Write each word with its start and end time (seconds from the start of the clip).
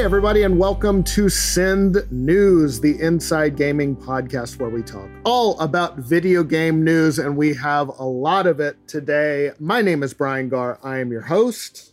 Everybody, 0.00 0.44
and 0.44 0.58
welcome 0.58 1.04
to 1.04 1.28
Send 1.28 2.10
News, 2.10 2.80
the 2.80 2.98
inside 3.02 3.54
gaming 3.54 3.94
podcast 3.94 4.58
where 4.58 4.70
we 4.70 4.82
talk 4.82 5.10
all 5.26 5.60
about 5.60 5.98
video 5.98 6.42
game 6.42 6.82
news, 6.82 7.18
and 7.18 7.36
we 7.36 7.52
have 7.56 7.88
a 7.88 8.04
lot 8.04 8.46
of 8.46 8.60
it 8.60 8.78
today. 8.88 9.52
My 9.60 9.82
name 9.82 10.02
is 10.02 10.14
Brian 10.14 10.48
Gaar. 10.48 10.78
I 10.82 11.00
am 11.00 11.12
your 11.12 11.20
host. 11.20 11.92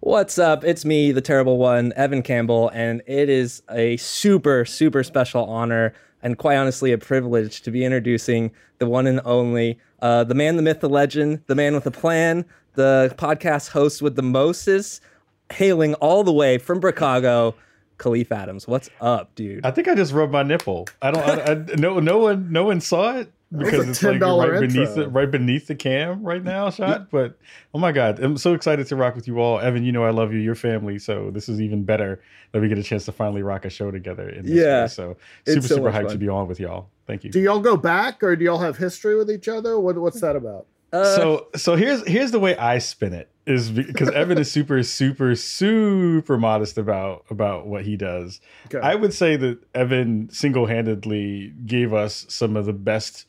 What's 0.00 0.40
up? 0.40 0.64
It's 0.64 0.84
me, 0.84 1.12
the 1.12 1.20
terrible 1.20 1.56
one, 1.56 1.92
Evan 1.94 2.22
Campbell, 2.22 2.68
and 2.70 3.00
it 3.06 3.28
is 3.28 3.62
a 3.70 3.96
super, 3.98 4.64
super 4.64 5.04
special 5.04 5.44
honor 5.44 5.94
and 6.24 6.36
quite 6.38 6.56
honestly 6.56 6.90
a 6.90 6.98
privilege 6.98 7.62
to 7.62 7.70
be 7.70 7.84
introducing 7.84 8.50
the 8.78 8.88
one 8.88 9.06
and 9.06 9.20
only, 9.24 9.78
uh, 10.02 10.24
the 10.24 10.34
man, 10.34 10.56
the 10.56 10.62
myth, 10.62 10.80
the 10.80 10.88
legend, 10.88 11.42
the 11.46 11.54
man 11.54 11.74
with 11.74 11.86
a 11.86 11.92
plan, 11.92 12.44
the 12.74 13.14
podcast 13.16 13.70
host 13.70 14.02
with 14.02 14.16
the 14.16 14.22
mostest, 14.22 15.00
hailing 15.50 15.94
all 15.94 16.24
the 16.24 16.32
way 16.32 16.58
from 16.58 16.80
Chicago, 16.80 17.54
Kahlief 17.98 18.30
Adams. 18.30 18.66
What's 18.66 18.90
up, 19.00 19.34
dude? 19.34 19.64
I 19.64 19.70
think 19.70 19.88
I 19.88 19.94
just 19.94 20.12
rubbed 20.12 20.32
my 20.32 20.42
nipple. 20.42 20.86
I 21.02 21.10
don't. 21.10 21.22
I, 21.22 21.52
I, 21.52 21.54
no, 21.76 22.00
no 22.00 22.18
one, 22.18 22.50
no 22.52 22.64
one 22.64 22.80
saw 22.80 23.16
it 23.16 23.32
because 23.56 23.88
it's 23.88 24.02
like 24.02 24.20
right 24.20 24.60
beneath 24.60 24.94
the, 24.96 25.08
right 25.08 25.30
beneath 25.30 25.68
the 25.68 25.74
cam 25.74 26.22
right 26.22 26.42
now 26.42 26.70
shot. 26.70 27.10
But 27.10 27.38
oh 27.74 27.78
my 27.78 27.92
god, 27.92 28.18
I'm 28.18 28.36
so 28.36 28.54
excited 28.54 28.86
to 28.88 28.96
rock 28.96 29.14
with 29.14 29.28
you 29.28 29.38
all, 29.40 29.60
Evan. 29.60 29.84
You 29.84 29.92
know 29.92 30.04
I 30.04 30.10
love 30.10 30.32
you, 30.32 30.40
your 30.40 30.54
family. 30.54 30.98
So 30.98 31.30
this 31.30 31.48
is 31.48 31.60
even 31.60 31.84
better 31.84 32.20
that 32.52 32.60
we 32.60 32.68
get 32.68 32.78
a 32.78 32.82
chance 32.82 33.04
to 33.06 33.12
finally 33.12 33.42
rock 33.42 33.64
a 33.64 33.70
show 33.70 33.90
together. 33.90 34.28
In 34.28 34.46
this 34.46 34.54
yeah, 34.54 34.82
way. 34.82 34.88
so 34.88 35.16
super 35.46 35.68
so 35.68 35.74
super 35.76 35.92
hyped 35.92 36.04
fun. 36.04 36.12
to 36.12 36.18
be 36.18 36.28
on 36.28 36.48
with 36.48 36.58
y'all. 36.58 36.88
Thank 37.06 37.24
you. 37.24 37.30
Do 37.30 37.40
y'all 37.40 37.60
go 37.60 37.76
back 37.76 38.22
or 38.22 38.34
do 38.34 38.44
y'all 38.44 38.58
have 38.58 38.76
history 38.76 39.16
with 39.16 39.30
each 39.30 39.48
other? 39.48 39.78
What, 39.78 39.96
what's 39.98 40.20
that 40.20 40.34
about? 40.34 40.66
Uh, 40.92 41.16
so 41.16 41.46
so 41.56 41.76
here's 41.76 42.06
here's 42.06 42.30
the 42.30 42.38
way 42.38 42.56
I 42.56 42.78
spin 42.78 43.12
it 43.12 43.28
is 43.46 43.70
because 43.70 44.08
Evan 44.10 44.38
is 44.38 44.50
super 44.50 44.82
super 44.84 45.34
super 45.34 46.38
modest 46.38 46.78
about 46.78 47.24
about 47.30 47.66
what 47.66 47.84
he 47.84 47.96
does. 47.96 48.40
Okay. 48.66 48.78
I 48.78 48.94
would 48.94 49.12
say 49.12 49.36
that 49.36 49.58
Evan 49.74 50.28
single 50.30 50.66
handedly 50.66 51.52
gave 51.66 51.92
us 51.92 52.26
some 52.28 52.56
of 52.56 52.66
the 52.66 52.72
best 52.72 53.26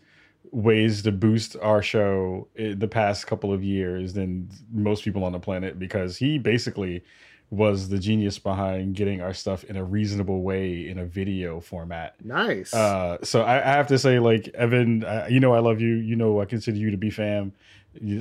ways 0.51 1.01
to 1.03 1.11
boost 1.11 1.57
our 1.61 1.81
show 1.81 2.47
in 2.55 2.79
the 2.79 2.87
past 2.87 3.27
couple 3.27 3.51
of 3.51 3.63
years 3.63 4.13
than 4.13 4.49
most 4.71 5.03
people 5.03 5.23
on 5.23 5.31
the 5.31 5.39
planet 5.39 5.77
because 5.77 6.17
he 6.17 6.37
basically 6.37 7.03
was 7.49 7.89
the 7.89 7.97
genius 7.97 8.39
behind 8.39 8.95
getting 8.95 9.21
our 9.21 9.33
stuff 9.33 9.63
in 9.63 9.77
a 9.77 9.83
reasonable 9.83 10.41
way 10.41 10.87
in 10.87 10.99
a 10.99 11.05
video 11.05 11.59
format. 11.61 12.13
Nice. 12.23 12.73
Uh, 12.73 13.17
so 13.23 13.41
I, 13.41 13.55
I, 13.55 13.75
have 13.75 13.87
to 13.87 13.97
say, 13.97 14.19
like 14.19 14.49
Evan, 14.49 15.03
uh, 15.03 15.27
you 15.29 15.39
know 15.39 15.53
I 15.53 15.59
love 15.59 15.79
you. 15.79 15.95
You 15.95 16.15
know 16.15 16.41
I 16.41 16.45
consider 16.45 16.77
you 16.77 16.91
to 16.91 16.97
be 16.97 17.09
fam. 17.09 17.53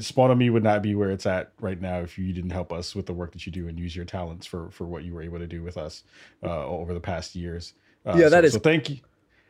Spawn 0.00 0.30
on 0.30 0.38
Me 0.38 0.48
would 0.48 0.62
not 0.62 0.80
be 0.80 0.94
where 0.94 1.10
it's 1.10 1.27
at 1.27 1.52
right 1.60 1.80
now 1.80 1.98
if 1.98 2.16
you 2.16 2.32
didn't 2.32 2.50
help 2.50 2.72
us 2.72 2.94
with 2.94 3.06
the 3.06 3.12
work 3.12 3.32
that 3.32 3.44
you 3.44 3.52
do 3.52 3.69
and 3.69 3.78
use 3.78 3.94
your 3.94 4.04
talents 4.04 4.47
for 4.47 4.70
for 4.70 4.86
what 4.86 5.04
you 5.04 5.12
were 5.12 5.22
able 5.22 5.38
to 5.38 5.47
do 5.47 5.62
with 5.62 5.77
us 5.77 6.04
uh, 6.44 6.64
over 6.66 6.94
the 6.94 7.00
past 7.00 7.34
years. 7.34 7.74
Uh, 8.06 8.14
yeah, 8.16 8.28
that 8.28 8.42
so, 8.42 8.47
is. 8.47 8.52
So 8.54 8.58
thank 8.60 8.88
you 8.88 8.98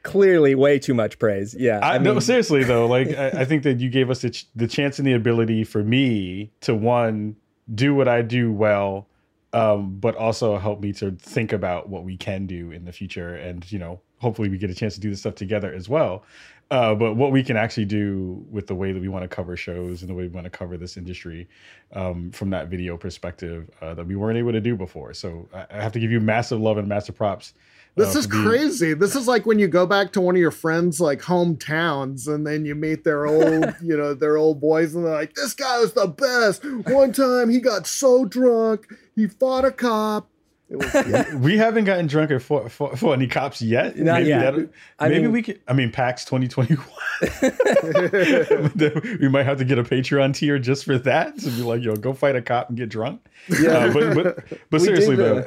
clearly 0.07 0.55
way 0.55 0.79
too 0.79 0.95
much 0.95 1.19
praise. 1.19 1.55
Yeah. 1.59 1.81
I, 1.81 1.97
I 1.97 1.99
mean, 1.99 2.15
no, 2.15 2.21
seriously 2.21 2.65
though, 2.65 2.87
like 2.87 3.09
I, 3.09 3.41
I, 3.41 3.45
think 3.45 3.65
that 3.65 3.81
you 3.81 3.91
gave 3.91 4.09
us 4.09 4.23
the, 4.23 4.31
ch- 4.31 4.47
the 4.55 4.69
chance 4.69 4.99
and 4.99 5.07
the 5.07 5.15
ability 5.15 5.65
for 5.65 5.83
me 5.83 6.53
to 6.61 6.75
one 6.75 7.37
do 7.75 7.95
what 7.95 8.07
I 8.07 8.23
do 8.23 8.53
well, 8.53 9.09
um, 9.53 9.97
but 9.99 10.15
also 10.17 10.59
help 10.59 10.81
me 10.81 10.93
to 10.95 11.13
think 11.13 11.53
about 11.53 11.89
what 11.89 12.05
we 12.05 12.17
can 12.17 12.47
do 12.47 12.71
in 12.71 12.85
the 12.85 12.93
future, 12.93 13.35
and 13.37 13.71
you 13.71 13.79
know, 13.79 14.01
hopefully 14.19 14.49
we 14.49 14.59
get 14.59 14.71
a 14.71 14.75
chance 14.75 14.95
to 14.95 15.01
do 15.01 15.11
this 15.11 15.21
stuff 15.21 15.35
together 15.35 15.73
as 15.73 15.89
well. 15.89 16.25
Uh, 16.71 16.95
but 16.95 17.15
what 17.15 17.31
we 17.31 17.45
can 17.45 17.57
actually 17.57 17.85
do 17.85 18.45
with 18.51 18.67
the 18.67 18.75
way 18.75 18.91
that 18.91 19.01
we 19.01 19.07
want 19.07 19.23
to 19.23 19.29
cover 19.29 19.57
shows 19.57 20.03
and 20.03 20.11
the 20.11 20.15
way 20.15 20.25
we 20.25 20.29
want 20.29 20.45
to 20.45 20.51
cover 20.51 20.77
this 20.77 20.97
industry 20.97 21.49
um, 21.93 22.29
from 22.33 22.51
that 22.51 22.67
video 22.67 22.97
perspective 22.97 23.71
uh, 23.81 23.95
that 23.95 24.05
we 24.05 24.17
weren't 24.17 24.37
able 24.37 24.51
to 24.51 24.61
do 24.61 24.75
before. 24.75 25.15
So 25.15 25.49
I, 25.55 25.67
I 25.71 25.81
have 25.81 25.93
to 25.93 26.01
give 26.01 26.11
you 26.11 26.19
massive 26.19 26.61
love 26.61 26.77
and 26.77 26.89
massive 26.89 27.15
props 27.15 27.55
this 27.97 28.15
oh, 28.15 28.19
is 28.19 28.27
crazy. 28.27 28.93
This 28.93 29.17
is 29.17 29.27
like 29.27 29.47
when 29.47 29.59
you 29.59 29.69
go 29.69 29.87
back 29.87 30.13
to 30.13 30.21
one 30.21 30.37
of 30.37 30.41
your 30.41 30.51
friends' 30.51 31.01
like 31.01 31.23
hometowns, 31.23 32.29
and 32.29 32.47
then 32.47 32.67
you 32.67 32.75
meet 32.75 33.05
their 33.05 33.27
old, 33.27 33.75
you 33.83 33.97
know, 33.97 34.13
their 34.13 34.37
old 34.37 34.61
boys, 34.61 34.95
and 34.95 35.05
they're 35.05 35.13
like, 35.13 35.35
"This 35.35 35.55
guy 35.55 35.79
was 35.81 35.95
the 35.95 36.07
best." 36.07 36.63
One 36.93 37.13
time, 37.13 37.49
he 37.49 37.59
got 37.59 37.87
so 37.87 38.27
drunk, 38.27 38.87
he 39.15 39.27
fought 39.27 39.65
a 39.65 39.71
cop, 39.71 40.29
was, 40.69 41.33
we 41.35 41.57
haven't 41.57 41.85
gotten 41.85 42.07
drunk 42.07 42.31
at 42.31 42.43
for, 42.43 42.69
for, 42.69 42.97
for 42.97 43.15
any 43.15 43.27
cops 43.27 43.63
yet. 43.63 43.97
Not 43.97 44.21
maybe 44.21 44.29
yet. 44.31 44.55
I 44.99 45.09
maybe 45.09 45.23
mean, 45.23 45.33
we 45.33 45.43
could. 45.43 45.61
I 45.69 45.73
mean, 45.73 45.93
PAX 45.93 46.25
2021. 46.25 46.85
we 49.21 49.29
might 49.29 49.45
have 49.45 49.59
to 49.59 49.65
get 49.65 49.79
a 49.79 49.85
Patreon 49.85 50.35
tier 50.35 50.59
just 50.59 50.85
for 50.85 50.99
that 50.99 51.39
to 51.39 51.51
be 51.51 51.63
like, 51.63 51.83
yo, 51.83 51.95
go 51.95 52.13
fight 52.13 52.35
a 52.35 52.43
cop 52.43 52.69
and 52.69 52.77
get 52.77 52.89
drunk. 52.89 53.21
Yeah, 53.61 53.71
uh, 53.71 53.93
but 53.93 54.15
but 54.15 54.45
but 54.71 54.81
seriously, 54.81 55.15
though, 55.15 55.39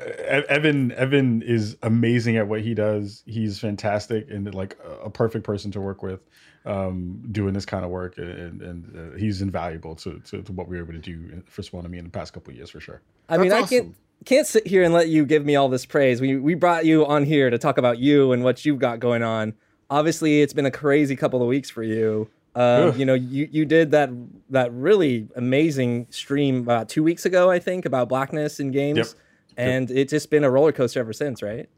Evan 0.48 0.94
Evan 0.94 1.42
is 1.42 1.76
amazing 1.84 2.38
at 2.38 2.48
what 2.48 2.62
he 2.62 2.74
does. 2.74 3.24
He's 3.26 3.60
fantastic 3.60 4.30
and 4.32 4.54
like 4.56 4.78
a 5.04 5.10
perfect 5.10 5.44
person 5.44 5.70
to 5.72 5.82
work 5.82 6.02
with 6.02 6.22
um, 6.66 7.22
doing 7.32 7.54
this 7.54 7.66
kind 7.66 7.84
of 7.84 7.92
work, 7.92 8.18
and, 8.18 8.62
and 8.62 9.14
uh, 9.14 9.18
he's 9.18 9.42
invaluable 9.42 9.96
to, 9.96 10.20
to, 10.20 10.42
to 10.42 10.52
what 10.52 10.68
we 10.68 10.78
were 10.78 10.84
able 10.84 10.94
to 10.94 11.00
do 11.00 11.42
for 11.48 11.64
Spawn 11.64 11.86
on 11.86 11.92
Me 11.92 11.98
in 11.98 12.04
the 12.04 12.10
past 12.10 12.34
couple 12.34 12.54
years 12.54 12.70
for 12.70 12.80
sure. 12.80 13.02
I 13.28 13.38
mean, 13.38 13.50
That's 13.50 13.72
I 13.72 13.78
awesome. 13.78 13.86
can 13.86 13.96
can't 14.26 14.48
sit 14.48 14.68
here 14.68 14.84
and 14.84 14.94
let 14.94 15.10
you 15.10 15.26
give 15.26 15.46
me 15.46 15.56
all 15.56 15.70
this 15.70 15.86
praise. 15.86 16.22
We 16.22 16.38
we 16.38 16.54
brought 16.54 16.86
you 16.86 17.06
on 17.06 17.26
here 17.26 17.50
to 17.50 17.58
talk 17.58 17.78
about 17.78 18.00
you 18.00 18.32
and 18.32 18.44
what 18.44 18.66
you've 18.66 18.80
got 18.80 19.00
going 19.00 19.24
on. 19.24 19.54
Obviously, 19.90 20.42
it's 20.42 20.54
been 20.54 20.66
a 20.66 20.72
crazy 20.72 21.16
couple 21.16 21.42
of 21.42 21.48
weeks 21.48 21.70
for 21.70 21.84
you. 21.84 22.30
Uh, 22.56 22.92
you 22.96 23.06
know, 23.06 23.14
you 23.14 23.48
you 23.52 23.66
did 23.66 23.92
that 23.92 24.10
that 24.50 24.72
really 24.74 25.28
amazing 25.36 26.08
stream 26.10 26.58
about 26.58 26.90
two 26.90 27.04
weeks 27.04 27.26
ago, 27.26 27.50
I 27.50 27.60
think, 27.60 27.86
about 27.86 28.10
blackness 28.10 28.60
in 28.60 28.72
games, 28.72 28.98
yep. 28.98 29.08
and 29.56 29.90
yep. 29.90 29.98
it's 29.98 30.12
just 30.12 30.30
been 30.30 30.44
a 30.44 30.50
roller 30.50 30.72
coaster 30.72 31.00
ever 31.00 31.14
since, 31.14 31.42
right? 31.42 31.70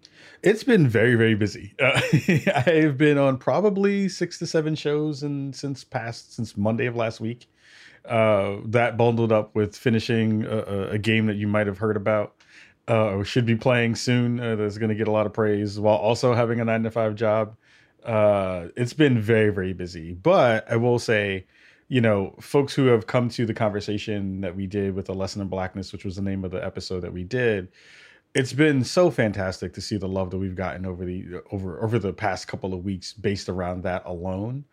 It's 0.41 0.63
been 0.63 0.87
very 0.87 1.15
very 1.15 1.35
busy. 1.35 1.75
Uh, 1.79 2.01
I've 2.65 2.97
been 2.97 3.17
on 3.17 3.37
probably 3.37 4.09
six 4.09 4.39
to 4.39 4.47
seven 4.47 4.75
shows 4.75 5.23
and 5.23 5.55
since 5.55 5.83
past 5.83 6.33
since 6.33 6.57
Monday 6.57 6.87
of 6.87 6.95
last 6.95 7.19
week 7.19 7.47
uh, 8.05 8.57
that 8.65 8.97
bundled 8.97 9.31
up 9.31 9.53
with 9.55 9.75
finishing 9.75 10.43
a, 10.45 10.91
a, 10.91 10.97
game 10.97 11.27
that 11.27 11.35
you 11.35 11.47
might 11.47 11.67
have 11.67 11.77
heard 11.77 11.95
about 11.95 12.35
uh, 12.87 13.11
or 13.11 13.23
should 13.23 13.45
be 13.45 13.55
playing 13.55 13.95
soon 13.95 14.39
uh, 14.39 14.55
that's 14.55 14.77
going 14.77 14.89
to 14.89 14.95
get 14.95 15.07
a 15.07 15.11
lot 15.11 15.25
of 15.25 15.33
praise 15.33 15.79
while 15.79 15.97
also 15.97 16.33
having 16.33 16.59
a 16.59 16.65
nine 16.65 16.83
to 16.83 16.89
five 16.89 17.15
job. 17.15 17.55
Uh, 18.03 18.67
it's 18.75 18.93
been 18.93 19.19
very, 19.21 19.51
very 19.51 19.73
busy. 19.73 20.13
But 20.13 20.69
I 20.69 20.77
will 20.77 20.97
say, 20.97 21.45
you 21.89 22.01
know, 22.01 22.35
folks 22.39 22.73
who 22.73 22.87
have 22.87 23.05
come 23.05 23.29
to 23.29 23.45
the 23.45 23.53
conversation 23.53 24.41
that 24.41 24.55
we 24.55 24.65
did 24.65 24.95
with 24.95 25.05
the 25.05 25.13
lesson 25.13 25.41
in 25.41 25.47
blackness, 25.47 25.91
which 25.91 26.03
was 26.03 26.15
the 26.15 26.23
name 26.23 26.43
of 26.43 26.51
the 26.51 26.63
episode 26.65 27.01
that 27.01 27.13
we 27.13 27.23
did, 27.23 27.67
it's 28.33 28.53
been 28.53 28.83
so 28.83 29.11
fantastic 29.11 29.73
to 29.73 29.81
see 29.81 29.97
the 29.97 30.07
love 30.07 30.31
that 30.31 30.37
we've 30.37 30.55
gotten 30.55 30.85
over 30.85 31.05
the 31.05 31.41
over 31.51 31.83
over 31.83 31.99
the 31.99 32.13
past 32.13 32.47
couple 32.47 32.73
of 32.73 32.83
weeks 32.83 33.13
based 33.13 33.49
around 33.49 33.83
that 33.83 34.03
alone 34.05 34.63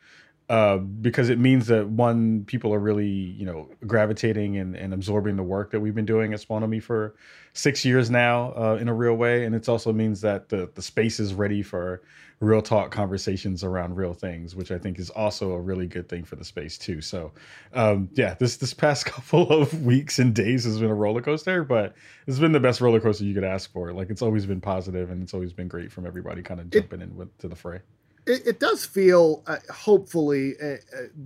uh, 0.48 0.78
because 0.78 1.28
it 1.28 1.38
means 1.38 1.66
that 1.66 1.88
one, 1.88 2.44
people 2.46 2.72
are 2.72 2.78
really, 2.78 3.06
you 3.06 3.44
know, 3.44 3.68
gravitating 3.86 4.56
and, 4.56 4.74
and 4.76 4.94
absorbing 4.94 5.36
the 5.36 5.42
work 5.42 5.70
that 5.72 5.80
we've 5.80 5.94
been 5.94 6.06
doing 6.06 6.32
at 6.32 6.40
Spawn 6.40 6.62
on 6.62 6.70
Me 6.70 6.80
for 6.80 7.14
six 7.52 7.84
years 7.84 8.10
now 8.10 8.54
uh, 8.56 8.78
in 8.80 8.88
a 8.88 8.94
real 8.94 9.14
way. 9.14 9.44
And 9.44 9.54
it 9.54 9.68
also 9.68 9.92
means 9.92 10.22
that 10.22 10.48
the, 10.48 10.70
the 10.74 10.80
space 10.80 11.20
is 11.20 11.34
ready 11.34 11.62
for 11.62 12.02
real 12.40 12.62
talk 12.62 12.90
conversations 12.90 13.62
around 13.62 13.96
real 13.96 14.14
things, 14.14 14.54
which 14.54 14.70
I 14.70 14.78
think 14.78 14.98
is 14.98 15.10
also 15.10 15.52
a 15.52 15.60
really 15.60 15.86
good 15.86 16.08
thing 16.08 16.24
for 16.24 16.36
the 16.36 16.44
space 16.44 16.78
too. 16.78 17.02
So, 17.02 17.32
um, 17.74 18.08
yeah, 18.14 18.34
this 18.34 18.56
this 18.56 18.72
past 18.72 19.04
couple 19.06 19.50
of 19.50 19.84
weeks 19.84 20.18
and 20.18 20.34
days 20.34 20.64
has 20.64 20.78
been 20.78 20.88
a 20.88 20.94
roller 20.94 21.20
coaster, 21.20 21.62
but 21.62 21.94
it's 22.26 22.38
been 22.38 22.52
the 22.52 22.60
best 22.60 22.80
roller 22.80 23.00
coaster 23.00 23.24
you 23.24 23.34
could 23.34 23.44
ask 23.44 23.70
for. 23.72 23.92
Like 23.92 24.08
it's 24.08 24.22
always 24.22 24.46
been 24.46 24.60
positive 24.60 25.10
and 25.10 25.22
it's 25.22 25.34
always 25.34 25.52
been 25.52 25.68
great 25.68 25.92
from 25.92 26.06
everybody 26.06 26.42
kind 26.42 26.60
of 26.60 26.70
jumping 26.70 27.00
it, 27.00 27.04
in 27.04 27.16
with 27.16 27.36
to 27.38 27.48
the 27.48 27.56
fray 27.56 27.80
it, 28.28 28.46
it 28.46 28.60
does 28.60 28.84
feel, 28.84 29.42
uh, 29.46 29.56
hopefully, 29.72 30.54
uh, 30.62 30.66
uh, 30.66 30.76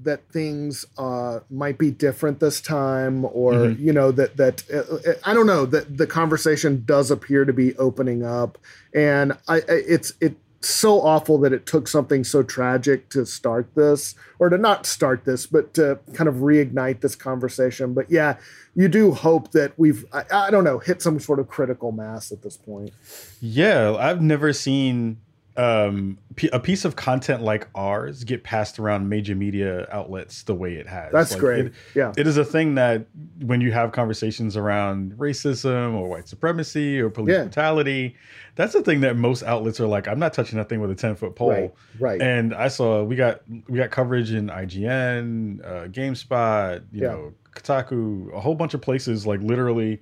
that 0.04 0.28
things 0.30 0.86
uh, 0.96 1.40
might 1.50 1.78
be 1.78 1.91
different 1.91 2.41
this 2.41 2.60
time, 2.60 3.24
or 3.24 3.53
mm-hmm. 3.53 3.84
you 3.84 3.92
know 3.92 4.12
that 4.12 4.36
that 4.36 4.62
uh, 4.71 5.12
I 5.28 5.34
don't 5.34 5.47
know 5.47 5.66
that 5.66 5.98
the 5.98 6.06
conversation 6.06 6.84
does 6.86 7.10
appear 7.10 7.44
to 7.44 7.53
be 7.53 7.77
opening 7.77 8.24
up, 8.24 8.59
and 8.94 9.32
I, 9.48 9.62
it's 9.68 10.12
it 10.21 10.36
so 10.65 11.00
awful 11.00 11.38
that 11.38 11.53
it 11.53 11.66
took 11.66 11.88
something 11.88 12.22
so 12.22 12.41
tragic 12.42 13.09
to 13.09 13.27
start 13.27 13.74
this 13.74 14.15
or 14.38 14.48
to 14.48 14.56
not 14.56 14.86
start 14.86 15.24
this 15.24 15.44
but 15.44 15.74
to 15.74 15.98
kind 16.15 16.28
of 16.28 16.36
reignite 16.36 17.00
this 17.00 17.16
conversation. 17.16 17.94
But 17.94 18.09
yeah 18.10 18.36
you 18.77 18.86
do 18.86 19.10
hope 19.10 19.50
that 19.50 19.72
we've 19.77 20.04
I, 20.12 20.24
I, 20.32 20.50
don't 20.53 20.62
know 20.62 20.78
hit 20.78 21.03
some 21.03 21.18
sort 21.18 21.41
of 21.41 21.48
critical 21.48 21.91
mass 21.91 22.30
at 22.30 22.42
this 22.42 22.56
point. 22.56 22.92
Yeah 23.41 23.97
i've 23.97 24.22
never 24.22 24.53
seen 24.53 25.18
um, 25.57 26.19
a 26.53 26.59
piece 26.59 26.84
of 26.84 26.97
content 26.97 27.43
like 27.43 27.69
ours 27.75 28.25
get 28.25 28.43
passed 28.43 28.78
around 28.78 29.09
major 29.09 29.34
media 29.34 29.87
outlets 29.93 30.45
the 30.45 30.54
way 30.54 30.75
it 30.75 30.87
has. 30.87 31.13
That's 31.13 31.33
like 31.33 31.41
great. 31.41 31.66
It, 31.66 31.72
yeah, 31.95 32.13
it 32.16 32.27
is 32.27 32.37
a 32.37 32.45
thing 32.45 32.75
that 32.77 33.07
when 33.41 33.60
you 33.60 33.72
have 33.72 33.93
conversations 33.93 34.57
around 34.57 35.13
racism 35.13 35.95
or 35.95 36.09
white 36.09 36.28
supremacy 36.28 37.01
or 37.01 37.10
police 37.10 37.34
yeah. 37.34 37.43
brutality, 37.43 38.16
that's 38.54 38.72
the 38.72 38.83
thing 38.83 39.01
that 39.01 39.16
most 39.16 39.43
outlets 39.43 39.78
are 39.81 39.87
like, 39.87 40.09
I'm 40.09 40.19
not 40.19 40.33
touching 40.33 40.59
that 40.59 40.69
thing 40.69 40.81
with 40.81 40.91
a 40.91 40.95
ten 40.95 41.16
foot 41.16 41.37
pole. 41.37 41.51
Right. 41.51 41.72
Right. 41.99 42.22
And 42.22 42.54
I 42.54 42.69
saw 42.69 43.03
we 43.03 43.16
got 43.16 43.43
we 43.69 43.78
got 43.78 43.91
coverage 43.91 44.33
in 44.33 44.49
IGN, 44.49 45.65
uh, 45.65 45.89
GameSpot, 45.89 46.83
you 46.93 47.03
yeah. 47.03 47.09
know, 47.09 47.34
Kotaku, 47.54 48.33
a 48.34 48.41
whole 48.41 48.54
bunch 48.54 48.75
of 48.75 48.81
places 48.81 49.27
like 49.27 49.41
literally 49.41 50.01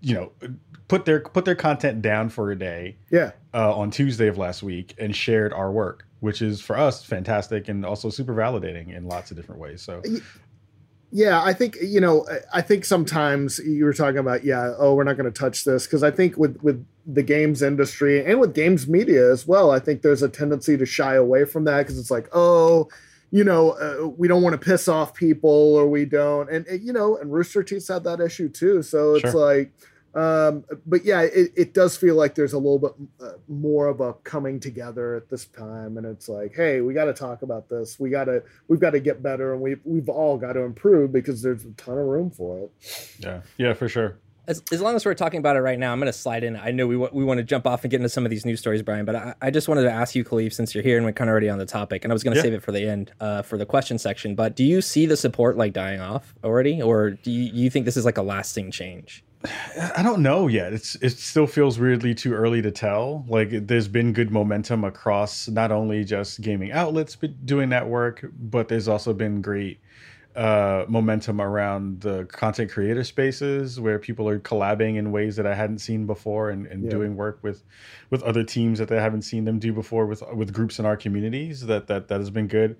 you 0.00 0.14
know, 0.14 0.32
put 0.88 1.06
their 1.06 1.20
put 1.20 1.44
their 1.44 1.54
content 1.54 2.02
down 2.02 2.28
for 2.28 2.50
a 2.50 2.58
day. 2.58 2.96
Yeah. 3.10 3.32
Uh, 3.54 3.72
on 3.72 3.88
Tuesday 3.90 4.26
of 4.26 4.36
last 4.36 4.64
week 4.64 4.94
and 4.98 5.14
shared 5.14 5.52
our 5.52 5.70
work, 5.70 6.04
which 6.18 6.42
is 6.42 6.60
for 6.60 6.76
us 6.76 7.04
fantastic 7.04 7.68
and 7.68 7.86
also 7.86 8.10
super 8.10 8.34
validating 8.34 8.92
in 8.96 9.06
lots 9.06 9.30
of 9.30 9.36
different 9.36 9.60
ways. 9.60 9.80
So. 9.80 10.02
Yeah, 11.12 11.40
I 11.40 11.52
think 11.52 11.76
you 11.80 12.00
know. 12.00 12.26
I 12.52 12.60
think 12.60 12.84
sometimes 12.84 13.60
you 13.60 13.84
were 13.84 13.92
talking 13.92 14.18
about, 14.18 14.42
yeah, 14.42 14.74
oh, 14.76 14.94
we're 14.94 15.04
not 15.04 15.16
going 15.16 15.32
to 15.32 15.38
touch 15.38 15.62
this 15.62 15.86
because 15.86 16.02
I 16.02 16.10
think 16.10 16.36
with 16.36 16.60
with 16.60 16.84
the 17.06 17.22
games 17.22 17.62
industry 17.62 18.24
and 18.24 18.40
with 18.40 18.52
games 18.52 18.88
media 18.88 19.30
as 19.30 19.46
well, 19.46 19.70
I 19.70 19.78
think 19.78 20.02
there's 20.02 20.22
a 20.22 20.28
tendency 20.28 20.76
to 20.76 20.84
shy 20.84 21.14
away 21.14 21.44
from 21.44 21.62
that 21.66 21.78
because 21.82 22.00
it's 22.00 22.10
like, 22.10 22.28
oh, 22.32 22.88
you 23.30 23.44
know, 23.44 23.70
uh, 23.70 24.08
we 24.08 24.26
don't 24.26 24.42
want 24.42 24.60
to 24.60 24.64
piss 24.64 24.88
off 24.88 25.14
people 25.14 25.50
or 25.50 25.88
we 25.88 26.04
don't, 26.04 26.50
and, 26.50 26.66
you 26.82 26.92
know, 26.92 27.16
and 27.16 27.32
Rooster 27.32 27.62
Teeth 27.62 27.86
had 27.86 28.02
that 28.04 28.20
issue 28.20 28.48
too. 28.48 28.82
So 28.82 29.14
it's 29.14 29.30
sure. 29.30 29.54
like 29.54 29.72
um, 30.14 30.64
but 30.86 31.04
yeah, 31.04 31.22
it, 31.22 31.52
it 31.56 31.74
does 31.74 31.96
feel 31.96 32.14
like 32.14 32.34
there's 32.34 32.52
a 32.52 32.58
little 32.58 32.78
bit 32.78 32.92
uh, 33.20 33.32
more 33.48 33.88
of 33.88 34.00
a 34.00 34.14
coming 34.14 34.60
together 34.60 35.16
at 35.16 35.28
this 35.28 35.46
time, 35.46 35.96
and 35.96 36.06
it's 36.06 36.28
like, 36.28 36.54
hey, 36.54 36.80
we 36.80 36.94
got 36.94 37.06
to 37.06 37.12
talk 37.12 37.42
about 37.42 37.68
this. 37.68 37.98
We 37.98 38.10
got 38.10 38.24
to 38.24 38.42
we've 38.68 38.80
got 38.80 38.90
to 38.90 39.00
get 39.00 39.22
better, 39.22 39.52
and 39.52 39.60
we've 39.60 39.80
we've 39.84 40.08
all 40.08 40.38
got 40.38 40.52
to 40.52 40.60
improve 40.60 41.12
because 41.12 41.42
there's 41.42 41.64
a 41.64 41.72
ton 41.72 41.98
of 41.98 42.06
room 42.06 42.30
for 42.30 42.60
it. 42.60 43.16
Yeah, 43.18 43.40
yeah, 43.58 43.72
for 43.74 43.88
sure. 43.88 44.18
As, 44.46 44.62
as 44.70 44.82
long 44.82 44.94
as 44.94 45.06
we're 45.06 45.14
talking 45.14 45.38
about 45.38 45.56
it 45.56 45.60
right 45.60 45.78
now, 45.78 45.90
I'm 45.90 45.98
going 45.98 46.12
to 46.12 46.18
slide 46.18 46.44
in. 46.44 46.54
I 46.54 46.70
know 46.70 46.86
we, 46.86 46.96
w- 46.96 47.10
we 47.14 47.24
want 47.24 47.38
to 47.38 47.44
jump 47.44 47.66
off 47.66 47.82
and 47.82 47.90
get 47.90 47.96
into 47.96 48.10
some 48.10 48.26
of 48.26 48.30
these 48.30 48.44
news 48.44 48.60
stories, 48.60 48.82
Brian, 48.82 49.06
but 49.06 49.16
I, 49.16 49.34
I 49.40 49.50
just 49.50 49.68
wanted 49.68 49.84
to 49.84 49.90
ask 49.90 50.14
you, 50.14 50.22
Kahlief, 50.22 50.52
since 50.52 50.74
you're 50.74 50.84
here 50.84 50.98
and 50.98 51.06
we're 51.06 51.12
kind 51.12 51.30
of 51.30 51.32
already 51.32 51.48
on 51.48 51.56
the 51.56 51.64
topic, 51.64 52.04
and 52.04 52.12
I 52.12 52.14
was 52.14 52.22
going 52.22 52.34
to 52.34 52.38
yeah. 52.38 52.42
save 52.42 52.52
it 52.52 52.62
for 52.62 52.70
the 52.70 52.86
end 52.86 53.10
uh, 53.20 53.40
for 53.40 53.56
the 53.56 53.64
question 53.64 53.96
section. 53.98 54.34
But 54.34 54.54
do 54.54 54.62
you 54.62 54.82
see 54.82 55.06
the 55.06 55.16
support 55.16 55.56
like 55.56 55.72
dying 55.72 56.00
off 56.00 56.34
already, 56.44 56.82
or 56.82 57.12
do 57.12 57.30
you, 57.30 57.50
you 57.54 57.70
think 57.70 57.86
this 57.86 57.96
is 57.96 58.04
like 58.04 58.18
a 58.18 58.22
lasting 58.22 58.70
change? 58.70 59.24
I 59.44 60.02
don't 60.02 60.22
know 60.22 60.46
yet. 60.46 60.72
It's 60.72 60.94
it 60.96 61.10
still 61.10 61.46
feels 61.46 61.78
weirdly 61.78 62.14
too 62.14 62.32
early 62.32 62.62
to 62.62 62.70
tell. 62.70 63.24
Like 63.28 63.66
there's 63.66 63.88
been 63.88 64.12
good 64.12 64.30
momentum 64.30 64.84
across 64.84 65.48
not 65.48 65.70
only 65.70 66.04
just 66.04 66.40
gaming 66.40 66.72
outlets 66.72 67.16
but 67.16 67.44
doing 67.44 67.68
that 67.70 67.88
work, 67.88 68.24
but 68.38 68.68
there's 68.68 68.88
also 68.88 69.12
been 69.12 69.42
great 69.42 69.80
uh, 70.34 70.84
momentum 70.88 71.40
around 71.40 72.00
the 72.00 72.24
content 72.24 72.70
creator 72.70 73.04
spaces 73.04 73.78
where 73.78 73.98
people 73.98 74.28
are 74.28 74.40
collabing 74.40 74.96
in 74.96 75.12
ways 75.12 75.36
that 75.36 75.46
I 75.46 75.54
hadn't 75.54 75.78
seen 75.78 76.06
before 76.06 76.50
and, 76.50 76.66
and 76.66 76.84
yeah. 76.84 76.90
doing 76.90 77.14
work 77.14 77.38
with 77.42 77.62
with 78.10 78.22
other 78.22 78.42
teams 78.42 78.78
that 78.78 78.88
they 78.88 79.00
haven't 79.00 79.22
seen 79.22 79.44
them 79.44 79.58
do 79.58 79.72
before 79.72 80.06
with 80.06 80.22
with 80.34 80.52
groups 80.52 80.78
in 80.78 80.86
our 80.86 80.96
communities. 80.96 81.66
That 81.66 81.86
that 81.88 82.08
that 82.08 82.18
has 82.18 82.30
been 82.30 82.48
good. 82.48 82.76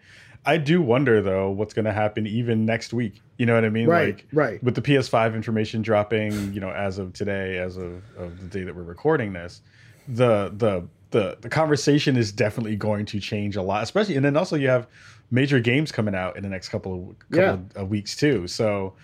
I 0.47 0.59
do 0.59 0.83
wonder 0.83 1.23
though 1.23 1.51
what's 1.51 1.75
going 1.75 1.87
to 1.87 1.93
happen 1.93 2.27
even 2.27 2.67
next 2.67 2.93
week. 2.93 3.23
You 3.39 3.47
know 3.47 3.55
what 3.55 3.65
I 3.65 3.71
mean? 3.71 3.89
Right. 3.89 4.17
Like, 4.17 4.27
right. 4.33 4.63
With 4.63 4.75
the 4.75 4.83
PS5 4.83 5.35
information 5.35 5.83
dropping, 5.83 6.53
you 6.53 6.61
know, 6.61 6.71
as 6.71 6.99
of 6.99 7.13
today, 7.13 7.59
as 7.59 7.77
of, 7.77 8.03
of 8.17 8.41
the 8.41 8.59
day 8.59 8.65
that 8.65 8.75
we're 8.75 8.83
recording 8.83 9.33
this, 9.33 9.63
the 10.07 10.53
the 10.57 10.87
the 11.11 11.39
the 11.41 11.49
conversation 11.49 12.17
is 12.17 12.33
definitely 12.33 12.77
going 12.77 13.07
to 13.07 13.21
change 13.21 13.57
a 13.57 13.63
lot. 13.63 13.83
Especially, 13.83 14.17
and 14.17 14.25
then 14.25 14.37
also 14.37 14.57
you 14.57 14.69
have 14.69 14.87
major 15.31 15.61
games 15.61 15.91
coming 15.91 16.15
out 16.15 16.37
in 16.37 16.43
the 16.43 16.49
next 16.49 16.69
couple 16.69 17.11
of 17.11 17.19
couple 17.31 17.67
yeah. 17.75 17.81
of 17.83 17.89
weeks 17.89 18.15
too. 18.15 18.47
So 18.47 18.95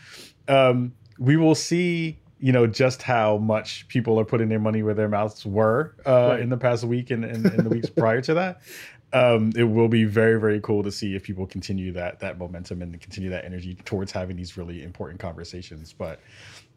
um, 0.49 0.93
we 1.19 1.37
will 1.37 1.55
see 1.55 2.19
you 2.41 2.53
know 2.53 2.67
just 2.67 3.03
how 3.03 3.39
much 3.39 3.87
people 3.89 4.19
are 4.19 4.25
putting 4.25 4.49
their 4.49 4.59
money 4.59 4.83
where 4.83 4.95
their 4.95 5.09
mouths 5.09 5.45
were 5.47 5.95
uh, 6.07 6.31
right. 6.31 6.41
in 6.41 6.49
the 6.49 6.57
past 6.57 6.85
week 6.85 7.11
and, 7.11 7.25
and, 7.25 7.45
and 7.47 7.59
the 7.65 7.69
weeks 7.69 7.91
prior 7.91 8.21
to 8.23 8.35
that 8.35 8.63
um, 9.13 9.53
it 9.57 9.65
will 9.65 9.89
be 9.89 10.05
very 10.05 10.39
very 10.39 10.61
cool 10.61 10.83
to 10.83 10.93
see 10.93 11.15
if 11.15 11.25
people 11.25 11.47
continue 11.47 11.93
that 11.93 12.21
that 12.21 12.39
momentum 12.39 12.83
and 12.83 13.01
continue 13.01 13.31
that 13.31 13.45
energy 13.45 13.75
towards 13.85 14.13
having 14.13 14.37
these 14.37 14.57
really 14.57 14.83
important 14.83 15.21
conversations. 15.21 15.93
But 15.93 16.21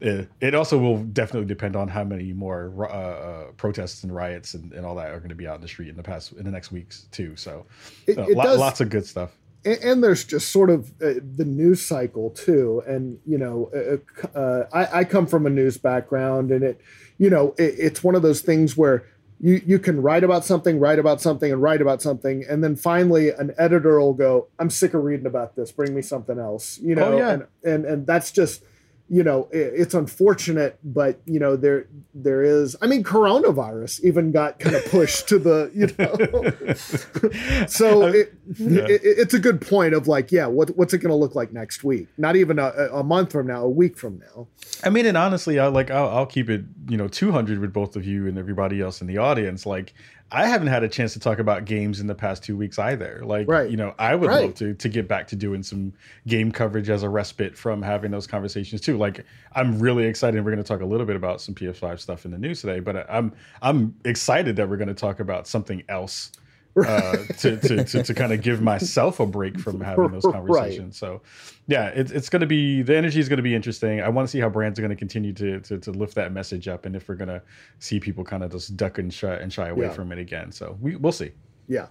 it, 0.04 0.30
it 0.42 0.56
also 0.56 0.78
will 0.78 0.98
definitely 0.98 1.48
depend 1.48 1.76
on 1.76 1.88
how 1.88 2.04
many 2.04 2.34
more 2.34 2.90
uh, 2.90 2.94
uh, 2.94 3.44
protests 3.56 4.04
and 4.04 4.14
riots 4.14 4.54
and, 4.54 4.74
and 4.74 4.86
all 4.86 4.96
that 4.96 5.12
are 5.12 5.20
going 5.20 5.30
to 5.30 5.36
be 5.36 5.48
out 5.48 5.56
in 5.56 5.62
the 5.62 5.68
street 5.68 5.90
in 5.90 5.96
the 5.96 6.04
past 6.04 6.34
in 6.34 6.44
the 6.44 6.52
next 6.52 6.72
weeks 6.72 7.08
too. 7.12 7.36
So 7.36 7.66
it, 8.06 8.18
uh, 8.18 8.24
it 8.24 8.36
lo- 8.36 8.44
does, 8.44 8.60
lots 8.60 8.82
of 8.82 8.90
good 8.90 9.06
stuff. 9.06 9.38
And, 9.64 9.78
and 9.82 10.04
there's 10.04 10.26
just 10.26 10.52
sort 10.52 10.70
of 10.70 10.90
uh, 11.02 11.14
the 11.36 11.46
news 11.46 11.86
cycle 11.86 12.32
too. 12.32 12.84
And 12.86 13.20
you 13.26 13.38
know 13.38 13.72
uh, 13.74 14.38
uh, 14.38 14.68
I, 14.74 15.00
I, 15.00 15.04
come 15.06 15.26
from 15.26 15.46
a 15.46 15.50
news 15.50 15.78
background 15.78 16.52
and 16.52 16.64
it 16.64 16.82
you 17.18 17.30
know 17.30 17.56
it's 17.58 18.04
one 18.04 18.16
of 18.16 18.24
those 18.24 18.42
things 18.42 18.76
where 18.76 19.06
you 19.44 19.62
you 19.66 19.78
can 19.78 20.02
write 20.02 20.24
about 20.24 20.46
something, 20.46 20.80
write 20.80 21.00
about 21.00 21.20
something, 21.20 21.52
and 21.52 21.62
write 21.62 21.82
about 21.82 22.02
something, 22.02 22.46
and 22.50 22.64
then 22.64 22.78
finally 22.78 23.30
an 23.30 23.54
editor 23.58 24.00
will 24.00 24.14
go, 24.14 24.48
"I'm 24.58 24.70
sick 24.70 24.94
of 24.94 25.04
reading 25.04 25.26
about 25.26 25.58
this. 25.58 25.70
Bring 25.70 25.94
me 25.94 26.02
something 26.02 26.40
else." 26.40 26.80
You 26.80 26.96
oh, 26.96 27.00
know, 27.00 27.14
oh, 27.14 27.18
yeah. 27.18 27.32
and, 27.32 27.44
and 27.62 27.86
and 27.86 28.08
that's 28.08 28.32
just 28.32 28.64
you 29.10 29.24
know 29.24 29.50
it, 29.52 29.74
it's 29.76 29.94
unfortunate 29.94 30.80
but 30.84 31.20
you 31.26 31.40
know 31.40 31.56
there 31.56 31.88
there 32.14 32.42
is 32.42 32.76
i 32.82 32.88
mean 32.88 33.04
coronavirus 33.04 34.02
even 34.04 34.32
got 34.32 34.60
kind 34.60 34.76
of 34.76 34.86
pushed 34.86 35.28
to 35.28 35.38
the 35.38 35.72
you 35.76 35.88
know. 35.98 37.68
So 37.68 38.08
it, 38.08 38.34
yeah. 38.58 38.84
it, 38.84 39.02
it's 39.04 39.34
a 39.34 39.40
good 39.40 39.62
point 39.62 39.94
of 39.94 40.08
like 40.08 40.32
yeah 40.32 40.48
what, 40.48 40.76
what's 40.78 40.94
it 40.94 41.00
going 41.00 41.10
to 41.10 41.16
look 41.16 41.36
like 41.36 41.52
next 41.54 41.84
week? 41.84 42.08
Not 42.18 42.36
even 42.36 42.60
a, 42.60 42.70
a, 42.92 43.04
month 43.04 43.32
from 43.32 43.48
now 43.48 43.64
a 43.64 43.70
week 43.70 43.98
from 43.98 44.20
now. 44.20 44.48
I 44.84 44.90
mean 44.90 45.06
and 45.06 45.18
honestly 45.18 45.60
i 45.60 45.68
like 45.68 45.92
I'll, 45.92 46.10
I'll 46.10 46.26
keep 46.26 46.50
it 46.50 46.66
you 46.90 46.98
know 46.98 47.08
200 47.08 47.60
with 47.60 47.74
both 47.74 47.96
of 47.96 48.06
you 48.06 48.28
and 48.28 48.38
everybody 48.38 48.82
else 48.82 49.02
in 49.02 49.08
the 49.08 49.18
audience. 49.18 49.66
Like 49.66 49.94
I 50.34 50.48
haven't 50.48 50.68
had 50.68 50.84
a 50.84 50.90
chance 50.90 51.14
to 51.14 51.20
talk 51.20 51.38
about 51.38 51.66
games 51.66 52.00
in 52.00 52.08
the 52.08 52.16
past 52.16 52.44
two 52.44 52.58
weeks 52.58 52.80
either. 52.80 53.22
Like, 53.24 53.48
right. 53.48 53.70
you 53.70 53.78
know, 53.78 53.94
I 54.00 54.16
would 54.16 54.30
right. 54.30 54.46
love 54.46 54.56
to 54.56 54.74
to 54.74 54.90
get 54.90 55.08
back 55.08 55.28
to 55.28 55.36
doing 55.36 55.62
some 55.62 55.94
game 56.28 56.52
coverage 56.52 56.90
as 56.90 57.04
a 57.04 57.10
respite 57.10 57.56
from 57.56 57.84
having 57.84 58.10
those 58.10 58.26
conversations 58.26 58.82
too. 58.82 58.98
Like, 58.98 59.26
I'm 59.54 59.78
really 59.78 60.06
excited. 60.06 60.44
We're 60.44 60.52
going 60.52 60.64
to 60.64 60.68
talk 60.68 60.82
a 60.82 60.86
little 60.86 61.06
bit 61.06 61.16
about 61.16 61.40
some 61.40 61.54
PS5 61.54 62.00
stuff 62.00 62.26
in 62.26 62.32
the 62.32 62.40
news 62.40 62.62
today, 62.62 62.80
but 62.80 63.08
I'm 63.10 63.32
I'm 63.62 63.96
excited 64.06 64.56
that 64.56 64.68
we're 64.68 64.78
going 64.78 64.88
to 64.88 64.96
talk 64.96 65.20
about 65.20 65.48
something 65.48 65.84
else 65.88 66.32
uh, 66.76 67.18
to, 67.38 67.58
to, 67.58 67.84
to, 67.84 68.04
to, 68.04 68.14
kind 68.14 68.34
of 68.34 68.42
give 68.42 68.62
myself 68.62 69.20
a 69.20 69.26
break 69.26 69.60
from 69.60 69.80
having 69.80 70.12
those 70.12 70.24
conversations. 70.32 70.80
Right. 70.80 70.96
So, 70.96 71.22
yeah, 71.68 71.88
it, 71.90 72.12
it's 72.12 72.30
going 72.30 72.40
to 72.42 72.48
be 72.48 72.82
the 72.82 72.96
energy 72.96 73.20
is 73.20 73.30
going 73.30 73.38
to 73.38 73.44
be 73.44 73.54
interesting. 73.54 74.02
I 74.02 74.10
want 74.10 74.28
to 74.28 74.32
see 74.32 74.40
how 74.40 74.50
brands 74.50 74.80
are 74.80 74.82
going 74.82 74.90
to 74.90 74.96
continue 74.96 75.34
to, 75.34 75.60
to 75.60 75.78
to 75.78 75.92
lift 75.92 76.16
that 76.16 76.32
message 76.32 76.68
up, 76.68 76.86
and 76.86 76.96
if 76.96 77.08
we're 77.08 77.16
going 77.16 77.30
to 77.30 77.42
see 77.80 78.00
people 78.00 78.24
kind 78.24 78.44
of 78.44 78.52
just 78.52 78.76
duck 78.76 78.98
and 78.98 79.14
shy 79.14 79.36
and 79.36 79.54
shy 79.54 79.70
away 79.70 79.86
yeah. 79.86 79.94
from 79.94 80.12
it 80.12 80.20
again. 80.20 80.52
So 80.52 80.78
we 80.82 80.96
we'll 80.96 81.12
see. 81.12 81.32
Yeah. 81.68 81.88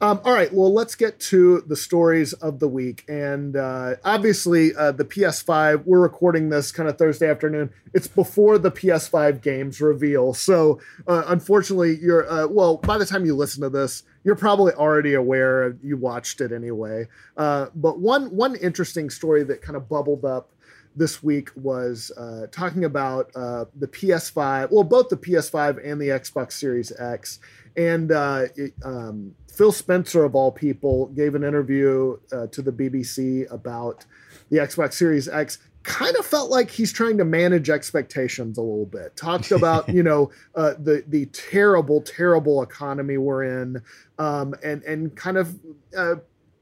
Um, 0.00 0.20
all 0.24 0.32
right. 0.32 0.52
Well, 0.52 0.72
let's 0.72 0.94
get 0.94 1.18
to 1.20 1.60
the 1.66 1.76
stories 1.76 2.32
of 2.34 2.60
the 2.60 2.68
week. 2.68 3.04
And 3.08 3.56
uh, 3.56 3.96
obviously, 4.04 4.74
uh, 4.74 4.92
the 4.92 5.04
PS5, 5.04 5.84
we're 5.84 6.00
recording 6.00 6.48
this 6.48 6.72
kind 6.72 6.88
of 6.88 6.98
Thursday 6.98 7.28
afternoon. 7.28 7.70
It's 7.92 8.06
before 8.06 8.58
the 8.58 8.70
PS5 8.70 9.42
games 9.42 9.80
reveal. 9.80 10.34
So, 10.34 10.80
uh, 11.06 11.24
unfortunately, 11.26 11.98
you're, 12.00 12.28
uh, 12.30 12.46
well, 12.46 12.78
by 12.78 12.98
the 12.98 13.06
time 13.06 13.24
you 13.26 13.34
listen 13.34 13.62
to 13.62 13.70
this, 13.70 14.02
you're 14.24 14.36
probably 14.36 14.72
already 14.72 15.14
aware. 15.14 15.76
You 15.82 15.96
watched 15.96 16.40
it 16.40 16.52
anyway. 16.52 17.08
Uh, 17.36 17.66
but 17.74 17.98
one, 17.98 18.34
one 18.34 18.56
interesting 18.56 19.10
story 19.10 19.44
that 19.44 19.62
kind 19.62 19.76
of 19.76 19.88
bubbled 19.88 20.24
up 20.24 20.50
this 20.98 21.22
week 21.22 21.50
was 21.54 22.10
uh, 22.16 22.46
talking 22.50 22.84
about 22.84 23.30
the 23.34 23.86
PS5, 23.86 24.70
well, 24.70 24.82
both 24.82 25.10
the 25.10 25.16
PS5 25.16 25.78
and 25.84 26.00
the 26.00 26.08
Xbox 26.08 26.52
Series 26.52 26.90
X 26.98 27.38
and 27.76 28.12
uh, 28.12 28.44
it, 28.56 28.72
um, 28.84 29.34
Phil 29.52 29.72
Spencer, 29.72 30.24
of 30.24 30.34
all 30.34 30.52
people, 30.52 31.06
gave 31.08 31.34
an 31.34 31.44
interview 31.44 32.18
uh, 32.32 32.46
to 32.48 32.62
the 32.62 32.72
BBC 32.72 33.50
about 33.50 34.04
the 34.50 34.58
Xbox 34.58 34.94
Series 34.94 35.28
X. 35.28 35.58
Kind 35.82 36.16
of 36.16 36.26
felt 36.26 36.50
like 36.50 36.70
he's 36.70 36.92
trying 36.92 37.16
to 37.18 37.24
manage 37.24 37.70
expectations 37.70 38.58
a 38.58 38.60
little 38.60 38.86
bit. 38.86 39.16
Talked 39.16 39.52
about 39.52 39.88
you 39.92 40.02
know 40.02 40.30
uh, 40.54 40.74
the 40.78 41.04
the 41.06 41.26
terrible, 41.26 42.00
terrible 42.00 42.62
economy 42.62 43.18
we're 43.18 43.44
in, 43.44 43.82
um, 44.18 44.54
and 44.64 44.82
and 44.82 45.14
kind 45.14 45.36
of 45.36 45.58
uh, 45.96 46.16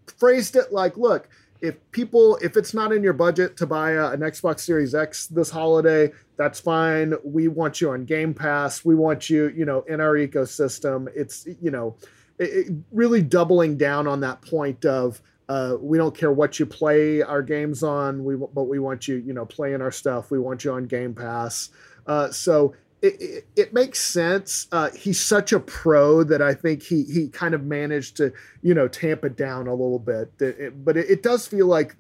phrased 0.06 0.56
it 0.56 0.73
like, 0.73 0.97
look, 0.97 1.28
if 1.64 1.90
people 1.92 2.37
if 2.42 2.59
it's 2.59 2.75
not 2.75 2.92
in 2.92 3.02
your 3.02 3.14
budget 3.14 3.56
to 3.56 3.66
buy 3.66 3.92
a, 3.92 4.11
an 4.11 4.21
Xbox 4.21 4.61
Series 4.61 4.94
X 4.94 5.28
this 5.28 5.49
holiday, 5.49 6.12
that's 6.37 6.61
fine. 6.61 7.14
We 7.25 7.49
want 7.49 7.80
you 7.80 7.90
on 7.90 8.04
Game 8.04 8.35
Pass. 8.35 8.85
We 8.85 8.94
want 8.94 9.30
you, 9.30 9.49
you 9.49 9.64
know, 9.64 9.80
in 9.88 9.99
our 9.99 10.14
ecosystem. 10.14 11.09
It's 11.16 11.49
you 11.62 11.71
know, 11.71 11.97
it, 12.38 12.68
it 12.68 12.73
really 12.92 13.23
doubling 13.23 13.78
down 13.78 14.06
on 14.06 14.21
that 14.21 14.42
point 14.42 14.85
of 14.85 15.23
uh, 15.49 15.76
we 15.80 15.97
don't 15.97 16.14
care 16.14 16.33
what 16.33 16.59
you 16.59 16.66
play 16.66 17.23
our 17.23 17.42
games 17.42 17.83
on. 17.83 18.25
We 18.25 18.37
but 18.37 18.64
we 18.64 18.78
want 18.78 19.09
you, 19.09 19.16
you 19.16 19.33
know, 19.33 19.47
playing 19.47 19.80
our 19.80 19.92
stuff. 19.92 20.30
We 20.30 20.38
want 20.38 20.64
you 20.64 20.73
on 20.73 20.85
Game 20.85 21.14
Pass. 21.14 21.71
Uh, 22.06 22.30
so 22.30 22.75
it, 23.05 23.21
it, 23.21 23.47
it, 23.55 23.75
makes 23.75 24.01
sense. 24.01 24.67
Uh, 24.73 24.89
he's 24.97 25.21
such 25.21 25.53
a 25.53 25.61
pro 25.61 26.25
that 26.25 26.41
I 26.41 26.55
think 26.55 26.83
he 26.83 27.03
he 27.05 27.29
kind 27.29 27.53
of 27.53 27.63
managed 27.63 28.17
to 28.17 28.33
you 28.63 28.73
know 28.73 28.89
tamp 28.89 29.25
it 29.25 29.37
down 29.37 29.67
a 29.67 29.73
little 29.73 29.99
bit. 29.99 30.33
It, 30.41 30.85
but 30.85 30.97
it, 30.97 31.23
does 31.23 31.47
feel 31.47 31.67
like, 31.67 31.97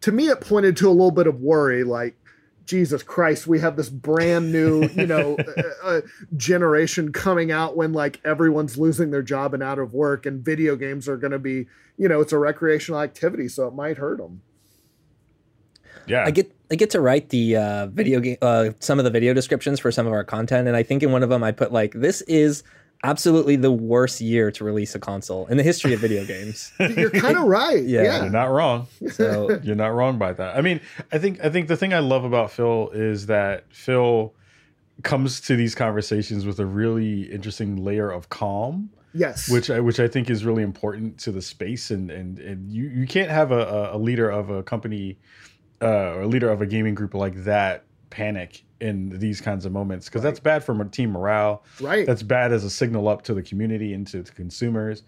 to 0.00 0.10
me, 0.10 0.28
it 0.28 0.40
pointed 0.40 0.76
to 0.78 0.88
a 0.88 0.90
little 0.90 1.12
bit 1.12 1.28
of 1.28 1.40
worry. 1.40 1.84
Like, 1.84 2.16
Jesus 2.66 3.04
Christ, 3.04 3.46
we 3.46 3.60
have 3.60 3.76
this 3.76 3.88
brand 3.88 4.50
new 4.50 4.88
you 4.96 5.06
know 5.06 5.36
uh, 5.38 5.62
uh, 5.84 6.00
generation 6.36 7.12
coming 7.12 7.52
out 7.52 7.76
when 7.76 7.92
like 7.92 8.20
everyone's 8.24 8.76
losing 8.76 9.12
their 9.12 9.22
job 9.22 9.54
and 9.54 9.62
out 9.62 9.78
of 9.78 9.94
work, 9.94 10.26
and 10.26 10.44
video 10.44 10.74
games 10.74 11.08
are 11.08 11.16
going 11.16 11.32
to 11.32 11.38
be 11.38 11.66
you 11.96 12.08
know 12.08 12.20
it's 12.20 12.32
a 12.32 12.38
recreational 12.38 13.00
activity, 13.00 13.46
so 13.46 13.68
it 13.68 13.74
might 13.74 13.96
hurt 13.96 14.18
them. 14.18 14.42
Yeah. 16.06 16.24
I 16.26 16.32
get 16.32 16.52
I 16.72 16.74
get 16.74 16.88
to 16.90 17.02
write 17.02 17.28
the 17.28 17.56
uh, 17.56 17.86
video 17.88 18.18
game 18.18 18.38
uh, 18.40 18.70
some 18.80 18.98
of 18.98 19.04
the 19.04 19.10
video 19.10 19.34
descriptions 19.34 19.78
for 19.78 19.92
some 19.92 20.06
of 20.06 20.12
our 20.14 20.24
content, 20.24 20.66
and 20.66 20.74
I 20.74 20.82
think 20.82 21.02
in 21.02 21.12
one 21.12 21.22
of 21.22 21.28
them 21.28 21.44
I 21.44 21.52
put 21.52 21.70
like 21.70 21.92
this 21.92 22.22
is 22.22 22.62
absolutely 23.04 23.56
the 23.56 23.70
worst 23.70 24.22
year 24.22 24.50
to 24.52 24.64
release 24.64 24.94
a 24.94 24.98
console 24.98 25.46
in 25.48 25.58
the 25.58 25.62
history 25.62 25.92
of 25.92 26.00
video 26.00 26.24
games. 26.34 26.72
You're 26.80 27.10
kind 27.10 27.36
of 27.36 27.44
right. 27.46 27.84
Yeah. 27.84 28.02
Yeah. 28.04 28.22
You're 28.22 28.30
not 28.30 28.50
wrong. 28.50 28.86
So 29.10 29.60
You're 29.62 29.76
not 29.76 29.88
wrong 29.88 30.16
by 30.16 30.32
that. 30.32 30.56
I 30.56 30.62
mean, 30.62 30.80
I 31.12 31.18
think 31.18 31.44
I 31.44 31.50
think 31.50 31.68
the 31.68 31.76
thing 31.76 31.92
I 31.92 31.98
love 31.98 32.24
about 32.24 32.50
Phil 32.50 32.88
is 32.94 33.26
that 33.26 33.64
Phil 33.70 34.32
comes 35.02 35.42
to 35.42 35.56
these 35.56 35.74
conversations 35.74 36.46
with 36.46 36.58
a 36.58 36.64
really 36.64 37.30
interesting 37.30 37.84
layer 37.84 38.10
of 38.10 38.30
calm. 38.30 38.88
Yes. 39.14 39.50
which 39.50 39.68
I 39.68 39.78
which 39.78 40.00
I 40.00 40.08
think 40.08 40.30
is 40.30 40.42
really 40.42 40.62
important 40.62 41.18
to 41.18 41.32
the 41.32 41.42
space 41.42 41.90
and 41.90 42.10
and 42.10 42.38
and 42.38 42.72
you 42.72 42.84
you 42.84 43.06
can't 43.06 43.30
have 43.30 43.52
a, 43.52 43.90
a 43.92 43.98
leader 43.98 44.30
of 44.30 44.48
a 44.48 44.62
company 44.62 45.18
uh, 45.82 46.14
or 46.14 46.22
a 46.22 46.26
leader 46.26 46.50
of 46.50 46.62
a 46.62 46.66
gaming 46.66 46.94
group 46.94 47.14
like 47.14 47.44
that 47.44 47.84
panic 48.10 48.62
in 48.80 49.18
these 49.18 49.40
kinds 49.40 49.64
of 49.64 49.72
moments 49.72 50.06
because 50.06 50.22
that's 50.22 50.40
bad 50.40 50.62
for 50.62 50.84
team 50.86 51.10
morale. 51.10 51.64
right. 51.80 52.06
That's 52.06 52.22
bad 52.22 52.52
as 52.52 52.64
a 52.64 52.70
signal 52.70 53.08
up 53.08 53.22
to 53.22 53.34
the 53.34 53.42
community 53.42 53.94
and 53.94 54.06
to, 54.08 54.22
to 54.22 54.32
consumers. 54.32 55.02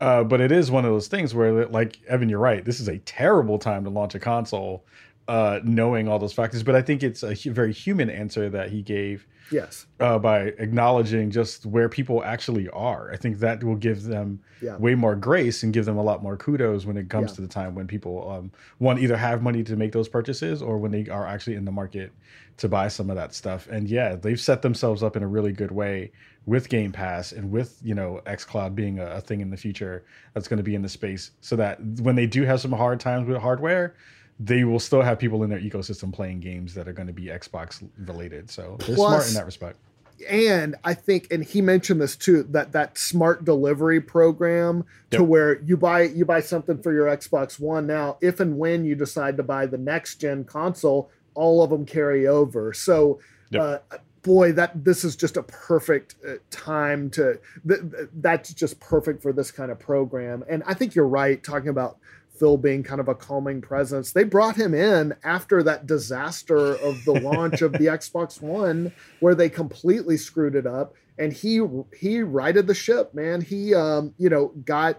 Uh, 0.00 0.24
but 0.24 0.40
it 0.40 0.50
is 0.50 0.70
one 0.70 0.84
of 0.84 0.90
those 0.90 1.08
things 1.08 1.34
where, 1.34 1.66
like 1.66 2.00
Evan, 2.08 2.28
you're 2.28 2.38
right. 2.38 2.64
This 2.64 2.80
is 2.80 2.88
a 2.88 2.98
terrible 2.98 3.58
time 3.58 3.84
to 3.84 3.90
launch 3.90 4.14
a 4.14 4.18
console, 4.18 4.84
uh, 5.28 5.60
knowing 5.62 6.08
all 6.08 6.18
those 6.18 6.32
factors. 6.32 6.62
But 6.62 6.74
I 6.74 6.82
think 6.82 7.02
it's 7.02 7.22
a 7.22 7.34
very 7.50 7.72
human 7.72 8.08
answer 8.08 8.48
that 8.48 8.70
he 8.70 8.82
gave 8.82 9.26
yes. 9.50 9.86
uh, 9.98 10.18
by 10.18 10.52
acknowledging 10.58 11.30
just 11.30 11.66
where 11.66 11.88
people 11.88 12.22
actually 12.24 12.68
are. 12.70 13.10
I 13.12 13.16
think 13.16 13.38
that 13.40 13.62
will 13.64 13.76
give 13.76 14.04
them 14.04 14.40
Yeah. 14.62 14.76
way 14.76 14.94
more 14.94 15.14
grace 15.16 15.62
and 15.62 15.72
give 15.72 15.84
them 15.86 15.96
a 15.96 16.02
lot 16.02 16.22
more 16.22 16.36
kudos 16.36 16.86
when 16.86 16.96
it 16.96 17.08
comes 17.08 17.30
Yeah. 17.30 17.36
to 17.36 17.40
the 17.42 17.48
time 17.48 17.74
when 17.74 17.86
people 17.86 18.30
um, 18.30 18.50
one 18.78 18.98
either 18.98 19.16
have 19.16 19.42
money 19.42 19.62
to 19.64 19.76
make 19.76 19.92
those 19.92 20.08
purchases 20.08 20.62
or 20.62 20.78
when 20.78 20.90
they 20.92 21.06
are 21.08 21.26
actually 21.26 21.56
in 21.56 21.64
the 21.64 21.72
market 21.72 22.12
to 22.58 22.68
buy 22.68 22.88
some 22.88 23.08
of 23.08 23.16
that 23.16 23.34
stuff. 23.34 23.66
And 23.70 23.88
yeah, 23.88 24.16
they've 24.16 24.40
set 24.40 24.60
themselves 24.62 25.02
up 25.02 25.16
in 25.16 25.22
a 25.22 25.26
really 25.28 25.52
good 25.52 25.70
way 25.70 26.12
with 26.46 26.68
Game 26.68 26.92
Pass 26.92 27.32
and 27.32 27.50
with 27.50 27.78
you 27.82 27.94
know 27.94 28.20
XCloud 28.26 28.74
being 28.74 28.98
a, 28.98 29.06
a 29.06 29.20
thing 29.20 29.40
in 29.40 29.50
the 29.50 29.56
future 29.56 30.04
that's 30.34 30.48
going 30.48 30.58
to 30.58 30.62
be 30.64 30.74
in 30.74 30.82
the 30.82 30.88
space, 30.88 31.30
so 31.40 31.56
that 31.56 31.78
when 32.00 32.16
they 32.16 32.26
do 32.26 32.44
have 32.44 32.60
some 32.60 32.72
hard 32.72 33.00
times 33.00 33.26
with 33.28 33.38
hardware. 33.38 33.94
They 34.42 34.64
will 34.64 34.80
still 34.80 35.02
have 35.02 35.18
people 35.18 35.42
in 35.42 35.50
their 35.50 35.60
ecosystem 35.60 36.12
playing 36.12 36.40
games 36.40 36.72
that 36.74 36.88
are 36.88 36.94
going 36.94 37.08
to 37.08 37.12
be 37.12 37.24
Xbox 37.26 37.86
related. 38.06 38.48
So 38.50 38.76
they're 38.80 38.96
smart 38.96 39.28
in 39.28 39.34
that 39.34 39.44
respect. 39.44 39.76
and 40.30 40.76
I 40.82 40.94
think, 40.94 41.28
and 41.30 41.44
he 41.44 41.60
mentioned 41.60 42.00
this 42.00 42.16
too, 42.16 42.44
that 42.44 42.72
that 42.72 42.96
smart 42.96 43.44
delivery 43.44 44.00
program 44.00 44.84
to 45.10 45.22
where 45.22 45.60
you 45.60 45.76
buy 45.76 46.02
you 46.04 46.24
buy 46.24 46.40
something 46.40 46.80
for 46.82 46.92
your 46.92 47.06
Xbox 47.06 47.60
One 47.60 47.86
now, 47.86 48.16
if 48.22 48.40
and 48.40 48.56
when 48.58 48.84
you 48.86 48.94
decide 48.94 49.36
to 49.36 49.42
buy 49.42 49.66
the 49.66 49.78
next 49.78 50.16
gen 50.16 50.44
console, 50.44 51.10
all 51.34 51.62
of 51.62 51.68
them 51.70 51.84
carry 51.84 52.26
over. 52.26 52.72
So, 52.72 53.20
Yep. 53.50 53.62
uh, 53.62 53.96
boy, 54.22 54.52
that 54.52 54.84
this 54.84 55.04
is 55.04 55.16
just 55.16 55.36
a 55.36 55.42
perfect 55.42 56.14
uh, 56.26 56.34
time 56.50 57.10
to. 57.10 57.38
Th- 57.66 57.80
th- 57.80 58.08
that's 58.20 58.54
just 58.54 58.78
perfect 58.80 59.22
for 59.22 59.32
this 59.32 59.50
kind 59.50 59.70
of 59.70 59.78
program. 59.78 60.44
And 60.48 60.62
I 60.66 60.74
think 60.74 60.94
you're 60.94 61.08
right 61.08 61.42
talking 61.44 61.68
about. 61.68 61.98
Phil 62.40 62.56
being 62.56 62.82
kind 62.82 63.00
of 63.00 63.08
a 63.08 63.14
calming 63.14 63.60
presence. 63.60 64.12
They 64.12 64.24
brought 64.24 64.56
him 64.56 64.74
in 64.74 65.14
after 65.22 65.62
that 65.62 65.86
disaster 65.86 66.74
of 66.76 67.04
the 67.04 67.12
launch 67.12 67.60
of 67.60 67.72
the 67.72 67.78
Xbox 67.86 68.40
One, 68.40 68.92
where 69.20 69.34
they 69.34 69.50
completely 69.50 70.16
screwed 70.16 70.56
it 70.56 70.66
up, 70.66 70.94
and 71.18 71.32
he 71.32 71.60
he 71.96 72.22
righted 72.22 72.66
the 72.66 72.74
ship. 72.74 73.14
Man, 73.14 73.42
he 73.42 73.74
um, 73.74 74.14
you 74.18 74.30
know 74.30 74.48
got 74.64 74.98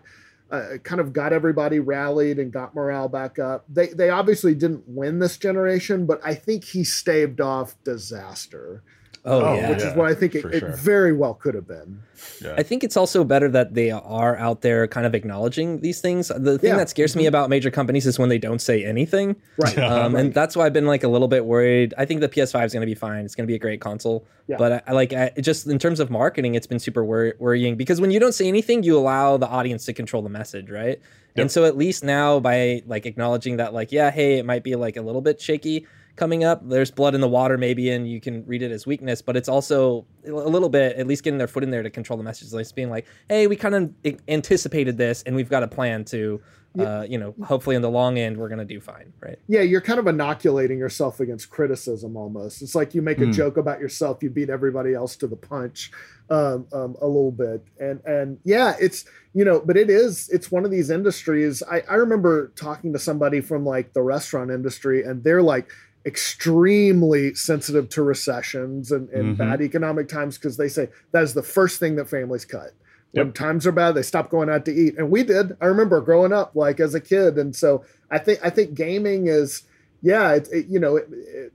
uh, 0.52 0.78
kind 0.84 1.02
of 1.02 1.14
got 1.14 1.34
everybody 1.34 1.80
rallied 1.80 2.38
and 2.38 2.52
got 2.52 2.76
morale 2.76 3.10
back 3.10 3.40
up. 3.40 3.66
They 3.68 3.88
they 3.88 4.10
obviously 4.10 4.54
didn't 4.54 4.84
win 4.88 5.20
this 5.20 5.38
generation, 5.38 6.06
but 6.06 6.22
I 6.24 6.36
think 6.36 6.64
he 6.64 6.84
staved 6.84 7.42
off 7.42 7.76
disaster, 7.84 8.84
oh, 9.25 9.42
Oh, 9.42 9.54
yeah. 9.56 9.70
which 9.70 9.84
is 9.84 9.96
what 9.96 10.10
I 10.10 10.13
think 10.13 10.36
it, 10.36 10.42
for 10.42 10.50
it 10.51 10.75
very 10.75 11.13
well 11.13 11.34
could 11.34 11.56
have 11.56 11.68
been. 11.68 12.01
Yeah. 12.40 12.56
I 12.58 12.63
think 12.63 12.84
it's 12.84 12.98
also 12.98 13.24
better 13.24 13.50
that 13.50 13.74
they 13.74 13.92
are 13.92 14.36
out 14.38 14.62
there 14.62 14.88
kind 14.88 15.06
of 15.06 15.16
acknowledging 15.16 15.82
these 15.82 16.01
things. 16.01 16.28
The 16.30 16.58
thing 16.58 16.70
Yeah. 16.72 16.78
that 16.78 16.90
scares 16.90 17.16
me 17.16 17.24
mm-hmm. 17.24 17.30
about 17.30 17.50
major 17.50 17.72
companies 17.72 18.06
is 18.06 18.20
when 18.20 18.30
they 18.30 18.38
don't 18.38 18.62
say 18.62 18.84
anything. 18.84 19.36
Right. 19.58 19.78
Um, 19.78 20.13
Right. 20.13 20.22
And 20.22 20.34
that's 20.34 20.56
why 20.56 20.66
I've 20.66 20.74
been 20.74 20.86
like 20.88 21.04
a 21.04 21.08
little 21.08 21.28
bit 21.28 21.46
worried. 21.46 21.94
I 21.98 22.06
think 22.06 22.22
the 22.22 22.30
PS5 22.30 22.66
is 22.66 22.74
going 22.74 22.82
to 22.82 22.86
be 22.88 22.96
fine. 22.96 23.25
It's 23.25 23.36
going 23.36 23.46
to 23.46 23.51
be 23.51 23.56
a 23.56 23.60
great 23.60 23.82
console. 23.82 24.25
Yeah. 24.48 24.58
But 24.58 24.72
I, 24.72 24.82
I 24.88 24.92
like 24.94 25.13
I, 25.13 25.32
it 25.36 25.42
just 25.42 25.68
in 25.68 25.80
terms 25.80 26.00
of 26.00 26.10
marketing, 26.10 26.56
it's 26.56 26.68
been 26.68 26.80
super 26.80 27.04
wor- 27.04 27.36
worrying 27.40 27.75
because 27.75 28.01
when 28.01 28.12
you 28.12 28.20
don't 28.20 28.34
say 28.34 28.48
anything, 28.48 28.84
you 28.84 28.98
allow 28.98 29.38
the 29.38 29.48
audience 29.48 29.86
to 29.86 29.94
control 29.94 30.22
the 30.22 30.30
message, 30.30 30.70
right? 30.70 31.00
And 31.36 31.50
so 31.50 31.63
at 31.63 31.78
least 31.78 32.04
now 32.04 32.42
by 32.42 32.84
like 32.86 33.06
acknowledging 33.06 33.58
that, 33.58 33.74
like, 33.74 33.94
yeah, 33.94 34.12
hey, 34.12 34.38
it 34.40 34.46
might 34.46 34.63
be 34.63 34.75
like 34.75 34.98
a 34.98 35.01
little 35.01 35.22
bit 35.22 35.40
shaky 35.40 35.88
coming 36.22 36.44
up. 36.44 36.62
There's 36.70 36.92
blood 36.92 37.16
in 37.16 37.22
the 37.22 37.28
water, 37.28 37.58
maybe, 37.58 37.90
and 37.90 38.08
you 38.08 38.22
can 38.22 38.46
read 38.46 38.62
it 38.62 38.72
as 38.72 38.86
weakness. 38.86 39.24
But 39.24 39.36
it's 39.36 39.50
also 39.50 40.06
a 40.24 40.30
little 40.30 40.70
bit, 40.70 40.96
at 40.96 41.08
least 41.08 41.24
getting 41.24 41.40
their 41.40 41.48
foot 41.48 41.63
in 41.63 41.72
there 41.72 41.82
to 41.82 41.90
control 41.90 42.16
the 42.16 42.24
message, 42.24 42.54
like 42.54 42.68
being 42.75 42.92
like, 42.92 43.08
hey, 43.28 43.48
we 43.48 43.56
kind 43.56 43.74
of 43.74 43.92
anticipated 44.28 44.98
this, 44.98 45.24
and 45.24 45.36
we've 45.36 45.50
got 45.50 45.63
a 45.63 45.68
plan 45.68 46.06
to, 46.06 46.40
uh, 46.78 47.08
you 47.10 47.18
know, 47.18 47.34
hopefully 47.44 47.75
in 47.75 47.82
the 47.82 47.90
long 47.90 48.20
end, 48.20 48.38
we're 48.38 48.50
gonna 48.50 48.63
do 48.63 48.80
fine, 48.80 49.12
right? 49.20 49.40
Yeah, 49.48 49.62
you're 49.62 49.82
kind 49.82 49.98
of 50.00 50.06
inoculating 50.06 50.78
yourself 50.78 51.20
against 51.20 51.50
criticism 51.50 52.16
almost. 52.16 52.62
It's 52.62 52.75
like 52.75 52.94
you 52.94 53.01
make 53.01 53.20
a 53.20 53.25
Hmm. 53.25 53.32
joke 53.32 53.58
about 53.58 53.80
yourself, 53.80 54.22
you 54.22 54.30
beat 54.30 54.51
everybody 54.51 54.94
else 54.94 55.16
to 55.18 55.28
the 55.28 55.36
punch 55.36 55.92
um, 56.30 56.68
um, 56.72 56.96
a 57.01 57.08
little 57.08 57.32
bit. 57.32 57.63
And 57.80 58.00
and 58.06 58.38
yeah, 58.46 58.75
it's 58.80 59.06
you 59.34 59.44
know, 59.44 59.60
but 59.60 59.75
it 59.75 59.90
is 59.90 60.30
it's 60.30 60.51
one 60.51 60.66
of 60.66 60.72
these 60.72 60.92
industries. 60.92 61.63
I, 61.63 61.82
I 61.90 61.96
remember 61.96 62.54
talking 62.56 62.94
to 62.94 63.00
somebody 63.00 63.42
from 63.42 63.66
like 63.66 63.94
the 63.94 64.04
restaurant 64.04 64.51
industry, 64.51 65.04
and 65.04 65.24
they're 65.24 65.42
like 65.42 65.72
extremely 66.05 67.34
sensitive 67.36 67.89
to 67.89 68.01
recessions 68.03 68.91
and, 68.91 69.10
and 69.10 69.36
Mhm. 69.36 69.38
bad 69.38 69.62
economic 69.62 70.08
times 70.08 70.38
because 70.38 70.58
they 70.58 70.67
say 70.67 70.89
that 71.12 71.24
is 71.24 71.34
the 71.34 71.43
first 71.43 71.79
thing 71.79 71.96
that 71.96 72.10
families 72.10 72.46
cut. 72.46 72.72
When 73.13 73.27
Yep. 73.27 73.36
times 73.36 73.67
are 73.67 73.72
bad, 73.74 73.93
they 73.96 74.01
stop 74.01 74.29
going 74.29 74.50
out 74.50 74.63
to 74.65 74.74
eat, 74.74 74.98
and 74.98 75.12
we 75.12 75.24
did. 75.24 75.55
I 75.60 75.65
remember 75.65 76.00
growing 76.01 76.31
up 76.31 76.55
like 76.55 76.79
as 76.79 76.96
a 76.96 77.01
kid, 77.01 77.38
and 77.38 77.55
so 77.55 77.84
I 78.10 78.17
think 78.20 78.39
I 78.43 78.50
think 78.50 78.74
gaming 78.74 79.27
is 79.27 79.63
yeah, 80.03 80.31
it, 80.31 80.50
it, 80.51 80.65
you 80.67 80.79
know, 80.79 80.96
it, 80.96 81.08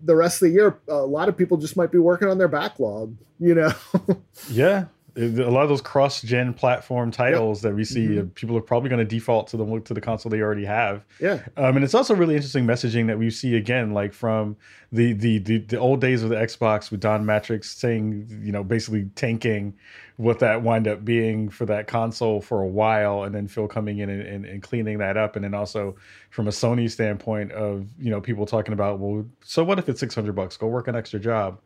the 0.06 0.14
rest 0.14 0.40
of 0.40 0.46
the 0.48 0.54
year, 0.54 0.78
a 0.86 0.94
lot 0.98 1.28
of 1.28 1.36
people 1.36 1.56
just 1.56 1.76
might 1.76 1.90
be 1.90 1.98
working 1.98 2.28
on 2.28 2.38
their 2.38 2.46
backlog. 2.46 3.16
You 3.40 3.54
know, 3.56 3.72
Yeah, 4.50 4.84
a 5.16 5.50
lot 5.50 5.62
of 5.62 5.68
those 5.68 5.80
cross-gen 5.80 6.52
platform 6.54 7.10
titles 7.10 7.62
that 7.62 7.74
we 7.74 7.84
see, 7.84 8.06
Mhm. 8.08 8.20
uh, 8.20 8.30
people 8.34 8.56
are 8.56 8.60
probably 8.60 8.90
going 8.90 8.98
to 8.98 9.04
default 9.04 9.48
to 9.48 9.56
the 9.56 9.80
to 9.80 9.94
the 9.94 10.00
console 10.00 10.30
they 10.30 10.40
already 10.40 10.64
have. 10.66 11.04
yeah, 11.20 11.40
Um, 11.56 11.76
and 11.76 11.84
it's 11.84 11.94
also 11.94 12.14
really 12.14 12.34
interesting 12.36 12.66
messaging 12.66 13.06
that 13.06 13.18
we 13.18 13.30
see 13.30 13.56
again, 13.56 13.92
like 13.94 14.12
from 14.12 14.56
the, 14.92 15.12
the 15.14 15.38
the 15.38 15.58
the 15.58 15.78
old 15.78 16.00
days 16.00 16.22
of 16.22 16.28
the 16.28 16.36
Xbox 16.36 16.90
with 16.90 17.00
Don 17.00 17.24
Mattrick 17.24 17.64
saying, 17.64 18.26
you 18.42 18.52
know, 18.52 18.62
basically 18.62 19.08
tanking 19.14 19.74
what 20.18 20.38
that 20.38 20.62
wind 20.62 20.86
up 20.88 21.04
being 21.04 21.48
for 21.50 21.66
that 21.66 21.86
console 21.86 22.40
for 22.40 22.62
a 22.62 22.66
while, 22.66 23.22
and 23.24 23.34
then 23.34 23.46
Phil 23.48 23.68
coming 23.68 23.98
in 23.98 24.08
and, 24.08 24.22
and, 24.22 24.44
and 24.46 24.62
cleaning 24.62 24.98
that 24.98 25.16
up, 25.16 25.36
and 25.36 25.44
then 25.44 25.52
also 25.54 25.94
from 26.30 26.46
a 26.46 26.50
Sony 26.50 26.90
standpoint 26.90 27.52
of 27.52 27.86
you 27.98 28.10
know 28.10 28.20
people 28.20 28.46
talking 28.46 28.72
about, 28.72 28.98
well, 28.98 29.24
so 29.42 29.64
what 29.64 29.78
if 29.78 29.88
it's 29.88 30.00
six 30.00 30.14
hundred 30.14 30.34
bucks? 30.34 30.56
Go 30.56 30.66
work 30.68 30.88
an 30.88 30.94
extra 30.96 31.18
job. 31.20 31.58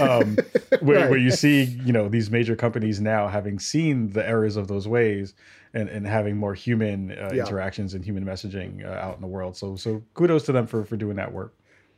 Um, 0.00 0.36
where, 0.80 1.00
Right. 1.00 1.10
where 1.10 1.18
you 1.18 1.30
see 1.30 1.62
you 1.62 1.92
know 1.92 2.08
these 2.08 2.30
major 2.30 2.56
companies 2.56 3.00
now 3.00 3.28
having 3.28 3.58
seen 3.58 4.10
the 4.12 4.26
errors 4.26 4.56
of 4.56 4.68
those 4.68 4.86
ways 4.88 5.34
and, 5.74 5.88
and 5.88 6.06
having 6.06 6.36
more 6.36 6.54
human 6.54 7.12
uh, 7.12 7.30
Yeah. 7.32 7.42
interactions 7.44 7.94
and 7.94 8.04
human 8.04 8.24
messaging 8.24 8.84
uh, 8.84 8.88
out 8.90 9.14
in 9.16 9.20
the 9.20 9.26
world 9.26 9.56
so 9.56 9.76
so 9.76 10.02
kudos 10.14 10.44
to 10.44 10.52
them 10.52 10.66
for 10.66 10.84
for 10.84 10.96
doing 10.96 11.16
that 11.16 11.32
work 11.32 11.54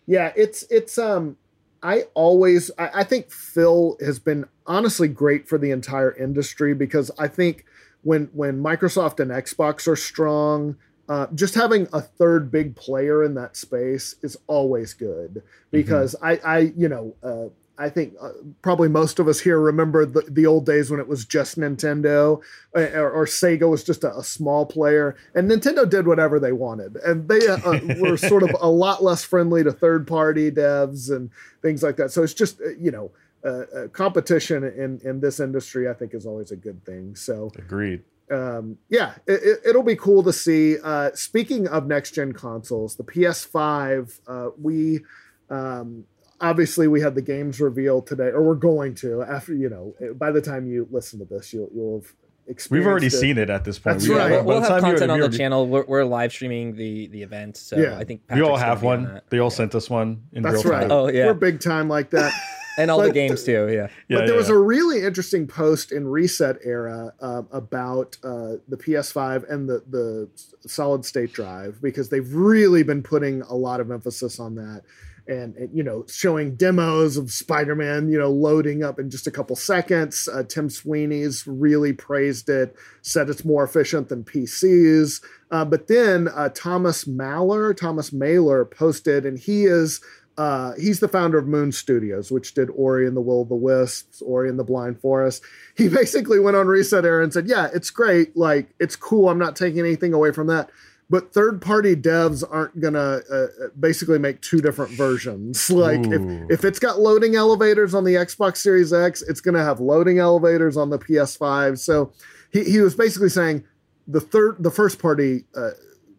yeah. 0.06 0.32
It's 0.34 0.64
it's 0.70 0.98
um, 0.98 1.36
I 1.82 2.04
always 2.14 2.70
I, 2.78 2.90
I 2.94 3.04
think 3.04 3.30
Phil 3.30 3.96
has 4.00 4.18
been 4.18 4.46
honestly 4.66 5.06
great 5.08 5.46
for 5.48 5.56
the 5.56 5.70
entire 5.70 6.12
industry 6.16 6.74
because 6.74 7.10
I 7.18 7.28
think 7.28 7.64
when 8.02 8.28
when 8.32 8.60
Microsoft 8.62 9.20
and 9.20 9.30
Xbox 9.30 9.86
are 9.86 9.96
strong. 9.96 10.76
Uh, 11.08 11.26
just 11.34 11.56
having 11.56 11.88
a 11.92 12.00
third 12.00 12.52
big 12.52 12.76
player 12.76 13.24
in 13.24 13.34
that 13.34 13.56
space 13.56 14.14
is 14.22 14.36
always 14.46 14.94
good 14.94 15.42
because 15.72 16.14
I, 16.22 16.36
I, 16.44 16.58
you 16.76 16.88
know, 16.88 17.16
uh, 17.20 17.48
I 17.80 17.88
think 17.88 18.14
uh, 18.20 18.30
probably 18.62 18.88
most 18.88 19.18
of 19.18 19.26
us 19.26 19.40
here 19.40 19.58
remember 19.58 20.04
the, 20.04 20.22
the 20.28 20.46
old 20.46 20.66
days 20.66 20.90
when 20.90 21.00
it 21.00 21.08
was 21.08 21.24
just 21.24 21.58
Nintendo 21.58 22.40
uh, 22.76 22.80
or, 22.98 23.10
or 23.10 23.24
Sega 23.24 23.68
was 23.68 23.82
just 23.82 24.04
a, 24.04 24.16
a 24.16 24.22
small 24.22 24.66
player, 24.66 25.16
and 25.34 25.50
Nintendo 25.50 25.88
did 25.88 26.06
whatever 26.06 26.38
they 26.38 26.52
wanted, 26.52 26.96
and 26.96 27.28
they 27.28 27.46
uh, 27.48 27.58
uh, 27.64 27.80
were 27.98 28.16
sort 28.32 28.42
of 28.42 28.54
a 28.60 28.68
lot 28.68 29.02
less 29.02 29.24
friendly 29.24 29.64
to 29.64 29.72
third 29.72 30.06
party 30.06 30.50
devs 30.50 31.10
and 31.10 31.30
things 31.62 31.82
like 31.82 31.96
that. 31.96 32.10
So 32.12 32.22
it's 32.22 32.34
just 32.34 32.60
uh, 32.60 32.70
you 32.78 32.90
know. 32.90 33.10
Uh, 33.42 33.64
uh, 33.74 33.88
competition 33.88 34.64
in 34.64 35.00
in 35.02 35.18
this 35.18 35.40
industry, 35.40 35.88
I 35.88 35.94
think, 35.94 36.12
is 36.12 36.26
always 36.26 36.50
a 36.50 36.56
good 36.56 36.84
thing. 36.84 37.16
So, 37.16 37.50
agreed 37.56 38.02
um, 38.30 38.78
yeah, 38.88 39.14
it, 39.26 39.74
will 39.74 39.82
be 39.82 39.96
cool 39.96 40.22
to 40.22 40.32
see. 40.32 40.76
Uh, 40.82 41.10
speaking 41.14 41.66
of 41.68 41.86
next 41.86 42.12
gen 42.12 42.32
consoles, 42.32 42.96
the 42.96 43.04
PS5, 43.04 44.20
uh, 44.26 44.50
we 44.60 45.00
um, 45.48 46.04
obviously 46.40 46.88
we 46.88 47.00
had 47.00 47.14
the 47.14 47.22
games 47.22 47.60
reveal 47.60 48.02
today, 48.02 48.28
or 48.28 48.42
we're 48.42 48.54
going 48.54 48.94
to 48.96 49.22
after 49.22 49.54
you 49.54 49.68
know 49.68 49.94
by 50.14 50.30
the 50.30 50.40
time 50.40 50.66
you 50.66 50.88
listen 50.90 51.18
to 51.18 51.24
this, 51.24 51.52
you'll 51.52 51.70
you'll 51.74 52.00
have 52.00 52.12
experienced. 52.46 52.70
We've 52.70 52.90
already 52.90 53.06
it. 53.06 53.12
seen 53.12 53.38
it 53.38 53.50
at 53.50 53.64
this 53.64 53.78
point. 53.78 53.98
That's 53.98 54.08
we, 54.08 54.14
right. 54.14 54.30
We'll, 54.30 54.44
we'll 54.44 54.62
have 54.62 54.82
content 54.82 55.10
on 55.10 55.20
the 55.20 55.28
channel. 55.28 55.66
We're, 55.66 55.84
we're 55.84 56.04
live 56.04 56.32
streaming 56.32 56.74
the 56.74 57.06
the 57.08 57.22
event, 57.22 57.56
so 57.56 57.76
Yeah. 57.76 57.98
I 57.98 58.04
think 58.04 58.22
We 58.32 58.42
all 58.42 58.56
have 58.56 58.80
be 58.80 58.88
on 58.88 59.04
one. 59.04 59.20
They 59.30 59.38
all 59.38 59.50
sent 59.50 59.74
us 59.74 59.88
one 59.88 60.24
in 60.32 60.42
That's 60.42 60.64
real 60.64 60.72
right. 60.72 60.80
time. 60.82 60.92
Oh, 60.92 61.08
yeah. 61.08 61.26
We're 61.26 61.34
big 61.34 61.60
time 61.60 61.88
like 61.88 62.10
that. 62.10 62.32
and 62.78 62.90
all 62.90 63.00
the 63.00 63.12
games 63.12 63.44
too. 63.44 63.68
Yeah. 63.68 63.88
Yeah, 64.08 64.18
but 64.18 64.26
there 64.26 64.36
was 64.36 64.48
yeah. 64.48 64.54
a 64.54 64.58
really 64.58 65.02
interesting 65.02 65.46
post 65.46 65.92
in 65.92 66.06
Reset 66.08 66.58
Era 66.64 67.12
um, 67.20 67.48
about 67.52 68.16
uh, 68.22 68.56
the 68.68 68.76
PS5 68.76 69.50
and 69.50 69.68
the 69.68 69.82
the 69.88 70.28
solid 70.68 71.04
state 71.04 71.32
drive 71.32 71.80
because 71.80 72.08
they've 72.08 72.32
really 72.32 72.82
been 72.82 73.02
putting 73.02 73.42
a 73.42 73.54
lot 73.54 73.80
of 73.80 73.90
emphasis 73.90 74.40
on 74.40 74.54
that. 74.56 74.82
And, 75.26 75.54
and, 75.56 75.76
you 75.76 75.82
know, 75.82 76.04
showing 76.08 76.56
demos 76.56 77.16
of 77.16 77.30
Spider-Man, 77.30 78.08
you 78.08 78.18
know, 78.18 78.30
loading 78.30 78.82
up 78.82 78.98
in 78.98 79.10
just 79.10 79.26
a 79.26 79.30
couple 79.30 79.54
seconds. 79.54 80.28
Uh, 80.32 80.42
Tim 80.42 80.68
Sweeney's 80.68 81.46
really 81.46 81.92
praised 81.92 82.48
it, 82.48 82.74
said 83.02 83.28
it's 83.28 83.44
more 83.44 83.62
efficient 83.62 84.08
than 84.08 84.24
PCs. 84.24 85.22
Uh, 85.50 85.64
but 85.64 85.88
then 85.88 86.28
uh, 86.28 86.48
Thomas 86.54 87.06
Mahler, 87.06 87.74
Thomas 87.74 88.12
Mailer 88.12 88.64
posted, 88.64 89.24
and 89.26 89.38
he 89.38 89.64
is 89.64 90.00
uh, 90.40 90.72
he's 90.78 91.00
the 91.00 91.08
founder 91.08 91.36
of 91.36 91.46
Moon 91.46 91.70
Studios, 91.70 92.30
which 92.30 92.54
did 92.54 92.70
Ori 92.70 93.06
and 93.06 93.14
the 93.14 93.20
Will 93.20 93.42
of 93.42 93.50
the 93.50 93.54
Wisps, 93.54 94.22
Ori 94.22 94.48
and 94.48 94.58
the 94.58 94.64
Blind 94.64 94.98
Forest. 94.98 95.42
He 95.76 95.88
basically 95.90 96.40
went 96.40 96.56
on 96.56 96.66
Reset 96.66 97.04
Era 97.04 97.22
and 97.22 97.30
said, 97.30 97.46
"Yeah, 97.46 97.68
it's 97.74 97.90
great. 97.90 98.34
Like, 98.36 98.70
it's 98.78 98.96
cool. 98.96 99.28
I'm 99.28 99.38
not 99.38 99.54
taking 99.54 99.80
anything 99.80 100.14
away 100.14 100.32
from 100.32 100.46
that." 100.46 100.70
But 101.10 101.32
third-party 101.34 101.96
devs 101.96 102.44
aren't 102.48 102.80
gonna 102.80 103.20
uh, 103.30 103.46
basically 103.78 104.18
make 104.20 104.40
two 104.42 104.60
different 104.60 104.92
versions. 104.92 105.68
Like, 105.80 106.06
Ooh. 106.06 106.44
if 106.48 106.60
if 106.60 106.64
it's 106.64 106.78
got 106.78 107.00
loading 107.00 107.34
elevators 107.34 107.94
on 107.94 108.04
the 108.04 108.14
Xbox 108.14 108.58
Series 108.58 108.92
X, 108.92 109.20
it's 109.22 109.40
gonna 109.40 109.64
have 109.64 109.80
loading 109.80 110.18
elevators 110.18 110.76
on 110.76 110.90
the 110.90 110.98
PS5. 110.98 111.78
So 111.80 112.12
he 112.52 112.62
he 112.64 112.80
was 112.80 112.94
basically 112.94 113.28
saying 113.28 113.64
the 114.06 114.20
third 114.20 114.56
the 114.60 114.70
first 114.70 114.98
party 115.00 115.44
uh, 115.56 115.70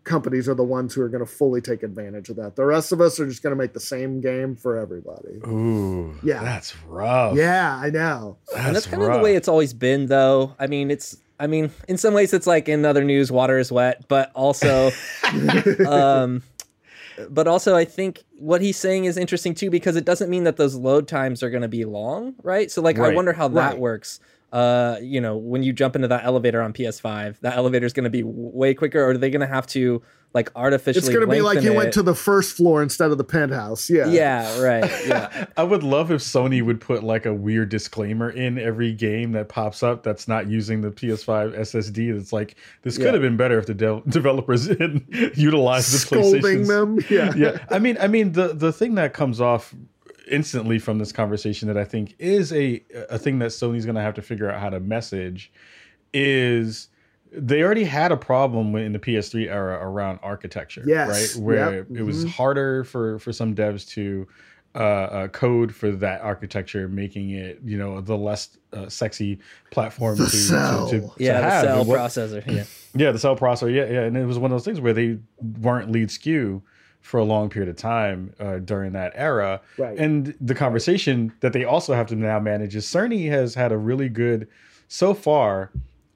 companies 0.03 0.50
are 0.50 0.55
the 0.55 0.63
ones 0.63 0.93
who 0.93 1.01
are 1.01 1.10
going 1.10 1.24
to 1.24 1.31
fully 1.31 1.62
take 1.62 1.83
advantage 1.83 2.27
of 2.29 2.36
that. 2.36 2.55
The 2.55 2.65
rest 2.65 2.91
of 2.91 3.00
us 3.01 3.19
are 3.19 3.27
just 3.27 3.43
going 3.43 3.51
to 3.51 3.55
make 3.55 3.74
the 3.74 3.79
same 3.79 4.19
game 4.19 4.55
for 4.55 4.75
everybody. 4.77 5.36
Ooh, 5.48 6.15
Yeah. 6.24 6.43
that's 6.43 6.75
rough. 6.88 7.36
Yeah, 7.38 7.75
I 7.77 7.91
know. 7.91 8.38
and 8.57 8.75
that's 8.75 8.88
kind 8.88 9.03
rough. 9.03 9.12
of 9.12 9.19
the 9.19 9.24
way 9.24 9.36
it's 9.36 9.48
always 9.48 9.74
been, 9.74 10.07
though. 10.07 10.55
I 10.57 10.65
mean, 10.67 10.89
it's. 10.89 11.17
I 11.41 11.48
mean, 11.48 11.71
in 11.88 11.98
some 11.98 12.13
ways, 12.13 12.33
it's 12.33 12.45
like 12.45 12.69
in 12.69 12.86
other 12.86 13.03
news, 13.03 13.31
water 13.31 13.57
is 13.57 13.71
wet, 13.71 14.07
but 14.07 14.31
also, 14.36 14.91
um, 15.88 16.43
but 17.29 17.48
also, 17.48 17.75
I 17.75 17.83
think 17.83 18.24
what 18.38 18.62
he's 18.62 18.77
saying 18.77 19.05
is 19.05 19.17
interesting 19.17 19.55
too 19.55 19.71
because 19.71 19.95
it 19.95 20.05
doesn't 20.05 20.29
mean 20.29 20.43
that 20.43 20.57
those 20.57 20.75
load 20.75 21.07
times 21.07 21.41
are 21.41 21.50
going 21.50 21.63
to 21.63 21.67
be 21.67 21.83
long, 21.83 22.36
right? 22.43 22.69
So, 22.69 22.83
like, 22.83 23.00
I 23.00 23.15
wonder 23.15 23.33
how 23.33 23.48
that 23.48 23.79
works. 23.79 24.19
Uh, 24.51 24.98
you 25.01 25.19
know, 25.19 25.36
when 25.36 25.63
you 25.63 25.74
jump 25.74 25.95
into 25.95 26.07
that 26.10 26.25
elevator 26.25 26.62
on 26.62 26.74
PS5, 26.74 27.39
that 27.39 27.57
elevator 27.57 27.88
is 27.88 27.93
going 27.93 28.03
to 28.03 28.10
be 28.10 28.21
w- 28.21 28.51
way 28.53 28.74
quicker, 28.75 29.01
or 29.01 29.12
are 29.12 29.17
they 29.17 29.29
going 29.31 29.41
to 29.41 29.48
have 29.48 29.65
to 29.67 30.01
like 30.33 30.50
artificially? 30.55 31.00
It's 31.00 31.09
going 31.09 31.21
to 31.21 31.27
be 31.27 31.41
like 31.41 31.55
lengthen 31.55 31.73
you 31.73 31.77
went 31.77 31.93
to 31.93 32.03
the 32.03 32.15
first 32.15 32.55
floor 32.55 32.81
instead 32.81 33.11
of 33.11 33.17
the 33.17 33.23
penthouse. 33.23 33.89
Yeah. 33.89 34.07
Yeah, 34.07 34.61
right. 34.61 34.89
Yeah. 35.05 35.45
I 35.57 35.63
would 35.63 35.83
love 35.83 36.11
if 36.11 36.21
Sony 36.21 36.63
would 36.63 36.79
put 36.79 37.03
like 37.03 37.25
a 37.25 37.33
weird 37.33 37.69
disclaimer 37.69 38.29
in 38.29 38.57
every 38.57 38.93
game 38.93 39.33
that 39.33 39.50
pops 39.50 39.83
up 39.83 40.03
that's 40.03 40.27
not 40.27 40.47
using 40.47 40.81
the 40.81 40.89
PS5 40.91 41.57
SSD. 41.59 42.15
That's 42.15 42.31
like 42.31 42.55
this 42.83 42.97
could 42.97 43.07
Yeah. 43.07 43.11
have 43.13 43.21
been 43.21 43.38
better 43.38 43.57
if 43.59 43.65
the 43.65 43.73
de- 43.73 44.01
developers 44.07 44.67
didn't 44.67 45.05
utilize 45.38 45.91
the 45.91 45.97
Scolding 45.97 46.67
them. 46.67 47.00
Yeah. 47.09 47.33
yeah 47.35 47.65
i 47.69 47.79
mean 47.79 47.97
i 48.00 48.07
mean 48.07 48.31
the 48.31 48.50
the 48.53 48.71
thing 48.71 48.95
that 48.95 49.13
comes 49.13 49.39
off 49.41 49.73
instantly 50.29 50.79
from 50.79 50.97
this 50.97 51.11
conversation 51.11 51.67
that 51.67 51.77
i 51.77 51.83
think 51.83 52.15
is 52.19 52.51
a 52.53 52.81
a 53.09 53.17
thing 53.17 53.39
that 53.39 53.50
sony's 53.50 53.85
going 53.85 53.95
to 53.95 54.01
have 54.01 54.13
to 54.13 54.21
figure 54.21 54.50
out 54.50 54.59
how 54.59 54.69
to 54.69 54.79
message 54.79 55.51
is 56.13 56.88
they 57.31 57.63
already 57.63 57.83
had 57.85 58.11
a 58.11 58.17
problem 58.17 58.75
in 58.75 58.91
the 58.93 59.00
ps3 59.00 59.47
era 59.47 59.79
around 59.81 60.19
architecture 60.21 60.83
Yes. 60.85 61.35
right 61.35 61.43
where 61.43 61.75
Yep. 61.75 61.88
it 61.95 62.01
was 62.03 62.25
Mhm. 62.25 62.29
harder 62.29 62.83
for 62.83 63.19
for 63.19 63.31
some 63.31 63.55
devs 63.55 63.88
to 63.91 64.27
uh, 64.73 64.77
uh, 64.77 65.27
code 65.27 65.75
for 65.75 65.91
that 65.91 66.22
architecture, 66.22 66.87
making 66.87 67.31
it 67.31 67.59
you 67.63 67.77
know 67.77 68.00
the 68.00 68.17
less 68.17 68.57
uh, 68.72 68.87
sexy 68.87 69.37
platform 69.70 70.15
The 70.17 70.24
to, 70.25 70.29
cell. 70.29 70.87
to, 70.89 71.01
to, 71.01 71.07
to 71.07 71.13
Yeah, 71.17 71.41
the 71.41 71.50
have. 71.50 71.63
cell 71.65 71.83
what- 71.85 72.00
processor. 72.00 72.48
Yeah. 72.48 72.63
yeah, 72.96 73.11
the 73.11 73.20
cell 73.20 73.35
processor. 73.35 73.74
Yeah, 73.75 73.91
yeah, 73.91 74.01
and 74.03 74.15
it 74.15 74.25
was 74.25 74.39
one 74.39 74.50
of 74.50 74.55
those 74.55 74.63
things 74.63 74.79
where 74.79 74.94
they 74.94 75.17
weren't 75.61 75.91
lead 75.91 76.07
SKU 76.07 76.61
for 77.01 77.20
a 77.20 77.24
long 77.25 77.50
period 77.50 77.67
of 77.67 77.75
time 77.75 78.31
uh, 78.39 78.59
during 78.59 78.94
that 78.94 79.11
era. 79.15 79.59
Right. 79.77 79.98
And 79.98 80.33
the 80.39 80.55
conversation 80.55 81.33
that 81.41 81.51
they 81.51 81.65
also 81.65 81.94
have 81.94 82.07
to 82.07 82.15
now 82.15 82.39
manage 82.39 82.74
is 82.74 82.85
Cerny 82.85 83.27
has 83.29 83.53
had 83.55 83.74
a 83.74 83.77
really 83.77 84.07
good 84.07 84.48
so 84.87 85.13
far 85.13 85.72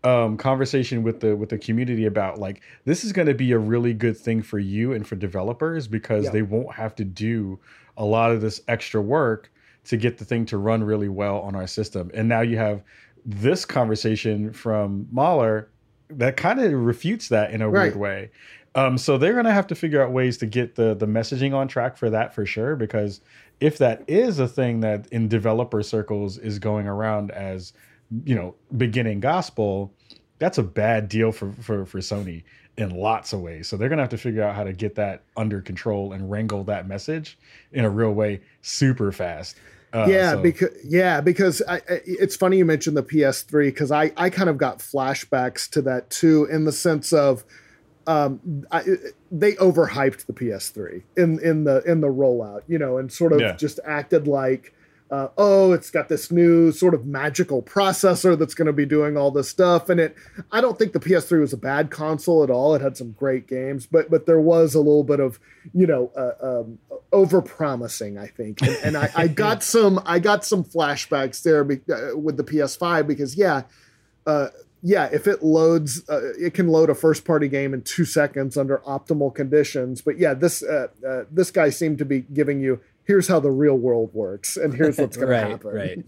um, 0.06 0.38
conversation 0.38 1.04
with 1.04 1.20
the 1.20 1.36
with 1.36 1.50
the 1.50 1.58
community 1.58 2.06
about 2.06 2.38
like 2.40 2.62
this 2.86 3.04
is 3.04 3.12
going 3.12 3.28
to 3.28 3.34
be 3.34 3.52
a 3.52 3.58
really 3.58 3.94
good 3.94 4.16
thing 4.18 4.42
for 4.42 4.60
you 4.60 4.94
and 4.94 5.08
for 5.08 5.16
developers 5.16 5.88
because 5.88 6.26
Yeah. 6.26 6.32
they 6.32 6.42
won't 6.44 6.74
have 6.76 6.96
to 6.96 7.04
do 7.04 7.60
a 7.98 8.06
lot 8.06 8.32
of 8.32 8.40
this 8.42 8.62
extra 8.68 9.02
work 9.02 9.52
to 9.86 9.98
get 9.98 10.18
the 10.18 10.26
thing 10.26 10.46
to 10.48 10.58
run 10.58 10.84
really 10.84 11.10
well 11.10 11.40
on 11.42 11.56
our 11.56 11.68
system. 11.68 12.12
And 12.14 12.28
now 12.30 12.42
you 12.42 12.58
have 12.58 12.84
this 13.26 13.66
conversation 13.66 14.54
from 14.54 15.08
Mahler 15.12 15.70
that 16.10 16.38
kind 16.38 16.60
of 16.62 16.72
refutes 16.74 17.30
that 17.30 17.52
in 17.52 17.62
a 17.62 17.70
Right. 17.70 17.84
weird 17.86 17.96
way. 17.96 18.30
Um, 18.76 18.98
so 18.98 19.18
they're 19.18 19.34
going 19.34 19.46
to 19.46 19.54
have 19.54 19.68
to 19.68 19.76
figure 19.76 20.04
out 20.04 20.12
ways 20.12 20.38
to 20.40 20.46
get 20.46 20.76
the 20.76 20.94
the 20.94 21.08
messaging 21.08 21.54
on 21.56 21.68
track 21.68 21.98
for 21.98 22.10
that 22.12 22.36
for 22.36 22.46
sure. 22.46 22.76
Because 22.76 23.22
if 23.60 23.78
that 23.80 24.04
is 24.08 24.38
a 24.38 24.48
thing 24.48 24.82
that 24.82 25.08
in 25.12 25.28
developer 25.30 25.82
circles 25.82 26.38
is 26.38 26.60
going 26.60 26.86
around 26.88 27.32
as 27.32 27.72
you 28.26 28.36
know 28.36 28.56
beginning 28.78 29.20
gospel, 29.20 29.92
that's 30.40 30.58
a 30.58 30.64
bad 30.64 31.10
deal 31.10 31.32
for 31.32 31.52
for 31.54 31.86
for 31.86 32.00
Sony 32.00 32.44
in 32.78 32.90
lots 32.90 33.32
of 33.34 33.40
ways. 33.42 33.68
So 33.70 33.78
they're 33.78 33.88
going 33.90 33.98
to 33.98 34.04
have 34.04 34.10
to 34.12 34.18
figure 34.18 34.44
out 34.44 34.54
how 34.56 34.64
to 34.66 34.74
get 34.74 34.96
that 34.96 35.24
under 35.38 35.62
control 35.62 36.12
and 36.12 36.30
wrangle 36.30 36.64
that 36.66 36.88
message 36.88 37.38
in 37.72 37.86
a 37.86 37.90
real 37.90 38.12
way 38.12 38.42
super 38.62 39.12
fast. 39.14 39.56
Uh, 39.94 40.08
yeah, 40.10 40.32
so- 40.34 40.42
because 40.42 40.70
yeah, 40.84 41.22
because 41.22 41.62
I, 41.70 41.76
I, 41.78 41.82
it's 42.06 42.36
funny 42.36 42.58
you 42.58 42.66
mentioned 42.66 42.98
the 42.98 43.04
PS3 43.04 43.68
because 43.68 43.92
I 43.92 44.12
I 44.18 44.30
kind 44.30 44.50
of 44.50 44.58
got 44.58 44.80
flashbacks 44.80 45.70
to 45.72 45.82
that 45.84 46.10
too 46.10 46.46
in 46.52 46.66
the 46.66 46.72
sense 46.74 47.14
of 47.14 47.46
um 48.08 48.66
I, 48.72 48.84
they 49.32 49.54
overhyped 49.54 50.26
the 50.28 50.34
PS3 50.34 51.02
in 51.18 51.40
in 51.40 51.64
the 51.64 51.82
in 51.90 52.02
the 52.02 52.08
rollout, 52.10 52.62
you 52.68 52.78
know, 52.78 52.98
and 52.98 53.12
sort 53.12 53.32
of 53.34 53.40
Yeah. 53.40 53.54
just 53.56 53.80
acted 53.86 54.28
like 54.28 54.75
uh, 55.12 55.28
oh, 55.38 55.72
it's 55.72 55.92
got 55.92 56.10
this 56.10 56.32
new 56.32 56.72
sort 56.72 56.94
of 56.94 57.06
magical 57.06 57.62
processor 57.62 58.38
that's 58.38 58.56
going 58.56 58.66
to 58.66 58.74
be 58.74 58.86
doing 58.86 59.18
all 59.18 59.30
this 59.30 59.48
stuff. 59.48 59.88
And 59.90 60.00
it, 60.00 60.16
I 60.52 60.62
don't 60.62 60.80
think 60.80 60.94
the 60.94 61.00
PS3 61.00 61.40
was 61.42 61.54
a 61.54 61.58
bad 61.58 61.92
console 61.92 62.44
at 62.44 62.50
all. 62.50 62.74
It 62.74 62.82
had 62.82 62.98
some 62.98 63.12
great 63.12 63.48
games, 63.48 63.86
but 63.86 64.10
but 64.10 64.26
there 64.26 64.40
was 64.40 64.74
a 64.74 64.80
little 64.80 65.04
bit 65.04 65.20
of, 65.20 65.40
you 65.74 65.86
know, 65.86 66.12
uh, 66.18 66.62
um, 66.62 66.80
over 67.12 67.42
promising. 67.42 68.18
I 68.18 68.28
think, 68.28 68.62
and, 68.62 68.78
and 68.84 68.98
I, 68.98 69.12
I 69.16 69.28
got 69.46 69.62
some 69.62 70.02
I 70.06 70.18
got 70.18 70.44
some 70.44 70.64
flashbacks 70.64 71.44
there 71.44 71.64
be, 71.64 71.82
uh, 71.92 72.18
with 72.18 72.38
the 72.38 72.44
PS5 72.44 73.06
because 73.06 73.36
yeah, 73.36 73.64
uh, 74.26 74.48
yeah, 74.82 75.10
if 75.12 75.28
it 75.28 75.44
loads, 75.44 76.08
uh, 76.10 76.34
it 76.34 76.54
can 76.54 76.68
load 76.68 76.90
a 76.90 76.96
first 76.96 77.26
party 77.26 77.48
game 77.48 77.74
in 77.74 77.82
two 77.82 78.06
seconds 78.06 78.58
under 78.58 78.80
optimal 78.80 79.34
conditions. 79.34 80.02
But 80.02 80.18
yeah, 80.18 80.34
this 80.34 80.64
uh, 80.64 80.88
uh, 81.08 81.24
this 81.32 81.52
guy 81.52 81.70
seemed 81.70 82.00
to 82.00 82.06
be 82.06 82.22
giving 82.22 82.60
you 82.60 82.82
here's 83.06 83.28
how 83.28 83.40
the 83.40 83.52
real 83.52 83.76
world 83.76 84.12
works 84.14 84.58
and 84.58 84.74
here's 84.74 84.98
what's 84.98 85.16
going 85.18 85.30
right, 85.32 85.44
to 85.44 85.50
happen. 85.52 85.72
right. 85.72 86.08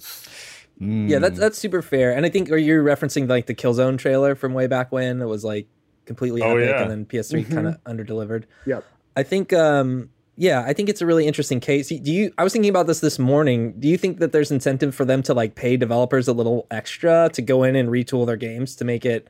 Mm. 0.81 1.09
Yeah, 1.09 1.19
that's 1.19 1.39
that's 1.39 1.57
super 1.57 1.81
fair. 1.81 2.11
And 2.15 2.25
I 2.25 2.29
think 2.29 2.51
are 2.51 2.57
you 2.57 2.81
referencing 2.83 3.27
like 3.27 3.47
the 3.47 3.55
Killzone 3.55 3.97
trailer 3.97 4.35
from 4.35 4.53
way 4.53 4.67
back 4.67 4.91
when 4.91 5.21
it 5.21 5.25
was 5.25 5.43
like 5.43 5.67
completely 6.05 6.41
Oh, 6.43 6.55
epic 6.57 6.69
yeah. 6.69 6.81
and 6.83 6.91
then 6.91 7.05
PS3 7.05 7.45
Mhm. 7.45 7.51
kind 7.51 7.67
of 7.67 7.83
underdelivered. 7.85 8.43
Yep. 8.65 8.83
I 9.15 9.23
think 9.23 9.53
um 9.53 10.09
yeah, 10.39 10.61
I 10.67 10.73
think 10.73 10.87
it's 10.87 11.01
a 11.01 11.05
really 11.07 11.25
interesting 11.25 11.59
case. 11.59 11.89
Do 11.89 12.11
you 12.13 12.31
I 12.37 12.43
was 12.43 12.53
thinking 12.53 12.69
about 12.69 12.85
this 12.85 12.99
this 12.99 13.17
morning. 13.17 13.73
Do 13.79 13.87
you 13.87 13.97
think 13.97 14.19
that 14.19 14.33
there's 14.33 14.51
incentive 14.51 14.93
for 14.93 15.03
them 15.03 15.23
to 15.23 15.33
like 15.33 15.55
pay 15.55 15.77
developers 15.77 16.27
a 16.27 16.33
little 16.33 16.67
extra 16.69 17.29
to 17.33 17.41
go 17.41 17.63
in 17.63 17.75
and 17.75 17.89
retool 17.89 18.27
their 18.27 18.37
games 18.37 18.75
to 18.75 18.85
make 18.85 19.03
it 19.03 19.27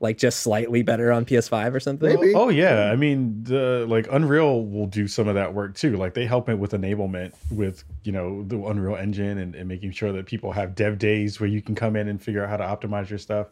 like 0.00 0.16
just 0.18 0.40
slightly 0.40 0.82
better 0.82 1.10
on 1.10 1.24
PS5 1.24 1.74
or 1.74 1.80
something? 1.80 2.08
Maybe. 2.20 2.34
Oh 2.34 2.48
yeah, 2.48 2.90
I 2.92 2.96
mean, 2.96 3.42
the 3.44 3.84
like 3.88 4.06
Unreal 4.10 4.64
will 4.64 4.86
do 4.86 5.08
some 5.08 5.26
of 5.28 5.34
that 5.34 5.54
work 5.54 5.74
too. 5.74 5.96
Like 5.96 6.14
they 6.14 6.24
help 6.26 6.48
it 6.48 6.58
with 6.58 6.72
enablement 6.72 7.32
with 7.50 7.84
you 8.04 8.12
know 8.12 8.42
the 8.44 8.56
Unreal 8.64 8.96
Engine 8.96 9.38
and, 9.38 9.54
and 9.54 9.68
making 9.68 9.90
sure 9.92 10.12
that 10.12 10.26
people 10.26 10.52
have 10.52 10.74
dev 10.74 10.98
days 10.98 11.40
where 11.40 11.48
you 11.48 11.60
can 11.62 11.74
come 11.74 11.96
in 11.96 12.08
and 12.08 12.22
figure 12.22 12.44
out 12.44 12.48
how 12.50 12.56
to 12.58 12.64
optimize 12.86 13.08
your 13.10 13.18
stuff. 13.18 13.48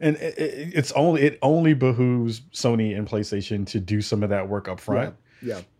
And 0.00 0.16
it, 0.16 0.38
it- 0.38 0.72
it's 0.74 0.92
only 0.92 1.22
it 1.22 1.38
only 1.42 1.74
behooves 1.74 2.40
Sony 2.52 2.96
and 2.96 3.08
PlayStation 3.08 3.66
to 3.68 3.80
do 3.80 4.00
some 4.00 4.22
of 4.22 4.30
that 4.30 4.48
work 4.48 4.68
up 4.68 4.78
front. 4.80 5.10
Yeah. 5.10 5.26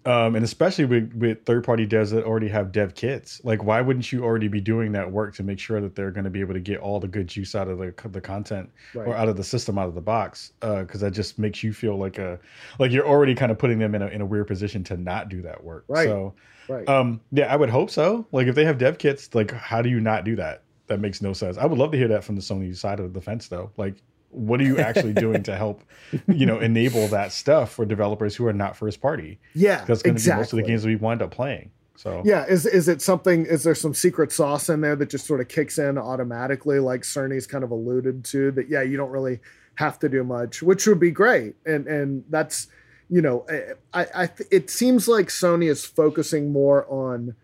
Um, 0.06 0.34
and 0.34 0.44
especially 0.44 0.86
with, 0.86 1.12
with 1.14 1.44
third 1.44 1.62
party 1.64 1.86
devs 1.86 2.10
that 2.12 2.24
already 2.24 2.48
have 2.48 2.72
dev 2.72 2.94
kits, 2.94 3.40
like 3.44 3.62
why 3.62 3.80
wouldn't 3.80 4.10
you 4.10 4.24
already 4.24 4.48
be 4.48 4.60
doing 4.60 4.92
that 4.92 5.10
work 5.10 5.34
to 5.34 5.42
make 5.42 5.58
sure 5.58 5.80
that 5.80 5.94
they're 5.94 6.10
going 6.10 6.24
to 6.24 6.30
be 6.30 6.40
able 6.40 6.54
to 6.54 6.60
get 6.60 6.78
all 6.80 6.98
the 7.00 7.08
good 7.08 7.26
juice 7.26 7.54
out 7.54 7.68
of 7.68 7.78
the 7.78 7.92
the 8.08 8.20
content 8.20 8.70
or 8.94 9.14
out 9.14 9.28
of 9.28 9.36
the 9.36 9.44
system 9.44 9.78
out 9.78 9.88
of 9.88 9.94
the 9.94 10.00
box? 10.00 10.52
Because 10.60 11.00
that 11.00 11.10
just 11.12 11.38
makes 11.38 11.62
you 11.62 11.72
feel 11.72 11.96
like 11.96 12.18
a 12.18 12.38
like 12.78 12.90
you're 12.92 13.06
already 13.06 13.34
kind 13.34 13.52
of 13.52 13.58
putting 13.58 13.78
them 13.78 13.94
in 13.94 14.02
a 14.02 14.06
in 14.06 14.20
a 14.20 14.26
weird 14.26 14.46
position 14.46 14.82
to 14.84 14.96
not 14.96 15.28
do 15.28 15.42
that 15.42 15.62
work. 15.62 15.84
Right. 15.88 16.06
So 16.06 16.34
Right. 16.68 16.88
um, 16.88 17.20
yeah, 17.32 17.52
I 17.52 17.56
would 17.56 17.68
hope 17.70 17.90
so. 17.90 18.26
Like 18.32 18.46
if 18.46 18.54
they 18.54 18.64
have 18.64 18.78
dev 18.78 18.98
kits, 18.98 19.34
like 19.34 19.50
how 19.50 19.82
do 19.82 19.88
you 19.88 20.00
not 20.00 20.24
do 20.24 20.36
that? 20.36 20.62
That 20.86 21.00
makes 21.00 21.20
no 21.20 21.32
sense. 21.32 21.56
I 21.58 21.66
would 21.66 21.78
love 21.78 21.90
to 21.92 21.98
hear 21.98 22.08
that 22.08 22.24
from 22.24 22.36
the 22.36 22.42
Sony 22.42 22.74
side 22.76 23.00
of 23.00 23.12
the 23.12 23.20
fence, 23.20 23.48
though. 23.48 23.70
Like 23.76 23.96
what 24.30 24.60
are 24.60 24.64
you 24.64 24.78
actually 24.78 25.12
doing 25.12 25.42
to 25.44 25.56
help, 25.56 25.82
you 26.28 26.46
know, 26.46 26.58
enable 26.60 27.08
that 27.08 27.32
stuff 27.32 27.72
for 27.72 27.84
developers 27.84 28.36
who 28.36 28.46
are 28.46 28.52
not 28.52 28.76
first 28.76 29.00
party? 29.00 29.38
Yeah, 29.54 29.84
That's 29.84 30.02
going 30.02 30.14
to 30.14 30.18
exactly. 30.18 30.32
be 30.32 30.40
most 30.40 30.52
of 30.52 30.56
the 30.58 30.62
games 30.62 30.86
we 30.86 30.96
wind 30.96 31.22
up 31.22 31.30
playing. 31.30 31.70
So 31.96 32.22
Yeah, 32.24 32.46
is 32.46 32.64
is 32.64 32.88
it 32.88 33.02
something? 33.02 33.44
Is 33.44 33.62
there 33.62 33.74
some 33.74 33.92
secret 33.92 34.32
sauce 34.32 34.68
in 34.70 34.80
there 34.80 34.96
that 34.96 35.10
just 35.10 35.26
sort 35.26 35.40
of 35.40 35.48
kicks 35.48 35.78
in 35.78 35.98
automatically, 35.98 36.78
like 36.78 37.02
Cerny's 37.02 37.46
kind 37.46 37.62
of 37.62 37.70
alluded 37.70 38.24
to? 38.26 38.50
That 38.52 38.70
yeah, 38.70 38.82
you 38.82 38.96
don't 38.96 39.10
really 39.10 39.40
have 39.74 39.98
to 39.98 40.08
do 40.08 40.24
much, 40.24 40.62
which 40.62 40.86
would 40.86 41.00
be 41.00 41.10
great, 41.10 41.56
and 41.66 41.86
and 41.86 42.24
that's 42.30 42.68
you 43.10 43.20
know, 43.20 43.44
I 43.92 44.06
I 44.14 44.26
th- 44.28 44.48
it 44.50 44.70
seems 44.70 45.08
like 45.08 45.26
Sony 45.28 45.68
is 45.68 45.84
focusing 45.84 46.52
more 46.52 46.86
on 46.88 47.34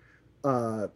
uh, 0.44 0.86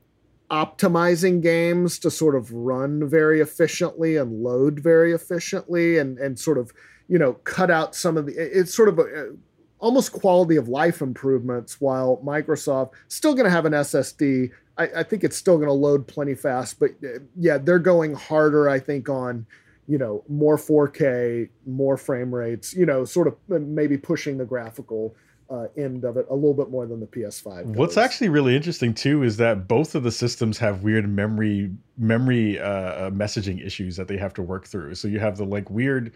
optimizing 0.51 1.41
games 1.41 1.99
to 2.01 2.11
sort 2.11 2.35
of 2.35 2.53
run 2.53 3.09
very 3.09 3.41
efficiently 3.41 4.17
and 4.17 4.43
load 4.43 4.81
very 4.81 5.13
efficiently, 5.13 5.99
and 5.99 6.19
and 6.19 6.39
sort 6.39 6.59
of 6.59 6.73
you 7.09 7.19
know 7.19 7.35
cut 7.45 7.71
out 7.71 7.95
some 7.95 8.17
of 8.17 8.27
the 8.27 8.33
it's 8.33 8.75
sort 8.75 8.89
of 8.89 8.99
a, 8.99 9.33
almost 9.79 10.13
quality 10.13 10.57
of 10.57 10.69
life 10.69 11.01
improvements 11.01 11.81
while 11.81 12.21
Microsoft 12.25 12.93
still 13.09 13.35
going 13.35 13.45
to 13.45 13.51
have 13.51 13.67
an 13.67 13.73
SSD. 13.73 14.51
I, 14.77 14.89
I, 14.99 15.03
think 15.03 15.25
it's 15.25 15.37
still 15.37 15.57
going 15.57 15.69
to 15.69 15.75
load 15.75 16.07
plenty 16.07 16.35
fast, 16.35 16.79
but 16.79 16.91
uh, 17.03 17.21
yeah, 17.37 17.59
they're 17.59 17.79
going 17.79 18.15
harder, 18.15 18.69
I 18.69 18.79
think, 18.79 19.09
on 19.09 19.47
you 19.89 19.99
know 19.99 20.25
more 20.29 20.57
4K, 20.57 21.49
more 21.67 21.97
frame 21.97 22.35
rates, 22.35 22.75
you 22.75 22.87
know, 22.87 23.05
sort 23.05 23.27
of 23.27 23.37
maybe 23.49 23.97
pushing 23.97 24.39
the 24.39 24.45
graphical 24.45 25.15
uh, 25.51 25.67
end 25.77 26.05
of 26.05 26.17
it 26.17 26.27
a 26.31 26.35
little 26.35 26.55
bit 26.55 26.71
more 26.71 26.87
than 26.87 27.01
the 27.01 27.07
PS5. 27.07 27.67
Goes. 27.67 27.77
What's 27.77 27.97
actually 27.97 28.29
really 28.29 28.55
interesting 28.55 28.95
too 28.95 29.23
is 29.23 29.37
that 29.39 29.67
both 29.67 29.95
of 29.95 30.03
the 30.03 30.13
systems 30.13 30.59
have 30.59 30.83
weird 30.83 31.09
memory 31.09 31.71
memory 31.99 32.59
uh, 32.59 33.11
messaging 33.11 33.65
issues 33.65 33.97
that 33.97 34.09
they 34.09 34.17
have 34.17 34.33
to 34.35 34.43
work 34.43 34.67
through. 34.67 34.95
So 34.95 35.09
you 35.09 35.19
have 35.19 35.37
the 35.37 35.45
like 35.45 35.69
weird 35.71 36.13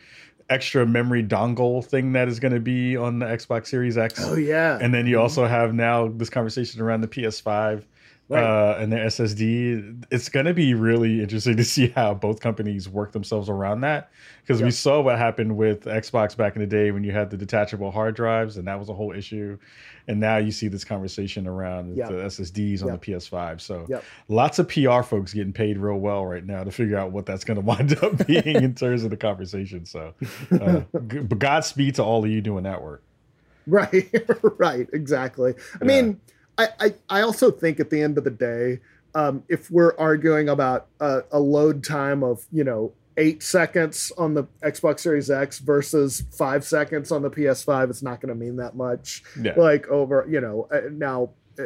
extra 0.51 0.87
memory 0.87 1.23
dongle 1.23 1.85
thing 1.85 2.13
that 2.13 2.29
is 2.29 2.39
going 2.39 2.53
to 2.55 2.61
be 2.61 2.97
on 2.97 3.19
the 3.19 3.27
Xbox 3.27 3.67
Series 3.67 3.99
X. 3.99 4.15
Oh 4.19 4.37
yeah. 4.37 4.79
And 4.81 4.95
then 4.95 5.07
you 5.07 5.21
also 5.21 5.47
have 5.47 5.75
now 5.75 6.09
this 6.09 6.31
conversation 6.31 6.81
around 6.81 7.01
the 7.01 7.09
PS5 7.09 7.85
right. 8.29 8.43
uh, 8.43 8.77
and 8.79 8.93
the 8.93 8.97
SSD. 8.97 10.05
It's 10.11 10.29
going 10.29 10.47
to 10.47 10.55
be 10.55 10.75
really 10.75 11.23
interesting 11.23 11.57
to 11.59 11.65
see 11.65 11.89
how 11.89 12.15
both 12.15 12.41
companies 12.41 12.89
work 12.89 13.13
themselves 13.13 13.49
around 13.49 13.83
that 13.83 14.11
because 14.43 14.61
yep. 14.61 14.67
we 14.67 14.71
saw 14.71 15.01
what 15.01 15.19
happened 15.19 15.57
with 15.57 15.85
Xbox 15.85 16.37
back 16.37 16.57
in 16.57 16.61
the 16.61 16.67
day 16.67 16.91
when 16.91 17.05
you 17.05 17.13
had 17.13 17.31
the 17.31 17.37
detachable 17.37 17.91
hard 17.91 18.15
drives 18.15 18.57
and 18.57 18.67
that 18.69 18.79
was 18.79 18.89
a 18.89 18.95
whole 18.95 19.13
issue. 19.13 19.59
And 20.07 20.21
now 20.21 20.37
you 20.37 20.51
see 20.51 20.69
this 20.69 20.85
conversation 20.85 21.47
around 21.47 21.97
yep. 21.97 22.09
the 22.09 22.15
SSDs 22.15 22.83
on 22.83 22.89
yep. 22.89 23.01
the 23.01 23.13
PS5. 23.13 23.61
So 23.61 23.87
lots 24.29 24.59
of 24.59 24.69
PR 24.69 25.01
folks 25.01 25.33
getting 25.33 25.53
paid 25.53 25.79
real 25.79 25.97
well 25.97 26.27
right 26.27 26.45
now 26.45 26.63
to 26.63 26.71
figure 26.71 26.99
out 26.99 27.11
what 27.11 27.25
that's 27.25 27.45
going 27.45 27.57
to 27.61 27.63
wind 27.63 27.97
up 28.03 28.27
being 28.27 28.45
in 28.45 28.75
terms 28.75 29.05
of 29.05 29.11
the 29.11 29.17
conversation. 29.17 29.87
So, 29.87 30.13
uh, 30.53 30.81
but 30.93 31.39
Godspeed 31.39 31.95
to 31.97 32.05
all 32.05 32.25
of 32.25 32.31
you 32.31 32.41
doing 32.41 32.65
that 32.65 32.83
work. 32.83 33.03
Right, 33.67 34.13
right, 34.59 34.87
exactly. 34.93 35.55
I 35.81 35.85
yeah. 35.85 35.87
mean, 35.87 36.21
I, 36.57 36.69
I, 36.81 36.95
I 37.09 37.21
also 37.23 37.51
think 37.51 37.81
at 37.81 37.91
the 37.91 38.01
end 38.01 38.19
of 38.19 38.25
the 38.25 38.31
day, 38.31 38.81
um, 39.15 39.45
if 39.49 39.71
we're 39.71 39.97
arguing 39.97 40.49
about 40.49 40.89
a, 41.01 41.23
a 41.33 41.39
load 41.39 41.85
time 41.85 42.23
of 42.23 42.45
you 42.53 42.65
know 42.65 42.93
eight 43.17 43.43
seconds 43.43 44.13
on 44.19 44.35
the 44.35 44.45
Xbox 44.63 45.01
Series 45.01 45.31
X 45.31 45.59
versus 45.59 46.25
five 46.33 46.65
seconds 46.65 47.13
on 47.13 47.23
the 47.23 47.31
PS5, 47.31 47.91
it's 47.91 48.03
not 48.03 48.21
going 48.21 48.29
to 48.29 48.35
mean 48.35 48.57
that 48.57 48.77
much. 48.77 49.23
Yeah. 49.41 49.55
Like 49.57 49.87
over, 49.89 50.27
you 50.29 50.41
know, 50.41 50.69
uh, 50.73 50.89
now, 50.91 51.31
uh, 51.59 51.65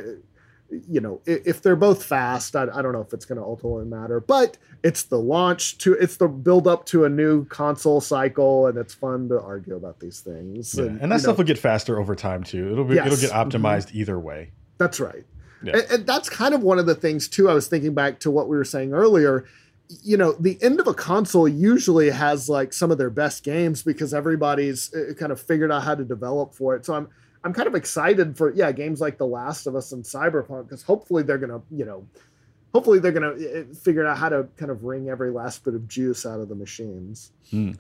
you 0.70 1.01
know, 1.01 1.22
if, 1.24 1.46
if, 1.46 1.62
they're 1.62 1.77
both 1.77 2.05
fast, 2.05 2.55
I, 2.55 2.64
I 2.64 2.83
don't 2.83 2.92
know 2.92 3.01
if 3.01 3.14
it's 3.14 3.24
going 3.24 3.38
to 3.38 3.44
ultimately 3.44 3.87
matter. 3.87 4.20
But 4.20 4.59
it's 4.83 5.05
the 5.05 5.18
launch 5.18 5.79
to, 5.79 5.94
it's 5.94 6.18
the 6.18 6.29
build 6.29 6.68
up 6.68 6.85
to 6.87 7.05
a 7.05 7.09
new 7.09 7.46
console 7.46 8.03
cycle, 8.03 8.66
and 8.66 8.77
it's 8.77 8.92
fun 8.92 9.31
to 9.31 9.40
argue 9.40 9.77
about 9.77 10.01
these 10.01 10.20
things. 10.20 10.74
Yeah. 10.74 10.85
And, 10.85 11.01
and, 11.01 11.12
that 11.12 11.20
stuff 11.20 11.37
know, 11.37 11.38
will 11.38 11.46
get 11.46 11.59
faster 11.59 11.98
over 11.98 12.14
time 12.14 12.44
too. 12.44 12.70
It'll 12.72 12.85
be, 12.85 12.96
yes. 12.96 13.07
it'll 13.07 13.20
get 13.20 13.31
optimized 13.31 13.88
mm-hmm. 13.88 14.01
either 14.01 14.18
way. 14.18 14.53
That's 14.78 15.00
right. 15.00 15.24
Yeah. 15.62 15.76
And, 15.76 15.90
and 15.90 16.06
that's 16.06 16.28
kind 16.28 16.54
of 16.54 16.62
one 16.62 16.78
of 16.78 16.86
the 16.86 16.94
things 16.94 17.28
too. 17.28 17.48
I 17.48 17.54
was 17.54 17.68
thinking 17.68 17.94
back 17.94 18.20
to 18.20 18.30
what 18.30 18.48
we 18.48 18.56
were 18.56 18.64
saying 18.64 18.92
earlier 18.92 19.44
you 20.02 20.16
know 20.16 20.32
the 20.32 20.58
end 20.62 20.80
of 20.80 20.86
a 20.86 20.94
console 20.94 21.48
usually 21.48 22.10
has 22.10 22.48
like 22.48 22.72
some 22.72 22.90
of 22.90 22.98
their 22.98 23.10
best 23.10 23.42
games 23.42 23.82
because 23.82 24.12
everybody's 24.12 24.94
kind 25.18 25.32
of 25.32 25.40
figured 25.40 25.72
out 25.72 25.82
how 25.82 25.94
to 25.94 26.04
develop 26.04 26.54
for 26.54 26.76
it 26.76 26.84
so 26.84 26.94
i'm 26.94 27.08
i'm 27.44 27.52
kind 27.52 27.66
of 27.66 27.74
excited 27.74 28.36
for 28.36 28.52
yeah 28.54 28.70
games 28.70 29.00
like 29.00 29.18
the 29.18 29.26
last 29.26 29.66
of 29.66 29.74
us 29.74 29.92
and 29.92 30.04
cyberpunk 30.04 30.64
because 30.64 30.82
hopefully 30.82 31.22
they're 31.22 31.38
gonna 31.38 31.60
you 31.70 31.84
know 31.84 32.06
hopefully 32.74 32.98
they're 32.98 33.12
gonna 33.12 33.64
figure 33.74 34.06
out 34.06 34.18
how 34.18 34.28
to 34.28 34.46
kind 34.56 34.70
of 34.70 34.84
wring 34.84 35.08
every 35.08 35.30
last 35.30 35.64
bit 35.64 35.74
of 35.74 35.88
juice 35.88 36.26
out 36.26 36.40
of 36.40 36.48
the 36.48 36.54
machines 36.54 37.32
mm. 37.50 37.76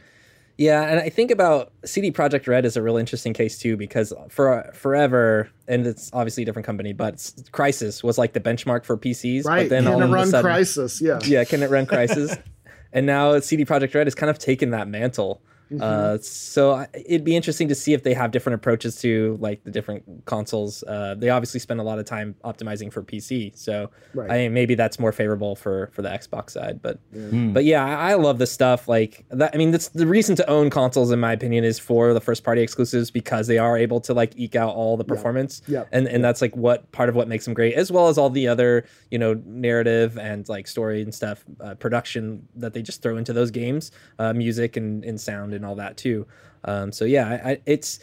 Yeah, 0.58 0.82
and 0.82 0.98
I 0.98 1.08
think 1.08 1.30
about 1.30 1.72
CD 1.84 2.10
Projekt 2.10 2.48
Red 2.48 2.64
is 2.64 2.76
a 2.76 2.82
real 2.82 2.96
interesting 2.96 3.32
case 3.32 3.58
too 3.58 3.76
because 3.76 4.12
for 4.28 4.68
forever, 4.74 5.48
and 5.68 5.86
it's 5.86 6.10
obviously 6.12 6.42
a 6.42 6.46
different 6.46 6.66
company, 6.66 6.92
but 6.92 7.14
Crysis 7.52 8.02
was 8.02 8.18
like 8.18 8.32
the 8.32 8.40
benchmark 8.40 8.84
for 8.84 8.96
PCs. 8.98 9.44
Right. 9.44 9.62
But 9.62 9.70
then 9.70 9.84
can 9.84 9.92
all 9.92 10.00
it 10.00 10.04
of 10.06 10.10
run 10.10 10.26
sudden, 10.26 10.50
Crysis? 10.50 11.00
Yeah. 11.00 11.20
Yeah, 11.24 11.44
can 11.44 11.62
it 11.62 11.70
run 11.70 11.86
Crysis? 11.86 12.42
and 12.92 13.06
now 13.06 13.38
CD 13.38 13.64
Projekt 13.64 13.94
Red 13.94 14.08
has 14.08 14.16
kind 14.16 14.30
of 14.30 14.38
taken 14.40 14.70
that 14.70 14.88
mantle. 14.88 15.40
Mm-hmm. 15.70 15.82
Uh, 15.82 16.18
so 16.18 16.86
it'd 16.94 17.24
be 17.24 17.36
interesting 17.36 17.68
to 17.68 17.74
see 17.74 17.92
if 17.92 18.02
they 18.02 18.14
have 18.14 18.30
different 18.30 18.54
approaches 18.54 18.96
to 19.00 19.36
like 19.40 19.62
the 19.64 19.70
different 19.70 20.04
consoles. 20.24 20.82
Uh, 20.84 21.14
they 21.16 21.28
obviously 21.28 21.60
spend 21.60 21.80
a 21.80 21.82
lot 21.82 21.98
of 21.98 22.06
time 22.06 22.34
optimizing 22.44 22.92
for 22.92 23.02
PC, 23.02 23.56
so 23.56 23.90
right. 24.14 24.30
I 24.30 24.38
mean, 24.38 24.54
maybe 24.54 24.74
that's 24.74 24.98
more 24.98 25.12
favorable 25.12 25.56
for 25.56 25.90
for 25.92 26.02
the 26.02 26.08
Xbox 26.08 26.50
side. 26.50 26.80
But 26.80 26.98
yeah. 27.12 27.22
Mm. 27.28 27.52
but 27.52 27.64
yeah, 27.64 27.84
I, 27.84 28.12
I, 28.12 28.14
love 28.14 28.38
this 28.38 28.50
stuff. 28.50 28.88
Like 28.88 29.26
that. 29.30 29.54
I 29.54 29.58
mean, 29.58 29.70
that's 29.70 29.88
the 29.88 30.06
reason 30.06 30.36
to 30.36 30.48
own 30.48 30.70
consoles, 30.70 31.10
in 31.10 31.20
my 31.20 31.32
opinion, 31.32 31.64
is 31.64 31.78
for 31.78 32.14
the 32.14 32.20
first 32.20 32.44
party 32.44 32.62
exclusives 32.62 33.10
because 33.10 33.46
they 33.46 33.58
are 33.58 33.76
able 33.76 34.00
to 34.02 34.14
like 34.14 34.32
eke 34.36 34.56
out 34.56 34.74
all 34.74 34.96
the 34.96 35.04
performance. 35.04 35.60
Yeah. 35.66 35.84
And 35.92 36.08
and 36.08 36.24
that's 36.24 36.40
like 36.40 36.56
what 36.56 36.90
part 36.92 37.08
of 37.08 37.14
what 37.14 37.28
makes 37.28 37.44
them 37.44 37.54
great, 37.54 37.74
as 37.74 37.92
well 37.92 38.08
as 38.08 38.16
all 38.16 38.30
the 38.30 38.48
other 38.48 38.86
you 39.10 39.18
know 39.18 39.40
narrative 39.44 40.16
and 40.18 40.48
like 40.48 40.66
story 40.66 41.02
and 41.02 41.14
stuff, 41.14 41.44
uh, 41.60 41.74
production 41.74 42.48
that 42.56 42.72
they 42.72 42.80
just 42.80 43.02
throw 43.02 43.16
into 43.16 43.32
those 43.32 43.50
games, 43.50 43.90
uh, 44.18 44.32
music 44.32 44.76
and, 44.76 45.04
and 45.04 45.20
sound 45.20 45.57
and 45.58 45.66
all 45.66 45.76
that 45.76 45.96
too. 45.96 46.26
Um, 46.64 46.92
so 46.92 47.04
yeah, 47.04 47.28
I, 47.28 47.50
I, 47.50 47.60
it's 47.66 48.00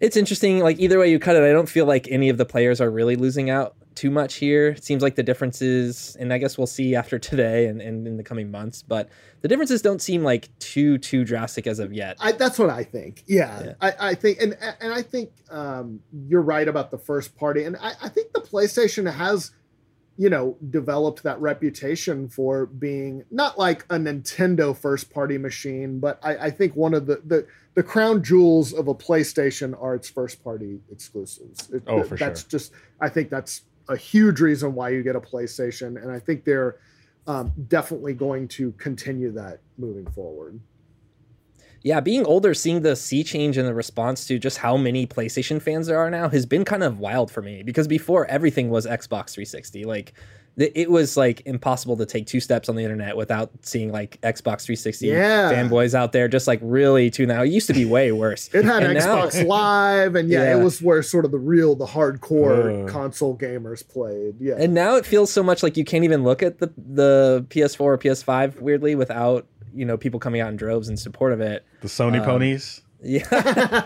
it's 0.00 0.16
interesting. 0.16 0.60
Like 0.60 0.78
either 0.78 0.98
way 0.98 1.10
you 1.10 1.18
cut 1.18 1.36
it, 1.36 1.42
I 1.42 1.52
don't 1.52 1.68
feel 1.68 1.86
like 1.86 2.08
any 2.10 2.28
of 2.28 2.38
the 2.38 2.44
players 2.44 2.80
are 2.80 2.90
really 2.90 3.16
losing 3.16 3.50
out 3.50 3.74
too 3.94 4.10
much 4.10 4.34
here. 4.34 4.68
It 4.68 4.84
seems 4.84 5.02
like 5.02 5.14
the 5.14 5.22
differences, 5.22 6.16
and 6.20 6.32
I 6.32 6.38
guess 6.38 6.58
we'll 6.58 6.66
see 6.66 6.94
after 6.94 7.18
today 7.30 7.66
and, 7.66 7.80
and 7.80 8.06
in 8.06 8.16
the 8.16 8.22
coming 8.22 8.50
months, 8.50 8.82
but 8.82 9.08
the 9.40 9.48
differences 9.48 9.82
don't 9.82 10.00
seem 10.00 10.22
like 10.22 10.50
too 10.58 10.98
too 10.98 11.24
drastic 11.24 11.66
as 11.66 11.78
of 11.78 11.92
yet. 11.92 12.16
I, 12.20 12.32
that's 12.32 12.58
what 12.58 12.70
I 12.70 12.84
think. 12.84 13.24
Yeah, 13.26 13.62
yeah. 13.64 13.72
I, 13.80 14.10
I, 14.10 14.14
think, 14.14 14.40
and 14.40 14.56
and 14.80 14.92
I 14.92 15.02
think 15.02 15.30
um, 15.50 16.00
you're 16.28 16.42
right 16.42 16.68
about 16.68 16.90
the 16.90 16.98
first 16.98 17.36
party, 17.36 17.64
and 17.64 17.76
I, 17.76 17.92
I 18.02 18.08
think 18.08 18.32
the 18.32 18.40
PlayStation 18.40 19.10
has 19.12 19.50
you 20.18 20.30
know, 20.30 20.56
developed 20.70 21.22
that 21.22 21.40
reputation 21.40 22.28
for 22.28 22.66
being 22.66 23.24
not 23.30 23.58
like 23.58 23.84
a 23.90 23.96
Nintendo 23.96 24.76
first 24.76 25.12
party 25.12 25.36
machine, 25.36 26.00
but 26.00 26.18
I, 26.22 26.36
I, 26.36 26.50
think 26.50 26.74
one 26.74 26.94
of 26.94 27.06
the, 27.06 27.20
the 27.26 27.46
the 27.74 27.82
crown 27.82 28.22
jewels 28.22 28.72
of 28.72 28.88
a 28.88 28.94
PlayStation 28.94 29.80
are 29.80 29.94
its 29.94 30.08
first 30.08 30.42
party 30.42 30.80
exclusives. 30.90 31.70
It, 31.70 31.82
oh, 31.86 32.02
for 32.02 32.16
that's 32.16 32.42
sure. 32.42 32.48
just 32.48 32.72
I 33.00 33.10
think 33.10 33.28
that's 33.28 33.62
a 33.88 33.96
huge 33.96 34.40
reason 34.40 34.74
why 34.74 34.88
you 34.90 35.02
get 35.02 35.16
a 35.16 35.20
PlayStation, 35.20 36.02
and 36.02 36.10
I 36.10 36.18
think 36.18 36.44
they're 36.44 36.76
um, 37.26 37.52
definitely 37.68 38.14
going 38.14 38.48
to 38.48 38.72
continue 38.72 39.32
that 39.32 39.60
moving 39.76 40.06
forward 40.12 40.58
yeah, 41.86 42.00
being 42.00 42.26
older, 42.26 42.52
seeing 42.52 42.82
the 42.82 42.96
sea 42.96 43.22
change 43.22 43.56
in 43.56 43.64
the 43.64 43.72
response 43.72 44.26
to 44.26 44.40
just 44.40 44.58
how 44.58 44.76
many 44.76 45.06
PlayStation 45.06 45.62
fans 45.62 45.86
there 45.86 45.96
are 45.96 46.10
now 46.10 46.28
has 46.28 46.44
been 46.44 46.64
kind 46.64 46.82
of 46.82 46.98
wild 46.98 47.30
for 47.30 47.42
me 47.42 47.62
because 47.62 47.86
before 47.86 48.26
everything 48.26 48.70
was 48.70 48.86
Xbox 48.86 49.34
360. 49.34 49.84
Like 49.84 50.12
it 50.56 50.90
was 50.90 51.16
like 51.16 51.42
impossible 51.46 51.96
to 51.98 52.04
take 52.04 52.26
two 52.26 52.40
steps 52.40 52.68
on 52.68 52.74
the 52.74 52.82
internet 52.82 53.16
without 53.16 53.52
seeing 53.60 53.92
like 53.92 54.20
Xbox 54.22 54.64
360 54.64 55.06
yeah. 55.06 55.52
fanboys 55.52 55.94
out 55.94 56.10
there 56.10 56.26
just 56.26 56.48
like 56.48 56.58
really 56.60 57.08
tune 57.08 57.30
out. 57.30 57.46
It 57.46 57.52
used 57.52 57.68
to 57.68 57.72
be 57.72 57.84
way 57.84 58.10
worse. 58.10 58.48
it 58.52 58.64
had 58.64 58.82
and 58.82 58.98
Xbox 58.98 59.40
now, 59.40 59.46
Live, 59.46 60.16
and 60.16 60.28
yeah, 60.28 60.42
yeah, 60.42 60.58
it 60.58 60.64
was 60.64 60.82
where 60.82 61.04
sort 61.04 61.24
of 61.24 61.30
the 61.30 61.38
real, 61.38 61.76
the 61.76 61.86
hardcore 61.86 62.88
uh. 62.88 62.92
console 62.92 63.38
gamers 63.38 63.86
played. 63.86 64.40
Yeah, 64.40 64.56
and 64.58 64.74
now 64.74 64.96
it 64.96 65.06
feels 65.06 65.32
so 65.32 65.44
much 65.44 65.62
like 65.62 65.76
you 65.76 65.84
can't 65.84 66.02
even 66.02 66.24
look 66.24 66.42
at 66.42 66.58
the 66.58 66.72
the 66.76 67.46
PS4 67.50 67.80
or 67.80 67.98
PS5 67.98 68.60
weirdly 68.60 68.96
without 68.96 69.46
you 69.76 69.84
know 69.84 69.96
people 69.96 70.20
coming 70.20 70.40
out 70.40 70.48
in 70.48 70.56
droves 70.56 70.88
in 70.88 70.96
support 70.96 71.32
of 71.32 71.40
it. 71.40 71.64
The 71.82 71.88
Sony 71.88 72.20
um, 72.20 72.24
ponies. 72.24 72.82
Yeah, 73.02 73.26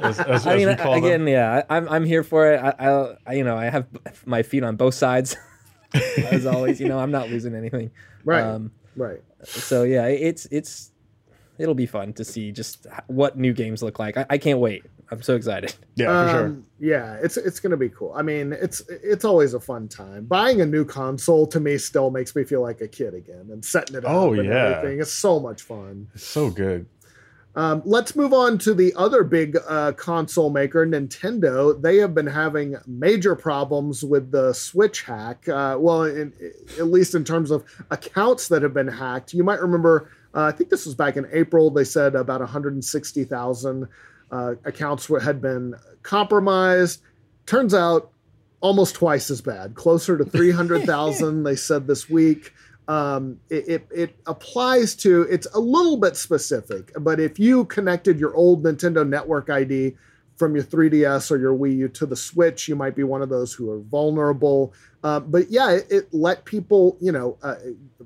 as, 0.03 0.21
as, 0.21 0.47
I 0.47 0.57
mean, 0.57 0.69
again, 0.69 1.03
them. 1.03 1.29
yeah, 1.29 1.65
I, 1.69 1.77
I'm 1.77 1.89
I'm 1.89 2.05
here 2.07 2.23
for 2.23 2.53
it. 2.53 2.59
I, 2.59 3.17
I, 3.27 3.33
you 3.35 3.43
know 3.43 3.57
I 3.57 3.65
have 3.65 3.87
my 4.25 4.45
feet 4.45 4.63
on 4.63 4.77
both 4.77 4.95
sides, 4.95 5.37
as 6.31 6.47
always. 6.47 6.81
You 6.81 6.87
know, 6.87 6.99
I'm 6.99 7.11
not 7.11 7.29
losing 7.29 7.57
anything. 7.57 7.91
Right. 8.25 8.41
Um, 8.43 8.71
right. 8.97 9.21
So 9.43 9.83
yeah, 9.83 10.07
it's 10.07 10.47
it's 10.53 10.93
it'll 11.59 11.75
be 11.75 11.87
fun 11.87 12.13
to 12.15 12.25
see 12.25 12.53
just 12.53 12.87
what 13.09 13.37
new 13.37 13.53
games 13.53 13.83
look 13.83 13.99
like. 13.99 14.17
I, 14.17 14.27
I 14.31 14.39
can't 14.39 14.61
wait. 14.61 14.85
I'm 15.11 15.23
so 15.23 15.35
excited. 15.35 15.75
Yeah, 15.97 16.25
for 16.25 16.31
sure. 16.31 16.47
Um, 16.47 16.67
yeah, 16.79 17.19
it's 17.23 17.37
it's 17.37 17.61
gonna 17.61 17.77
be 17.77 17.91
cool. 17.91 18.15
I 18.17 18.23
mean, 18.23 18.55
it's 18.55 18.81
it's 18.89 19.25
always 19.27 19.53
a 19.53 19.61
fun 19.61 19.87
time. 19.87 20.25
Buying 20.25 20.63
a 20.63 20.67
new 20.67 20.83
console 20.83 21.47
to 21.49 21.61
me 21.61 21.77
still 21.77 22.11
makes 22.11 22.35
me 22.35 22.43
feel 22.43 22.63
like 22.63 22.81
a 22.81 22.89
kid 22.89 23.13
again, 23.13 23.49
and 23.51 23.63
setting 23.63 23.97
it 23.97 24.07
up. 24.07 24.11
Oh 24.11 24.33
and 24.33 24.49
yeah, 24.49 24.77
everything. 24.77 25.01
It's 25.01 25.13
so 25.13 25.39
much 25.39 25.61
fun. 25.61 26.09
It's 26.15 26.25
so 26.25 26.49
good. 26.49 26.87
Um, 27.57 27.83
let's 27.85 28.15
move 28.15 28.33
on 28.33 28.59
to 28.59 28.73
the 28.75 28.95
other 28.95 29.25
big 29.25 29.59
uh, 29.69 29.93
console 29.93 30.51
maker, 30.51 30.87
Nintendo. 30.87 31.81
They 31.81 31.97
have 31.97 32.15
been 32.15 32.27
having 32.27 32.77
major 32.87 33.35
problems 33.35 34.05
with 34.05 34.31
the 34.31 34.53
Switch 34.53 35.03
hack. 35.03 35.49
Uh, 35.49 35.77
well, 35.79 36.05
in, 36.05 36.33
at 36.79 36.87
least 36.87 37.15
in 37.15 37.25
terms 37.25 37.51
of 37.51 37.65
accounts 37.91 38.49
that 38.49 38.63
have 38.63 38.73
been 38.73 38.89
hacked. 38.89 39.35
You 39.35 39.43
might 39.43 39.61
remember, 39.61 40.13
uh, 40.33 40.45
I 40.45 40.53
think 40.53 40.71
this 40.71 40.87
was 40.87 40.95
back 40.95 41.17
in 41.17 41.27
April, 41.33 41.71
they 41.71 41.85
said 41.85 42.15
about 42.15 42.41
160,000 42.41 43.89
uh, 44.31 44.55
accounts 44.65 45.09
had 45.23 45.41
been 45.41 45.75
compromised. 46.03 47.03
Turns 47.47 47.75
out 47.75 48.11
almost 48.61 48.95
twice 48.95 49.31
as 49.31 49.41
bad, 49.41 49.75
closer 49.75 50.19
to 50.19 50.25
300,000, 50.25 51.43
they 51.45 51.57
said 51.57 51.87
this 51.87 52.09
week 52.09 52.53
um, 52.91 53.39
it, 53.49 53.69
it, 53.69 53.89
it, 53.95 54.17
applies 54.27 54.97
to 54.97 55.23
it's 55.23 55.47
a 55.55 55.61
little 55.61 55.97
bit 55.97 56.17
specific 56.17 56.91
but 56.99 57.21
if 57.21 57.39
you 57.39 57.65
connected 57.67 58.19
your 58.19 58.35
old 58.35 58.65
nintendo 58.65 59.07
network 59.09 59.49
id 59.49 59.97
from 60.41 60.55
your 60.55 60.65
3ds 60.65 61.31
or 61.31 61.37
your 61.37 61.55
wii 61.55 61.77
u 61.77 61.89
to 61.89 62.07
the 62.07 62.17
switch 62.17 62.67
you 62.67 62.75
might 62.75 62.97
be 62.97 63.05
one 63.05 63.21
of 63.21 63.29
those 63.29 63.53
who 63.53 63.71
are 63.71 63.79
vulnerable 63.79 64.73
uh, 65.05 65.21
but 65.21 65.51
yeah 65.51 65.71
it, 65.71 65.87
it, 65.91 66.09
let 66.15 66.45
people 66.47 66.97
you 67.01 67.13
know 67.13 67.37
uh, 67.43 67.57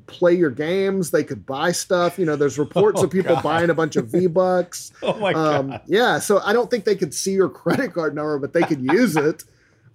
play 0.06 0.34
your 0.34 0.50
games 0.50 1.12
they 1.12 1.24
could 1.24 1.46
buy 1.46 1.70
stuff 1.70 2.18
you 2.18 2.26
know 2.26 2.34
there's 2.34 2.58
reports 2.58 3.00
oh, 3.00 3.04
of 3.04 3.10
people 3.10 3.36
God. 3.36 3.44
buying 3.44 3.70
a 3.70 3.74
bunch 3.74 3.96
of 3.96 4.08
v 4.08 4.26
bucks 4.26 4.92
oh 5.02 5.18
my 5.18 5.32
um, 5.32 5.70
God. 5.70 5.82
yeah 5.86 6.18
so 6.18 6.40
i 6.40 6.52
don't 6.52 6.70
think 6.70 6.84
they 6.84 6.96
could 6.96 7.14
see 7.14 7.32
your 7.32 7.48
credit 7.48 7.94
card 7.94 8.14
number 8.14 8.38
but 8.38 8.52
they 8.52 8.62
could 8.62 8.82
use 8.82 9.16
it 9.16 9.44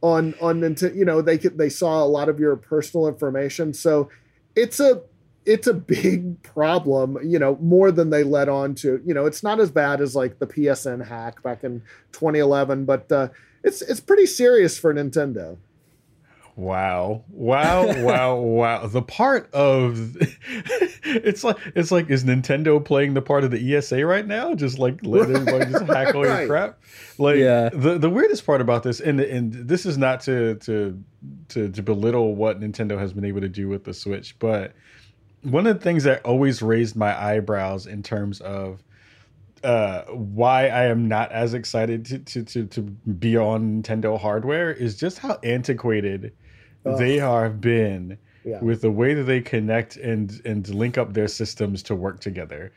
on 0.02 0.34
on 0.42 0.62
Nintendo. 0.62 0.96
You 0.96 1.04
know, 1.04 1.22
they 1.22 1.38
could 1.38 1.58
they 1.58 1.70
saw 1.70 2.02
a 2.02 2.08
lot 2.08 2.30
of 2.30 2.40
your 2.40 2.56
personal 2.56 3.08
information. 3.08 3.74
So 3.74 4.10
it's 4.56 4.80
a 4.80 5.02
it's 5.50 5.66
a 5.66 5.74
big 5.74 6.42
problem, 6.44 7.18
you 7.24 7.40
know, 7.40 7.58
more 7.60 7.92
than 7.92 8.12
they 8.12 8.24
let 8.24 8.48
on 8.48 8.76
to. 8.76 9.02
You 9.04 9.16
know, 9.16 9.26
it's 9.26 9.42
not 9.42 9.60
as 9.60 9.72
bad 9.72 10.00
as 10.00 10.16
like 10.16 10.38
the 10.38 10.46
PSN 10.46 11.08
hack 11.08 11.42
back 11.42 11.64
in 11.64 11.82
2011, 12.12 12.86
but 12.86 13.12
uh, 13.12 13.30
it's 13.64 13.82
it's 13.82 14.00
pretty 14.00 14.28
serious 14.28 14.78
for 14.78 14.94
Nintendo. 14.94 15.58
Wow. 16.56 17.24
Wow, 17.30 17.86
wow, 18.04 18.36
wow. 18.36 18.86
The 18.86 19.02
part 19.02 19.52
of 19.52 20.18
it's 21.04 21.44
like 21.44 21.58
it's 21.74 21.90
like 21.90 22.12
is 22.12 22.24
Nintendo 22.24 22.84
playing 22.84 23.16
the 23.16 23.22
part 23.24 23.44
of 23.44 23.50
the 23.50 23.76
ESA 23.76 24.06
right 24.06 24.28
now? 24.28 24.54
Just 24.54 24.78
like 24.78 25.00
let 25.02 25.30
everybody 25.36 25.72
just 25.72 25.86
hack 25.86 26.14
all 26.14 26.28
your 26.28 26.46
crap. 26.46 26.80
Like 27.18 27.38
yeah. 27.38 27.70
the 27.70 27.98
the 27.98 28.10
weirdest 28.10 28.46
part 28.46 28.62
about 28.62 28.84
this, 28.84 29.00
and 29.00 29.20
and 29.20 29.52
this 29.54 29.88
is 29.88 29.98
not 29.98 30.22
to 30.22 30.56
to 30.56 31.04
to 31.50 31.70
to 31.70 31.82
belittle 31.82 32.36
what 32.36 32.60
Nintendo 32.60 33.00
has 33.00 33.14
been 33.14 33.26
able 33.26 33.42
to 33.42 33.50
do 33.50 33.68
with 33.68 33.84
the 33.84 33.96
Switch, 33.96 34.38
but 34.38 34.74
one 35.42 35.68
of 35.68 35.78
the 35.78 35.84
things 35.84 36.04
that 36.04 36.26
always 36.26 36.62
raised 36.62 36.96
my 36.96 37.18
eyebrows 37.20 37.86
in 37.86 38.04
terms 38.04 38.42
of 38.42 38.84
uh, 39.64 40.04
why 40.04 40.68
I 40.68 40.86
am 40.86 41.08
not 41.08 41.32
as 41.32 41.54
excited 41.54 42.06
to, 42.06 42.20
to, 42.20 42.44
to, 42.44 42.66
to 42.68 42.82
be 42.82 43.38
on 43.38 43.84
Nintendo 43.84 44.20
hardware 44.20 44.72
is 44.72 44.98
just 44.98 45.20
how 45.20 45.40
antiquated 45.44 46.34
they 46.84 47.18
have 47.18 47.60
been 47.60 48.18
yeah. 48.44 48.60
with 48.62 48.82
the 48.82 48.92
way 48.92 49.14
that 49.14 49.24
they 49.24 49.42
connect 49.42 49.98
and 49.98 50.42
and 50.46 50.68
link 50.74 50.98
up 50.98 51.14
their 51.14 51.28
systems 51.28 51.84
to 51.84 51.96
work 51.96 52.20
together. 52.20 52.72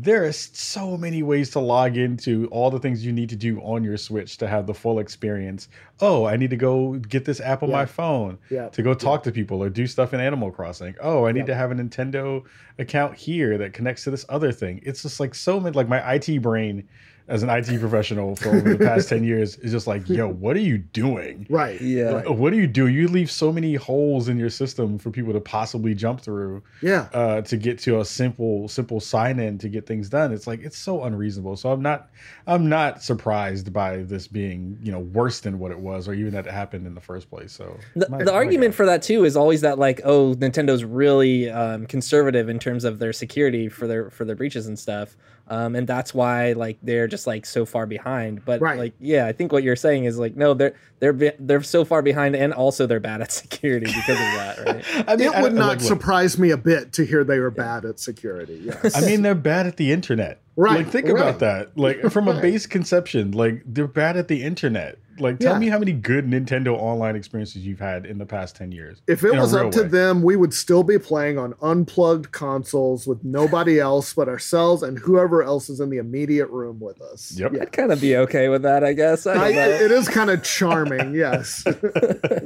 There 0.00 0.24
are 0.24 0.32
so 0.32 0.96
many 0.96 1.24
ways 1.24 1.50
to 1.50 1.60
log 1.60 1.96
into 1.96 2.46
all 2.52 2.70
the 2.70 2.78
things 2.78 3.04
you 3.04 3.12
need 3.12 3.30
to 3.30 3.36
do 3.36 3.58
on 3.62 3.82
your 3.82 3.96
Switch 3.96 4.36
to 4.38 4.46
have 4.46 4.66
the 4.66 4.74
full 4.74 5.00
experience. 5.00 5.68
Oh, 6.00 6.24
I 6.24 6.36
need 6.36 6.50
to 6.50 6.56
go 6.56 6.94
get 6.94 7.24
this 7.24 7.40
app 7.40 7.64
on 7.64 7.70
yeah. 7.70 7.76
my 7.76 7.86
phone 7.86 8.38
yeah. 8.48 8.68
to 8.68 8.82
go 8.82 8.94
talk 8.94 9.24
to 9.24 9.32
people 9.32 9.60
or 9.60 9.68
do 9.68 9.88
stuff 9.88 10.14
in 10.14 10.20
Animal 10.20 10.52
Crossing. 10.52 10.94
Oh, 11.00 11.26
I 11.26 11.32
need 11.32 11.46
to 11.46 11.54
have 11.54 11.72
a 11.72 11.74
Nintendo 11.74 12.44
account 12.78 13.16
here 13.16 13.58
that 13.58 13.72
connects 13.72 14.04
to 14.04 14.12
this 14.12 14.24
other 14.28 14.52
thing. 14.52 14.80
It's 14.84 15.02
just 15.02 15.18
like 15.18 15.34
so 15.34 15.58
many 15.58 15.74
like 15.74 15.88
my 15.88 16.14
IT 16.14 16.42
brain 16.42 16.86
as 17.28 17.42
an 17.42 17.50
IT 17.50 17.78
professional 17.78 18.34
for 18.36 18.48
over 18.48 18.74
the 18.74 18.84
past 18.84 19.08
10 19.10 19.22
years 19.22 19.56
is 19.56 19.70
just 19.70 19.86
like, 19.86 20.08
yo, 20.08 20.26
what 20.26 20.56
are 20.56 20.60
you 20.60 20.78
doing? 20.78 21.46
Right. 21.50 21.78
Yeah. 21.80 22.12
Right. 22.12 22.30
What 22.30 22.50
do 22.50 22.56
you 22.56 22.66
do? 22.66 22.86
You 22.86 23.06
leave 23.06 23.30
so 23.30 23.52
many 23.52 23.74
holes 23.74 24.28
in 24.28 24.38
your 24.38 24.48
system 24.48 24.98
for 24.98 25.10
people 25.10 25.34
to 25.34 25.40
possibly 25.40 25.94
jump 25.94 26.22
through. 26.22 26.62
Yeah. 26.80 27.08
Uh, 27.12 27.42
to 27.42 27.56
get 27.58 27.78
to 27.80 28.00
a 28.00 28.04
simple, 28.04 28.66
simple 28.68 28.98
sign 28.98 29.38
in 29.38 29.58
to 29.58 29.68
get 29.68 29.86
things 29.86 30.08
done. 30.08 30.32
It's 30.32 30.46
like, 30.46 30.60
it's 30.60 30.78
so 30.78 31.04
unreasonable. 31.04 31.56
So 31.56 31.70
I'm 31.70 31.82
not, 31.82 32.08
I'm 32.46 32.68
not 32.68 33.02
surprised 33.02 33.74
by 33.74 33.98
this 33.98 34.26
being, 34.26 34.78
you 34.82 34.90
know, 34.90 35.00
worse 35.00 35.40
than 35.40 35.58
what 35.58 35.70
it 35.70 35.78
was 35.78 36.08
or 36.08 36.14
even 36.14 36.32
that 36.32 36.46
it 36.46 36.52
happened 36.52 36.86
in 36.86 36.94
the 36.94 37.00
first 37.00 37.28
place. 37.28 37.52
So 37.52 37.76
the, 37.94 38.08
my, 38.08 38.24
the 38.24 38.32
argument 38.32 38.72
God. 38.72 38.76
for 38.76 38.86
that 38.86 39.02
too 39.02 39.24
is 39.26 39.36
always 39.36 39.60
that 39.60 39.78
like, 39.78 40.00
oh, 40.02 40.34
Nintendo's 40.34 40.82
really 40.82 41.50
um, 41.50 41.84
conservative 41.86 42.48
in 42.48 42.58
terms 42.58 42.84
of 42.84 42.98
their 42.98 43.12
security 43.12 43.68
for 43.68 43.86
their, 43.86 44.08
for 44.08 44.24
their 44.24 44.36
breaches 44.36 44.66
and 44.66 44.78
stuff 44.78 45.14
um, 45.48 45.74
and 45.74 45.86
that's 45.86 46.12
why 46.12 46.52
like 46.52 46.78
they're 46.82 47.06
just 47.06 47.26
like 47.26 47.46
so 47.46 47.64
far 47.64 47.86
behind. 47.86 48.44
But 48.44 48.60
right. 48.60 48.78
like, 48.78 48.94
yeah, 49.00 49.26
I 49.26 49.32
think 49.32 49.52
what 49.52 49.62
you're 49.62 49.76
saying 49.76 50.04
is 50.04 50.18
like, 50.18 50.36
no, 50.36 50.54
they're 50.54 50.74
they're 51.00 51.34
they're 51.38 51.62
so 51.62 51.84
far 51.84 52.02
behind, 52.02 52.36
and 52.36 52.52
also 52.52 52.86
they're 52.86 53.00
bad 53.00 53.22
at 53.22 53.32
security 53.44 53.86
because 53.86 54.08
of 54.08 54.16
that, 54.16 54.58
right? 54.66 54.84
I 55.08 55.16
mean, 55.16 55.32
it 55.32 55.42
would 55.42 55.52
I, 55.52 55.56
not 55.56 55.68
like, 55.68 55.80
surprise 55.80 56.38
me 56.38 56.50
a 56.50 56.56
bit 56.56 56.92
to 56.94 57.04
hear 57.04 57.24
they 57.24 57.38
were 57.38 57.50
bad 57.50 57.84
at 57.84 57.98
security. 57.98 58.62
Yes, 58.64 58.96
I 58.96 59.06
mean 59.06 59.22
they're 59.22 59.34
bad 59.34 59.66
at 59.66 59.76
the 59.76 59.92
internet. 59.92 60.40
Right. 60.58 60.78
Like 60.78 60.88
think 60.88 61.06
right. 61.06 61.14
about 61.14 61.38
that. 61.38 61.78
Like 61.78 62.00
from 62.10 62.26
a 62.26 62.40
base 62.42 62.66
conception, 62.66 63.30
like 63.30 63.62
they're 63.64 63.86
bad 63.86 64.16
at 64.16 64.26
the 64.26 64.42
internet. 64.42 64.98
Like 65.20 65.38
tell 65.38 65.54
yeah. 65.54 65.58
me 65.58 65.68
how 65.68 65.78
many 65.78 65.92
good 65.92 66.26
Nintendo 66.26 66.76
online 66.78 67.16
experiences 67.16 67.66
you've 67.66 67.80
had 67.80 68.06
in 68.06 68.18
the 68.18 68.26
past 68.26 68.56
10 68.56 68.72
years. 68.72 69.02
If 69.06 69.24
it 69.24 69.32
was 69.32 69.54
up 69.54 69.70
to 69.72 69.84
them, 69.84 70.22
we 70.22 70.36
would 70.36 70.54
still 70.54 70.82
be 70.82 70.98
playing 70.98 71.38
on 71.38 71.54
unplugged 71.62 72.32
consoles 72.32 73.06
with 73.06 73.24
nobody 73.24 73.80
else 73.80 74.14
but 74.14 74.28
ourselves 74.28 74.82
and 74.82 74.98
whoever 74.98 75.42
else 75.42 75.68
is 75.68 75.80
in 75.80 75.90
the 75.90 75.98
immediate 75.98 76.48
room 76.50 76.80
with 76.80 77.00
us. 77.00 77.32
Yep. 77.36 77.52
Yeah. 77.52 77.62
I'd 77.62 77.72
kind 77.72 77.92
of 77.92 78.00
be 78.00 78.16
okay 78.16 78.48
with 78.48 78.62
that, 78.62 78.84
I 78.84 78.92
guess. 78.92 79.26
I 79.26 79.34
I, 79.34 79.50
it 79.50 79.90
is 79.90 80.08
kind 80.08 80.30
of 80.30 80.42
charming, 80.42 81.14
yes. 81.16 81.64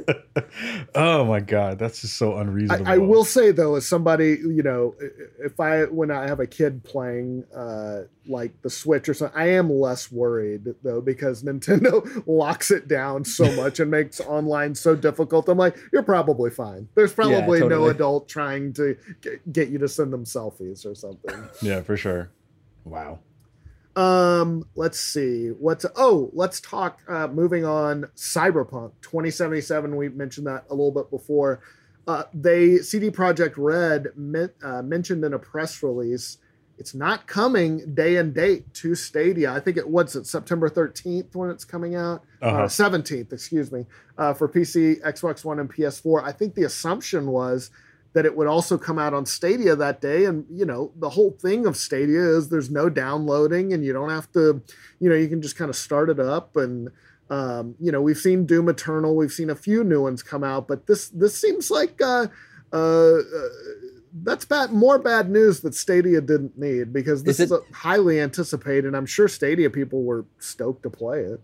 oh 0.95 1.25
my 1.25 1.39
god, 1.39 1.79
that's 1.79 2.01
just 2.01 2.17
so 2.17 2.37
unreasonable. 2.37 2.87
I, 2.87 2.95
I, 2.95 2.97
will 2.97 3.25
say 3.25 3.51
though, 3.51 3.75
as 3.75 3.85
somebody, 3.85 4.37
you 4.41 4.63
know, 4.63 4.95
if 5.39 5.59
I 5.59 5.83
when 5.85 6.11
I 6.11 6.27
have 6.27 6.39
a 6.39 6.47
kid 6.47 6.83
playing 6.83 7.43
uh 7.55 8.02
like 8.27 8.61
the 8.61 8.69
Switch 8.69 9.09
or 9.09 9.13
something, 9.13 9.37
I 9.37 9.49
am 9.49 9.69
less 9.69 10.11
worried 10.11 10.75
though 10.83 11.01
because 11.01 11.43
Nintendo 11.43 12.23
locks 12.27 12.71
it 12.71 12.87
down 12.87 13.25
so 13.25 13.51
much 13.55 13.79
and 13.79 13.91
makes 13.91 14.19
online 14.19 14.75
so 14.75 14.95
difficult. 14.95 15.49
I'm 15.49 15.57
like, 15.57 15.77
you're 15.91 16.03
probably 16.03 16.49
fine. 16.49 16.87
There's 16.95 17.13
probably 17.13 17.59
yeah, 17.59 17.63
totally. 17.63 17.69
no 17.69 17.89
adult 17.89 18.27
trying 18.27 18.73
to 18.73 18.97
get 19.51 19.69
you 19.69 19.77
to 19.79 19.87
send 19.87 20.13
them 20.13 20.25
selfies 20.25 20.85
or 20.85 20.95
something. 20.95 21.33
Yeah, 21.61 21.81
for 21.81 21.95
sure. 21.95 22.29
Wow. 22.83 23.19
Um, 23.95 24.65
let's 24.75 24.99
see. 24.99 25.49
What's 25.49 25.85
oh, 25.95 26.29
let's 26.33 26.59
talk. 26.59 27.01
Uh, 27.07 27.27
moving 27.27 27.63
on, 27.63 28.07
Cyberpunk 28.15 28.91
2077. 29.01 29.95
We 29.95 30.09
mentioned 30.09 30.47
that 30.47 30.65
a 30.69 30.73
little 30.73 30.91
bit 30.91 31.09
before. 31.09 31.61
Uh, 32.07 32.23
they 32.33 32.77
CD 32.79 33.09
Projekt 33.09 33.53
Red 33.55 34.07
uh, 34.61 34.81
mentioned 34.81 35.23
in 35.23 35.33
a 35.33 35.39
press 35.39 35.81
release 35.81 36.37
it's 36.77 36.93
not 36.93 37.27
coming 37.27 37.93
day 37.93 38.17
and 38.17 38.33
date 38.33 38.73
to 38.75 38.95
Stadia. 38.95 39.51
I 39.51 39.59
think 39.59 39.77
it 39.77 39.87
what's 39.87 40.15
it 40.15 40.25
September 40.25 40.69
13th 40.69 41.35
when 41.35 41.49
it's 41.49 41.65
coming 41.65 41.95
out, 41.95 42.23
uh, 42.41 42.45
uh-huh. 42.45 42.63
uh, 42.63 42.67
17th, 42.67 43.31
excuse 43.31 43.71
me, 43.71 43.85
uh, 44.17 44.33
for 44.33 44.49
PC, 44.49 45.01
Xbox 45.01 45.45
One, 45.45 45.59
and 45.59 45.71
PS4. 45.71 46.23
I 46.23 46.31
think 46.31 46.55
the 46.55 46.63
assumption 46.63 47.27
was 47.27 47.69
that 48.13 48.25
it 48.25 48.35
would 48.35 48.47
also 48.47 48.77
come 48.77 48.99
out 48.99 49.13
on 49.13 49.25
Stadia 49.25 49.75
that 49.75 50.01
day. 50.01 50.25
And 50.25 50.45
you 50.49 50.65
know, 50.65 50.91
the 50.95 51.09
whole 51.09 51.31
thing 51.31 51.65
of 51.65 51.77
Stadia 51.77 52.21
is 52.21 52.49
there's 52.49 52.71
no 52.71 52.89
downloading, 52.89 53.73
and 53.73 53.83
you 53.85 53.93
don't 53.93 54.09
have 54.09 54.31
to, 54.33 54.61
you 54.99 55.09
know, 55.09 55.15
you 55.15 55.27
can 55.27 55.41
just 55.41 55.55
kind 55.55 55.69
of 55.69 55.75
start 55.75 56.09
it 56.09 56.19
up 56.19 56.55
and. 56.55 56.89
Um, 57.29 57.73
you 57.79 57.91
know, 57.91 58.01
we've 58.01 58.17
seen 58.17 58.45
Doom 58.45 58.69
Eternal, 58.69 59.15
we've 59.15 59.31
seen 59.31 59.49
a 59.49 59.55
few 59.55 59.83
new 59.83 60.03
ones 60.03 60.21
come 60.21 60.43
out, 60.43 60.67
but 60.67 60.85
this 60.85 61.07
this 61.07 61.35
seems 61.35 61.71
like 61.71 61.99
uh, 62.01 62.27
uh 62.71 63.19
that's 64.21 64.45
bad 64.45 64.71
more 64.71 64.99
bad 64.99 65.29
news 65.29 65.61
that 65.61 65.73
Stadia 65.73 66.21
didn't 66.21 66.57
need 66.57 66.93
because 66.93 67.23
this 67.23 67.39
is, 67.39 67.51
it, 67.51 67.55
is 67.55 67.75
highly 67.75 68.19
anticipated. 68.19 68.93
I'm 68.93 69.05
sure 69.05 69.27
Stadia 69.27 69.69
people 69.69 70.03
were 70.03 70.25
stoked 70.39 70.83
to 70.83 70.89
play 70.89 71.21
it. 71.21 71.41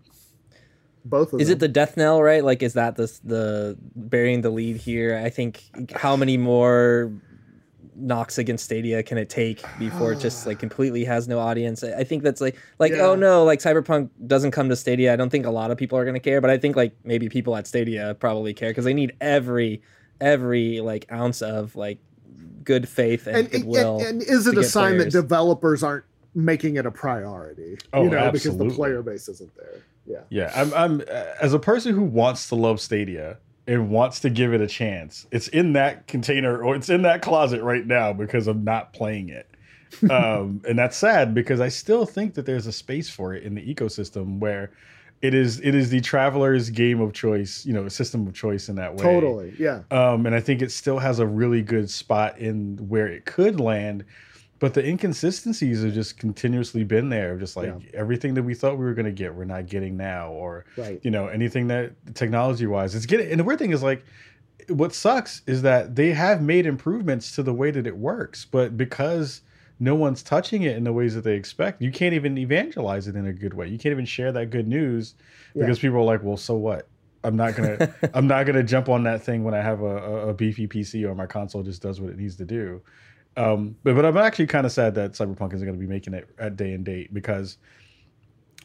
Both 1.04 1.32
of 1.32 1.40
is 1.40 1.48
them. 1.48 1.56
it 1.56 1.60
the 1.60 1.68
death 1.68 1.96
knell, 1.96 2.22
right? 2.22 2.44
Like, 2.44 2.62
is 2.62 2.74
that 2.74 2.96
the 2.96 3.06
the 3.24 3.76
burying 3.96 4.42
the 4.42 4.50
lead 4.50 4.76
here? 4.76 5.16
I 5.16 5.30
think 5.30 5.64
how 5.96 6.14
many 6.14 6.36
more 6.36 7.12
knocks 7.96 8.38
against 8.38 8.64
Stadia 8.64 9.02
can 9.02 9.18
it 9.18 9.28
take 9.28 9.62
before 9.78 10.12
it 10.12 10.20
just 10.20 10.46
like 10.46 10.58
completely 10.60 11.04
has 11.04 11.26
no 11.26 11.38
audience? 11.38 11.82
I 11.82 12.04
think 12.04 12.22
that's 12.22 12.40
like 12.40 12.56
like 12.78 12.92
oh, 12.92 12.96
yeah. 12.96 13.02
oh 13.02 13.14
no, 13.16 13.44
like 13.44 13.60
Cyberpunk 13.60 14.10
doesn't 14.26 14.52
come 14.52 14.68
to 14.68 14.76
Stadia. 14.76 15.12
I 15.12 15.16
don't 15.16 15.30
think 15.30 15.46
a 15.46 15.50
lot 15.50 15.70
of 15.70 15.78
people 15.78 15.98
are 15.98 16.04
gonna 16.04 16.20
care, 16.20 16.40
but 16.40 16.50
I 16.50 16.58
think 16.58 16.76
like 16.76 16.94
maybe 17.02 17.28
people 17.28 17.56
at 17.56 17.66
Stadia 17.66 18.14
probably 18.20 18.54
care 18.54 18.70
because 18.70 18.84
they 18.84 18.94
need 18.94 19.16
every 19.20 19.82
every 20.20 20.80
like 20.80 21.10
ounce 21.10 21.40
of 21.40 21.74
like 21.74 21.98
good 22.64 22.88
faith 22.88 23.26
and, 23.26 23.36
and 23.36 23.50
goodwill. 23.50 23.98
And, 23.98 24.20
and 24.20 24.22
is 24.22 24.46
it 24.46 24.56
a 24.58 24.64
sign 24.64 24.96
players. 24.96 25.12
that 25.12 25.22
developers 25.22 25.82
aren't 25.82 26.04
making 26.34 26.76
it 26.76 26.86
a 26.86 26.90
priority? 26.90 27.78
Oh, 27.92 28.04
you 28.04 28.10
know, 28.10 28.18
absolutely. 28.18 28.66
because 28.66 28.76
the 28.76 28.76
player 28.76 29.02
base 29.02 29.28
isn't 29.28 29.54
there. 29.56 29.82
Yeah. 30.06 30.20
Yeah. 30.28 30.52
I'm, 30.54 30.74
I'm 30.74 31.00
as 31.40 31.54
a 31.54 31.58
person 31.58 31.94
who 31.94 32.02
wants 32.02 32.48
to 32.48 32.54
love 32.54 32.80
Stadia 32.80 33.38
and 33.66 33.90
wants 33.90 34.20
to 34.20 34.30
give 34.30 34.52
it 34.52 34.60
a 34.60 34.66
chance. 34.66 35.26
It's 35.30 35.48
in 35.48 35.74
that 35.74 36.06
container 36.06 36.62
or 36.62 36.74
it's 36.74 36.88
in 36.88 37.02
that 37.02 37.22
closet 37.22 37.62
right 37.62 37.86
now 37.86 38.12
because 38.12 38.46
I'm 38.46 38.64
not 38.64 38.92
playing 38.92 39.28
it. 39.28 39.46
um, 40.10 40.62
and 40.68 40.78
that's 40.78 40.96
sad 40.96 41.34
because 41.34 41.60
I 41.60 41.68
still 41.68 42.06
think 42.06 42.34
that 42.34 42.46
there's 42.46 42.66
a 42.66 42.72
space 42.72 43.10
for 43.10 43.34
it 43.34 43.42
in 43.42 43.54
the 43.54 43.74
ecosystem 43.74 44.38
where 44.38 44.70
it 45.22 45.34
is 45.34 45.60
it 45.60 45.74
is 45.74 45.90
the 45.90 46.00
traveler's 46.00 46.70
game 46.70 47.00
of 47.00 47.12
choice, 47.12 47.66
you 47.66 47.72
know, 47.72 47.88
system 47.88 48.26
of 48.26 48.34
choice 48.34 48.68
in 48.68 48.76
that 48.76 48.94
way. 48.94 49.04
Totally, 49.04 49.54
yeah. 49.58 49.82
Um, 49.90 50.26
and 50.26 50.34
I 50.34 50.40
think 50.40 50.62
it 50.62 50.72
still 50.72 50.98
has 50.98 51.18
a 51.18 51.26
really 51.26 51.62
good 51.62 51.90
spot 51.90 52.38
in 52.38 52.76
where 52.88 53.06
it 53.06 53.26
could 53.26 53.60
land, 53.60 54.04
but 54.60 54.72
the 54.72 54.84
inconsistencies 54.84 55.82
have 55.82 55.92
just 55.92 56.18
continuously 56.18 56.84
been 56.84 57.10
there. 57.10 57.36
Just 57.36 57.56
like 57.56 57.66
yeah. 57.66 57.90
everything 57.92 58.34
that 58.34 58.42
we 58.42 58.54
thought 58.54 58.78
we 58.78 58.84
were 58.84 58.94
going 58.94 59.06
to 59.06 59.12
get, 59.12 59.34
we're 59.34 59.44
not 59.44 59.66
getting 59.66 59.96
now, 59.96 60.30
or 60.30 60.64
right. 60.78 61.00
you 61.02 61.10
know, 61.10 61.26
anything 61.26 61.68
that 61.68 61.92
technology 62.14 62.66
wise, 62.66 62.94
it's 62.94 63.06
getting. 63.06 63.30
And 63.30 63.38
the 63.38 63.44
weird 63.44 63.58
thing 63.58 63.72
is 63.72 63.82
like 63.82 64.02
what 64.68 64.94
sucks 64.94 65.42
is 65.46 65.62
that 65.62 65.96
they 65.96 66.12
have 66.12 66.42
made 66.42 66.66
improvements 66.66 67.34
to 67.34 67.42
the 67.42 67.52
way 67.52 67.70
that 67.70 67.86
it 67.86 67.96
works, 67.96 68.44
but 68.44 68.76
because 68.76 69.42
no 69.80 69.94
one's 69.94 70.22
touching 70.22 70.62
it 70.62 70.76
in 70.76 70.84
the 70.84 70.92
ways 70.92 71.14
that 71.14 71.24
they 71.24 71.34
expect, 71.34 71.80
you 71.80 71.90
can't 71.90 72.12
even 72.12 72.36
evangelize 72.36 73.08
it 73.08 73.16
in 73.16 73.26
a 73.26 73.32
good 73.32 73.54
way. 73.54 73.66
You 73.66 73.78
can't 73.78 73.92
even 73.92 74.04
share 74.04 74.30
that 74.30 74.50
good 74.50 74.68
news 74.68 75.14
yeah. 75.54 75.62
because 75.62 75.78
people 75.78 75.98
are 75.98 76.04
like, 76.04 76.22
"Well, 76.22 76.36
so 76.36 76.54
what? 76.54 76.86
I'm 77.24 77.34
not 77.34 77.56
gonna 77.56 77.92
I'm 78.14 78.26
not 78.26 78.44
gonna 78.44 78.62
jump 78.62 78.90
on 78.90 79.02
that 79.04 79.22
thing 79.22 79.42
when 79.42 79.54
I 79.54 79.62
have 79.62 79.80
a, 79.80 80.28
a, 80.28 80.34
beefy 80.34 80.68
PC 80.68 81.08
or 81.08 81.14
my 81.14 81.26
console 81.26 81.62
just 81.62 81.80
does 81.82 82.00
what 82.00 82.10
it 82.10 82.18
needs 82.18 82.36
to 82.36 82.44
do." 82.44 82.82
Um, 83.36 83.74
but 83.82 83.94
but 83.96 84.04
I'm 84.04 84.18
actually 84.18 84.48
kind 84.48 84.66
of 84.66 84.72
sad 84.72 84.94
that 84.96 85.12
Cyberpunk 85.12 85.54
isn't 85.54 85.66
going 85.66 85.78
to 85.78 85.86
be 85.86 85.90
making 85.90 86.12
it 86.12 86.28
at 86.38 86.56
day 86.56 86.72
and 86.72 86.84
date 86.84 87.14
because 87.14 87.56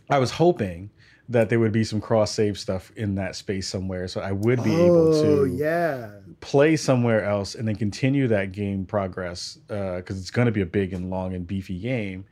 I 0.09 0.19
was 0.19 0.31
hoping 0.31 0.89
that 1.29 1.49
there 1.49 1.59
would 1.59 1.71
be 1.71 1.83
some 1.83 1.99
cross 1.99 2.31
save 2.31 2.57
stuff 2.57 2.91
in 2.95 3.15
that 3.15 3.35
space 3.35 3.67
somewhere, 3.67 4.07
so 4.07 4.21
I 4.21 4.31
would 4.31 4.63
be 4.63 4.75
oh, 4.75 4.85
able 4.85 5.21
to 5.21 5.55
yeah 5.55 6.09
play 6.39 6.75
somewhere 6.75 7.23
else 7.23 7.55
and 7.55 7.67
then 7.67 7.75
continue 7.75 8.27
that 8.27 8.51
game 8.51 8.85
progress 8.85 9.57
because 9.67 10.17
uh, 10.17 10.19
it's 10.19 10.31
going 10.31 10.45
to 10.45 10.51
be 10.51 10.61
a 10.61 10.65
big 10.65 10.93
and 10.93 11.09
long 11.09 11.33
and 11.33 11.47
beefy 11.47 11.79
game. 11.79 12.25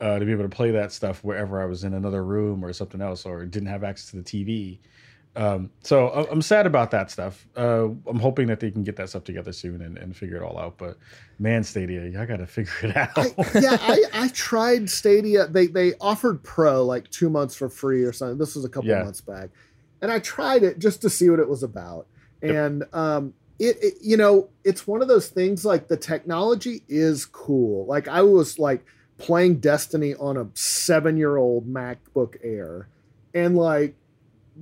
Uh, 0.00 0.16
to 0.16 0.24
be 0.24 0.30
able 0.30 0.44
to 0.44 0.48
play 0.48 0.70
that 0.70 0.92
stuff 0.92 1.24
wherever 1.24 1.60
I 1.60 1.64
was 1.64 1.82
in 1.82 1.92
another 1.92 2.22
room 2.22 2.64
or 2.64 2.72
something 2.72 3.00
else, 3.00 3.26
or 3.26 3.44
didn't 3.44 3.68
have 3.68 3.82
access 3.82 4.10
to 4.12 4.16
the 4.18 4.22
TV, 4.22 4.78
um, 5.38 5.70
so 5.84 6.08
I'm 6.28 6.42
sad 6.42 6.66
about 6.66 6.90
that 6.90 7.12
stuff. 7.12 7.46
Uh, 7.56 7.90
I'm 8.08 8.18
hoping 8.18 8.48
that 8.48 8.58
they 8.58 8.72
can 8.72 8.82
get 8.82 8.96
that 8.96 9.08
stuff 9.08 9.22
together 9.22 9.52
soon 9.52 9.82
and, 9.82 9.96
and 9.96 10.16
figure 10.16 10.36
it 10.38 10.42
all 10.42 10.58
out. 10.58 10.78
But 10.78 10.98
man, 11.38 11.62
Stadia, 11.62 12.20
I 12.20 12.26
got 12.26 12.38
to 12.38 12.46
figure 12.46 12.72
it 12.82 12.96
out. 12.96 13.16
I, 13.16 13.26
yeah, 13.54 13.78
I, 13.80 14.02
I 14.12 14.28
tried 14.28 14.90
Stadia. 14.90 15.46
They 15.46 15.68
they 15.68 15.94
offered 16.00 16.42
Pro 16.42 16.84
like 16.84 17.08
two 17.10 17.30
months 17.30 17.54
for 17.54 17.68
free 17.68 18.02
or 18.02 18.12
something. 18.12 18.36
This 18.36 18.56
was 18.56 18.64
a 18.64 18.68
couple 18.68 18.90
yeah. 18.90 19.04
months 19.04 19.20
back, 19.20 19.50
and 20.02 20.10
I 20.10 20.18
tried 20.18 20.64
it 20.64 20.80
just 20.80 21.02
to 21.02 21.10
see 21.10 21.30
what 21.30 21.38
it 21.38 21.48
was 21.48 21.62
about. 21.62 22.08
Yep. 22.42 22.54
And 22.56 22.84
um, 22.92 23.34
it, 23.60 23.76
it 23.80 23.94
you 24.02 24.16
know 24.16 24.48
it's 24.64 24.88
one 24.88 25.02
of 25.02 25.08
those 25.08 25.28
things 25.28 25.64
like 25.64 25.86
the 25.86 25.96
technology 25.96 26.82
is 26.88 27.24
cool. 27.24 27.86
Like 27.86 28.08
I 28.08 28.22
was 28.22 28.58
like 28.58 28.84
playing 29.18 29.60
Destiny 29.60 30.16
on 30.16 30.36
a 30.36 30.48
seven 30.54 31.16
year 31.16 31.36
old 31.36 31.72
MacBook 31.72 32.38
Air, 32.42 32.88
and 33.32 33.56
like 33.56 33.94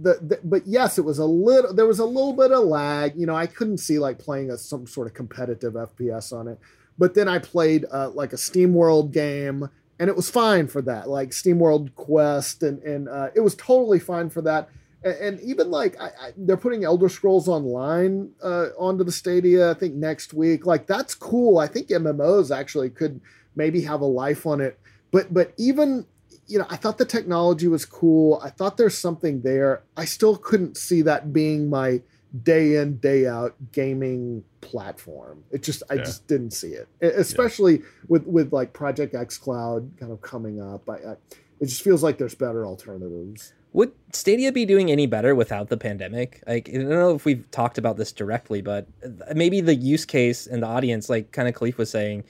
the, 0.00 0.18
the, 0.22 0.40
but 0.44 0.66
yes, 0.66 0.98
it 0.98 1.04
was 1.04 1.18
a 1.18 1.24
little. 1.24 1.72
There 1.72 1.86
was 1.86 1.98
a 1.98 2.04
little 2.04 2.32
bit 2.32 2.52
of 2.52 2.64
lag. 2.64 3.14
You 3.16 3.26
know, 3.26 3.34
I 3.34 3.46
couldn't 3.46 3.78
see 3.78 3.98
like 3.98 4.18
playing 4.18 4.50
a, 4.50 4.58
some 4.58 4.86
sort 4.86 5.06
of 5.06 5.14
competitive 5.14 5.74
FPS 5.74 6.32
on 6.32 6.48
it. 6.48 6.58
But 6.98 7.14
then 7.14 7.28
I 7.28 7.38
played 7.38 7.84
uh, 7.90 8.10
like 8.10 8.32
a 8.32 8.36
SteamWorld 8.36 9.12
game, 9.12 9.68
and 9.98 10.08
it 10.08 10.16
was 10.16 10.30
fine 10.30 10.68
for 10.68 10.82
that. 10.82 11.08
Like 11.08 11.30
SteamWorld 11.30 11.94
Quest, 11.94 12.62
and 12.62 12.82
and 12.82 13.08
uh, 13.08 13.28
it 13.34 13.40
was 13.40 13.54
totally 13.54 13.98
fine 13.98 14.28
for 14.28 14.42
that. 14.42 14.68
And, 15.02 15.14
and 15.14 15.40
even 15.40 15.70
like 15.70 16.00
I, 16.00 16.06
I, 16.06 16.32
they're 16.36 16.56
putting 16.56 16.84
Elder 16.84 17.08
Scrolls 17.08 17.48
Online 17.48 18.30
uh, 18.42 18.68
onto 18.78 19.04
the 19.04 19.12
Stadia. 19.12 19.70
I 19.70 19.74
think 19.74 19.94
next 19.94 20.34
week. 20.34 20.66
Like 20.66 20.86
that's 20.86 21.14
cool. 21.14 21.58
I 21.58 21.66
think 21.66 21.88
MMOs 21.88 22.54
actually 22.54 22.90
could 22.90 23.20
maybe 23.54 23.80
have 23.82 24.02
a 24.02 24.06
life 24.06 24.46
on 24.46 24.60
it. 24.60 24.78
But 25.10 25.32
but 25.32 25.52
even 25.56 26.06
you 26.46 26.58
know, 26.58 26.66
I 26.70 26.76
thought 26.76 26.98
the 26.98 27.04
technology 27.04 27.68
was 27.68 27.84
cool. 27.84 28.40
I 28.42 28.50
thought 28.50 28.76
there's 28.76 28.96
something 28.96 29.42
there. 29.42 29.82
I 29.96 30.04
still 30.04 30.36
couldn't 30.36 30.76
see 30.76 31.02
that 31.02 31.32
being 31.32 31.68
my 31.68 32.02
day 32.42 32.76
in 32.76 32.98
day 32.98 33.26
out 33.26 33.54
gaming 33.72 34.44
platform. 34.60 35.42
It 35.50 35.62
just 35.62 35.82
I 35.90 35.94
yeah. 35.94 36.04
just 36.04 36.26
didn't 36.26 36.52
see 36.52 36.72
it, 36.72 36.88
especially 37.00 37.78
yeah. 37.78 37.86
with 38.08 38.26
with 38.26 38.52
like 38.52 38.72
Project 38.72 39.14
xCloud 39.14 39.98
kind 39.98 40.12
of 40.12 40.20
coming 40.22 40.60
up. 40.60 40.88
I, 40.88 40.94
I, 40.94 41.16
it 41.60 41.66
just 41.66 41.82
feels 41.82 42.02
like 42.02 42.18
there's 42.18 42.34
better 42.34 42.66
alternatives. 42.66 43.52
Would 43.72 43.92
Stadia 44.12 44.52
be 44.52 44.64
doing 44.64 44.90
any 44.90 45.06
better 45.06 45.34
without 45.34 45.68
the 45.68 45.76
pandemic? 45.76 46.42
Like, 46.46 46.70
I 46.70 46.78
don't 46.78 46.88
know 46.88 47.14
if 47.14 47.26
we've 47.26 47.50
talked 47.50 47.76
about 47.76 47.98
this 47.98 48.10
directly, 48.10 48.62
but 48.62 48.86
maybe 49.34 49.60
the 49.60 49.74
use 49.74 50.06
case 50.06 50.46
and 50.46 50.62
the 50.62 50.66
audience, 50.66 51.10
like 51.10 51.30
kind 51.32 51.46
of 51.46 51.54
Kahlief 51.54 51.76
was 51.76 51.90
saying, 51.90 52.24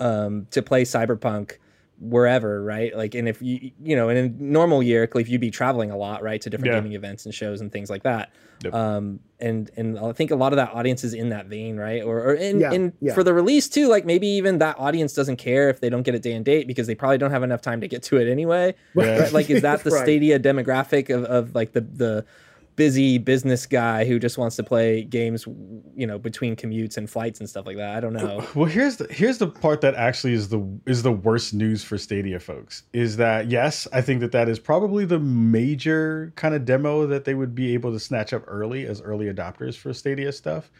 um, 0.00 0.48
to 0.50 0.60
play 0.60 0.82
Cyberpunk 0.82 1.58
wherever, 2.00 2.62
right? 2.62 2.96
Like, 2.96 3.14
and 3.14 3.28
if 3.28 3.42
you, 3.42 3.72
you 3.82 3.96
know, 3.96 4.08
in 4.08 4.16
a 4.16 4.28
normal 4.28 4.82
year, 4.82 5.08
if 5.14 5.28
you'd 5.28 5.40
be 5.40 5.50
traveling 5.50 5.90
a 5.90 5.96
lot, 5.96 6.22
right, 6.22 6.40
to 6.40 6.50
different 6.50 6.72
yeah. 6.72 6.80
gaming 6.80 6.92
events 6.92 7.24
and 7.24 7.34
shows 7.34 7.60
and 7.60 7.72
things 7.72 7.90
like 7.90 8.04
that. 8.04 8.30
Yep. 8.64 8.74
Um, 8.74 9.20
and 9.40 9.70
and 9.76 9.98
I 9.98 10.12
think 10.12 10.32
a 10.32 10.36
lot 10.36 10.52
of 10.52 10.56
that 10.56 10.74
audience 10.74 11.04
is 11.04 11.14
in 11.14 11.28
that 11.28 11.46
vein, 11.46 11.76
right? 11.76 12.02
Or, 12.02 12.18
or 12.18 12.34
and, 12.34 12.60
yeah, 12.60 12.72
and 12.72 12.92
yeah. 13.00 13.14
for 13.14 13.22
the 13.22 13.32
release 13.32 13.68
too, 13.68 13.88
like 13.88 14.04
maybe 14.04 14.26
even 14.26 14.58
that 14.58 14.78
audience 14.78 15.12
doesn't 15.12 15.36
care 15.36 15.68
if 15.68 15.80
they 15.80 15.90
don't 15.90 16.02
get 16.02 16.14
a 16.14 16.18
day 16.18 16.32
and 16.32 16.44
date 16.44 16.66
because 16.66 16.86
they 16.86 16.94
probably 16.94 17.18
don't 17.18 17.30
have 17.30 17.44
enough 17.44 17.62
time 17.62 17.80
to 17.80 17.88
get 17.88 18.02
to 18.04 18.16
it 18.16 18.28
anyway. 18.28 18.74
Right? 18.94 19.32
Like, 19.32 19.48
is 19.48 19.62
that 19.62 19.84
the 19.84 19.90
right. 19.90 20.02
Stadia 20.02 20.40
demographic 20.40 21.14
of, 21.14 21.24
of 21.24 21.54
like 21.54 21.72
the 21.72 21.82
the 21.82 22.24
busy 22.78 23.18
business 23.18 23.66
guy 23.66 24.04
who 24.04 24.20
just 24.20 24.38
wants 24.38 24.54
to 24.54 24.62
play 24.62 25.02
games, 25.02 25.44
you 25.96 26.06
know, 26.06 26.16
between 26.16 26.54
commutes 26.54 26.96
and 26.96 27.10
flights 27.10 27.40
and 27.40 27.50
stuff 27.50 27.66
like 27.66 27.76
that. 27.76 27.96
I 27.96 28.00
don't 28.00 28.14
know. 28.14 28.46
Well, 28.54 28.66
here's 28.66 28.96
the 28.96 29.06
here's 29.12 29.38
the 29.38 29.48
part 29.48 29.80
that 29.82 29.94
actually 29.96 30.32
is 30.32 30.48
the 30.48 30.64
is 30.86 31.02
the 31.02 31.12
worst 31.12 31.52
news 31.52 31.82
for 31.82 31.98
Stadia 31.98 32.38
folks 32.38 32.84
is 32.92 33.16
that 33.16 33.50
yes, 33.50 33.86
I 33.92 34.00
think 34.00 34.20
that 34.20 34.32
that 34.32 34.48
is 34.48 34.58
probably 34.58 35.04
the 35.04 35.18
major 35.18 36.32
kind 36.36 36.54
of 36.54 36.64
demo 36.64 37.06
that 37.06 37.24
they 37.24 37.34
would 37.34 37.54
be 37.54 37.74
able 37.74 37.92
to 37.92 38.00
snatch 38.00 38.32
up 38.32 38.44
early 38.46 38.86
as 38.86 39.02
early 39.02 39.26
adopters 39.26 39.76
for 39.76 39.92
Stadia 39.92 40.32
stuff. 40.32 40.70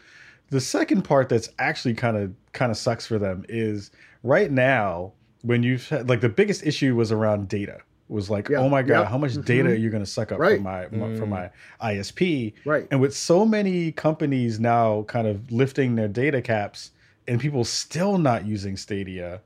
The 0.49 0.61
second 0.61 1.03
part 1.03 1.29
that's 1.29 1.49
actually 1.59 1.93
kind 1.93 2.17
of 2.17 2.33
kind 2.53 2.71
of 2.71 2.77
sucks 2.77 3.05
for 3.05 3.19
them 3.19 3.45
is 3.49 3.91
right 4.23 4.49
now 4.49 5.11
when 5.41 5.63
you've 5.63 5.87
had, 5.89 6.07
like 6.07 6.21
the 6.21 6.29
biggest 6.29 6.65
issue 6.65 6.95
was 6.95 7.11
around 7.11 7.49
data 7.49 7.81
was 8.09 8.29
like, 8.29 8.49
yeah, 8.49 8.57
oh 8.57 8.67
my 8.67 8.81
god, 8.81 9.01
yeah. 9.01 9.09
how 9.09 9.17
much 9.17 9.31
mm-hmm. 9.33 9.41
data 9.41 9.69
are 9.69 9.75
you 9.75 9.89
going 9.89 10.03
to 10.03 10.09
suck 10.09 10.31
up 10.31 10.39
right. 10.39 10.55
from 10.55 10.63
my, 10.63 10.85
mm. 10.85 11.17
from 11.17 11.29
my 11.29 11.49
ISP? 11.81 12.53
Right. 12.65 12.87
And 12.91 12.99
with 12.99 13.15
so 13.15 13.45
many 13.45 13.91
companies 13.91 14.59
now 14.59 15.03
kind 15.03 15.27
of 15.27 15.51
lifting 15.51 15.95
their 15.95 16.07
data 16.07 16.41
caps, 16.41 16.91
and 17.27 17.39
people 17.39 17.63
still 17.63 18.17
not 18.17 18.45
using 18.45 18.75
Stadia 18.75 19.41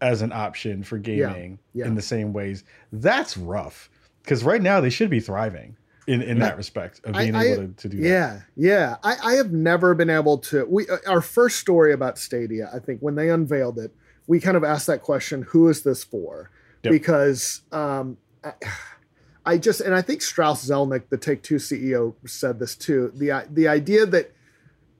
as 0.00 0.22
an 0.22 0.32
option 0.32 0.82
for 0.82 0.98
gaming 0.98 1.58
yeah, 1.72 1.86
in 1.86 1.94
the 1.94 2.02
same 2.02 2.32
ways, 2.32 2.64
that's 2.92 3.36
rough. 3.36 3.88
Because 4.22 4.44
right 4.44 4.60
now 4.60 4.80
they 4.80 4.90
should 4.90 5.08
be 5.08 5.20
thriving 5.20 5.76
in, 6.08 6.22
in 6.22 6.38
that 6.40 6.56
respect 6.56 7.00
of 7.04 7.14
being 7.14 7.34
I, 7.34 7.44
able 7.44 7.62
I, 7.62 7.66
to, 7.66 7.72
to 7.72 7.88
do 7.88 7.96
yeah, 7.98 8.08
that. 8.08 8.42
Yeah, 8.56 8.70
yeah. 8.70 8.96
I, 9.02 9.32
I 9.32 9.34
have 9.34 9.52
never 9.52 9.94
been 9.94 10.10
able 10.10 10.38
to. 10.38 10.66
We 10.66 10.88
uh, 10.88 10.96
our 11.06 11.20
first 11.20 11.58
story 11.58 11.92
about 11.92 12.18
Stadia, 12.18 12.70
I 12.74 12.78
think, 12.78 13.00
when 13.00 13.14
they 13.14 13.30
unveiled 13.30 13.78
it, 13.78 13.94
we 14.26 14.40
kind 14.40 14.56
of 14.56 14.64
asked 14.64 14.86
that 14.88 15.02
question: 15.02 15.42
Who 15.50 15.68
is 15.68 15.82
this 15.82 16.02
for? 16.02 16.50
Yep. 16.88 16.92
because 16.92 17.62
um, 17.72 18.16
I, 18.44 18.52
I 19.46 19.56
just 19.56 19.80
and 19.80 19.94
I 19.94 20.02
think 20.02 20.20
Strauss 20.20 20.68
Zelnick, 20.68 21.08
the 21.08 21.16
Take 21.16 21.42
Two 21.42 21.56
CEO, 21.56 22.14
said 22.26 22.58
this 22.58 22.76
too. 22.76 23.12
the 23.14 23.46
The 23.50 23.66
idea 23.68 24.04
that 24.04 24.32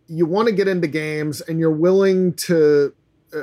you 0.07 0.24
want 0.24 0.48
to 0.48 0.55
get 0.55 0.66
into 0.66 0.88
games 0.88 1.42
and 1.42 1.61
you're 1.61 1.70
willing 1.70 2.33
to 2.33 2.94
uh, 3.37 3.42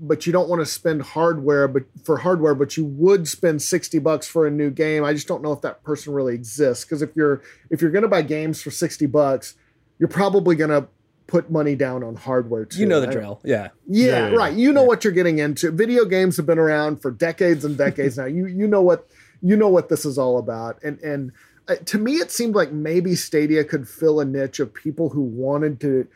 but 0.00 0.26
you 0.26 0.32
don't 0.32 0.48
want 0.48 0.60
to 0.60 0.66
spend 0.66 1.00
hardware 1.00 1.68
but 1.68 1.84
for 2.02 2.18
hardware 2.18 2.52
but 2.52 2.76
you 2.76 2.84
would 2.84 3.28
spend 3.28 3.62
60 3.62 4.00
bucks 4.00 4.26
for 4.26 4.44
a 4.44 4.50
new 4.50 4.70
game 4.70 5.04
i 5.04 5.12
just 5.12 5.28
don't 5.28 5.40
know 5.40 5.52
if 5.52 5.60
that 5.60 5.84
person 5.84 6.12
really 6.12 6.34
exists 6.34 6.84
because 6.84 7.00
if 7.00 7.14
you're 7.14 7.40
if 7.70 7.80
you're 7.80 7.92
going 7.92 8.02
to 8.02 8.08
buy 8.08 8.22
games 8.22 8.60
for 8.60 8.72
60 8.72 9.06
bucks 9.06 9.54
you're 10.00 10.08
probably 10.08 10.56
going 10.56 10.70
to 10.70 10.88
put 11.30 11.50
money 11.50 11.76
down 11.76 12.02
on 12.02 12.16
hardware 12.16 12.64
too. 12.64 12.80
You 12.80 12.86
know 12.86 13.00
the 13.00 13.06
right? 13.06 13.16
drill. 13.16 13.40
Yeah. 13.44 13.68
yeah. 13.86 14.28
Yeah, 14.28 14.36
right. 14.36 14.52
You 14.52 14.72
know 14.72 14.82
yeah. 14.82 14.88
what 14.88 15.04
you're 15.04 15.12
getting 15.12 15.38
into. 15.38 15.70
Video 15.70 16.04
games 16.04 16.36
have 16.36 16.46
been 16.46 16.58
around 16.58 17.00
for 17.00 17.10
decades 17.10 17.64
and 17.64 17.78
decades 17.78 18.18
now. 18.18 18.26
You 18.26 18.46
you 18.46 18.66
know 18.66 18.82
what 18.82 19.06
you 19.40 19.56
know 19.56 19.68
what 19.68 19.88
this 19.88 20.04
is 20.04 20.18
all 20.18 20.38
about. 20.38 20.82
And 20.82 20.98
and 21.00 21.32
uh, 21.68 21.76
to 21.86 21.98
me 21.98 22.14
it 22.14 22.30
seemed 22.32 22.54
like 22.54 22.72
maybe 22.72 23.14
Stadia 23.14 23.64
could 23.64 23.88
fill 23.88 24.20
a 24.20 24.24
niche 24.24 24.58
of 24.58 24.74
people 24.74 25.10
who 25.10 25.22
wanted 25.22 25.80
to 25.80 26.08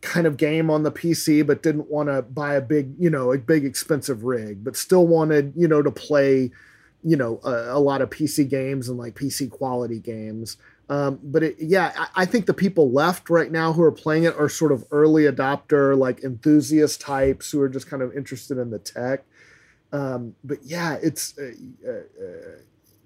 kind 0.00 0.26
of 0.26 0.36
game 0.36 0.70
on 0.70 0.82
the 0.82 0.92
PC 0.92 1.46
but 1.46 1.62
didn't 1.62 1.90
want 1.90 2.08
to 2.08 2.22
buy 2.22 2.54
a 2.54 2.60
big, 2.60 2.94
you 2.98 3.10
know, 3.10 3.32
a 3.32 3.38
big 3.38 3.64
expensive 3.64 4.24
rig, 4.24 4.64
but 4.64 4.76
still 4.76 5.06
wanted, 5.06 5.52
you 5.56 5.68
know, 5.68 5.82
to 5.82 5.90
play, 5.90 6.50
you 7.02 7.16
know, 7.16 7.40
a, 7.44 7.76
a 7.76 7.80
lot 7.80 8.02
of 8.02 8.10
PC 8.10 8.48
games 8.48 8.88
and 8.88 8.98
like 8.98 9.14
PC 9.14 9.50
quality 9.50 9.98
games. 9.98 10.56
Um, 10.94 11.18
but 11.22 11.42
it, 11.42 11.56
yeah, 11.58 11.92
I, 11.96 12.22
I, 12.22 12.24
think 12.24 12.46
the 12.46 12.54
people 12.54 12.92
left 12.92 13.28
right 13.28 13.50
now 13.50 13.72
who 13.72 13.82
are 13.82 13.90
playing 13.90 14.24
it 14.24 14.36
are 14.38 14.48
sort 14.48 14.70
of 14.70 14.84
early 14.92 15.24
adopter, 15.24 15.98
like 15.98 16.22
enthusiast 16.22 17.00
types 17.00 17.50
who 17.50 17.60
are 17.60 17.68
just 17.68 17.88
kind 17.88 18.00
of 18.00 18.16
interested 18.16 18.58
in 18.58 18.70
the 18.70 18.78
tech. 18.78 19.24
Um, 19.92 20.36
but 20.44 20.58
yeah, 20.62 20.98
it's 21.02 21.36
uh, 21.36 21.50
uh, 21.86 21.90
uh, 21.90 22.58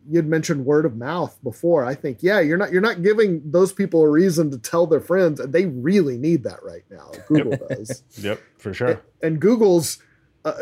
you'd 0.06 0.26
mentioned 0.26 0.66
word 0.66 0.84
of 0.84 0.96
mouth 0.96 1.38
before. 1.42 1.84
I 1.84 1.94
think 1.94 2.22
yeah, 2.22 2.40
you're 2.40 2.58
not 2.58 2.72
you're 2.72 2.82
not 2.82 3.02
giving 3.02 3.40
those 3.50 3.72
people 3.72 4.02
a 4.02 4.08
reason 4.08 4.50
to 4.50 4.58
tell 4.58 4.86
their 4.86 5.00
friends, 5.00 5.40
and 5.40 5.52
they 5.52 5.66
really 5.66 6.18
need 6.18 6.44
that 6.44 6.62
right 6.62 6.84
now. 6.90 7.10
Google 7.28 7.52
yep. 7.52 7.68
does. 7.68 8.02
Yep, 8.18 8.40
for 8.58 8.74
sure. 8.74 8.88
And, 8.88 9.00
and 9.22 9.40
Google's 9.40 9.98
uh, 10.44 10.52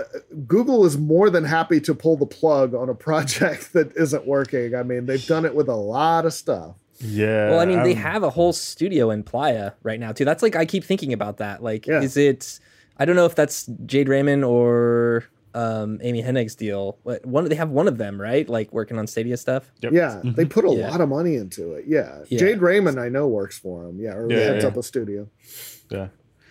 Google 0.47 0.85
is 0.85 0.97
more 0.97 1.31
than 1.31 1.45
happy 1.45 1.81
to 1.81 1.95
pull 1.95 2.17
the 2.17 2.27
plug 2.27 2.75
on 2.75 2.89
a 2.89 2.95
project 3.09 3.73
that 3.73 3.97
isn't 3.97 4.27
working. 4.27 4.77
I 4.77 4.85
mean, 4.85 5.07
they've 5.07 5.27
done 5.27 5.45
it 5.45 5.55
with 5.55 5.69
a 5.69 5.77
lot 5.77 6.25
of 6.25 6.33
stuff. 6.33 6.77
Yeah. 7.01 7.51
Well, 7.51 7.61
I 7.61 7.67
mean, 7.67 7.83
they 7.83 7.91
I'm- 7.95 8.03
have 8.03 8.23
a 8.23 8.31
whole 8.31 8.53
studio 8.53 9.11
in 9.11 9.23
Playa 9.23 9.73
right 9.83 10.01
now 10.01 10.13
too. 10.13 10.25
That's 10.25 10.43
like 10.43 10.57
I 10.57 10.65
keep 10.65 10.85
thinking 10.85 11.13
about 11.13 11.39
that. 11.39 11.63
Like, 11.63 11.87
Yeah. 11.87 12.01
is 12.03 12.17
it? 12.17 12.59
I 12.99 13.05
don't 13.05 13.17
know 13.17 13.27
if 13.27 13.35
that's 13.35 13.67
Jade 13.85 14.09
Raymond 14.09 14.45
or 14.45 15.25
um, 15.55 15.99
Amy 16.03 16.23
Hennig's 16.23 16.55
deal. 16.55 16.99
But 17.05 17.25
one, 17.25 17.45
they 17.49 17.55
have 17.55 17.71
one 17.71 17.89
of 17.89 17.97
them, 17.97 18.21
right? 18.21 18.47
Like 18.49 18.71
working 18.75 18.99
on 18.99 19.07
Stadia 19.07 19.37
stuff. 19.39 19.73
Yep. 19.81 19.93
Yeah, 19.93 20.21
they 20.23 20.45
put 20.45 20.65
a 20.67 20.69
Yeah. 20.75 20.91
lot 20.91 21.01
of 21.01 21.09
money 21.09 21.37
into 21.37 21.73
it. 21.73 21.85
Yeah. 21.87 22.25
Yeah. 22.29 22.39
Jade 22.39 22.61
Raymond, 22.61 23.01
I 23.01 23.09
know, 23.09 23.27
works 23.27 23.59
for 23.59 23.85
him. 23.87 23.99
Yeah, 23.99 24.15
or 24.17 24.31
Yeah, 24.31 24.37
heads 24.39 24.65
yeah. 24.65 24.69
up 24.71 24.77
a 24.77 24.83
studio. 24.83 25.29
Yeah. 25.91 26.09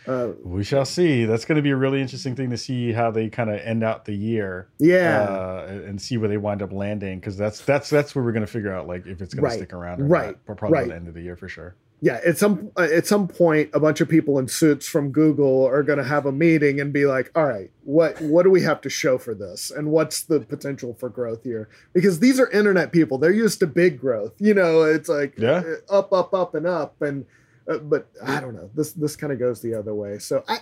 Uh, 0.07 0.29
We 0.43 0.63
shall 0.63 0.85
see. 0.85 1.25
That's 1.25 1.45
going 1.45 1.55
to 1.57 1.61
be 1.61 1.71
a 1.71 1.75
really 1.75 2.01
interesting 2.01 2.35
thing 2.35 2.49
to 2.51 2.57
see 2.57 2.91
how 2.91 3.11
they 3.11 3.29
kind 3.29 3.49
of 3.49 3.59
end 3.59 3.83
out 3.83 4.05
the 4.05 4.13
year. 4.15 4.67
yeah. 4.79 5.23
uh, 5.23 5.67
and 5.87 6.01
see 6.01 6.17
where 6.17 6.29
they 6.29 6.37
wind 6.37 6.61
up 6.61 6.71
landing 6.71 7.19
because 7.19 7.37
that's 7.37 7.61
that's 7.61 7.89
that's 7.89 8.13
where 8.15 8.23
we're 8.23 8.31
going 8.33 8.45
to 8.45 8.51
figure 8.51 8.73
out 8.73 8.87
like 8.87 9.05
if 9.07 9.21
it's 9.21 9.33
going 9.33 9.43
Right. 9.45 9.51
to 9.51 9.57
stick 9.57 9.73
around 9.73 10.01
or 10.01 10.05
Right. 10.05 10.37
not. 10.47 10.57
Probably 10.57 10.77
Right. 10.79 10.87
the 10.89 10.95
end 10.95 11.07
of 11.07 11.13
the 11.13 11.21
year 11.21 11.35
for 11.35 11.47
sure. 11.49 11.75
yeah 12.01 12.19
at 12.25 12.37
some 12.37 12.71
uh, 12.77 12.81
at 12.93 13.07
some 13.07 13.25
point 13.25 13.69
a 13.73 13.79
bunch 13.79 14.01
of 14.01 14.09
people 14.09 14.37
in 14.37 14.49
suits 14.49 14.85
from 14.85 15.11
google 15.13 15.65
are 15.65 15.81
going 15.81 15.97
to 15.97 16.03
have 16.03 16.25
a 16.25 16.31
meeting 16.31 16.77
and 16.81 16.91
be 16.91 17.05
like 17.05 17.31
all 17.35 17.45
right 17.45 17.71
what 17.85 18.19
what 18.21 18.43
do 18.43 18.49
we 18.49 18.61
have 18.61 18.81
to 18.81 18.89
show 18.89 19.17
for 19.17 19.33
this 19.33 19.71
and 19.71 19.87
what's 19.89 20.21
the 20.23 20.41
potential 20.41 20.93
for 20.93 21.07
growth 21.07 21.41
here 21.43 21.69
because 21.93 22.19
these 22.19 22.37
are 22.37 22.49
internet 22.51 22.91
people 22.91 23.17
they're 23.17 23.31
used 23.31 23.59
to 23.61 23.65
big 23.65 23.97
growth 23.97 24.33
you 24.39 24.53
know 24.53 24.83
it's 24.83 25.07
like 25.07 25.35
Yeah. 25.37 25.63
uh, 25.89 25.93
up 25.99 26.11
up 26.11 26.33
up 26.33 26.53
and 26.53 26.67
up 26.67 27.01
and 27.01 27.25
uh, 27.69 27.77
but 27.77 28.09
i 28.23 28.39
don't 28.39 28.53
know 28.53 28.69
this 28.75 28.93
this 28.93 29.15
kind 29.15 29.31
of 29.33 29.39
goes 29.39 29.61
the 29.61 29.73
other 29.73 29.93
way 29.93 30.17
so 30.19 30.43
i 30.47 30.59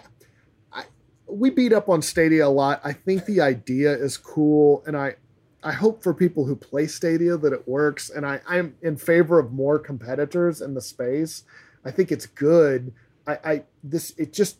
i 0.71 0.83
we 1.27 1.49
beat 1.49 1.73
up 1.73 1.89
on 1.89 2.01
stadia 2.01 2.45
a 2.45 2.49
lot 2.49 2.81
i 2.83 2.93
think 2.93 3.25
the 3.25 3.41
idea 3.41 3.91
is 3.91 4.17
cool 4.17 4.83
and 4.85 4.95
i 4.95 5.15
I 5.63 5.71
hope 5.71 6.03
for 6.03 6.13
people 6.13 6.45
who 6.45 6.55
play 6.55 6.87
Stadia 6.87 7.37
that 7.37 7.53
it 7.53 7.67
works, 7.67 8.09
and 8.09 8.25
I, 8.25 8.41
I'm 8.47 8.75
in 8.81 8.97
favor 8.97 9.39
of 9.39 9.53
more 9.53 9.79
competitors 9.79 10.61
in 10.61 10.73
the 10.73 10.81
space. 10.81 11.43
I 11.85 11.91
think 11.91 12.11
it's 12.11 12.25
good. 12.25 12.93
I, 13.25 13.39
I 13.43 13.63
this 13.83 14.13
it 14.17 14.33
just 14.33 14.57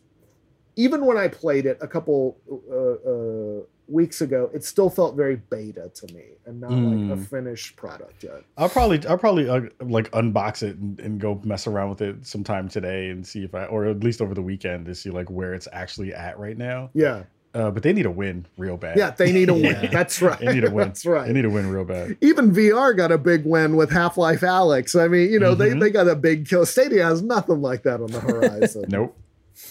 even 0.76 1.04
when 1.04 1.16
I 1.16 1.28
played 1.28 1.66
it 1.66 1.78
a 1.80 1.86
couple 1.86 2.38
uh, 2.50 3.10
uh, 3.10 3.64
weeks 3.88 4.20
ago, 4.22 4.50
it 4.54 4.64
still 4.64 4.88
felt 4.88 5.14
very 5.16 5.36
beta 5.36 5.90
to 5.94 6.14
me, 6.14 6.24
and 6.46 6.60
not 6.60 6.70
like 6.70 7.18
a 7.18 7.20
Mm. 7.20 7.26
finished 7.26 7.76
product 7.76 8.22
yet. 8.24 8.42
I'll 8.56 8.68
probably 8.68 9.04
I'll 9.06 9.18
probably 9.18 9.48
uh, 9.48 9.62
like 9.80 10.10
unbox 10.12 10.62
it 10.62 10.76
and, 10.78 10.98
and 11.00 11.20
go 11.20 11.40
mess 11.44 11.66
around 11.66 11.90
with 11.90 12.00
it 12.02 12.26
sometime 12.26 12.68
today 12.68 13.10
and 13.10 13.26
see 13.26 13.44
if 13.44 13.54
I 13.54 13.64
or 13.66 13.84
at 13.86 14.00
least 14.02 14.20
over 14.22 14.34
the 14.34 14.42
weekend 14.42 14.86
to 14.86 14.94
see 14.94 15.10
like 15.10 15.30
where 15.30 15.52
it's 15.54 15.68
actually 15.72 16.14
at 16.14 16.38
right 16.38 16.56
now. 16.56 16.90
Yeah, 16.94 17.24
Uh, 17.54 17.70
but 17.70 17.82
they 17.82 17.92
need 17.92 18.06
a 18.06 18.10
win 18.10 18.46
real 18.58 18.76
bad. 18.76 18.96
yeah, 18.96 19.10
they 19.10 19.30
need 19.32 19.48
a 19.48 19.54
win. 19.54 19.64
Yeah. 19.64 19.86
That's 19.92 20.20
right. 20.22 20.38
they 20.40 20.54
need 20.54 20.64
a 20.64 20.70
win. 20.70 20.88
That's 20.88 21.04
right. 21.06 21.26
They 21.26 21.32
need 21.34 21.44
a 21.44 21.50
win 21.50 21.68
real 21.70 21.84
bad. 21.84 22.16
even 22.20 22.52
VR 22.52 22.96
got 22.96 23.12
a 23.12 23.18
big 23.18 23.44
win 23.44 23.76
with 23.76 23.90
Half-Life: 23.92 24.40
Alyx. 24.40 24.98
I 25.00 25.08
mean, 25.08 25.30
you 25.30 25.38
know, 25.38 25.54
they, 25.54 25.70
Mhm. 25.70 25.80
they 25.80 25.90
got 25.90 26.08
a 26.08 26.16
big 26.16 26.48
kill. 26.48 26.64
Stadia 26.66 27.04
has 27.04 27.22
nothing 27.22 27.60
like 27.60 27.82
that 27.84 28.00
on 28.00 28.08
the 28.10 28.20
horizon. 28.20 28.86
Nope. 28.88 29.16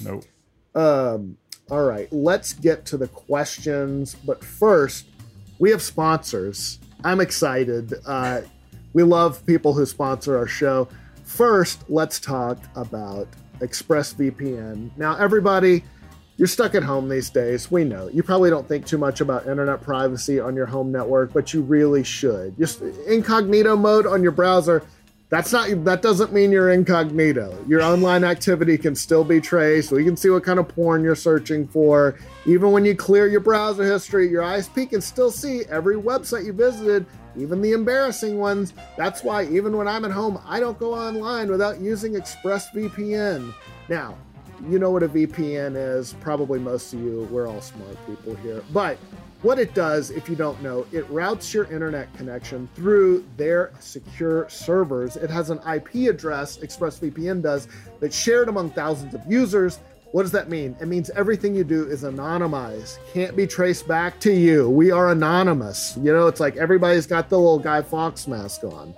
Nope. 0.03 0.23
Um, 0.75 1.37
all 1.69 1.83
right, 1.83 2.11
let's 2.11 2.53
get 2.53 2.85
to 2.87 2.97
the 2.97 3.07
questions. 3.07 4.15
But 4.15 4.43
first, 4.43 5.05
we 5.59 5.71
have 5.71 5.81
sponsors. 5.81 6.79
I'm 7.03 7.21
excited. 7.21 7.93
Uh, 8.05 8.41
we 8.93 9.03
love 9.03 9.45
people 9.45 9.73
who 9.73 9.85
sponsor 9.85 10.37
our 10.37 10.47
show. 10.47 10.87
First, 11.23 11.83
let's 11.89 12.19
talk 12.19 12.59
about 12.75 13.27
ExpressVPN. 13.59 14.91
Now, 14.97 15.15
everybody, 15.15 15.83
you're 16.37 16.47
stuck 16.47 16.75
at 16.75 16.83
home 16.83 17.09
these 17.09 17.29
days. 17.29 17.71
We 17.71 17.83
know. 17.83 18.09
You 18.09 18.23
probably 18.23 18.49
don't 18.49 18.67
think 18.67 18.85
too 18.85 18.97
much 18.97 19.21
about 19.21 19.47
internet 19.47 19.81
privacy 19.81 20.39
on 20.39 20.55
your 20.55 20.65
home 20.65 20.91
network, 20.91 21.33
but 21.33 21.53
you 21.53 21.61
really 21.61 22.03
should. 22.03 22.57
Just 22.57 22.81
incognito 23.07 23.75
mode 23.75 24.05
on 24.05 24.21
your 24.21 24.31
browser. 24.31 24.83
That's 25.33 25.51
not 25.51 25.83
that 25.85 26.03
doesn't 26.03 26.31
mean 26.31 26.51
you're 26.51 26.69
incognito. 26.69 27.57
Your 27.67 27.81
online 27.81 28.23
activity 28.23 28.77
can 28.77 28.93
still 28.93 29.23
be 29.23 29.41
traced. 29.41 29.91
We 29.91 30.03
can 30.03 30.15
see 30.15 30.29
what 30.29 30.43
kind 30.43 30.59
of 30.59 30.67
porn 30.67 31.03
you're 31.03 31.15
searching 31.15 31.67
for. 31.67 32.19
Even 32.45 32.71
when 32.71 32.85
you 32.85 32.95
clear 32.95 33.25
your 33.25 33.39
browser 33.39 33.83
history, 33.83 34.29
your 34.29 34.43
ISP 34.43 34.91
can 34.91 35.01
still 35.01 35.31
see 35.31 35.63
every 35.71 35.95
website 35.95 36.45
you 36.45 36.53
visited, 36.53 37.07
even 37.35 37.63
the 37.63 37.71
embarrassing 37.71 38.37
ones. 38.37 38.75
That's 38.95 39.23
why 39.23 39.45
even 39.45 39.75
when 39.75 39.87
I'm 39.87 40.05
at 40.05 40.11
home, 40.11 40.39
I 40.45 40.59
don't 40.59 40.77
go 40.77 40.93
online 40.93 41.49
without 41.49 41.81
using 41.81 42.13
ExpressVPN. 42.13 43.55
Now, 43.89 44.15
you 44.69 44.77
know 44.77 44.91
what 44.91 45.01
a 45.01 45.09
VPN 45.09 45.75
is. 45.75 46.13
Probably 46.21 46.59
most 46.59 46.93
of 46.93 46.99
you, 46.99 47.27
we're 47.31 47.47
all 47.47 47.59
smart 47.59 47.97
people 48.05 48.35
here. 48.35 48.63
But 48.71 48.99
what 49.43 49.59
it 49.59 49.73
does, 49.73 50.09
if 50.09 50.29
you 50.29 50.35
don't 50.35 50.61
know, 50.63 50.87
it 50.91 51.07
routes 51.09 51.53
your 51.53 51.65
internet 51.65 52.11
connection 52.15 52.67
through 52.75 53.25
their 53.35 53.73
secure 53.79 54.47
servers. 54.49 55.17
It 55.17 55.29
has 55.29 55.49
an 55.49 55.59
IP 55.59 56.09
address, 56.09 56.57
ExpressVPN 56.57 57.43
does, 57.43 57.67
that's 57.99 58.17
shared 58.17 58.47
among 58.47 58.71
thousands 58.71 59.13
of 59.13 59.21
users. 59.29 59.79
What 60.13 60.21
does 60.21 60.31
that 60.31 60.49
mean? 60.49 60.77
It 60.79 60.87
means 60.87 61.09
everything 61.09 61.55
you 61.55 61.63
do 61.63 61.87
is 61.87 62.03
anonymized, 62.03 62.99
can't 63.13 63.35
be 63.35 63.45
traced 63.45 63.87
back 63.87 64.19
to 64.21 64.31
you. 64.31 64.69
We 64.69 64.91
are 64.91 65.09
anonymous. 65.09 65.97
You 65.97 66.13
know, 66.13 66.27
it's 66.27 66.39
like 66.39 66.55
everybody's 66.55 67.05
got 67.05 67.29
the 67.29 67.37
little 67.37 67.59
Guy 67.59 67.81
Fawkes 67.81 68.27
mask 68.27 68.63
on. 68.63 68.93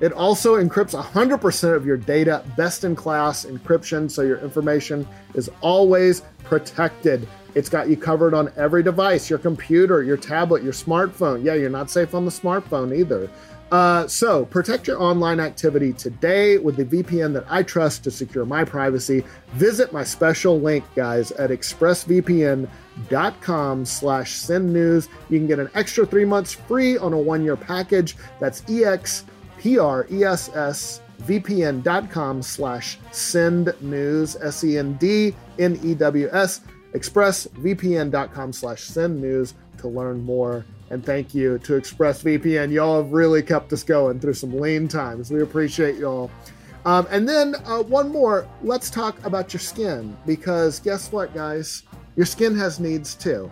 It 0.00 0.12
also 0.12 0.62
encrypts 0.62 1.00
100% 1.00 1.74
of 1.74 1.84
your 1.84 1.96
data, 1.96 2.44
best 2.56 2.84
in 2.84 2.94
class 2.94 3.44
encryption, 3.44 4.08
so 4.08 4.22
your 4.22 4.38
information 4.38 5.08
is 5.34 5.50
always 5.60 6.22
protected. 6.44 7.26
It's 7.54 7.68
got 7.68 7.88
you 7.88 7.96
covered 7.96 8.34
on 8.34 8.52
every 8.56 8.82
device 8.82 9.30
your 9.30 9.38
computer, 9.38 10.02
your 10.02 10.16
tablet, 10.16 10.62
your 10.62 10.72
smartphone. 10.72 11.44
Yeah, 11.44 11.54
you're 11.54 11.70
not 11.70 11.90
safe 11.90 12.14
on 12.14 12.24
the 12.24 12.30
smartphone 12.30 12.96
either. 12.96 13.30
Uh, 13.70 14.06
so 14.06 14.46
protect 14.46 14.86
your 14.86 14.98
online 15.02 15.40
activity 15.40 15.92
today 15.92 16.56
with 16.56 16.76
the 16.76 16.84
VPN 16.84 17.34
that 17.34 17.44
I 17.50 17.62
trust 17.62 18.02
to 18.04 18.10
secure 18.10 18.46
my 18.46 18.64
privacy. 18.64 19.24
Visit 19.52 19.92
my 19.92 20.04
special 20.04 20.58
link, 20.58 20.86
guys, 20.94 21.32
at 21.32 21.50
expressvpn.com 21.50 23.84
slash 23.84 24.32
send 24.32 24.72
news. 24.72 25.10
You 25.28 25.38
can 25.38 25.46
get 25.46 25.58
an 25.58 25.68
extra 25.74 26.06
three 26.06 26.24
months 26.24 26.54
free 26.54 26.96
on 26.96 27.12
a 27.12 27.18
one-year 27.18 27.56
package. 27.56 28.16
That's 28.40 28.62
E-X-P-R-E-S-S 28.70 29.28
vpn.com 31.22 32.42
slash 32.42 32.98
send 33.10 33.74
news 33.80 34.36
s-e-n-d-n-e-w-s 34.36 35.00
expressvpn.com 36.92 38.52
slash 38.52 38.82
send 38.82 39.20
news 39.20 39.54
to 39.78 39.88
learn 39.88 40.22
more. 40.22 40.64
And 40.90 41.04
thank 41.04 41.34
you 41.34 41.58
to 41.58 41.74
expressvpn. 41.74 42.72
Y'all 42.72 43.02
have 43.02 43.12
really 43.12 43.42
kept 43.42 43.72
us 43.72 43.82
going 43.82 44.20
through 44.20 44.34
some 44.34 44.58
lean 44.58 44.88
times. 44.88 45.30
We 45.30 45.42
appreciate 45.42 45.96
y'all. 45.96 46.30
Um, 46.84 47.06
and 47.10 47.28
then 47.28 47.54
uh, 47.66 47.82
one 47.82 48.10
more. 48.10 48.48
Let's 48.62 48.88
talk 48.88 49.22
about 49.26 49.52
your 49.52 49.60
skin 49.60 50.16
because 50.24 50.80
guess 50.80 51.12
what 51.12 51.34
guys? 51.34 51.82
Your 52.16 52.26
skin 52.26 52.56
has 52.56 52.80
needs 52.80 53.14
too. 53.14 53.50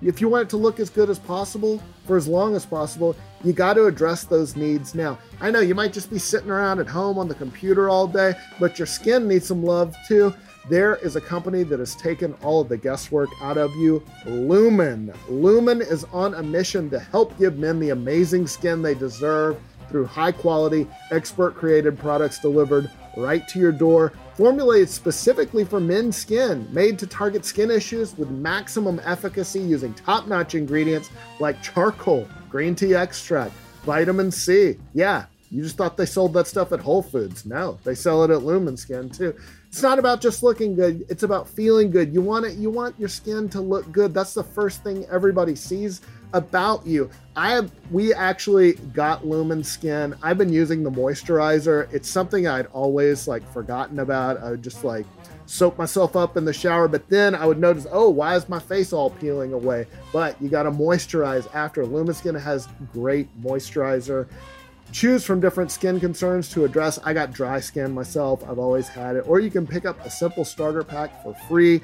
If 0.00 0.20
you 0.20 0.28
want 0.28 0.44
it 0.44 0.50
to 0.50 0.56
look 0.56 0.80
as 0.80 0.90
good 0.90 1.10
as 1.10 1.18
possible 1.18 1.82
for 2.06 2.16
as 2.16 2.26
long 2.26 2.56
as 2.56 2.66
possible, 2.66 3.16
you 3.44 3.52
got 3.52 3.74
to 3.74 3.86
address 3.86 4.24
those 4.24 4.56
needs 4.56 4.94
now. 4.94 5.18
I 5.40 5.50
know 5.50 5.60
you 5.60 5.74
might 5.74 5.92
just 5.92 6.10
be 6.10 6.18
sitting 6.18 6.50
around 6.50 6.80
at 6.80 6.88
home 6.88 7.18
on 7.18 7.28
the 7.28 7.34
computer 7.34 7.88
all 7.88 8.06
day, 8.06 8.34
but 8.58 8.78
your 8.78 8.86
skin 8.86 9.28
needs 9.28 9.46
some 9.46 9.64
love 9.64 9.96
too. 10.06 10.34
There 10.68 10.96
is 10.96 11.16
a 11.16 11.20
company 11.20 11.64
that 11.64 11.80
has 11.80 11.96
taken 11.96 12.34
all 12.42 12.60
of 12.60 12.68
the 12.68 12.76
guesswork 12.76 13.30
out 13.40 13.58
of 13.58 13.74
you 13.74 14.02
Lumin. 14.26 15.12
Lumin 15.28 15.80
is 15.80 16.04
on 16.12 16.34
a 16.34 16.42
mission 16.42 16.88
to 16.90 17.00
help 17.00 17.36
give 17.38 17.58
men 17.58 17.80
the 17.80 17.90
amazing 17.90 18.46
skin 18.46 18.80
they 18.80 18.94
deserve 18.94 19.58
through 19.88 20.06
high 20.06 20.32
quality, 20.32 20.86
expert 21.10 21.54
created 21.54 21.98
products 21.98 22.38
delivered 22.38 22.90
right 23.16 23.46
to 23.48 23.58
your 23.58 23.72
door, 23.72 24.12
formulated 24.36 24.88
specifically 24.88 25.64
for 25.64 25.80
men's 25.80 26.16
skin, 26.16 26.66
made 26.72 26.98
to 26.98 27.06
target 27.06 27.44
skin 27.44 27.70
issues 27.70 28.16
with 28.16 28.30
maximum 28.30 29.00
efficacy 29.04 29.60
using 29.60 29.92
top 29.94 30.28
notch 30.28 30.54
ingredients 30.54 31.10
like 31.40 31.62
charcoal, 31.62 32.26
green 32.48 32.74
tea 32.74 32.94
extract, 32.94 33.52
vitamin 33.84 34.30
C. 34.30 34.78
Yeah, 34.94 35.26
you 35.50 35.62
just 35.62 35.76
thought 35.76 35.98
they 35.98 36.06
sold 36.06 36.32
that 36.34 36.46
stuff 36.46 36.72
at 36.72 36.80
Whole 36.80 37.02
Foods. 37.02 37.44
No, 37.44 37.78
they 37.84 37.94
sell 37.94 38.24
it 38.24 38.30
at 38.30 38.42
Lumin 38.42 38.76
Skin 38.78 39.10
too. 39.10 39.34
It's 39.72 39.82
not 39.82 39.98
about 39.98 40.20
just 40.20 40.42
looking 40.42 40.74
good, 40.74 41.06
it's 41.08 41.22
about 41.22 41.48
feeling 41.48 41.90
good. 41.90 42.12
You 42.12 42.20
want 42.20 42.44
it 42.44 42.58
you 42.58 42.68
want 42.68 42.94
your 43.00 43.08
skin 43.08 43.48
to 43.48 43.60
look 43.62 43.90
good. 43.90 44.12
That's 44.12 44.34
the 44.34 44.44
first 44.44 44.84
thing 44.84 45.06
everybody 45.10 45.54
sees 45.54 46.02
about 46.34 46.86
you. 46.86 47.08
I 47.36 47.52
have 47.52 47.72
we 47.90 48.12
actually 48.12 48.74
got 48.92 49.26
Lumin 49.26 49.64
Skin. 49.64 50.14
I've 50.22 50.36
been 50.36 50.52
using 50.52 50.82
the 50.82 50.90
moisturizer. 50.90 51.90
It's 51.90 52.06
something 52.06 52.46
I'd 52.46 52.66
always 52.66 53.26
like 53.26 53.50
forgotten 53.50 54.00
about. 54.00 54.42
I 54.42 54.50
would 54.50 54.62
just 54.62 54.84
like 54.84 55.06
soak 55.46 55.78
myself 55.78 56.16
up 56.16 56.36
in 56.36 56.44
the 56.44 56.52
shower, 56.52 56.86
but 56.86 57.08
then 57.08 57.34
I 57.34 57.46
would 57.46 57.58
notice, 57.58 57.86
oh, 57.90 58.10
why 58.10 58.36
is 58.36 58.50
my 58.50 58.58
face 58.58 58.92
all 58.92 59.08
peeling 59.08 59.54
away? 59.54 59.86
But 60.12 60.40
you 60.40 60.50
got 60.50 60.64
to 60.64 60.70
moisturize 60.70 61.48
after. 61.54 61.86
Lumin 61.86 62.14
Skin 62.14 62.34
has 62.34 62.68
great 62.92 63.26
moisturizer. 63.40 64.28
Choose 64.92 65.24
from 65.24 65.40
different 65.40 65.70
skin 65.70 65.98
concerns 65.98 66.50
to 66.50 66.66
address. 66.66 66.98
I 67.02 67.14
got 67.14 67.32
dry 67.32 67.60
skin 67.60 67.92
myself. 67.92 68.46
I've 68.46 68.58
always 68.58 68.88
had 68.88 69.16
it. 69.16 69.24
Or 69.26 69.40
you 69.40 69.50
can 69.50 69.66
pick 69.66 69.86
up 69.86 69.98
a 70.04 70.10
simple 70.10 70.44
starter 70.44 70.84
pack 70.84 71.22
for 71.22 71.34
free. 71.48 71.80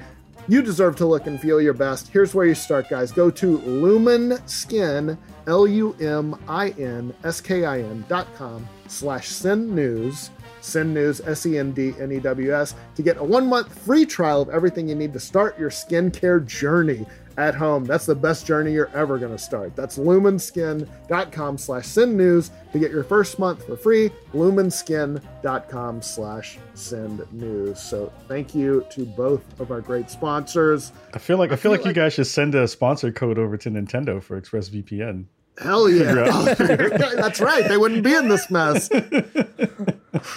You 0.47 0.61
deserve 0.61 0.95
to 0.97 1.07
look 1.07 1.25
and 1.25 1.39
feel 1.39 1.59
your 1.59 1.73
best. 1.73 2.07
Here's 2.09 2.35
where 2.35 2.45
you 2.45 2.55
start, 2.55 2.87
guys. 2.87 3.11
Go 3.11 3.31
to 3.31 3.57
Lumin 3.57 4.39
Skin, 4.47 5.17
L 5.47 5.67
U 5.67 5.95
M 5.99 6.39
I 6.47 6.69
N 6.69 7.13
S 7.23 7.41
K 7.41 7.65
I 7.65 7.79
N 7.79 8.05
dot 8.07 8.27
com 8.35 8.67
slash 8.87 9.27
send 9.27 9.75
news, 9.75 10.29
send 10.61 10.93
news, 10.93 11.19
S 11.21 11.45
E 11.45 11.57
N 11.57 11.71
D 11.71 11.93
N 11.99 12.11
E 12.11 12.19
W 12.19 12.55
S, 12.55 12.75
to 12.95 13.01
get 13.01 13.17
a 13.17 13.23
one 13.23 13.47
month 13.47 13.75
free 13.85 14.05
trial 14.05 14.41
of 14.41 14.49
everything 14.49 14.87
you 14.87 14.95
need 14.95 15.13
to 15.13 15.19
start 15.19 15.59
your 15.59 15.71
skincare 15.71 16.45
journey 16.45 17.05
at 17.39 17.55
home. 17.55 17.85
That's 17.85 18.05
the 18.05 18.15
best 18.15 18.45
journey 18.45 18.73
you're 18.73 18.91
ever 18.93 19.17
going 19.17 19.31
to 19.31 19.37
start. 19.37 19.75
That's 19.75 19.97
luminskin.com 19.97 21.57
slash 21.57 21.87
send 21.87 22.17
news 22.17 22.51
to 22.73 22.79
get 22.79 22.91
your 22.91 23.03
first 23.03 23.39
month 23.39 23.65
for 23.65 23.77
free. 23.77 24.11
luminskin.com 24.33 26.01
slash 26.01 26.59
send 26.73 27.31
news. 27.31 27.79
So 27.79 28.11
thank 28.27 28.53
you 28.53 28.85
to 28.91 29.05
both 29.05 29.59
of 29.59 29.71
our 29.71 29.81
great 29.81 30.09
sponsors. 30.09 30.91
I 31.13 31.19
feel 31.19 31.37
like 31.37 31.51
I, 31.51 31.55
feel, 31.55 31.71
like, 31.71 31.81
like, 31.81 31.87
you 31.87 31.93
guys 31.93 32.13
should 32.13 32.27
send 32.27 32.55
a 32.55 32.67
sponsor 32.67 33.11
code 33.11 33.39
over 33.39 33.55
to 33.57 33.69
Nintendo 33.69 34.21
for 34.21 34.39
ExpressVPN. 34.39 35.25
Hell 35.59 35.89
yeah. 35.89 36.13
That's 36.55 37.41
right. 37.41 37.67
They 37.67 37.77
wouldn't 37.77 38.03
be 38.03 38.13
in 38.13 38.29
this 38.29 38.49
mess. 38.49 38.89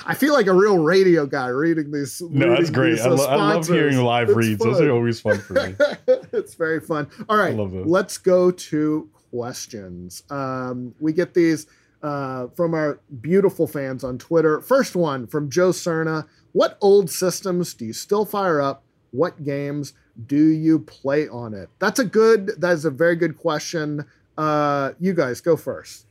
I 0.04 0.14
feel 0.14 0.32
like 0.32 0.46
a 0.46 0.52
real 0.52 0.78
radio 0.78 1.26
guy 1.26 1.46
reading 1.48 1.92
these. 1.92 2.20
No, 2.20 2.28
reading 2.28 2.54
that's 2.54 2.70
great. 2.70 3.00
I, 3.00 3.08
lo- 3.08 3.26
I, 3.26 3.36
love 3.36 3.66
hearing 3.66 3.98
live 3.98 4.28
it's 4.30 4.36
reads. 4.36 4.62
Fun. 4.62 4.72
Those 4.72 4.80
are 4.80 4.90
always 4.90 5.20
fun 5.20 5.38
for 5.38 5.54
me. 5.54 5.74
it's 6.32 6.54
very 6.54 6.80
fun. 6.80 7.08
All 7.28 7.36
right, 7.36 7.54
let's 7.54 8.18
go 8.18 8.50
to 8.50 9.08
questions. 9.30 10.24
Um, 10.30 10.94
we 11.00 11.12
get 11.12 11.34
these 11.34 11.66
uh, 12.02 12.48
from 12.48 12.74
our 12.74 13.00
beautiful 13.20 13.66
fans 13.66 14.04
on 14.04 14.18
Twitter. 14.18 14.60
First 14.60 14.96
one 14.96 15.26
from 15.26 15.50
Joe 15.50 15.70
Cerna. 15.70 16.26
What 16.52 16.76
old 16.80 17.10
systems 17.10 17.74
do 17.74 17.86
you 17.86 17.92
still 17.92 18.24
fire 18.24 18.60
up? 18.60 18.82
What 19.12 19.44
games 19.44 19.94
do 20.26 20.48
you 20.48 20.80
play 20.80 21.28
on 21.28 21.54
it? 21.54 21.70
That's 21.78 21.98
a 21.98 22.04
good. 22.04 22.52
That 22.58 22.72
is 22.72 22.84
a 22.84 22.90
very 22.90 23.16
good 23.16 23.38
question. 23.38 24.04
Uh, 24.36 24.92
you 24.98 25.14
guys 25.14 25.40
go 25.40 25.56
first. 25.56 26.06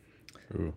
Ooh. 0.55 0.74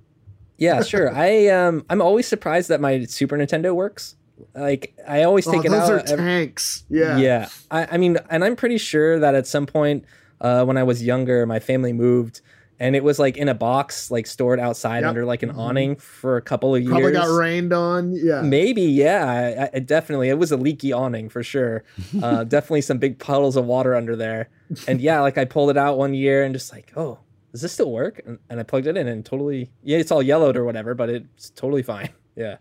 Yeah, 0.58 0.82
sure. 0.82 1.10
I 1.14 1.48
um 1.48 1.84
I'm 1.90 2.00
always 2.00 2.26
surprised 2.26 2.68
that 2.68 2.80
my 2.80 3.04
Super 3.04 3.36
Nintendo 3.36 3.74
works. 3.74 4.16
Like 4.54 4.94
I 5.06 5.22
always 5.22 5.44
take 5.44 5.62
oh, 5.62 5.64
it 5.64 5.70
those 5.70 5.90
out. 5.90 6.06
Those 6.06 6.12
are 6.12 6.16
tanks. 6.16 6.84
Yeah. 6.88 7.18
Yeah. 7.18 7.48
I, 7.70 7.86
I 7.92 7.96
mean, 7.98 8.18
and 8.30 8.44
I'm 8.44 8.56
pretty 8.56 8.78
sure 8.78 9.18
that 9.18 9.34
at 9.34 9.46
some 9.46 9.66
point 9.66 10.04
uh, 10.40 10.64
when 10.64 10.76
I 10.76 10.82
was 10.82 11.02
younger, 11.02 11.46
my 11.46 11.60
family 11.60 11.92
moved 11.92 12.40
and 12.80 12.96
it 12.96 13.04
was 13.04 13.18
like 13.20 13.36
in 13.36 13.48
a 13.48 13.54
box, 13.54 14.10
like 14.10 14.26
stored 14.26 14.58
outside 14.58 15.00
yep. 15.00 15.10
under 15.10 15.24
like 15.24 15.42
an 15.42 15.50
mm-hmm. 15.50 15.60
awning 15.60 15.96
for 15.96 16.36
a 16.36 16.42
couple 16.42 16.74
of 16.74 16.82
years. 16.82 16.90
Probably 16.90 17.12
got 17.12 17.28
rained 17.28 17.72
on. 17.72 18.12
Yeah. 18.12 18.42
Maybe. 18.42 18.82
Yeah. 18.82 19.68
I, 19.72 19.76
I 19.76 19.78
definitely. 19.78 20.28
It 20.28 20.38
was 20.38 20.50
a 20.50 20.56
leaky 20.56 20.92
awning 20.92 21.28
for 21.28 21.42
sure. 21.42 21.84
Uh, 22.22 22.44
definitely 22.44 22.80
some 22.80 22.96
big 22.96 23.18
puddles 23.18 23.56
of 23.56 23.64
water 23.66 23.94
under 23.94 24.16
there. 24.16 24.48
And 24.86 25.00
yeah, 25.00 25.20
like 25.20 25.36
I 25.36 25.44
pulled 25.44 25.68
it 25.70 25.76
out 25.76 25.98
one 25.98 26.14
year 26.14 26.42
and 26.42 26.54
just 26.54 26.72
like, 26.72 26.92
oh, 26.96 27.18
does 27.54 27.62
this 27.62 27.72
still 27.72 27.92
work? 27.92 28.20
And, 28.26 28.40
and, 28.50 28.58
I 28.58 28.64
plugged 28.64 28.88
it 28.88 28.96
in 28.96 29.06
and 29.06 29.24
totally, 29.24 29.70
yeah, 29.84 29.98
it's 29.98 30.10
all 30.10 30.20
yellowed 30.20 30.56
or 30.56 30.64
whatever, 30.64 30.92
but 30.92 31.08
it's 31.08 31.50
totally 31.50 31.82
fine. 31.82 32.10
Yeah. 32.36 32.56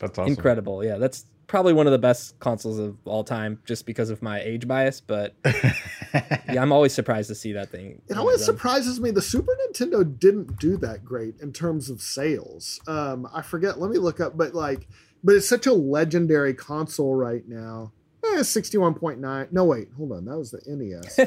That's 0.00 0.18
awesome. 0.18 0.32
Incredible. 0.32 0.84
Yeah. 0.84 0.98
That's 0.98 1.26
probably 1.46 1.72
one 1.72 1.86
of 1.86 1.92
the 1.92 1.98
best 1.98 2.36
consoles 2.40 2.80
of 2.80 2.96
all 3.04 3.22
time 3.22 3.62
just 3.64 3.86
because 3.86 4.10
of 4.10 4.20
my 4.20 4.40
age 4.40 4.66
bias. 4.66 5.00
But 5.00 5.36
yeah, 5.44 6.60
I'm 6.60 6.72
always 6.72 6.92
surprised 6.92 7.28
to 7.28 7.36
see 7.36 7.52
that 7.52 7.70
thing. 7.70 8.02
It 8.08 8.16
always 8.18 8.40
run. 8.40 8.46
surprises 8.46 8.98
me. 8.98 9.12
The 9.12 9.22
Super 9.22 9.56
Nintendo 9.68 10.18
didn't 10.18 10.58
do 10.58 10.76
that 10.78 11.04
great 11.04 11.36
in 11.40 11.52
terms 11.52 11.88
of 11.88 12.02
sales. 12.02 12.80
Um, 12.88 13.28
I 13.32 13.42
forget, 13.42 13.78
let 13.78 13.92
me 13.92 13.98
look 13.98 14.18
up, 14.18 14.36
but 14.36 14.52
like, 14.52 14.88
but 15.22 15.36
it's 15.36 15.48
such 15.48 15.68
a 15.68 15.72
legendary 15.72 16.52
console 16.52 17.14
right 17.14 17.46
now. 17.46 17.92
Eh, 18.34 18.40
61.9. 18.40 19.52
No, 19.52 19.64
wait, 19.64 19.88
hold 19.96 20.12
on. 20.12 20.24
That 20.24 20.38
was 20.38 20.50
the 20.50 20.60
NES. 20.66 21.18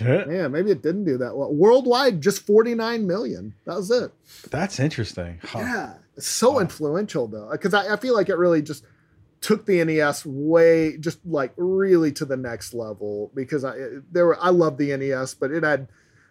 yeah, 0.30 0.48
maybe 0.48 0.70
it 0.70 0.82
didn't 0.82 1.04
do 1.04 1.18
that 1.18 1.36
well. 1.36 1.52
Worldwide, 1.52 2.20
just 2.20 2.46
49 2.46 3.06
million. 3.06 3.54
That 3.64 3.76
was 3.76 3.90
it. 3.90 4.12
That's 4.50 4.78
interesting. 4.78 5.40
Huh. 5.42 5.58
Yeah. 5.60 5.94
It's 6.16 6.26
so 6.26 6.52
wow. 6.52 6.60
influential, 6.60 7.26
though, 7.28 7.48
because 7.50 7.74
I, 7.74 7.94
I 7.94 7.96
feel 7.96 8.14
like 8.14 8.28
it 8.28 8.36
really 8.36 8.62
just 8.62 8.84
took 9.40 9.66
the 9.66 9.84
NES 9.84 10.26
way, 10.26 10.96
just 10.98 11.24
like 11.24 11.52
really 11.56 12.12
to 12.12 12.24
the 12.24 12.36
next 12.36 12.74
level 12.74 13.30
because 13.34 13.64
I, 13.64 13.76
there 14.10 14.26
were, 14.26 14.38
I 14.42 14.50
love 14.50 14.78
the 14.78 14.96
NES, 14.96 15.34
but 15.34 15.50
it 15.50 15.62
had 15.62 15.88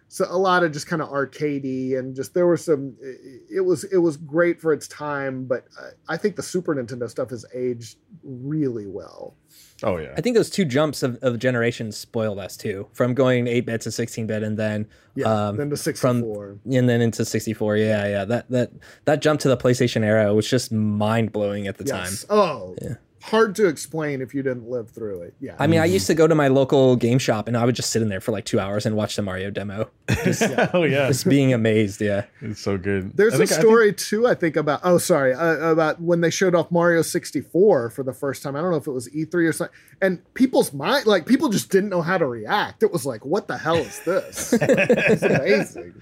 so 0.08 0.26
a 0.28 0.38
lot 0.38 0.64
of 0.64 0.72
just 0.72 0.86
kind 0.86 1.02
of 1.02 1.08
arcadey 1.10 1.98
and 1.98 2.16
just 2.16 2.34
there 2.34 2.46
were 2.46 2.56
some 2.56 2.96
it 3.00 3.64
was 3.64 3.84
it 3.84 3.98
was 3.98 4.16
great 4.16 4.60
for 4.60 4.72
its 4.72 4.88
time 4.88 5.44
but 5.44 5.66
i 6.08 6.16
think 6.16 6.36
the 6.36 6.42
super 6.42 6.74
nintendo 6.74 7.08
stuff 7.08 7.30
has 7.30 7.44
aged 7.54 7.96
really 8.22 8.86
well. 8.86 9.34
Oh 9.82 9.96
yeah. 9.96 10.12
I 10.16 10.20
think 10.20 10.36
those 10.36 10.50
two 10.50 10.64
jumps 10.64 11.02
of, 11.02 11.18
of 11.22 11.38
generations 11.38 11.96
spoiled 11.96 12.38
us 12.38 12.56
too. 12.56 12.88
From 12.92 13.14
going 13.14 13.46
8-bit 13.46 13.82
to 13.82 13.90
16-bit 13.90 14.42
and 14.42 14.56
then 14.58 14.88
yeah, 15.14 15.48
um, 15.48 15.56
then 15.56 15.70
to 15.70 15.76
64 15.76 16.58
from, 16.62 16.72
and 16.72 16.88
then 16.88 17.00
into 17.00 17.24
64 17.24 17.76
yeah 17.76 18.06
yeah. 18.06 18.24
That 18.24 18.50
that 18.50 18.72
that 19.04 19.22
jump 19.22 19.40
to 19.40 19.48
the 19.48 19.56
playstation 19.56 20.04
era 20.04 20.34
was 20.34 20.48
just 20.48 20.72
mind-blowing 20.72 21.66
at 21.66 21.78
the 21.78 21.84
yes. 21.84 22.24
time. 22.24 22.36
Oh. 22.36 22.76
Yeah 22.82 22.94
hard 23.22 23.54
to 23.56 23.66
explain 23.66 24.20
if 24.20 24.34
you 24.34 24.42
didn't 24.42 24.68
live 24.68 24.90
through 24.90 25.22
it. 25.22 25.34
Yeah. 25.40 25.56
I 25.58 25.66
mean, 25.66 25.80
I 25.80 25.84
used 25.84 26.06
to 26.06 26.14
go 26.14 26.26
to 26.26 26.34
my 26.34 26.48
local 26.48 26.96
game 26.96 27.18
shop 27.18 27.48
and 27.48 27.56
I 27.56 27.64
would 27.64 27.74
just 27.74 27.90
sit 27.90 28.02
in 28.02 28.08
there 28.08 28.20
for 28.20 28.32
like 28.32 28.44
two 28.44 28.60
hours 28.60 28.86
and 28.86 28.96
watch 28.96 29.16
the 29.16 29.22
Mario 29.22 29.50
demo. 29.50 29.90
Just, 30.24 30.40
yeah. 30.40 30.70
oh 30.72 30.84
yeah. 30.84 31.08
Just 31.08 31.28
being 31.28 31.52
amazed. 31.52 32.00
Yeah. 32.00 32.24
It's 32.40 32.60
so 32.60 32.78
good. 32.78 33.14
There's 33.14 33.38
a 33.38 33.46
story 33.46 33.88
think... 33.88 33.98
too. 33.98 34.26
I 34.26 34.34
think 34.34 34.56
about. 34.56 34.80
Oh, 34.82 34.96
sorry. 34.96 35.34
Uh, 35.34 35.70
about 35.70 36.00
when 36.00 36.22
they 36.22 36.30
showed 36.30 36.54
off 36.54 36.70
Mario 36.70 37.02
64 37.02 37.90
for 37.90 38.02
the 38.02 38.14
first 38.14 38.42
time. 38.42 38.56
I 38.56 38.62
don't 38.62 38.70
know 38.70 38.78
if 38.78 38.86
it 38.86 38.92
was 38.92 39.08
E3 39.10 39.34
or 39.34 39.52
something. 39.52 39.76
And 40.00 40.34
people's 40.34 40.72
mind, 40.72 41.06
like 41.06 41.26
people 41.26 41.50
just 41.50 41.70
didn't 41.70 41.90
know 41.90 42.00
how 42.00 42.16
to 42.16 42.26
react. 42.26 42.82
It 42.82 42.90
was 42.90 43.04
like, 43.04 43.26
what 43.26 43.48
the 43.48 43.58
hell 43.58 43.76
is 43.76 44.00
this? 44.00 44.52
it's 44.60 45.22
amazing. 45.22 46.00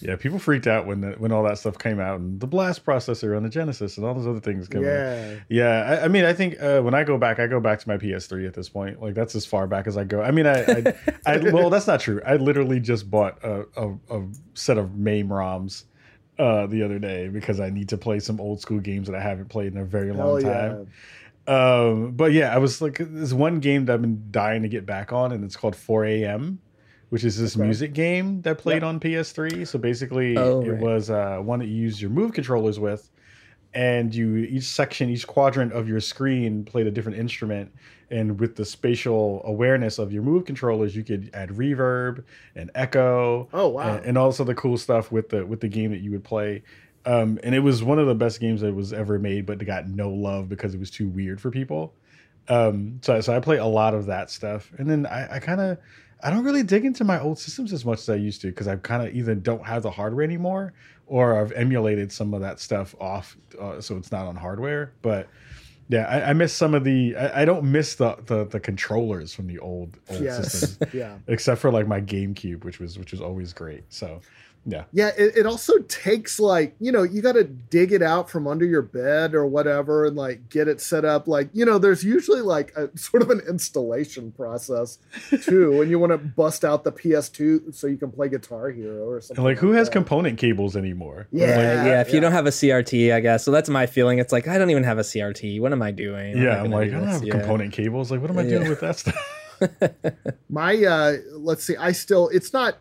Yeah. 0.00 0.16
People 0.16 0.40
freaked 0.40 0.66
out 0.66 0.86
when 0.86 1.02
the, 1.02 1.12
when 1.12 1.30
all 1.30 1.44
that 1.44 1.58
stuff 1.58 1.78
came 1.78 2.00
out 2.00 2.18
and 2.18 2.40
the 2.40 2.48
blast 2.48 2.84
processor 2.84 3.36
on 3.36 3.44
the 3.44 3.48
Genesis 3.48 3.96
and 3.96 4.04
all 4.04 4.14
those 4.14 4.26
other 4.26 4.40
things 4.40 4.66
came 4.66 4.82
yeah. 4.82 5.34
out. 5.36 5.42
Yeah. 5.48 5.98
I, 6.00 6.04
I 6.04 6.08
mean, 6.08 6.24
I 6.24 6.32
think 6.32 6.53
uh, 6.58 6.82
when 6.82 6.94
I 6.94 7.04
go 7.04 7.18
back, 7.18 7.38
I 7.38 7.46
go 7.46 7.60
back 7.60 7.78
to 7.80 7.88
my 7.88 7.96
PS3 7.96 8.46
at 8.46 8.54
this 8.54 8.68
point. 8.68 9.00
Like 9.00 9.14
that's 9.14 9.34
as 9.34 9.46
far 9.46 9.66
back 9.66 9.86
as 9.86 9.96
I 9.96 10.04
go. 10.04 10.22
I 10.22 10.30
mean, 10.30 10.46
I, 10.46 10.62
I, 10.62 10.94
I 11.26 11.36
well, 11.52 11.70
that's 11.70 11.86
not 11.86 12.00
true. 12.00 12.20
I 12.26 12.36
literally 12.36 12.80
just 12.80 13.10
bought 13.10 13.42
a, 13.42 13.66
a, 13.76 13.94
a 14.10 14.26
set 14.54 14.78
of 14.78 14.96
MAME 14.96 15.28
ROMs 15.28 15.84
uh, 16.38 16.66
the 16.66 16.82
other 16.82 16.98
day 16.98 17.28
because 17.28 17.60
I 17.60 17.70
need 17.70 17.88
to 17.90 17.98
play 17.98 18.20
some 18.20 18.40
old 18.40 18.60
school 18.60 18.80
games 18.80 19.08
that 19.08 19.16
I 19.16 19.20
haven't 19.20 19.48
played 19.48 19.72
in 19.72 19.78
a 19.78 19.84
very 19.84 20.12
long 20.12 20.42
Hell 20.42 20.52
time. 20.52 20.86
Yeah. 21.46 21.74
Um, 21.76 22.12
but 22.12 22.32
yeah, 22.32 22.54
I 22.54 22.58
was 22.58 22.80
like, 22.80 22.98
there's 22.98 23.34
one 23.34 23.60
game 23.60 23.84
that 23.84 23.94
I've 23.94 24.00
been 24.00 24.28
dying 24.30 24.62
to 24.62 24.68
get 24.68 24.86
back 24.86 25.12
on, 25.12 25.32
and 25.32 25.44
it's 25.44 25.56
called 25.56 25.76
4 25.76 26.04
a.m 26.06 26.60
which 27.14 27.22
is 27.22 27.38
this 27.38 27.54
okay. 27.54 27.64
music 27.64 27.92
game 27.92 28.42
that 28.42 28.58
played 28.58 28.82
yep. 28.82 28.84
on 28.84 28.98
PS3. 28.98 29.68
So 29.68 29.78
basically, 29.78 30.36
oh, 30.36 30.62
it 30.62 30.70
right. 30.70 30.80
was 30.80 31.10
uh, 31.10 31.38
one 31.38 31.60
that 31.60 31.66
you 31.66 31.76
use 31.76 32.02
your 32.02 32.10
move 32.10 32.32
controllers 32.32 32.80
with, 32.80 33.08
and 33.74 34.14
you 34.14 34.36
each 34.36 34.64
section 34.64 35.10
each 35.10 35.26
quadrant 35.26 35.72
of 35.72 35.88
your 35.88 36.00
screen 36.00 36.64
played 36.64 36.86
a 36.86 36.90
different 36.90 37.18
instrument. 37.18 37.72
And 38.10 38.38
with 38.38 38.54
the 38.54 38.64
spatial 38.64 39.42
awareness 39.44 39.98
of 39.98 40.12
your 40.12 40.22
move 40.22 40.44
controllers 40.44 40.94
you 40.94 41.02
could 41.02 41.30
add 41.34 41.50
reverb 41.50 42.24
and 42.54 42.70
echo. 42.74 43.48
Oh 43.52 43.68
wow. 43.68 43.96
And, 43.96 44.06
and 44.06 44.18
also 44.18 44.44
the 44.44 44.54
cool 44.54 44.78
stuff 44.78 45.10
with 45.10 45.30
the 45.30 45.44
with 45.44 45.60
the 45.60 45.68
game 45.68 45.90
that 45.90 46.00
you 46.00 46.12
would 46.12 46.24
play. 46.24 46.62
Um, 47.06 47.38
and 47.42 47.54
it 47.54 47.60
was 47.60 47.82
one 47.82 47.98
of 47.98 48.06
the 48.06 48.14
best 48.14 48.40
games 48.40 48.62
that 48.62 48.74
was 48.74 48.92
ever 48.92 49.18
made 49.18 49.44
but 49.44 49.60
it 49.60 49.64
got 49.64 49.88
no 49.88 50.10
love 50.10 50.48
because 50.48 50.74
it 50.74 50.80
was 50.80 50.90
too 50.90 51.08
weird 51.08 51.40
for 51.40 51.50
people. 51.50 51.94
Um, 52.46 53.00
so, 53.02 53.20
so 53.22 53.34
i 53.34 53.40
play 53.40 53.56
a 53.56 53.66
lot 53.66 53.94
of 53.94 54.06
that 54.06 54.30
stuff. 54.30 54.70
And 54.78 54.88
then 54.88 55.06
i, 55.06 55.36
I 55.36 55.38
kind 55.40 55.60
of 55.60 55.78
I 56.22 56.30
don't 56.30 56.44
really 56.44 56.62
dig 56.62 56.86
into 56.86 57.04
my 57.04 57.20
old 57.20 57.38
systems 57.38 57.70
as 57.72 57.84
much 57.84 57.98
as 57.98 58.08
I 58.08 58.14
used 58.14 58.40
to 58.42 58.46
because 58.46 58.66
I 58.66 58.76
kind 58.76 59.06
of 59.06 59.14
either 59.14 59.34
don't 59.34 59.66
have 59.66 59.82
the 59.82 59.90
hardware 59.90 60.24
anymore 60.24 60.72
or 61.06 61.40
I've 61.40 61.52
emulated 61.52 62.10
some 62.12 62.34
of 62.34 62.40
that 62.40 62.60
stuff 62.60 62.94
off, 63.00 63.36
uh, 63.60 63.80
so 63.80 63.96
it's 63.96 64.10
not 64.10 64.26
on 64.26 64.36
hardware. 64.36 64.92
But 65.02 65.28
yeah, 65.88 66.06
I, 66.06 66.30
I 66.30 66.32
miss 66.32 66.52
some 66.52 66.74
of 66.74 66.84
the. 66.84 67.14
I, 67.16 67.42
I 67.42 67.44
don't 67.44 67.70
miss 67.70 67.94
the, 67.96 68.16
the, 68.26 68.44
the 68.44 68.60
controllers 68.60 69.34
from 69.34 69.46
the 69.46 69.58
old 69.58 69.98
old 70.08 70.22
yes. 70.22 70.52
systems. 70.52 70.94
yeah, 70.94 71.18
except 71.26 71.60
for 71.60 71.70
like 71.70 71.86
my 71.86 72.00
GameCube, 72.00 72.64
which 72.64 72.80
was 72.80 72.98
which 72.98 73.12
was 73.12 73.20
always 73.20 73.52
great. 73.52 73.84
So 73.90 74.20
yeah. 74.66 74.84
Yeah. 74.92 75.10
It, 75.16 75.38
it 75.38 75.46
also 75.46 75.78
takes 75.88 76.40
like, 76.40 76.74
you 76.80 76.90
know, 76.90 77.02
you 77.02 77.20
got 77.22 77.32
to 77.32 77.44
dig 77.44 77.92
it 77.92 78.02
out 78.02 78.30
from 78.30 78.46
under 78.46 78.64
your 78.64 78.82
bed 78.82 79.34
or 79.34 79.46
whatever 79.46 80.06
and 80.06 80.16
like 80.16 80.48
get 80.48 80.68
it 80.68 80.80
set 80.80 81.04
up. 81.04 81.28
Like, 81.28 81.50
you 81.52 81.64
know, 81.64 81.78
there's 81.78 82.02
usually 82.02 82.40
like 82.40 82.72
a 82.76 82.96
sort 82.98 83.22
of 83.22 83.30
an 83.30 83.40
installation 83.48 84.32
process 84.32 84.98
too. 85.42 85.76
when 85.78 85.90
you 85.90 85.98
want 85.98 86.12
to 86.12 86.18
bust 86.18 86.64
out 86.64 86.84
the 86.84 86.92
PS2 86.92 87.74
so 87.74 87.86
you 87.86 87.96
can 87.96 88.10
play 88.10 88.28
Guitar 88.28 88.70
Hero 88.70 89.08
or 89.08 89.20
something. 89.20 89.44
Like, 89.44 89.56
like 89.56 89.60
who 89.60 89.72
has 89.72 89.88
component 89.88 90.38
cables 90.38 90.76
anymore? 90.76 91.28
Yeah. 91.30 91.46
Like, 91.46 91.56
yeah. 91.56 92.00
If 92.00 92.12
you 92.12 92.20
don't 92.20 92.32
have 92.32 92.46
a 92.46 92.50
CRT, 92.50 93.12
I 93.12 93.20
guess. 93.20 93.44
So 93.44 93.50
that's 93.50 93.68
my 93.68 93.86
feeling. 93.86 94.18
It's 94.18 94.32
like, 94.32 94.48
I 94.48 94.58
don't 94.58 94.70
even 94.70 94.84
have 94.84 94.98
a 94.98 95.02
CRT. 95.02 95.60
What 95.60 95.72
am 95.72 95.82
I 95.82 95.90
doing? 95.90 96.38
Yeah. 96.38 96.62
I'm 96.62 96.70
like, 96.70 96.88
I 96.88 96.92
don't 96.92 97.08
have 97.08 97.24
yeah. 97.24 97.38
component 97.38 97.72
cables. 97.72 98.10
Like, 98.10 98.20
what 98.20 98.30
am 98.30 98.38
I 98.38 98.44
doing 98.44 98.68
with 98.68 98.80
that 98.80 98.96
stuff? 98.98 99.16
my, 100.48 100.74
uh, 100.84 101.16
let's 101.32 101.64
see, 101.64 101.76
I 101.76 101.92
still, 101.92 102.28
it's 102.28 102.52
not, 102.52 102.78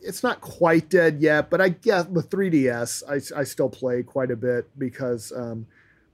it's 0.00 0.22
not 0.22 0.40
quite 0.40 0.88
dead 0.88 1.20
yet, 1.20 1.50
but 1.50 1.60
I 1.60 1.70
guess 1.70 2.04
the 2.04 2.22
3DS 2.22 3.02
I, 3.08 3.40
I 3.40 3.44
still 3.44 3.68
play 3.68 4.02
quite 4.02 4.30
a 4.30 4.36
bit 4.36 4.66
because 4.78 5.32
um, 5.34 5.66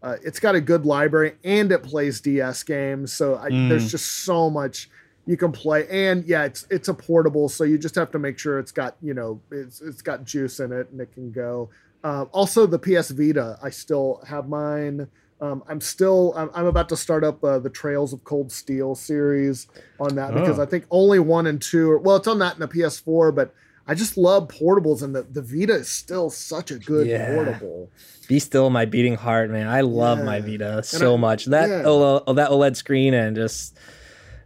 uh, 0.03 0.17
it's 0.25 0.41
got 0.41 0.55
a 0.55 0.61
good 0.61 0.87
library 0.87 1.35
and 1.45 1.71
it 1.73 1.83
plays 1.83 2.21
DS 2.21 2.63
games. 2.63 3.13
So 3.13 3.37
I, 3.37 3.51
Mm. 3.51 3.69
there's 3.69 3.91
just 3.91 4.25
so 4.25 4.49
much 4.49 4.89
you 5.27 5.37
can 5.37 5.53
play. 5.53 5.87
And 5.89 6.25
yeah, 6.25 6.45
it's 6.45 6.67
it's 6.71 6.89
a 6.89 6.95
portable, 6.95 7.49
so 7.49 7.65
you 7.65 7.77
just 7.79 7.95
have 7.97 8.11
to 8.13 8.19
make 8.19 8.39
sure 8.39 8.59
it's 8.59 8.73
got 8.73 8.97
you 9.03 9.13
know 9.15 9.41
it's 9.51 9.81
it's 9.83 10.01
got 10.03 10.25
juice 10.25 10.61
in 10.61 10.73
it 10.73 10.89
and 10.91 11.01
it 11.01 11.13
can 11.13 11.31
go. 11.31 11.69
Uh, 12.05 12.25
also, 12.33 12.65
the 12.67 12.79
PS 12.79 13.11
Vita, 13.11 13.59
I 13.63 13.71
still 13.71 14.23
have 14.27 14.49
mine. 14.49 15.09
Um, 15.41 15.63
I'm 15.69 15.81
still 15.81 16.33
I'm, 16.37 16.51
I'm 16.55 16.67
about 16.67 16.89
to 16.89 16.97
start 16.97 17.23
up 17.23 17.43
uh, 17.45 17.59
the 17.61 17.71
Trails 17.71 18.13
of 18.13 18.25
Cold 18.25 18.51
Steel 18.51 18.95
series 18.95 19.69
on 20.01 20.17
that 20.17 20.35
because 20.35 20.59
Oh. 20.59 20.63
I 20.63 20.67
think 20.67 20.85
only 20.91 21.19
one 21.21 21.47
and 21.47 21.63
two. 21.63 21.91
Are, 21.93 21.99
well, 21.99 22.17
it's 22.17 22.27
on 22.27 22.39
that 22.41 22.55
in 22.55 22.61
the 22.61 22.69
PS4, 22.69 23.35
but 23.35 23.55
I 23.87 23.95
just 23.95 24.17
love 24.19 24.49
portables, 24.49 25.03
and 25.03 25.15
the, 25.15 25.23
the 25.23 25.41
Vita 25.41 25.75
is 25.75 25.89
still 25.89 26.29
such 26.29 26.71
a 26.71 26.79
good 26.79 27.07
Yeah. 27.07 27.35
portable. 27.35 27.89
Be 28.27 28.39
still 28.39 28.69
my 28.69 28.85
beating 28.85 29.15
heart, 29.15 29.49
man. 29.51 29.67
I 29.69 29.81
love 29.81 30.23
my 30.25 30.41
Vita 30.41 30.83
so 30.83 31.15
I- 31.15 31.19
much. 31.19 31.47
That 31.47 31.69
yeah. 31.71 31.83
OLED, 31.85 32.37
that 32.37 32.51
OLED 32.51 32.77
screen 32.77 33.15
and 33.15 33.35
just, 33.37 33.79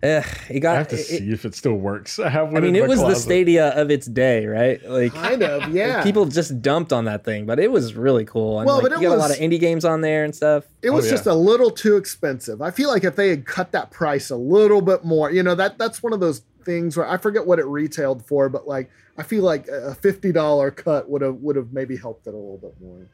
eh, 0.03 0.22
it 0.50 0.61
got. 0.61 0.74
I 0.74 0.78
have 0.78 0.88
to 0.88 0.96
it- 0.96 1.05
see 1.07 1.30
if 1.32 1.44
it 1.44 1.55
still 1.55 1.74
works. 1.74 2.18
I 2.18 2.28
have 2.28 2.48
one 2.48 2.57
I 2.59 2.61
mean, 2.61 2.76
in 2.76 2.82
it 2.84 2.88
my 2.88 2.88
was 2.88 3.00
the. 3.00 3.14
Stadia 3.14 3.68
of 3.70 3.90
its 3.90 4.07
day, 4.07 4.46
right? 4.46 4.82
Like 4.88 5.14
Kind 5.14 5.42
of, 5.42 5.68
yeah. 5.74 6.03
people 6.03 6.26
just 6.26 6.61
dumped 6.62 6.92
on 6.92 7.05
that 7.07 7.24
thing, 7.24 7.46
but 7.46 7.59
it 7.59 7.70
was 7.70 7.94
really 7.94 8.24
cool. 8.24 8.59
And 8.61 8.66
Well, 8.66 8.76
like, 8.76 8.82
but 8.84 8.92
it 8.92 9.00
you 9.00 9.09
got 9.09 9.14
a 9.14 9.18
lot 9.18 9.30
of 9.30 9.36
indie 9.38 9.61
games 9.61 9.84
on 9.84 10.00
there 10.00 10.24
and 10.24 10.34
stuff. 10.34 10.64
It 10.82 10.90
was 10.90 11.07
Oh, 11.07 11.11
just 11.11 11.26
yeah. 11.26 11.32
a 11.32 11.34
little 11.34 11.70
too 11.70 11.96
expensive. 11.96 12.61
I 12.61 12.70
feel 12.70 12.88
like 12.88 13.05
if 13.05 13.16
they 13.16 13.28
had 13.30 13.46
cut 13.46 13.72
that 13.72 13.90
price 13.90 14.30
a 14.30 14.36
little 14.36 14.80
bit 14.82 15.05
more, 15.05 15.30
you 15.30 15.42
know, 15.42 15.55
that 15.55 15.78
that's 15.78 16.03
one 16.03 16.12
of 16.12 16.20
those 16.20 16.42
things 16.64 16.96
where 16.96 17.09
I 17.09 17.16
forget 17.16 17.46
what 17.46 17.59
it 17.59 17.66
retailed 17.66 18.24
for, 18.26 18.48
but 18.48 18.66
like 18.68 18.90
I 19.18 19.22
feel 19.24 19.42
like 19.42 19.68
a 19.68 19.94
fifty 19.94 20.32
dollar 20.32 20.70
cut 20.70 21.09
would 21.11 21.20
have 21.22 21.36
would 21.36 21.57
have 21.57 21.72
maybe 21.72 21.96
helped 21.96 22.26
it 22.26 22.34
a 22.34 22.36
little 22.36 22.59
bit 22.59 22.74
more. 22.80 23.09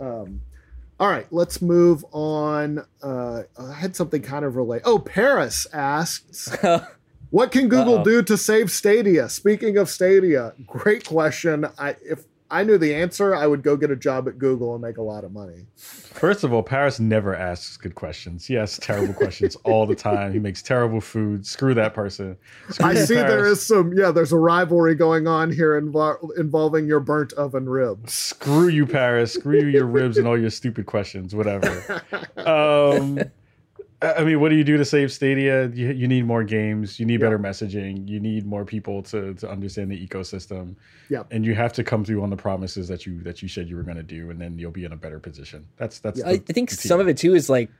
Um, 0.00 0.40
all 1.02 1.08
right, 1.08 1.26
let's 1.32 1.60
move 1.60 2.04
on. 2.12 2.84
Uh, 3.02 3.42
I 3.58 3.72
had 3.72 3.96
something 3.96 4.22
kind 4.22 4.44
of 4.44 4.54
related. 4.54 4.86
Oh, 4.86 5.00
Paris 5.00 5.66
asks, 5.72 6.48
"What 7.30 7.50
can 7.50 7.68
Google 7.68 7.98
Uh-oh. 7.98 8.04
do 8.04 8.22
to 8.22 8.38
save 8.38 8.70
Stadia?" 8.70 9.28
Speaking 9.28 9.78
of 9.78 9.90
Stadia, 9.90 10.52
great 10.64 11.04
question. 11.04 11.66
I 11.76 11.96
if 12.04 12.22
I 12.52 12.64
knew 12.64 12.76
the 12.76 12.94
answer, 12.94 13.34
I 13.34 13.46
would 13.46 13.62
go 13.62 13.76
get 13.78 13.90
a 13.90 13.96
job 13.96 14.28
at 14.28 14.38
Google 14.38 14.74
and 14.74 14.82
make 14.82 14.98
a 14.98 15.02
lot 15.02 15.24
of 15.24 15.32
money. 15.32 15.64
First 15.76 16.44
of 16.44 16.52
all, 16.52 16.62
Paris 16.62 17.00
never 17.00 17.34
asks 17.34 17.78
good 17.78 17.94
questions. 17.94 18.44
He 18.46 18.58
asks 18.58 18.78
terrible 18.84 19.14
questions 19.14 19.56
all 19.64 19.86
the 19.86 19.94
time. 19.94 20.32
He 20.34 20.38
makes 20.38 20.60
terrible 20.62 21.00
food. 21.00 21.46
Screw 21.46 21.72
that 21.74 21.94
person. 21.94 22.36
Screw 22.68 22.86
I 22.86 22.94
see 22.94 23.14
there 23.14 23.24
Paris. 23.26 23.58
is 23.60 23.66
some, 23.66 23.94
yeah, 23.94 24.10
there's 24.10 24.32
a 24.32 24.38
rivalry 24.38 24.94
going 24.94 25.26
on 25.26 25.50
here 25.50 25.80
invo- 25.80 26.18
involving 26.36 26.86
your 26.86 27.00
burnt 27.00 27.32
oven 27.32 27.66
ribs. 27.68 28.12
Screw 28.12 28.68
you, 28.68 28.86
Paris. 28.86 29.32
Screw 29.32 29.60
you, 29.60 29.68
your 29.68 29.86
ribs, 29.86 30.18
and 30.18 30.28
all 30.28 30.38
your 30.38 30.50
stupid 30.50 30.84
questions. 30.86 31.34
Whatever. 31.34 32.02
Um, 32.36 33.18
I 34.02 34.24
mean, 34.24 34.40
what 34.40 34.48
do 34.48 34.56
you 34.56 34.64
do 34.64 34.76
to 34.76 34.84
save 34.84 35.12
Stadia? 35.12 35.68
You, 35.68 35.92
you 35.92 36.08
need 36.08 36.26
more 36.26 36.42
games. 36.44 36.98
You 36.98 37.06
need 37.06 37.20
Yeah. 37.20 37.26
better 37.26 37.38
messaging. 37.38 38.08
You 38.08 38.18
need 38.20 38.44
more 38.46 38.64
people 38.64 39.02
to, 39.04 39.34
to 39.34 39.48
understand 39.48 39.90
the 39.90 40.06
ecosystem. 40.06 40.74
Yeah. 41.08 41.22
And 41.30 41.44
you 41.44 41.54
have 41.54 41.72
to 41.74 41.84
come 41.84 42.04
through 42.04 42.22
on 42.22 42.30
the 42.30 42.36
promises 42.36 42.88
that 42.88 43.06
you 43.06 43.20
that 43.22 43.42
you 43.42 43.48
said 43.48 43.68
you 43.68 43.76
were 43.76 43.82
going 43.84 43.96
to 43.96 44.02
do, 44.02 44.30
and 44.30 44.40
then 44.40 44.58
you'll 44.58 44.72
be 44.72 44.84
in 44.84 44.92
a 44.92 44.96
better 44.96 45.20
position. 45.20 45.66
That's 45.76 46.00
that's. 46.00 46.22
I, 46.22 46.30
I 46.30 46.36
think 46.38 46.70
the 46.70 46.76
some 46.76 47.00
of 47.00 47.08
it 47.08 47.16
too 47.16 47.34
is 47.34 47.48
like 47.48 47.70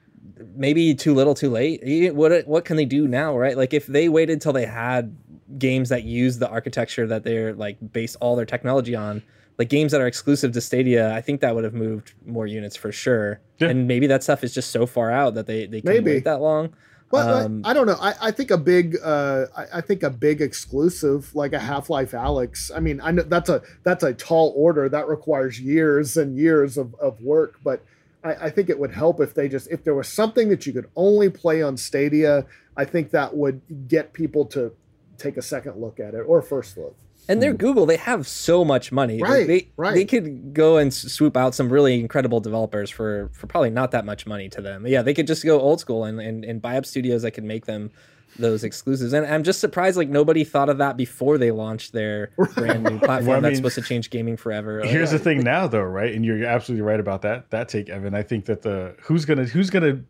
maybe 0.54 0.94
too 0.94 1.14
little, 1.14 1.34
too 1.34 1.50
late. 1.50 2.14
What 2.14 2.46
what 2.46 2.64
can 2.64 2.76
they 2.76 2.84
do 2.84 3.08
now, 3.08 3.36
right? 3.36 3.56
Like 3.56 3.74
if 3.74 3.86
they 3.86 4.08
waited 4.08 4.40
till 4.40 4.52
they 4.52 4.66
had 4.66 5.16
games 5.58 5.88
that 5.90 6.04
use 6.04 6.38
the 6.38 6.48
architecture 6.48 7.06
that 7.08 7.24
they're 7.24 7.52
like 7.54 7.76
base 7.92 8.16
all 8.16 8.36
their 8.36 8.46
technology 8.46 8.94
on, 8.94 9.22
like 9.62 9.68
games 9.68 9.92
that 9.92 10.00
are 10.00 10.08
exclusive 10.08 10.50
to 10.52 10.60
Stadia, 10.60 11.14
I 11.14 11.20
think 11.20 11.40
that 11.40 11.54
would 11.54 11.62
have 11.62 11.72
moved 11.72 12.14
more 12.26 12.48
units 12.48 12.74
for 12.74 12.90
sure. 12.90 13.40
Yeah. 13.58 13.68
And 13.68 13.86
maybe 13.86 14.08
that 14.08 14.24
stuff 14.24 14.42
is 14.42 14.52
just 14.52 14.72
so 14.72 14.86
far 14.86 15.12
out 15.12 15.34
that 15.34 15.46
they 15.46 15.66
they 15.66 15.80
can 15.80 15.90
Maybe. 15.92 16.10
wait 16.14 16.24
that 16.24 16.40
long. 16.40 16.74
Well, 17.12 17.44
Um, 17.44 17.62
I, 17.64 17.70
I 17.70 17.72
don't 17.74 17.86
know. 17.86 17.98
I, 18.00 18.14
I 18.20 18.30
think 18.32 18.50
a 18.50 18.58
big, 18.58 18.96
uh, 19.04 19.44
I, 19.56 19.64
I 19.74 19.80
think 19.82 20.02
a 20.02 20.10
big 20.10 20.40
exclusive 20.40 21.32
like 21.34 21.52
a 21.52 21.60
Half-Life: 21.60 22.10
Alyx. 22.10 22.72
I 22.74 22.80
mean, 22.80 23.00
I 23.00 23.12
know 23.12 23.22
that's 23.22 23.50
a 23.50 23.62
that's 23.84 24.02
a 24.02 24.12
tall 24.14 24.52
order 24.56 24.88
that 24.88 25.06
requires 25.06 25.60
years 25.60 26.16
and 26.16 26.36
years 26.36 26.76
of, 26.76 26.94
of 26.96 27.20
work, 27.20 27.60
but 27.62 27.84
I, 28.24 28.46
I 28.46 28.50
think 28.50 28.68
it 28.68 28.78
would 28.80 28.92
help 28.92 29.20
if 29.20 29.34
they 29.34 29.46
just 29.48 29.70
if 29.70 29.84
there 29.84 29.94
was 29.94 30.08
something 30.08 30.48
that 30.48 30.66
you 30.66 30.72
could 30.72 30.88
only 30.96 31.30
play 31.30 31.62
on 31.62 31.76
Stadia. 31.76 32.46
I 32.76 32.84
think 32.86 33.10
that 33.10 33.36
would 33.36 33.60
get 33.86 34.12
people 34.12 34.44
to 34.46 34.72
take 35.18 35.36
a 35.36 35.42
second 35.42 35.76
look 35.80 36.00
at 36.00 36.14
it 36.14 36.24
or 36.26 36.42
first 36.42 36.76
look. 36.78 36.96
And 37.28 37.40
they're 37.40 37.52
hmm. 37.52 37.58
Google. 37.58 37.86
They 37.86 37.96
have 37.96 38.26
so 38.26 38.64
much 38.64 38.90
money. 38.90 39.18
Like, 39.18 39.30
Right, 39.30 39.46
they, 39.46 39.68
right. 39.76 39.94
They 39.94 40.04
could 40.04 40.54
go 40.54 40.76
and 40.76 40.88
s- 40.88 41.12
swoop 41.12 41.36
out 41.36 41.54
some 41.54 41.72
really 41.72 42.00
incredible 42.00 42.40
developers 42.40 42.90
for 42.90 43.30
for 43.32 43.46
probably 43.46 43.70
not 43.70 43.92
that 43.92 44.04
much 44.04 44.26
money 44.26 44.48
to 44.50 44.60
them. 44.60 44.86
Yeah, 44.86 45.02
they 45.02 45.14
could 45.14 45.26
just 45.26 45.44
go 45.44 45.60
old 45.60 45.80
school 45.80 46.04
and, 46.04 46.20
and, 46.20 46.44
and 46.44 46.60
buy 46.60 46.76
up 46.76 46.84
studios 46.84 47.22
that 47.22 47.30
could 47.32 47.44
make 47.44 47.66
them 47.66 47.90
those 48.38 48.64
exclusives. 48.64 49.12
And 49.12 49.26
I'm 49.26 49.42
just 49.42 49.60
surprised 49.60 49.96
like 49.96 50.08
nobody 50.08 50.44
thought 50.44 50.68
of 50.68 50.78
that 50.78 50.96
before 50.96 51.38
they 51.38 51.50
launched 51.50 51.92
their 51.92 52.30
brand 52.54 52.82
new 52.84 52.98
platform 52.98 53.26
Well, 53.26 53.36
I 53.36 53.40
that's 53.40 53.52
mean, 53.52 53.56
supposed 53.56 53.74
to 53.76 53.82
change 53.82 54.10
gaming 54.10 54.36
forever. 54.36 54.80
Like, 54.80 54.90
Here's 54.90 55.10
the 55.10 55.18
thing 55.18 55.42
now, 55.42 55.66
though, 55.66 55.82
right? 55.82 56.14
And 56.14 56.24
you're 56.24 56.44
absolutely 56.44 56.82
right 56.82 57.00
about 57.00 57.22
that. 57.22 57.50
That 57.50 57.68
take, 57.68 57.88
Evan. 57.88 58.14
I 58.14 58.22
think 58.22 58.46
that 58.46 58.62
the 58.62 58.96
who's 59.02 59.24
gonna 59.24 59.44
who's 59.44 59.70
gonna, 59.70 60.00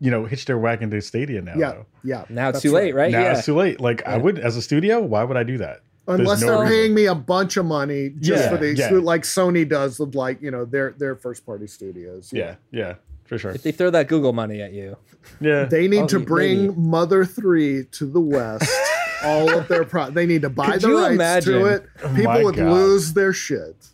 you 0.00 0.10
know, 0.10 0.24
hitch 0.24 0.44
their 0.44 0.58
wagon 0.58 0.90
to 0.90 1.00
Stadia 1.00 1.42
now. 1.42 1.54
Yeah, 1.56 1.72
though? 1.72 1.86
yeah. 2.04 2.24
now 2.28 2.48
it's 2.48 2.56
that's 2.56 2.62
too 2.62 2.72
late, 2.72 2.94
right? 2.94 3.10
Now 3.10 3.20
yeah. 3.20 3.36
it's 3.36 3.46
too 3.46 3.54
late. 3.54 3.80
Like 3.80 4.06
I 4.06 4.18
would, 4.18 4.38
as 4.38 4.56
a 4.56 4.62
studio, 4.62 5.00
why 5.00 5.24
would 5.24 5.36
I 5.36 5.42
do 5.42 5.58
that? 5.58 5.80
There's 6.06 6.20
Unless 6.20 6.40
no 6.42 6.46
they're 6.48 6.58
reason. 6.60 6.68
paying 6.74 6.94
me 6.94 7.06
a 7.06 7.14
bunch 7.14 7.56
of 7.56 7.64
money 7.64 8.10
just 8.20 8.44
Yeah, 8.44 8.50
for 8.50 8.56
the 8.58 8.74
yeah. 8.74 8.90
like 8.92 9.22
Sony 9.22 9.66
does 9.68 9.98
with 9.98 10.14
like 10.14 10.42
you 10.42 10.50
know 10.50 10.64
their 10.66 10.90
their 10.98 11.16
first 11.16 11.46
party 11.46 11.66
studios. 11.66 12.30
Yeah, 12.32 12.56
yeah, 12.70 12.96
for 13.24 13.38
sure. 13.38 13.52
If 13.52 13.62
they 13.62 13.72
throw 13.72 13.88
that 13.90 14.08
Google 14.08 14.32
money 14.34 14.60
at 14.60 14.72
you. 14.74 14.96
Yeah, 15.40 15.64
They 15.64 15.88
need 15.88 16.02
Oh, 16.02 16.06
to 16.08 16.18
maybe. 16.18 16.26
bring 16.26 16.90
Mother 16.90 17.24
Three 17.24 17.84
to 17.92 18.04
the 18.04 18.20
West. 18.20 18.70
all 19.24 19.48
of 19.58 19.66
their 19.68 19.84
pro. 19.86 20.10
They 20.10 20.26
need 20.26 20.42
to 20.42 20.50
buy 20.50 20.72
Could 20.72 20.82
the 20.82 20.92
rights 20.92 21.14
imagine? 21.14 21.52
to 21.60 21.64
it. 21.66 21.86
Oh 22.02 22.08
People 22.14 22.32
my 22.34 22.42
would 22.44 22.56
God. 22.56 22.70
lose 22.70 23.14
their 23.14 23.32
shit. 23.32 23.86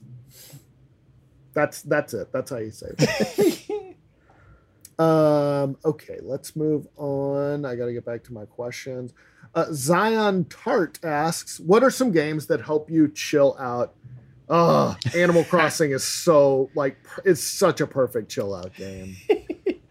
That's 1.53 1.83
that's 1.83 2.13
it. 2.15 2.33
That's 2.33 2.51
how 2.51 2.57
you 2.57 2.73
say 2.73 2.89
it. 2.99 3.97
um. 4.99 5.77
Okay. 5.85 6.19
Let's 6.23 6.57
move 6.57 6.87
on. 6.97 7.65
I 7.65 7.77
got 7.77 7.87
to 7.87 7.93
get 7.93 8.05
back 8.05 8.25
to 8.25 8.33
my 8.33 8.45
questions. 8.47 9.13
Uh, 9.55 9.67
Zion 9.73 10.45
Tart 10.47 10.99
asks, 11.05 11.59
"What 11.61 11.83
are 11.83 11.91
some 11.91 12.13
games 12.13 12.47
that 12.47 12.61
help 12.63 12.91
you 12.91 13.09
chill 13.09 13.57
out?" 13.59 13.95
Oh, 14.49 14.97
Animal 15.15 15.45
Crossing 15.51 15.91
is 15.93 16.05
so 16.05 16.71
like 16.75 16.97
it's 17.25 17.43
such 17.43 17.81
a 17.81 17.87
perfect 17.87 18.31
chill 18.31 18.55
out 18.55 18.75
game. 18.75 19.17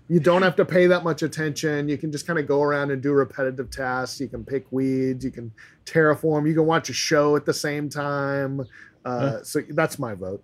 you 0.08 0.20
don't 0.20 0.42
have 0.42 0.56
to 0.58 0.66
pay 0.66 0.88
that 0.88 1.04
much 1.04 1.24
attention. 1.24 1.88
You 1.90 1.98
can 1.98 2.12
just 2.12 2.26
kind 2.26 2.40
of 2.40 2.48
go 2.48 2.62
around 2.64 2.92
and 2.92 3.02
do 3.02 3.12
repetitive 3.14 3.70
tasks. 3.70 4.20
You 4.20 4.28
can 4.28 4.44
pick 4.44 4.66
weeds. 4.72 5.24
You 5.26 5.32
can 5.32 5.52
terraform. 5.86 6.48
You 6.48 6.54
can 6.56 6.66
watch 6.66 6.90
a 6.90 6.94
show 6.94 7.36
at 7.36 7.46
the 7.46 7.54
same 7.54 7.90
time. 7.90 8.66
Uh, 9.06 9.42
So 9.44 9.62
that's 9.70 9.98
my 10.00 10.14
vote. 10.14 10.44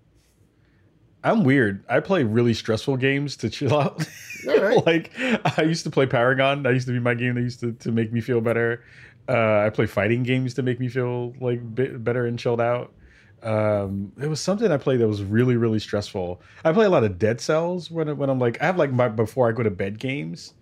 I'm 1.25 1.43
weird. 1.43 1.83
I 1.89 2.01
play 2.01 2.23
really 2.23 2.53
stressful 2.53 2.97
games 2.97 3.35
to 3.37 3.49
chill 3.49 3.77
out. 3.77 4.07
Right. 4.45 4.85
like 4.85 5.11
I 5.57 5.63
used 5.63 5.85
to 5.85 5.89
play 5.89 6.05
Paragon. 6.05 6.61
That 6.61 6.75
used 6.75 6.85
to 6.85 6.93
be 6.93 6.99
my 6.99 7.15
game 7.15 7.33
that 7.33 7.41
used 7.41 7.61
to, 7.61 7.71
to 7.71 7.91
make 7.91 8.13
me 8.13 8.21
feel 8.21 8.41
better. 8.41 8.83
Uh, 9.27 9.63
I 9.65 9.71
play 9.71 9.87
fighting 9.87 10.21
games 10.21 10.53
to 10.53 10.61
make 10.61 10.79
me 10.79 10.87
feel 10.87 11.33
like 11.41 11.73
bit 11.73 12.03
better 12.03 12.27
and 12.27 12.37
chilled 12.37 12.61
out. 12.61 12.93
Um, 13.41 14.11
it 14.21 14.27
was 14.27 14.39
something 14.39 14.71
I 14.71 14.77
played 14.77 14.99
that 14.99 15.07
was 15.07 15.23
really 15.23 15.55
really 15.55 15.79
stressful. 15.79 16.43
I 16.63 16.73
play 16.73 16.85
a 16.85 16.91
lot 16.91 17.03
of 17.03 17.17
Dead 17.17 17.41
Cells 17.41 17.89
when 17.89 18.15
when 18.17 18.29
I'm 18.29 18.37
like 18.37 18.61
I 18.61 18.67
have 18.67 18.77
like 18.77 18.91
my 18.91 19.07
before 19.07 19.49
I 19.49 19.51
go 19.51 19.63
to 19.63 19.71
bed 19.71 19.97
games. 19.97 20.53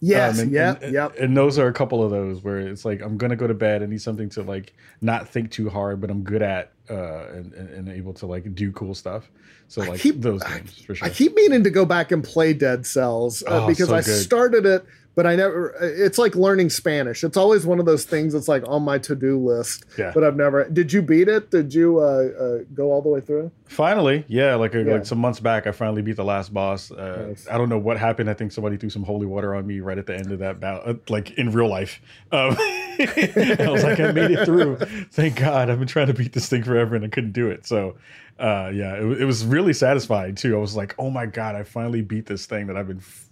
Yes. 0.00 0.34
Um, 0.34 0.44
and, 0.44 0.52
yep. 0.52 0.82
and, 0.82 0.92
yep. 0.92 1.18
And 1.18 1.34
those 1.34 1.58
are 1.58 1.66
a 1.66 1.72
couple 1.72 2.02
of 2.02 2.10
those 2.10 2.42
where 2.42 2.58
it's 2.58 2.84
like 2.84 3.00
I'm 3.00 3.16
gonna 3.16 3.36
go 3.36 3.46
to 3.46 3.54
bed. 3.54 3.82
I 3.82 3.86
need 3.86 4.02
something 4.02 4.28
to 4.30 4.42
like 4.42 4.74
not 5.00 5.28
think 5.28 5.50
too 5.50 5.70
hard, 5.70 6.00
but 6.00 6.10
I'm 6.10 6.24
good 6.24 6.42
at 6.42 6.72
uh, 6.90 7.26
and, 7.32 7.52
and, 7.54 7.68
and 7.70 7.88
able 7.88 8.12
to 8.14 8.26
like 8.26 8.54
do 8.54 8.72
cool 8.72 8.94
stuff. 8.94 9.30
So 9.68 9.82
like 9.82 10.00
keep- 10.00 10.20
those 10.20 10.42
I- 10.42 10.58
games 10.58 10.78
for 10.82 10.94
sure. 10.94 11.06
I 11.06 11.10
keep 11.10 11.34
meaning 11.34 11.62
to 11.64 11.70
go 11.70 11.84
back 11.84 12.10
and 12.12 12.22
play 12.24 12.52
Dead 12.52 12.84
Cells 12.86 13.42
uh, 13.44 13.64
Oh, 13.64 13.66
because 13.68 13.88
so 13.88 13.94
I 13.94 14.00
started 14.00 14.66
it, 14.66 14.84
but 15.20 15.26
I 15.26 15.36
never. 15.36 15.74
It's 15.82 16.16
like 16.16 16.34
learning 16.34 16.70
Spanish. 16.70 17.22
It's 17.24 17.36
always 17.36 17.66
one 17.66 17.78
of 17.78 17.84
those 17.84 18.06
things 18.06 18.32
that's 18.32 18.48
like 18.48 18.66
on 18.66 18.82
my 18.84 18.96
to 19.00 19.14
do 19.14 19.38
list, 19.38 19.84
Yeah. 19.98 20.12
but 20.14 20.24
I've 20.24 20.34
never. 20.34 20.66
Did 20.66 20.94
you 20.94 21.02
beat 21.02 21.28
it? 21.28 21.50
Did 21.50 21.74
you 21.74 21.98
uh, 21.98 22.02
uh, 22.02 22.58
go 22.72 22.90
all 22.90 23.02
the 23.02 23.10
way 23.10 23.20
through? 23.20 23.50
Finally, 23.66 24.24
yeah, 24.28 24.54
like 24.54 24.74
a, 24.74 24.82
Yeah. 24.82 24.92
like 24.94 25.04
some 25.04 25.18
months 25.18 25.38
back, 25.38 25.66
I 25.66 25.72
finally 25.72 26.00
beat 26.00 26.16
the 26.16 26.24
last 26.24 26.54
boss. 26.54 26.90
Uh, 26.90 27.26
Nice. 27.28 27.46
I 27.50 27.58
don't 27.58 27.68
know 27.68 27.76
what 27.78 27.98
happened. 27.98 28.30
I 28.30 28.34
think 28.34 28.50
somebody 28.52 28.78
threw 28.78 28.88
some 28.88 29.02
holy 29.02 29.26
water 29.26 29.54
on 29.54 29.66
me 29.66 29.80
right 29.80 29.98
at 29.98 30.06
the 30.06 30.16
end 30.16 30.32
of 30.32 30.38
that 30.38 30.58
battle, 30.58 30.82
uh, 30.86 30.94
like 31.10 31.32
in 31.32 31.52
real 31.52 31.68
life. 31.68 32.00
Um, 32.32 32.56
I 32.58 33.66
was 33.70 33.84
like, 33.84 34.00
I 34.00 34.12
made 34.12 34.30
it 34.30 34.46
through. 34.46 34.76
Thank 35.12 35.36
God. 35.36 35.68
I've 35.68 35.78
been 35.78 35.86
trying 35.88 36.06
to 36.06 36.14
beat 36.14 36.32
this 36.32 36.48
thing 36.48 36.62
forever 36.62 36.96
and 36.96 37.04
I 37.04 37.08
couldn't 37.08 37.32
do 37.32 37.50
it. 37.50 37.66
So, 37.66 37.96
uh, 38.38 38.70
yeah, 38.74 38.94
it, 38.94 39.20
it 39.20 39.24
was 39.26 39.44
really 39.44 39.74
satisfying 39.74 40.34
too. 40.34 40.56
I 40.56 40.58
was 40.58 40.74
like, 40.76 40.94
oh 40.98 41.10
my 41.10 41.26
God, 41.26 41.56
I 41.56 41.62
finally 41.62 42.00
beat 42.00 42.24
this 42.26 42.46
thing 42.46 42.66
that 42.68 42.76
I've 42.78 42.88
been 42.88 42.98
f- 42.98 43.29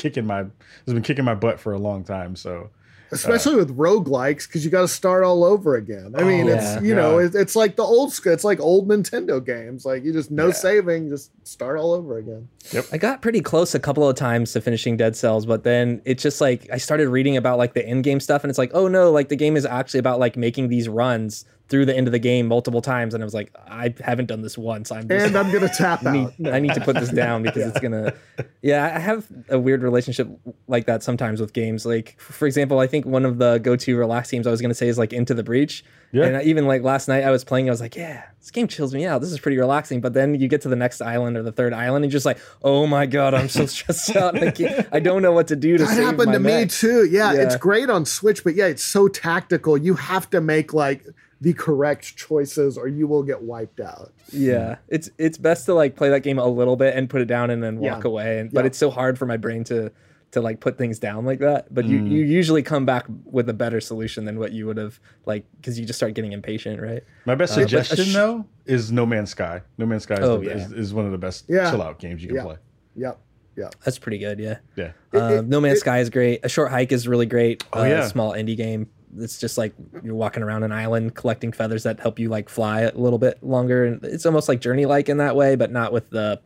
kicking 0.00 0.26
my 0.26 0.38
has 0.38 0.94
been 0.94 1.02
kicking 1.02 1.24
my 1.24 1.34
butt 1.34 1.60
for 1.60 1.72
a 1.72 1.78
long 1.78 2.02
time. 2.04 2.34
So. 2.36 2.70
Uh, 3.12 3.16
especially 3.16 3.56
with 3.56 3.76
roguelikes 3.76 4.46
because 4.46 4.64
you 4.64 4.70
got 4.70 4.82
to 4.82 4.86
start 4.88 5.24
all 5.24 5.42
over 5.42 5.74
again 5.74 6.14
i 6.16 6.22
mean 6.22 6.46
Oh, 6.48 6.52
it's 6.52 6.62
yeah. 6.62 6.80
you 6.80 6.94
know 6.94 7.18
Yeah. 7.18 7.26
it, 7.26 7.34
it's 7.34 7.56
like 7.56 7.74
the 7.74 7.82
old 7.82 8.16
it's 8.24 8.44
like 8.44 8.60
old 8.60 8.88
nintendo 8.88 9.44
games 9.44 9.84
like 9.84 10.04
you 10.04 10.12
just 10.12 10.30
no 10.30 10.46
Yeah. 10.46 10.52
saving 10.52 11.08
just 11.10 11.32
start 11.44 11.76
all 11.76 11.90
over 11.92 12.18
again 12.18 12.48
Yep. 12.70 12.84
I 12.92 12.98
got 12.98 13.20
pretty 13.20 13.40
close 13.40 13.74
a 13.74 13.80
couple 13.80 14.08
of 14.08 14.14
times 14.14 14.52
to 14.52 14.60
finishing 14.60 14.96
Dead 14.96 15.16
Cells, 15.16 15.44
but 15.44 15.64
then 15.64 16.00
it's 16.04 16.22
just 16.22 16.40
like 16.40 16.68
I 16.72 16.76
started 16.78 17.08
reading 17.08 17.36
about 17.36 17.58
like 17.58 17.74
the 17.74 17.84
end 17.84 18.04
game 18.04 18.20
stuff, 18.20 18.44
and 18.44 18.48
it's 18.48 18.58
like, 18.58 18.70
oh 18.74 18.86
no, 18.86 19.10
like 19.10 19.28
the 19.28 19.34
game 19.34 19.56
is 19.56 19.66
actually 19.66 19.98
about 19.98 20.20
like 20.20 20.36
making 20.36 20.68
these 20.68 20.88
runs 20.88 21.44
through 21.70 21.86
the 21.86 21.96
end 21.96 22.06
of 22.08 22.12
the 22.12 22.18
game 22.18 22.48
multiple 22.48 22.82
times, 22.82 23.14
and 23.14 23.22
I 23.22 23.24
was 23.24 23.32
like, 23.32 23.54
I 23.66 23.94
haven't 24.04 24.26
done 24.26 24.42
this 24.42 24.58
once. 24.58 24.90
I'm 24.92 25.08
just 25.08 25.26
and 25.26 25.36
i'm 25.36 25.50
gonna 25.52 25.68
tap 25.68 26.02
need, 26.04 26.26
out 26.46 26.52
I 26.52 26.58
need 26.58 26.74
to 26.74 26.80
put 26.80 26.96
this 26.96 27.10
down 27.10 27.42
because 27.44 27.68
it's 27.68 27.80
gonna. 27.80 28.12
Yeah, 28.60 28.92
I 28.94 28.98
have 28.98 29.26
a 29.48 29.58
weird 29.58 29.82
relationship 29.82 30.28
like 30.66 30.86
that 30.86 31.02
sometimes 31.02 31.40
with 31.40 31.52
games. 31.52 31.86
Like, 31.86 32.18
for 32.20 32.46
example, 32.46 32.78
I 32.80 32.86
think 32.86 33.06
one 33.06 33.24
of 33.24 33.38
the 33.38 33.58
go-to 33.58 33.96
relax 33.96 34.30
games 34.30 34.46
I 34.46 34.50
was 34.50 34.60
gonna 34.60 34.74
say 34.74 34.88
is 34.88 34.98
like 34.98 35.12
Into 35.12 35.32
the 35.32 35.42
Breach. 35.44 35.84
Yeah. 36.12 36.24
And 36.24 36.36
I, 36.38 36.42
even 36.42 36.66
like 36.66 36.82
last 36.82 37.06
night, 37.06 37.22
I 37.22 37.30
was 37.30 37.44
playing. 37.44 37.68
I 37.68 37.70
was 37.70 37.80
like, 37.80 37.94
yeah, 37.94 38.24
this 38.40 38.50
game 38.50 38.66
chills 38.66 38.92
me 38.92 39.06
out. 39.06 39.20
This 39.20 39.30
is 39.30 39.38
pretty 39.38 39.58
relaxing. 39.58 40.00
But 40.00 40.12
then 40.12 40.34
you 40.34 40.48
get 40.48 40.62
to 40.62 40.68
the 40.68 40.74
next 40.74 41.00
island 41.00 41.36
or 41.36 41.44
the 41.44 41.52
third 41.52 41.72
island, 41.72 42.04
and 42.04 42.12
you're 42.12 42.16
just 42.16 42.26
like, 42.26 42.40
oh 42.62 42.86
my 42.88 43.06
god, 43.06 43.32
I'm 43.32 43.48
so 43.48 43.64
stressed 43.66 44.16
out. 44.16 44.36
I, 44.42 44.50
can't, 44.50 44.88
I 44.90 44.98
don't 44.98 45.22
know 45.22 45.30
what 45.30 45.46
to 45.48 45.56
do 45.56 45.78
to 45.78 45.84
that 45.84 45.94
save 45.94 46.04
happened 46.04 46.26
my 46.26 46.32
to 46.32 46.38
me 46.40 46.66
too 46.66 47.04
yeah, 47.04 47.32
Yeah. 47.32 47.42
it's 47.42 47.56
great 47.56 47.90
on 47.90 48.04
switch 48.04 48.42
but 48.42 48.54
yeah 48.54 48.66
it's 48.66 48.84
so 48.84 49.08
tactical 49.08 49.76
you 49.76 49.94
have 49.94 50.28
to 50.30 50.40
make 50.40 50.72
like 50.72 51.04
the 51.40 51.52
correct 51.54 52.16
choices 52.16 52.76
or 52.76 52.86
you 52.86 53.06
will 53.06 53.22
get 53.22 53.40
wiped 53.42 53.80
out 53.80 54.12
Yeah, 54.30 54.76
it's 54.88 55.08
it's 55.18 55.38
best 55.38 55.64
to 55.66 55.74
like 55.74 55.96
play 55.96 56.10
that 56.10 56.20
game 56.20 56.38
a 56.38 56.46
little 56.46 56.76
bit 56.76 56.94
and 56.96 57.08
put 57.08 57.20
it 57.22 57.26
down 57.26 57.50
and 57.50 57.62
then 57.62 57.78
walk 57.78 58.04
Yeah. 58.04 58.10
away. 58.10 58.38
And, 58.40 58.52
But 58.52 58.60
Yeah. 58.64 58.66
it's 58.66 58.78
so 58.78 58.90
hard 58.90 59.18
for 59.18 59.26
my 59.26 59.36
brain 59.36 59.64
to 59.64 59.90
to 60.32 60.40
like 60.40 60.60
put 60.60 60.78
things 60.78 60.98
down 61.00 61.24
like 61.24 61.40
that. 61.40 61.72
But 61.74 61.86
you 61.86 61.98
you 62.04 62.24
usually 62.24 62.62
come 62.62 62.84
back 62.86 63.06
with 63.24 63.48
a 63.48 63.52
better 63.54 63.80
solution 63.80 64.26
than 64.26 64.38
what 64.38 64.52
you 64.52 64.66
would 64.66 64.76
have 64.76 65.00
like 65.26 65.44
because 65.56 65.78
you 65.80 65.84
just 65.86 65.98
start 65.98 66.14
getting 66.14 66.32
impatient, 66.32 66.80
right? 66.80 67.02
My 67.24 67.34
best 67.34 67.52
Uh, 67.52 67.62
suggestion 67.62 68.04
sh- 68.04 68.12
though 68.14 68.44
is 68.66 68.92
No 68.92 69.06
Man's 69.06 69.30
Sky. 69.30 69.62
No 69.78 69.86
Man's 69.86 70.04
Sky 70.04 70.14
is, 70.14 70.20
Oh, 70.20 70.38
the, 70.38 70.46
yeah. 70.46 70.52
is, 70.56 70.72
is 70.72 70.94
one 70.94 71.04
of 71.06 71.10
the 71.12 71.18
best 71.18 71.46
Yeah. 71.48 71.70
chill 71.70 71.82
out 71.82 71.98
games 71.98 72.22
you 72.22 72.28
can 72.28 72.36
Yeah. 72.36 72.44
play. 72.44 72.56
yep 72.96 73.18
Yeah. 73.56 73.70
That's 73.84 73.98
pretty 73.98 74.18
good. 74.18 74.38
Yeah. 74.38 74.58
Yeah. 74.76 74.92
Uh, 75.12 75.38
it- 75.40 75.48
no 75.48 75.60
Man's 75.60 75.78
it- 75.78 75.80
Sky 75.80 75.98
is 75.98 76.10
great. 76.10 76.44
A 76.44 76.48
Short 76.48 76.70
Hike 76.70 76.92
is 76.92 77.08
really 77.08 77.26
great. 77.26 77.64
Oh, 77.72 77.80
uh, 77.80 77.84
yeah. 77.86 78.06
Small 78.06 78.32
indie 78.32 78.56
game. 78.56 78.86
It's 79.18 79.38
just 79.38 79.58
like 79.58 79.74
you're 80.02 80.14
walking 80.14 80.42
around 80.42 80.62
an 80.62 80.72
island 80.72 81.14
collecting 81.14 81.52
feathers 81.52 81.82
that 81.82 81.98
help 82.00 82.18
you 82.18 82.28
like 82.28 82.48
fly 82.48 82.82
a 82.82 82.94
little 82.94 83.18
bit 83.18 83.42
longer, 83.42 83.84
and 83.84 84.04
it's 84.04 84.24
almost 84.26 84.48
like 84.48 84.60
Journey 84.60 84.86
like 84.86 85.08
in 85.08 85.16
that 85.18 85.34
way, 85.36 85.56
but 85.56 85.70
not 85.72 85.92
with 85.92 86.10
the. 86.10 86.40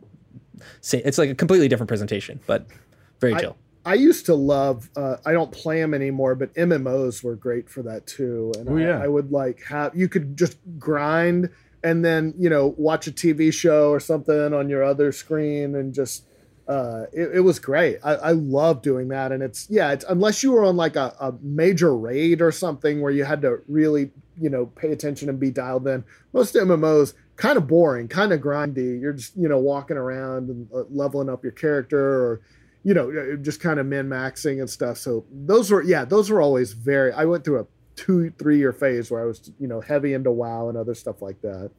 sa- 0.81 0.97
It's 1.03 1.17
like 1.17 1.29
a 1.29 1.35
completely 1.35 1.67
different 1.67 1.87
presentation, 1.87 2.39
but 2.47 2.65
very 3.19 3.33
I- 3.35 3.39
chill. 3.39 3.57
I 3.87 3.93
used 3.93 4.25
to 4.25 4.33
love. 4.33 4.89
Uh, 4.95 5.17
I 5.27 5.31
don't 5.31 5.51
play 5.51 5.79
them 5.79 5.93
anymore, 5.93 6.33
but 6.33 6.51
MMOs 6.55 7.23
were 7.23 7.35
great 7.35 7.69
for 7.69 7.83
that 7.83 8.07
too. 8.07 8.51
And 8.57 8.67
Oh, 8.67 8.77
I, 8.77 8.81
yeah. 8.81 8.99
I 8.99 9.07
would 9.07 9.31
like 9.31 9.61
have 9.65 9.95
you 9.95 10.09
could 10.09 10.35
just 10.35 10.57
grind 10.79 11.51
and 11.83 12.03
then 12.03 12.33
you 12.35 12.49
know 12.49 12.73
watch 12.79 13.05
a 13.05 13.11
TV 13.11 13.53
show 13.53 13.91
or 13.91 13.99
something 13.99 14.55
on 14.55 14.69
your 14.69 14.83
other 14.83 15.11
screen 15.11 15.75
and 15.75 15.93
just. 15.93 16.25
Uh, 16.67 17.05
it, 17.13 17.35
it 17.35 17.39
was 17.41 17.59
great. 17.59 17.99
I, 18.03 18.15
I 18.15 18.31
love 18.31 18.81
doing 18.81 19.09
that, 19.09 19.31
and 19.31 19.43
it's 19.43 19.67
yeah. 19.69 19.91
It's 19.91 20.05
unless 20.09 20.41
you 20.41 20.51
were 20.51 20.63
on 20.63 20.75
like 20.75 20.95
a, 20.95 21.15
a 21.19 21.33
major 21.41 21.95
raid 21.95 22.41
or 22.41 22.51
something 22.51 23.01
where 23.01 23.11
you 23.11 23.23
had 23.23 23.41
to 23.43 23.61
really 23.67 24.11
you 24.41 24.49
know 24.49 24.65
pay 24.65 24.91
attention 24.91 25.29
and 25.29 25.39
be 25.39 25.51
dialed 25.51 25.87
in. 25.87 26.03
Most 26.33 26.55
MMOs 26.55 27.13
kind 27.35 27.57
of 27.57 27.67
boring, 27.67 28.07
kind 28.07 28.33
of 28.33 28.41
grindy. 28.41 28.99
You're 28.99 29.13
just 29.13 29.35
you 29.37 29.47
know 29.47 29.59
walking 29.59 29.97
around 29.97 30.49
and 30.49 30.67
uh, 30.73 30.83
leveling 30.89 31.29
up 31.29 31.43
your 31.43 31.51
character 31.51 31.99
or 31.99 32.41
you 32.85 32.93
know, 32.93 33.09
uh, 33.09 33.35
just 33.37 33.59
kind 33.59 33.79
of 33.79 33.87
min 33.87 34.07
maxing 34.07 34.59
and 34.59 34.69
stuff. 34.69 34.97
So 34.99 35.25
those 35.31 35.71
were, 35.71 35.81
yeah, 35.81 36.05
those 36.05 36.29
were 36.29 36.39
always 36.39 36.73
very. 36.73 37.11
I 37.11 37.25
went 37.25 37.43
through 37.43 37.61
a 37.61 37.65
two, 37.95 38.29
three 38.37 38.59
year 38.59 38.71
phase 38.71 39.09
where 39.09 39.21
I 39.21 39.25
was, 39.25 39.51
you 39.59 39.67
know, 39.67 39.81
heavy 39.81 40.13
into 40.13 40.31
WoW 40.31 40.69
and 40.69 40.77
other 40.77 40.93
stuff 40.93 41.21
like 41.21 41.41
that. 41.41 41.71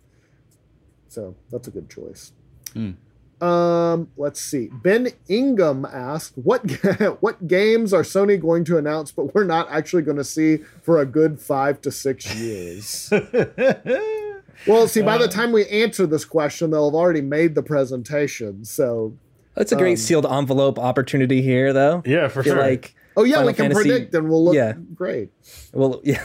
So 1.08 1.36
that's 1.50 1.68
a 1.68 1.70
good 1.70 1.88
choice. 1.88 2.32
Hmm. 2.72 2.92
Um, 3.40 4.08
let's 4.16 4.40
see. 4.40 4.68
Ben 4.72 5.08
Ingham 5.28 5.84
asked, 5.84 6.32
"What 6.36 6.62
what 7.20 7.46
games 7.46 7.92
are 7.92 8.02
Sony 8.02 8.40
going 8.40 8.64
to 8.64 8.78
announce, 8.78 9.12
but 9.12 9.34
we're 9.34 9.44
not 9.44 9.68
actually 9.70 10.02
going 10.02 10.16
to 10.16 10.24
see 10.24 10.58
for 10.82 11.00
a 11.00 11.06
good 11.06 11.38
five 11.38 11.80
to 11.82 11.90
six 11.90 12.34
years?" 12.34 13.10
well, 14.66 14.88
see, 14.88 15.02
by 15.02 15.18
the 15.18 15.24
Uh, 15.24 15.28
time 15.28 15.52
we 15.52 15.66
answer 15.66 16.06
this 16.06 16.24
question, 16.24 16.70
they'll 16.70 16.86
have 16.90 16.94
already 16.94 17.20
made 17.20 17.54
the 17.54 17.62
presentation. 17.62 18.64
So, 18.64 19.14
That's 19.54 19.72
a 19.72 19.76
great 19.76 19.92
Um, 19.92 19.96
sealed 19.96 20.26
envelope 20.26 20.78
opportunity 20.78 21.42
here, 21.42 21.72
though. 21.72 22.02
yeah, 22.06 22.28
for 22.28 22.42
sure. 22.42 22.56
like, 22.56 22.94
oh 23.16 23.24
yeah, 23.24 23.36
Final 23.36 23.46
we 23.48 23.52
can 23.54 23.62
Fantasy- 23.72 23.90
predict, 23.90 24.14
and 24.14 24.28
we'll 24.28 24.44
look 24.44 24.54
yeah. 24.54 24.72
great. 24.94 25.30
well, 25.72 26.00
yeah. 26.04 26.22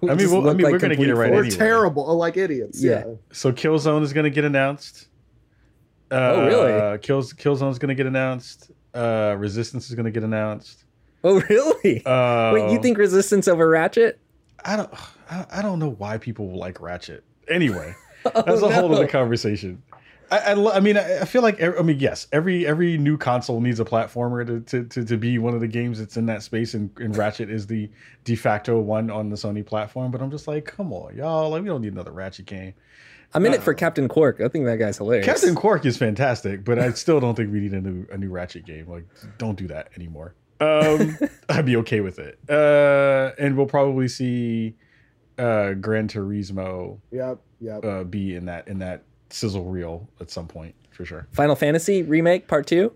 We 0.00 0.08
I 0.10 0.12
mean, 0.12 0.18
just 0.20 0.32
well, 0.32 0.42
I 0.42 0.44
look 0.46 0.56
mean, 0.58 0.70
we're 0.70 0.78
gonna 0.78 0.96
get 0.96 1.08
it 1.08 1.14
right 1.14 1.30
We're 1.32 1.40
anyway. 1.44 1.56
terrible, 1.56 2.04
oh, 2.08 2.16
like 2.16 2.36
idiots. 2.36 2.82
Yeah. 2.82 3.04
Yeah. 3.06 3.14
so 3.32 3.52
Killzone 3.52 4.02
is 4.02 4.12
going 4.12 4.24
to 4.24 4.30
get 4.30 4.44
announced. 4.44 5.08
Uh, 6.14 6.32
Oh, 6.34 6.46
really? 6.46 6.98
Kills 6.98 7.32
Killzone 7.32 7.70
is 7.70 7.78
going 7.78 7.88
to 7.88 7.94
get 7.94 8.06
announced. 8.06 8.70
Uh, 8.94 9.34
Resistance 9.38 9.88
is 9.88 9.94
going 9.94 10.04
to 10.04 10.10
get 10.10 10.22
announced. 10.22 10.84
Oh, 11.24 11.40
really? 11.48 12.04
Uh, 12.06 12.52
Wait, 12.54 12.70
you 12.72 12.80
think 12.80 12.98
Resistance 12.98 13.48
over 13.48 13.68
Ratchet? 13.68 14.20
I 14.64 14.76
don't. 14.76 14.90
I 15.28 15.62
don't 15.62 15.78
know 15.78 15.90
why 15.90 16.18
people 16.18 16.56
like 16.56 16.80
Ratchet. 16.80 17.24
Anyway, 17.48 17.94
Oh, 18.34 18.42
that's 18.42 18.62
a 18.62 18.72
whole 18.72 18.94
other 18.94 19.06
conversation. 19.08 19.82
I, 20.30 20.38
I, 20.38 20.76
I 20.76 20.80
mean, 20.80 20.96
I, 20.96 21.20
I 21.20 21.24
feel 21.26 21.42
like 21.42 21.62
I 21.62 21.82
mean, 21.82 21.98
yes, 21.98 22.26
every 22.32 22.66
every 22.66 22.96
new 22.96 23.18
console 23.18 23.60
needs 23.60 23.80
a 23.80 23.84
platformer 23.84 24.46
to, 24.46 24.60
to, 24.60 24.84
to, 24.88 25.04
to 25.04 25.16
be 25.16 25.38
one 25.38 25.54
of 25.54 25.60
the 25.60 25.68
games 25.68 25.98
that's 25.98 26.16
in 26.16 26.26
that 26.26 26.42
space, 26.42 26.74
and, 26.74 26.90
and 26.98 27.16
Ratchet 27.16 27.50
is 27.50 27.66
the 27.66 27.90
de 28.24 28.34
facto 28.34 28.78
one 28.80 29.10
on 29.10 29.28
the 29.28 29.36
Sony 29.36 29.64
platform. 29.64 30.10
But 30.10 30.22
I'm 30.22 30.30
just 30.30 30.48
like, 30.48 30.64
come 30.64 30.92
on, 30.92 31.14
y'all, 31.16 31.50
like 31.50 31.62
we 31.62 31.68
don't 31.68 31.82
need 31.82 31.92
another 31.92 32.12
Ratchet 32.12 32.46
game. 32.46 32.74
I'm 33.34 33.44
in 33.46 33.52
it 33.52 33.62
for 33.62 33.74
Captain 33.74 34.08
Qwark. 34.08 34.40
I 34.44 34.48
think 34.48 34.64
that 34.66 34.76
guy's 34.78 34.98
hilarious. 34.98 35.26
Captain 35.26 35.54
Qwark 35.54 35.84
is 35.84 35.96
fantastic, 35.96 36.64
but 36.64 36.78
I 36.78 36.92
still 36.92 37.18
don't 37.20 37.34
think 37.34 37.52
we 37.52 37.60
need 37.60 37.74
a 37.74 37.80
new 37.80 38.06
a 38.12 38.16
new 38.16 38.30
Ratchet 38.30 38.64
game. 38.64 38.88
Like, 38.88 39.06
don't 39.38 39.56
do 39.56 39.66
that 39.68 39.90
anymore. 39.96 40.34
Um, 40.60 41.18
I'd 41.48 41.66
be 41.66 41.76
okay 41.78 42.00
with 42.00 42.18
it. 42.18 42.38
Uh, 42.48 43.32
and 43.38 43.56
we'll 43.56 43.66
probably 43.66 44.06
see 44.08 44.76
uh, 45.36 45.72
Gran 45.74 46.06
Turismo 46.08 47.00
Yep. 47.10 47.40
Yep. 47.60 47.84
uh, 47.84 48.04
be 48.04 48.36
in 48.36 48.44
that 48.46 48.68
in 48.68 48.78
that 48.78 49.02
sizzle 49.30 49.64
reel 49.64 50.08
at 50.20 50.30
some 50.30 50.46
point 50.46 50.74
for 50.90 51.04
sure. 51.04 51.26
Final 51.32 51.56
Fantasy 51.56 52.02
remake 52.02 52.46
part 52.46 52.66
two. 52.66 52.92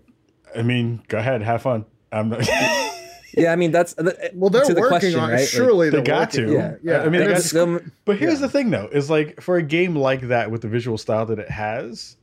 I 0.55 0.61
mean, 0.61 1.03
go 1.09 1.17
ahead, 1.17 1.41
have 1.41 1.61
fun. 1.61 1.85
I'm 2.11 2.29
not, 2.29 2.39
Yeah, 3.37 3.51
I 3.51 3.55
mean 3.55 3.71
that's 3.71 3.93
the, 3.93 4.31
well, 4.33 4.49
they're 4.49 4.63
to 4.65 4.73
the 4.73 4.81
working 4.81 4.99
question, 4.99 5.19
on 5.19 5.29
it. 5.31 5.33
right? 5.33 5.47
Surely 5.47 5.89
they 5.89 5.97
they're 5.97 6.03
got 6.05 6.35
working 6.35 6.47
to. 6.53 6.59
on 6.59 6.65
it. 6.71 6.79
Yeah. 6.83 7.01
I 7.01 7.03
mean, 7.09 7.21
they 7.21 7.27
that's- 7.27 7.51
some- 7.51 7.91
But 8.05 8.17
here's 8.17 8.35
Yeah. 8.35 8.47
the 8.47 8.49
thing, 8.49 8.69
though, 8.69 8.89
is 8.91 9.09
like 9.09 9.39
for 9.41 9.57
a 9.57 9.63
game 9.63 9.95
like 9.95 10.21
that 10.29 10.49
with 10.51 10.61
the 10.61 10.67
visual 10.67 10.97
style 10.97 11.25
that 11.27 11.39
it 11.39 11.49
has, 11.49 12.15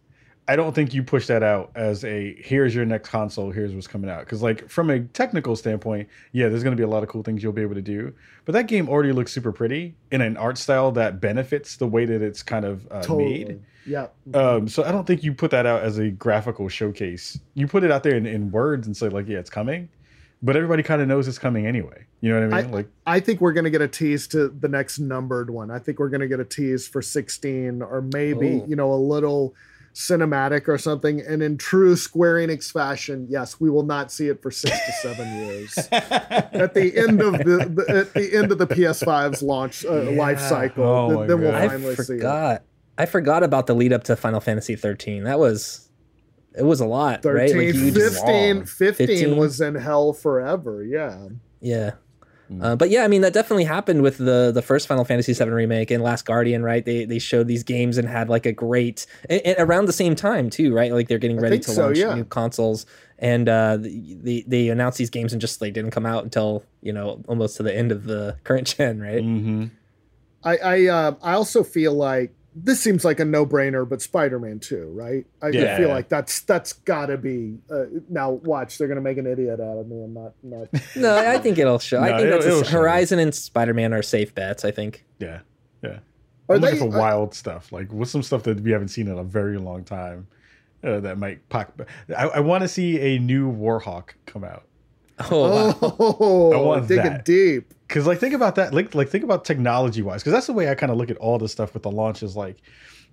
I 0.49 0.55
don't 0.55 0.75
think 0.75 0.95
you 0.95 1.03
push 1.03 1.27
that 1.27 1.43
out 1.43 1.73
as 1.75 2.05
a 2.05 2.37
here's 2.41 2.73
your 2.75 2.85
next 2.85 3.09
console, 3.09 3.51
here's 3.51 3.75
what's 3.75 3.89
coming 3.89 4.09
out. 4.09 4.21
Because 4.21 4.43
like 4.43 4.69
from 4.69 4.91
a 4.91 5.01
technical 5.01 5.57
standpoint, 5.57 6.09
yeah, 6.33 6.49
there's 6.49 6.63
going 6.63 6.77
to 6.77 6.81
be 6.81 6.85
a 6.85 6.89
lot 6.89 7.03
of 7.03 7.09
cool 7.09 7.23
things 7.25 7.43
you'll 7.43 7.53
be 7.53 7.63
able 7.63 7.75
to 7.75 7.83
do. 7.83 8.13
But 8.45 8.53
that 8.53 8.69
game 8.69 8.89
already 8.89 9.11
looks 9.13 9.33
super 9.33 9.51
pretty 9.51 9.97
in 10.13 10.21
an 10.21 10.37
art 10.37 10.57
style 10.59 10.93
that 10.93 11.21
benefits 11.21 11.77
the 11.77 11.87
way 11.89 12.05
that 12.05 12.23
it's 12.23 12.43
kind 12.45 12.65
of 12.65 12.87
uh, 12.93 13.01
totally. 13.03 13.45
made. 13.45 13.61
Yeah. 13.89 14.07
Um, 14.35 14.69
so 14.69 14.85
I 14.85 14.93
don't 14.93 15.05
think 15.07 15.23
you 15.25 15.33
put 15.33 15.51
that 15.53 15.67
out 15.67 15.83
as 15.83 15.99
a 15.99 16.11
graphical 16.11 16.69
showcase. 16.69 17.39
You 17.55 17.67
put 17.67 17.83
it 17.85 17.91
out 17.91 18.03
there 18.05 18.15
in, 18.17 18.27
in 18.27 18.51
words 18.53 18.87
and 18.87 18.97
say 18.97 19.09
like, 19.09 19.27
yeah, 19.29 19.39
it's 19.39 19.51
coming. 19.51 19.89
But 20.43 20.55
everybody 20.57 20.83
kind 20.83 21.01
of 21.01 21.09
knows 21.09 21.27
it's 21.29 21.39
coming 21.39 21.67
anyway. 21.67 22.05
You 22.21 22.31
know 22.33 22.47
what 22.49 22.55
I 22.55 22.63
mean? 22.63 22.71
like, 22.73 22.89
I 23.07 23.21
think 23.21 23.41
we're 23.41 23.53
going 23.55 23.65
to 23.65 23.71
get 23.71 23.81
a 23.81 23.89
tease 23.89 24.27
to 24.29 24.49
the 24.49 24.69
next 24.69 24.99
numbered 24.99 25.49
one. 25.51 25.71
I 25.71 25.79
think 25.79 25.99
we're 25.99 26.09
going 26.11 26.21
to 26.21 26.29
get 26.29 26.41
a 26.41 26.45
tease 26.45 26.87
for 26.87 27.01
16 27.03 27.83
or 27.83 28.03
maybe, 28.13 28.61
Oh. 28.63 28.67
you 28.69 28.77
know, 28.77 28.93
a 28.93 28.97
little 28.97 29.55
cinematic 29.95 30.69
or 30.69 30.77
something. 30.77 31.21
And 31.21 31.43
in 31.43 31.57
true 31.57 31.97
Square 31.97 32.35
Enix 32.47 32.71
fashion, 32.71 33.27
yes, 33.31 33.59
we 33.59 33.71
will 33.71 33.83
not 33.83 34.13
see 34.13 34.29
it 34.29 34.43
for 34.43 34.51
six 34.51 34.79
to 34.85 34.93
seven 34.93 35.27
years. 35.47 35.77
at 35.91 36.75
the 36.75 36.93
end 36.97 37.23
of 37.23 37.33
the, 37.39 37.73
the 37.75 37.97
at 37.97 38.13
the 38.15 38.37
end 38.37 38.53
of 38.53 38.59
the 38.59 38.67
PS5's 38.67 39.43
launch 39.43 39.85
uh, 39.87 40.11
life 40.13 40.39
cycle, 40.41 40.85
Oh 40.85 41.09
then, 41.09 41.17
my 41.19 41.27
then 41.27 41.41
we'll 41.41 41.51
God. 41.53 41.63
I 41.63 41.69
finally 41.69 41.97
see 41.97 42.15
it. 42.15 42.63
I 42.99 43.07
forgot 43.07 43.43
about 43.43 43.67
the 43.67 43.75
lead 43.75 43.93
up 43.93 44.05
to 44.05 44.17
Final 44.17 44.41
Fantasy 44.41 44.77
13. 44.77 45.25
That 45.25 45.39
was 45.39 45.86
it 46.57 46.65
was 46.65 46.81
a 46.81 46.87
lot, 46.87 47.23
13, 47.23 47.57
right? 47.57 47.75
Like 47.75 47.93
15, 47.93 48.65
15 48.65 49.07
15. 49.07 49.37
was 49.37 49.61
in 49.61 49.75
hell 49.75 50.13
forever. 50.13 50.83
Yeah. 50.83 51.29
yeah. 51.61 51.93
Mm. 52.51 52.65
Uh, 52.65 52.77
but 52.77 52.91
yeah, 52.91 53.03
I 53.03 53.09
mean 53.09 53.23
that 53.23 53.33
definitely 53.33 53.65
happened 53.65 54.03
with 54.03 54.19
the 54.19 54.53
the 54.55 54.63
first 54.63 54.87
Final 54.87 55.05
Fantasy 55.05 55.33
VII 55.33 55.51
remake 55.51 55.91
and 55.91 56.03
Last 56.03 56.25
Guardian, 56.25 56.63
right? 56.63 56.85
They 56.85 57.05
they 57.05 57.19
showed 57.19 57.49
these 57.49 57.65
games 57.65 57.99
and 57.99 58.09
had 58.09 58.29
like 58.29 58.47
a 58.47 58.53
great 58.53 59.07
and, 59.29 59.41
and 59.43 59.57
around 59.59 59.87
the 59.87 59.93
same 59.93 60.15
time 60.15 60.49
too, 60.49 60.73
right? 60.73 60.93
Like 60.93 61.09
they're 61.09 61.19
getting 61.19 61.41
ready 61.41 61.59
to 61.59 61.71
so, 61.71 61.87
launch 61.87 61.99
yeah. 61.99 62.15
new 62.15 62.25
consoles, 62.25 62.87
and 63.19 63.49
uh, 63.49 63.79
they 63.81 64.45
they 64.47 64.69
announced 64.69 64.99
these 64.99 65.11
games 65.11 65.33
and 65.33 65.41
just 65.41 65.61
like 65.61 65.73
didn't 65.73 65.91
come 65.91 66.07
out 66.07 66.23
until 66.23 66.63
you 66.83 66.93
know 66.93 67.23
almost 67.27 67.57
to 67.57 67.65
the 67.65 67.75
end 67.75 67.91
of 67.91 68.05
the 68.05 68.37
current 68.45 68.67
gen, 68.77 69.01
right? 69.01 69.23
hmm 69.23 69.67
I 70.45 70.57
I, 70.59 70.87
uh, 70.87 71.15
I 71.23 71.33
also 71.33 71.65
feel 71.65 71.95
like 71.95 72.36
this 72.59 72.81
seems 72.81 73.05
like 73.05 73.21
a 73.21 73.25
no-brainer, 73.25 73.87
but 73.89 74.01
Spider-Man 74.01 74.61
2, 74.61 74.91
right? 74.95 75.27
I, 75.43 75.49
Yeah. 75.49 75.75
I 75.75 75.79
feel 75.79 75.89
like 75.91 76.09
that's 76.09 76.41
that's 76.41 76.73
got 76.73 77.07
to 77.07 77.19
be. 77.19 77.59
Uh, 77.71 77.85
now, 78.09 78.31
watch, 78.31 78.79
they're 78.79 78.89
gonna 78.89 79.01
make 79.03 79.19
an 79.19 79.27
idiot 79.27 79.61
out 79.61 79.79
of 79.79 79.87
me 79.89 79.97
and 80.03 80.15
not 80.15 80.33
not. 80.43 80.69
No, 80.97 81.17
I 81.17 81.39
think 81.39 81.59
it'll 81.59 81.79
show. 81.79 82.01
I 82.01 82.09
think 82.17 82.21
it'll- 82.23 82.31
that's 82.33 82.45
a- 82.47 82.49
it'll 82.49 82.63
show. 82.65 82.71
Horizon 82.79 83.19
and 83.19 83.35
Spider 83.35 83.75
Man 83.75 83.93
are 83.93 84.03
safe 84.03 84.35
bets. 84.35 84.65
I 84.65 84.71
think. 84.71 85.05
Yeah, 85.19 85.41
yeah. 85.83 85.99
Are 86.49 86.55
I'm 86.57 86.61
looking 86.63 86.79
they- 86.79 86.91
for 86.91 86.99
wild 86.99 87.35
stuff. 87.35 87.73
Like 87.73 87.93
with 87.93 88.09
some 88.09 88.23
stuff 88.23 88.45
that 88.45 88.61
we 88.61 88.71
haven't 88.71 88.89
seen 88.89 89.09
in 89.09 89.19
a 89.19 89.25
very 89.25 89.59
long 89.59 89.85
time 89.85 90.27
uh, 90.83 91.01
that 91.01 91.19
might 91.19 91.47
pop. 91.49 91.83
I, 92.17 92.27
I 92.29 92.41
want 92.41 92.63
to 92.63 92.69
see 92.69 92.99
a 93.01 93.19
new 93.19 93.53
Warhawk 93.53 94.11
come 94.27 94.45
out. 94.45 94.65
Oh, 95.31 95.71
wow. 95.81 95.97
Oh, 95.99 96.53
I 96.53 96.57
want 96.61 96.89
digging 96.89 97.05
that. 97.05 97.25
deep. 97.25 97.73
Because 97.89 98.07
like 98.07 98.19
think 98.19 98.35
about 98.35 98.57
that. 98.57 98.75
Like 98.75 98.95
like 98.95 99.09
think 99.09 99.25
about 99.25 99.45
technology 99.45 100.03
wise. 100.03 100.23
Because 100.23 100.33
that's 100.33 100.47
the 100.47 100.53
way 100.53 100.69
I 100.71 100.75
kind 100.75 100.93
of 100.93 100.99
look 100.99 101.11
at 101.11 101.17
all 101.19 101.39
this 101.39 101.53
stuff 101.53 101.73
with 101.75 101.83
the 101.85 101.91
launches. 101.91 102.37
Like, 102.37 102.57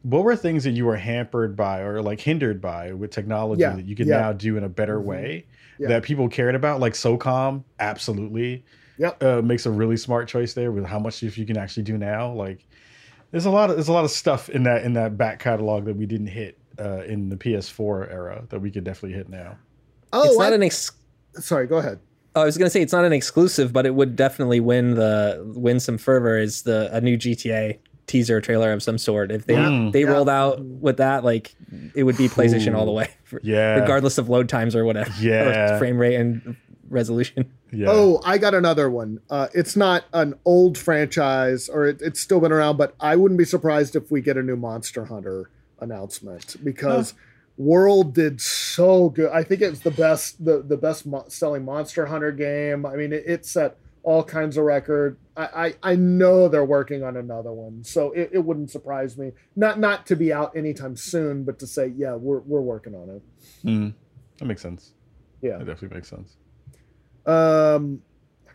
what 0.01 0.23
were 0.23 0.35
things 0.35 0.63
that 0.65 0.71
you 0.71 0.85
were 0.85 0.97
hampered 0.97 1.55
by 1.55 1.79
or 1.79 2.01
like 2.01 2.19
hindered 2.19 2.59
by 2.59 2.91
with 2.93 3.11
technology 3.11 3.61
Yeah, 3.61 3.75
that 3.75 3.85
you 3.85 3.95
can 3.95 4.07
yeah. 4.07 4.19
now 4.19 4.33
do 4.33 4.57
in 4.57 4.63
a 4.65 4.69
better 4.69 4.99
Mhm. 4.99 5.03
way 5.05 5.45
Yeah. 5.79 5.87
that 5.89 6.03
people 6.03 6.27
cared 6.27 6.55
about? 6.55 6.79
Like 6.81 6.93
SOCOM, 6.93 7.63
absolutely. 7.79 8.65
Yep. 8.97 9.23
uh, 9.23 9.41
makes 9.41 9.65
a 9.65 9.71
really 9.71 9.97
smart 9.97 10.27
choice 10.27 10.53
there 10.53 10.71
with 10.71 10.85
how 10.85 10.99
much 10.99 11.15
stuff 11.15 11.35
you 11.37 11.45
can 11.47 11.57
actually 11.57 11.81
do 11.83 11.97
now. 11.97 12.31
Like, 12.31 12.65
there's 13.31 13.45
a 13.45 13.49
lot 13.49 13.69
of 13.71 13.75
there's 13.77 13.87
a 13.87 13.93
lot 13.93 14.03
of 14.03 14.11
stuff 14.11 14.49
in 14.49 14.63
that 14.63 14.83
in 14.83 14.93
that 14.93 15.17
back 15.17 15.39
catalog 15.39 15.85
that 15.85 15.95
we 15.95 16.05
didn't 16.05 16.27
hit 16.27 16.57
uh, 16.79 17.01
in 17.07 17.29
the 17.29 17.35
PS4 17.37 18.11
era 18.11 18.43
that 18.49 18.59
we 18.59 18.69
could 18.71 18.83
definitely 18.83 19.17
hit 19.17 19.29
now. 19.29 19.57
Oh, 20.11 20.23
it's 20.25 20.37
not 20.37 20.51
I- 20.51 20.55
an 20.55 20.63
ex- 20.63 20.91
sorry. 21.39 21.67
Go 21.67 21.77
ahead. 21.77 21.99
I 22.36 22.45
was 22.45 22.57
gonna 22.57 22.69
say 22.69 22.81
it's 22.81 22.93
not 22.93 23.05
an 23.05 23.13
exclusive, 23.13 23.71
but 23.73 23.86
it 23.86 23.93
would 23.93 24.15
definitely 24.15 24.59
win 24.59 24.95
the 24.95 25.43
win 25.55 25.79
some 25.79 25.97
fervor. 25.97 26.38
Is 26.38 26.63
the 26.63 26.89
a 26.95 26.99
new 27.01 27.17
GTA 27.17 27.77
teaser 28.07 28.41
trailer 28.41 28.71
of 28.73 28.81
some 28.81 28.97
sort? 28.97 29.31
If 29.31 29.45
they 29.45 29.53
Yeah. 29.53 29.89
they 29.93 30.01
Yeah. 30.01 30.07
rolled 30.11 30.29
out 30.29 30.59
with 30.63 30.97
that, 30.97 31.23
like 31.23 31.53
it 31.95 32.03
would 32.03 32.17
be 32.17 32.27
PlayStation 32.27 32.75
all 32.75 32.86
the 32.86 32.91
Ooh. 32.91 32.95
way, 32.95 33.09
Yeah, 33.43 33.75
regardless 33.79 34.17
of 34.17 34.29
load 34.29 34.49
times 34.49 34.75
or 34.75 34.84
whatever, 34.84 35.11
Yeah. 35.21 35.75
or 35.75 35.77
frame 35.79 35.97
rate 35.99 36.15
and 36.15 36.55
resolution. 36.89 37.45
yeah. 37.71 37.88
Oh, 37.89 38.19
I 38.25 38.38
got 38.39 38.53
another 38.53 38.89
one. 38.89 39.19
Uh, 39.29 39.47
it's 39.53 39.75
not 39.75 40.05
an 40.13 40.34
old 40.45 40.77
franchise, 40.77 41.69
or 41.69 41.86
it, 41.88 42.01
it's 42.01 42.19
still 42.19 42.39
been 42.39 42.51
around, 42.51 42.77
but 42.77 42.93
I 42.99 43.15
wouldn't 43.15 43.38
be 43.38 43.45
surprised 43.45 43.95
if 43.95 44.09
we 44.11 44.21
get 44.21 44.38
a 44.38 44.43
new 44.43 44.55
Monster 44.55 45.05
Hunter 45.05 45.49
announcement 45.79 46.55
because 46.63 47.13
World 47.57 48.13
did 48.13 48.41
so 48.41 49.09
good. 49.09 49.31
I 49.31 49.43
think 49.43 49.61
it 49.61 49.69
was 49.69 49.81
the 49.81 49.91
best, 49.91 50.43
the 50.43 50.61
the 50.61 50.77
best 50.77 51.05
mo- 51.05 51.25
selling 51.27 51.63
Monster 51.65 52.07
Hunter 52.07 52.31
game. 52.31 52.85
I 52.85 52.95
mean, 52.95 53.13
it, 53.13 53.23
it 53.27 53.45
set 53.45 53.77
all 54.01 54.23
kinds 54.23 54.57
of 54.57 54.65
record. 54.65 55.17
I, 55.37 55.75
I 55.83 55.91
I 55.91 55.95
know 55.95 56.47
they're 56.47 56.65
working 56.65 57.03
on 57.03 57.15
another 57.15 57.51
one, 57.51 57.83
so 57.83 58.11
it, 58.11 58.31
it 58.33 58.39
wouldn't 58.39 58.71
surprise 58.71 59.17
me. 59.17 59.31
Not 59.55 59.79
not 59.79 60.05
to 60.07 60.15
be 60.15 60.33
out 60.33 60.55
anytime 60.57 60.95
soon, 60.95 61.43
but 61.43 61.59
to 61.59 61.67
say, 61.67 61.93
yeah, 61.95 62.15
we're 62.15 62.39
we're 62.39 62.61
working 62.61 62.95
on 62.95 63.09
it. 63.09 63.21
Mm, 63.63 63.93
that 64.39 64.45
makes 64.45 64.61
sense. 64.61 64.93
Yeah. 65.41 65.57
That 65.57 65.65
definitely 65.65 65.97
makes 65.97 66.09
sense. 66.09 66.37
Um, 67.25 68.01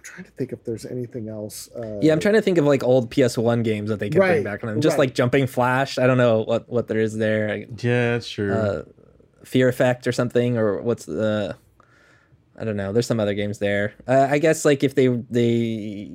trying 0.09 0.25
to 0.25 0.31
think 0.33 0.53
if 0.53 0.65
there's 0.65 0.85
anything 0.87 1.29
else. 1.29 1.69
Uh, 1.75 1.99
Yeah, 2.03 2.13
I'm 2.13 2.21
trying 2.21 2.35
to 2.35 2.43
think 2.43 2.59
of 2.59 2.65
like 2.65 2.83
old 2.83 3.11
PS1 3.11 3.63
games 3.65 3.89
that 3.91 3.99
they 4.01 4.11
can 4.11 4.21
Right, 4.21 4.33
bring 4.33 4.45
back 4.45 4.63
on 4.65 4.71
them. 4.71 4.81
Just 4.81 4.95
right. 4.95 5.07
like 5.09 5.15
Jumping 5.15 5.47
Flash. 5.47 5.99
I 5.99 6.07
don't 6.07 6.19
know 6.19 6.43
what 6.43 6.69
what 6.69 6.89
there 6.89 6.99
is 7.01 7.17
there. 7.17 7.57
Yeah, 7.59 8.13
that's 8.13 8.29
true. 8.29 8.53
Uh, 8.53 8.83
Fear 9.45 9.69
Effect 9.69 10.07
or 10.07 10.13
something, 10.13 10.59
or 10.59 10.83
what's 10.83 11.05
the? 11.07 11.57
I 12.59 12.65
don't 12.65 12.77
know. 12.77 12.93
There's 12.93 13.07
some 13.07 13.21
other 13.21 13.35
games 13.35 13.59
there. 13.61 13.95
Uh, 14.07 14.27
I 14.29 14.39
guess 14.39 14.65
like 14.65 14.83
if 14.83 14.95
they 14.95 15.07
they 15.09 16.13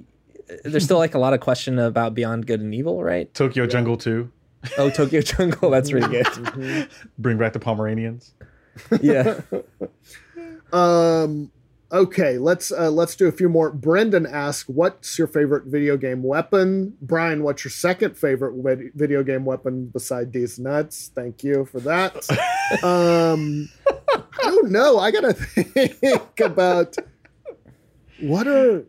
there's 0.65 0.83
still 0.83 0.97
like 0.97 1.15
a 1.15 1.19
lot 1.19 1.33
of 1.33 1.39
question 1.39 1.79
about 1.79 2.13
Beyond 2.13 2.45
Good 2.45 2.59
and 2.59 2.75
Evil, 2.75 3.01
right? 3.03 3.33
Tokyo 3.33 3.65
Jungle 3.65 3.95
2. 3.97 4.29
Oh, 4.77 4.89
Tokyo 4.89 5.21
Jungle, 5.31 5.69
that's 5.69 5.91
really 5.93 6.09
good. 6.09 6.25
Mhm. 6.25 6.89
Bring 7.17 7.37
back 7.37 7.53
the 7.53 7.59
Pomeranians. 7.59 8.33
Yeah. 9.01 9.39
Um. 10.73 11.51
Okay, 11.93 12.39
let's 12.39 12.71
uh, 12.71 12.89
let's 12.89 13.15
do 13.15 13.27
a 13.27 13.31
few 13.31 13.47
more. 13.47 13.69
Brendan 13.71 14.25
asks, 14.25 14.67
"What's 14.67 15.19
your 15.19 15.27
favorite 15.27 15.65
video 15.65 15.95
game 15.95 16.23
weapon?" 16.23 16.97
Brian, 17.01 17.43
what's 17.43 17.63
your 17.63 17.71
second 17.71 18.17
favorite 18.17 18.55
vid- 18.63 18.93
video 18.95 19.21
game 19.21 19.45
weapon 19.45 19.85
beside 19.85 20.33
these 20.33 20.57
nuts? 20.57 21.11
Thank 21.13 21.43
you 21.43 21.65
for 21.65 21.79
that. 21.81 22.15
um, 22.83 23.69
I 24.11 24.45
don't 24.45 24.71
know. 24.71 24.97
I 24.97 25.11
gotta 25.11 25.33
think 25.33 26.39
about 26.39 26.95
what 28.19 28.47
are 28.47 28.83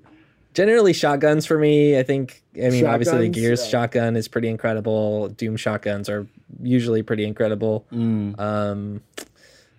Generally 0.55 0.93
shotguns 0.93 1.45
for 1.45 1.59
me. 1.59 1.99
I 1.99 2.05
think. 2.05 2.43
I 2.57 2.71
mean, 2.71 2.87
obviously 2.87 3.19
the 3.19 3.29
Gears 3.29 3.65
yeah. 3.65 3.71
shotgun 3.71 4.17
is 4.17 4.29
pretty 4.29 4.49
incredible. 4.49 5.29
Doom 5.29 5.57
shotguns 5.57 6.09
are 6.09 6.27
usually 6.63 7.03
pretty 7.03 7.27
incredible. 7.27 7.85
Mm. 7.93 8.39
Um, 8.39 9.03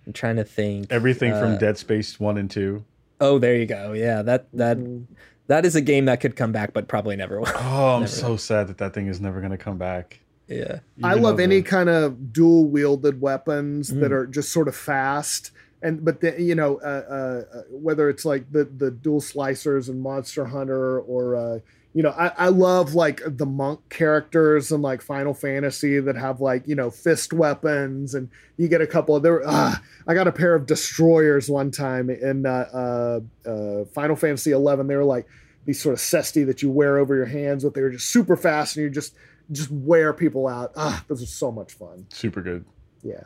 I'm 0.06 0.12
trying 0.12 0.36
to 0.36 0.44
think. 0.44 0.92
Everything 0.92 1.32
Uh, 1.32 1.40
from 1.40 1.58
Dead 1.58 1.78
Space 1.78 2.20
1 2.20 2.36
and 2.38 2.50
2. 2.50 2.84
Oh, 3.20 3.38
there 3.38 3.56
you 3.56 3.66
go. 3.66 3.92
Yeah, 3.92 4.22
that 4.22 4.46
that 4.54 4.76
Mm, 4.78 5.06
that 5.48 5.64
is 5.64 5.76
a 5.76 5.80
game 5.80 6.04
that 6.06 6.20
could 6.20 6.36
come 6.36 6.52
back, 6.52 6.72
but 6.72 6.88
probably 6.88 7.16
never 7.16 7.40
will. 7.40 7.46
Oh, 7.56 7.94
I'm 7.94 8.00
Never. 8.00 8.06
so 8.12 8.36
sad 8.36 8.66
that 8.68 8.78
that 8.78 8.94
thing 8.94 9.06
is 9.06 9.20
never 9.20 9.40
going 9.40 9.52
to 9.52 9.58
come 9.58 9.78
back. 9.78 10.20
yeah. 10.48 10.80
I 11.02 11.14
love 11.14 11.40
any 11.40 11.60
the- 11.60 11.68
kind 11.68 11.88
of 11.88 12.32
dual 12.32 12.66
wielded 12.66 13.20
weapons 13.20 13.88
that 13.88 14.10
Mm. 14.10 14.16
are 14.16 14.26
just 14.26 14.50
sort 14.52 14.68
of 14.68 14.76
fast. 14.76 15.50
And 15.82 16.04
but 16.04 16.20
the, 16.20 16.40
you 16.40 16.54
know 16.54 16.76
uh, 16.78 17.44
uh, 17.52 17.58
uh, 17.58 17.62
whether 17.70 18.08
it's 18.08 18.24
like 18.24 18.50
the 18.50 18.64
the 18.64 18.90
dual 18.90 19.20
slicers 19.20 19.88
and 19.88 20.00
Monster 20.00 20.46
Hunter 20.46 20.98
or 21.00 21.36
uh, 21.36 21.58
you 21.96 22.02
know 22.02 22.10
I, 22.10 22.30
I 22.36 22.48
love 22.48 22.94
like 22.94 23.22
the 23.24 23.46
monk 23.46 23.80
characters 23.88 24.70
and 24.70 24.82
like 24.82 25.00
Final 25.00 25.32
Fantasy 25.32 25.98
that 25.98 26.14
have 26.14 26.42
like 26.42 26.68
you 26.68 26.74
know 26.74 26.90
fist 26.90 27.32
weapons 27.32 28.14
and 28.14 28.28
you 28.58 28.68
get 28.68 28.82
a 28.82 28.86
couple 28.86 29.16
of 29.16 29.22
there. 29.22 29.40
Ah, 29.46 29.82
I 30.06 30.12
got 30.12 30.28
a 30.28 30.32
pair 30.32 30.54
of 30.54 30.66
destroyers 30.66 31.48
one 31.48 31.70
time 31.70 32.10
in 32.10 32.44
uh, 32.44 33.20
uh, 33.46 33.48
uh, 33.48 33.84
Final 33.86 34.14
Fantasy 34.14 34.50
eleven. 34.50 34.88
They 34.88 34.96
were 34.96 35.04
like 35.04 35.26
these 35.64 35.80
sort 35.80 35.94
of 35.94 35.98
cesti 36.00 36.44
that 36.44 36.60
you 36.60 36.70
wear 36.70 36.98
over 36.98 37.16
your 37.16 37.24
hands, 37.24 37.64
but 37.64 37.72
they 37.72 37.80
were 37.80 37.88
just 37.88 38.10
super 38.10 38.36
fast 38.36 38.76
and 38.76 38.84
you 38.84 38.90
just 38.90 39.14
just 39.50 39.70
wear 39.70 40.12
people 40.12 40.46
out. 40.46 40.72
Ah, 40.76 41.02
those 41.08 41.22
are 41.22 41.26
so 41.26 41.50
much 41.50 41.72
fun. 41.72 42.08
Super 42.10 42.42
good. 42.42 42.66
Yeah. 43.02 43.24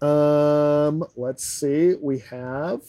Um, 0.00 1.04
let's 1.14 1.44
see. 1.44 1.94
We 2.00 2.20
have 2.20 2.80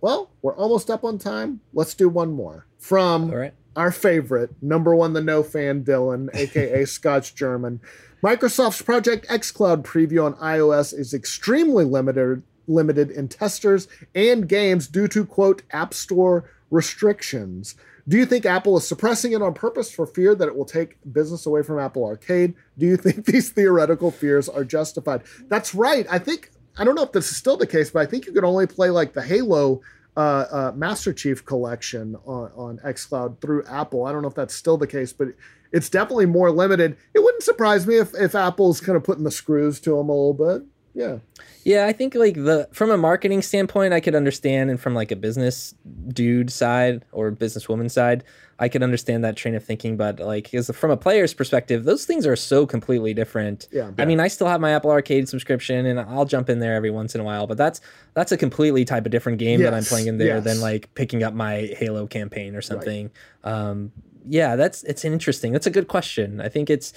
well, 0.00 0.30
we're 0.40 0.54
almost 0.54 0.88
up 0.88 1.02
on 1.02 1.18
time. 1.18 1.62
Let's 1.72 1.94
do 1.94 2.08
one 2.08 2.30
more. 2.30 2.66
From 2.82 3.30
right. 3.30 3.54
our 3.76 3.92
favorite, 3.92 4.50
number 4.60 4.92
one, 4.92 5.12
the 5.12 5.22
no 5.22 5.44
fan 5.44 5.84
Dylan, 5.84 6.28
aka 6.34 6.84
Scotch 6.84 7.36
German. 7.36 7.80
Microsoft's 8.24 8.82
Project 8.82 9.26
xCloud 9.28 9.84
preview 9.84 10.26
on 10.26 10.34
iOS 10.34 10.92
is 10.92 11.14
extremely 11.14 11.84
limited 11.84 12.42
limited 12.66 13.10
in 13.12 13.28
testers 13.28 13.86
and 14.16 14.48
games 14.48 14.88
due 14.88 15.06
to 15.08 15.24
quote 15.24 15.62
App 15.70 15.94
Store 15.94 16.50
restrictions. 16.72 17.76
Do 18.08 18.16
you 18.16 18.26
think 18.26 18.44
Apple 18.44 18.76
is 18.76 18.86
suppressing 18.86 19.30
it 19.30 19.42
on 19.42 19.54
purpose 19.54 19.92
for 19.92 20.04
fear 20.04 20.34
that 20.34 20.48
it 20.48 20.56
will 20.56 20.64
take 20.64 20.96
business 21.12 21.46
away 21.46 21.62
from 21.62 21.78
Apple 21.78 22.04
Arcade? 22.04 22.54
Do 22.78 22.86
you 22.86 22.96
think 22.96 23.24
these 23.26 23.50
theoretical 23.50 24.10
fears 24.10 24.48
are 24.48 24.64
justified? 24.64 25.22
That's 25.48 25.72
right. 25.72 26.04
I 26.10 26.18
think 26.18 26.50
I 26.76 26.82
don't 26.82 26.96
know 26.96 27.04
if 27.04 27.12
this 27.12 27.30
is 27.30 27.36
still 27.36 27.56
the 27.56 27.66
case, 27.66 27.90
but 27.90 28.00
I 28.00 28.06
think 28.06 28.26
you 28.26 28.32
could 28.32 28.44
only 28.44 28.66
play 28.66 28.90
like 28.90 29.12
the 29.12 29.22
Halo 29.22 29.82
uh, 30.16 30.20
uh, 30.50 30.72
Master 30.74 31.12
Chief 31.12 31.44
collection 31.44 32.16
on, 32.24 32.50
on 32.54 32.78
xCloud 32.78 33.40
through 33.40 33.64
Apple. 33.66 34.06
I 34.06 34.12
don't 34.12 34.22
know 34.22 34.28
if 34.28 34.34
that's 34.34 34.54
still 34.54 34.76
the 34.76 34.86
case, 34.86 35.12
but 35.12 35.28
it's 35.72 35.88
definitely 35.88 36.26
more 36.26 36.50
limited. 36.50 36.96
It 37.14 37.22
wouldn't 37.22 37.42
surprise 37.42 37.86
me 37.86 37.96
if, 37.96 38.14
if 38.14 38.34
Apple's 38.34 38.80
kind 38.80 38.96
of 38.96 39.04
putting 39.04 39.24
the 39.24 39.30
screws 39.30 39.80
to 39.80 39.96
them 39.96 40.08
a 40.08 40.12
little 40.12 40.34
bit. 40.34 40.66
Yeah. 40.94 41.18
Yeah, 41.64 41.86
I 41.86 41.92
think 41.92 42.14
like 42.14 42.34
the 42.34 42.68
from 42.72 42.90
a 42.90 42.96
marketing 42.96 43.42
standpoint, 43.42 43.94
I 43.94 44.00
could 44.00 44.14
understand, 44.14 44.70
and 44.70 44.80
from 44.80 44.94
like 44.94 45.12
a 45.12 45.16
business 45.16 45.74
dude 46.08 46.50
side 46.50 47.04
or 47.12 47.30
businesswoman 47.30 47.90
side, 47.90 48.24
I 48.58 48.68
could 48.68 48.82
understand 48.82 49.24
that 49.24 49.36
train 49.36 49.54
of 49.54 49.64
thinking. 49.64 49.96
But 49.96 50.18
like, 50.18 50.52
as 50.54 50.70
from 50.74 50.90
a 50.90 50.96
player's 50.96 51.34
perspective, 51.34 51.84
those 51.84 52.04
things 52.04 52.26
are 52.26 52.36
so 52.36 52.66
completely 52.66 53.14
different. 53.14 53.68
Yeah. 53.70 53.92
I 53.96 54.04
mean, 54.04 54.18
I 54.18 54.28
still 54.28 54.48
have 54.48 54.60
my 54.60 54.72
Apple 54.72 54.90
Arcade 54.90 55.28
subscription, 55.28 55.86
and 55.86 56.00
I'll 56.00 56.24
jump 56.24 56.50
in 56.50 56.58
there 56.58 56.74
every 56.74 56.90
once 56.90 57.14
in 57.14 57.20
a 57.20 57.24
while. 57.24 57.46
But 57.46 57.58
that's 57.58 57.80
that's 58.14 58.32
a 58.32 58.36
completely 58.36 58.84
type 58.84 59.06
of 59.06 59.12
different 59.12 59.38
game 59.38 59.62
that 59.62 59.74
I'm 59.74 59.84
playing 59.84 60.08
in 60.08 60.18
there 60.18 60.36
yes. 60.36 60.44
than 60.44 60.60
like 60.60 60.92
picking 60.94 61.22
up 61.22 61.32
my 61.32 61.74
Halo 61.78 62.06
campaign 62.06 62.56
or 62.56 62.62
something. 62.62 63.10
Um, 63.44 63.92
yeah, 64.26 64.56
that's 64.56 64.82
it's 64.82 65.04
interesting. 65.04 65.52
That's 65.52 65.66
a 65.66 65.70
good 65.70 65.88
question. 65.88 66.40
I 66.40 66.48
think 66.48 66.70
it's 66.70 66.92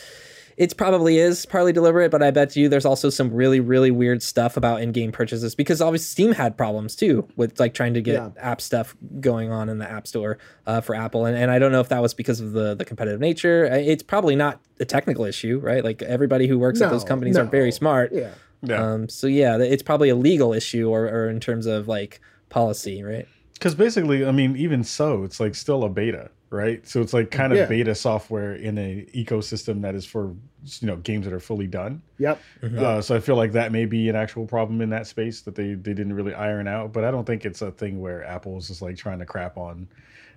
it's 0.57 0.73
probably 0.73 1.17
is 1.17 1.45
partly 1.45 1.73
deliberate, 1.73 2.11
but 2.11 2.23
I 2.23 2.31
bet 2.31 2.55
you 2.55 2.69
there's 2.69 2.85
also 2.85 3.09
some 3.09 3.29
really, 3.33 3.59
really 3.59 3.91
weird 3.91 4.23
stuff 4.23 4.55
about 4.55 4.81
in-game 4.81 5.11
purchases 5.11 5.53
because 5.55 5.81
obviously 5.81 6.05
Steam 6.05 6.31
had 6.33 6.55
problems 6.57 6.95
too 6.95 7.27
with 7.35 7.59
like 7.59 7.73
trying 7.73 7.93
to 7.95 8.01
get 8.01 8.13
Yeah. 8.15 8.29
app 8.37 8.61
stuff 8.61 8.95
going 9.19 9.51
on 9.51 9.67
in 9.69 9.79
the 9.79 9.89
App 9.89 10.07
Store 10.07 10.37
uh, 10.65 10.79
for 10.81 10.95
Apple, 10.95 11.25
and, 11.25 11.37
and 11.37 11.51
I 11.51 11.59
don't 11.59 11.71
know 11.73 11.81
if 11.81 11.89
that 11.89 12.01
was 12.01 12.13
because 12.13 12.39
of 12.39 12.53
the 12.53 12.73
the 12.75 12.85
competitive 12.85 13.19
nature. 13.19 13.69
Uh, 13.71 13.75
It's 13.77 14.03
probably 14.03 14.35
not 14.35 14.61
a 14.79 14.85
technical 14.85 15.25
issue, 15.25 15.59
right? 15.59 15.83
Like 15.83 16.01
everybody 16.01 16.47
who 16.47 16.57
works 16.57 16.81
at 16.81 16.89
those 16.89 17.03
No, 17.03 17.07
companies 17.07 17.37
are 17.37 17.45
very 17.45 17.71
smart. 17.71 18.11
Yeah. 18.13 18.29
Yeah. 18.61 18.81
Um, 18.93 19.09
so 19.09 19.27
yeah, 19.27 19.57
it's 19.57 19.83
probably 19.83 20.09
a 20.09 20.15
legal 20.15 20.53
issue 20.53 20.89
or, 20.89 21.05
or 21.05 21.29
in 21.29 21.39
terms 21.39 21.65
of 21.65 21.87
like 21.87 22.19
policy, 22.49 23.03
right? 23.03 23.27
Because 23.53 23.75
basically, 23.75 24.25
I 24.25 24.31
mean, 24.31 24.55
even 24.55 24.83
so, 24.83 25.23
it's 25.23 25.39
like 25.39 25.53
still 25.55 25.83
a 25.83 25.89
beta, 25.89 26.29
right? 26.55 26.87
So 26.87 27.01
it's 27.01 27.13
like 27.13 27.29
kind 27.31 27.51
of 27.53 27.59
Yeah. 27.59 27.65
beta 27.65 27.93
software 27.93 28.55
in 28.55 28.77
a 28.77 29.05
ecosystem 29.13 29.81
that 29.81 29.93
is 29.95 30.05
for 30.05 30.33
you 30.81 30.87
know 30.87 30.95
games 30.97 31.25
that 31.25 31.33
are 31.33 31.39
fully 31.39 31.67
done. 31.67 32.01
Yep. 32.17 32.39
Uh, 32.77 33.01
so 33.01 33.15
I 33.15 33.19
feel 33.19 33.35
like 33.35 33.51
that 33.51 33.71
may 33.71 33.85
be 33.85 34.09
an 34.09 34.15
actual 34.15 34.45
problem 34.47 34.81
in 34.81 34.89
that 34.89 35.05
space 35.07 35.41
that 35.41 35.53
they 35.55 35.73
they 35.75 35.93
didn't 35.93 36.13
really 36.13 36.33
iron 36.33 36.67
out. 36.67 36.93
But 36.93 37.03
I 37.03 37.11
don't 37.11 37.25
think 37.25 37.45
it's 37.45 37.61
a 37.61 37.71
thing 37.71 38.01
where 38.01 38.23
Apple 38.23 38.57
is 38.57 38.67
just 38.69 38.81
like 38.81 38.97
trying 38.97 39.19
to 39.19 39.25
crap 39.25 39.57
on 39.57 39.87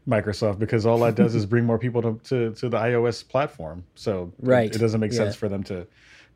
Microsoft 0.07 0.59
because 0.59 0.87
all 0.87 0.99
that 1.01 1.14
does 1.14 1.35
is 1.35 1.45
bring 1.47 1.64
more 1.64 1.79
people 1.79 2.01
to, 2.03 2.19
to, 2.25 2.55
to 2.55 2.69
the 2.71 2.79
iOS 2.79 3.27
platform. 3.29 3.85
So 3.95 4.33
it- 4.43 4.49
Right. 4.49 4.75
it, 4.75 4.79
doesn't 4.79 5.01
make 5.01 5.12
sense 5.12 5.35
Yeah. 5.35 5.39
for 5.39 5.49
them 5.51 5.62
to 5.64 5.87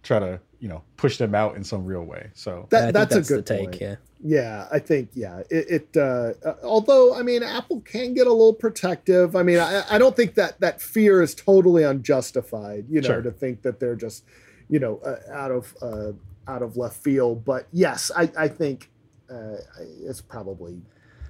try 0.03 0.18
to 0.18 0.41
you 0.63 0.69
know 0.69 0.81
push 0.97 1.19
them 1.19 1.35
out 1.35 1.57
in 1.57 1.65
some 1.65 1.85
real 1.85 2.05
way. 2.05 2.31
So 2.35 2.69
That, 2.71 2.95
that's, 2.95 3.15
that's 3.15 3.29
a 3.29 3.35
good 3.35 3.45
the 3.45 3.55
take. 3.57 3.71
point. 3.71 3.81
Yeah. 3.81 3.97
Yeah, 4.25 4.69
I 4.71 4.79
think 4.79 5.09
yeah. 5.15 5.41
It, 5.51 5.67
it 5.69 5.97
uh, 5.97 6.35
uh, 6.49 6.55
although 6.63 7.13
I 7.17 7.23
mean 7.23 7.43
Apple 7.43 7.81
can 7.81 8.15
get 8.15 8.29
a 8.29 8.31
little 8.31 8.55
protective. 8.55 9.35
I 9.35 9.43
mean 9.43 9.59
I, 9.59 9.83
I 9.91 9.99
don't 9.99 10.15
think 10.15 10.35
that 10.37 10.61
that 10.61 10.81
fear 10.81 11.21
is 11.21 11.35
totally 11.35 11.83
unjustified. 11.83 12.87
You 12.89 13.01
know 13.01 13.09
Sure. 13.09 13.23
to 13.23 13.33
think 13.33 13.63
that 13.63 13.81
they're 13.81 13.97
just 13.97 14.23
you 14.69 14.79
know 14.79 15.01
uh, 15.05 15.17
out 15.33 15.51
of 15.51 15.77
uh, 15.83 16.13
out 16.47 16.63
of 16.63 16.77
left 16.77 17.03
field. 17.03 17.45
But 17.45 17.67
yes, 17.73 18.13
I 18.17 18.31
I 18.39 18.47
think 18.47 18.89
uh, 19.29 19.57
it's 20.03 20.21
probably. 20.21 20.81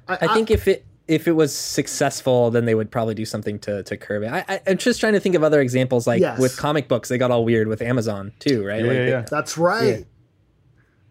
I 0.09 0.35
think 0.35 0.51
if 0.51 0.69
it 0.69 0.85
if 1.09 1.27
it 1.29 1.33
was 1.33 1.55
successful, 1.55 2.51
then 2.51 2.65
they 2.65 2.75
would 2.75 2.91
probably 2.91 3.15
do 3.15 3.25
something 3.25 3.59
to 3.61 3.83
to 3.83 3.97
curb 3.97 4.23
it. 4.23 4.33
I, 4.33 4.45
I, 4.49 4.61
I'm 4.69 4.79
just 4.79 5.01
trying 5.01 5.15
to 5.15 5.21
think 5.21 5.35
of 5.35 5.43
other 5.43 5.61
examples, 5.61 6.07
like 6.07 6.21
Yes. 6.21 6.39
with 6.39 6.57
comic 6.57 6.89
books, 6.89 7.09
they 7.09 7.19
got 7.19 7.31
all 7.31 7.45
weird 7.45 7.69
with 7.69 7.83
Amazon 7.83 8.33
too, 8.39 8.65
right? 8.65 8.81
Yeah, 8.81 8.87
like 8.87 8.97
yeah, 8.97 9.05
they- 9.05 9.11
yeah. 9.11 9.25
That's 9.31 9.59
right. 9.59 10.07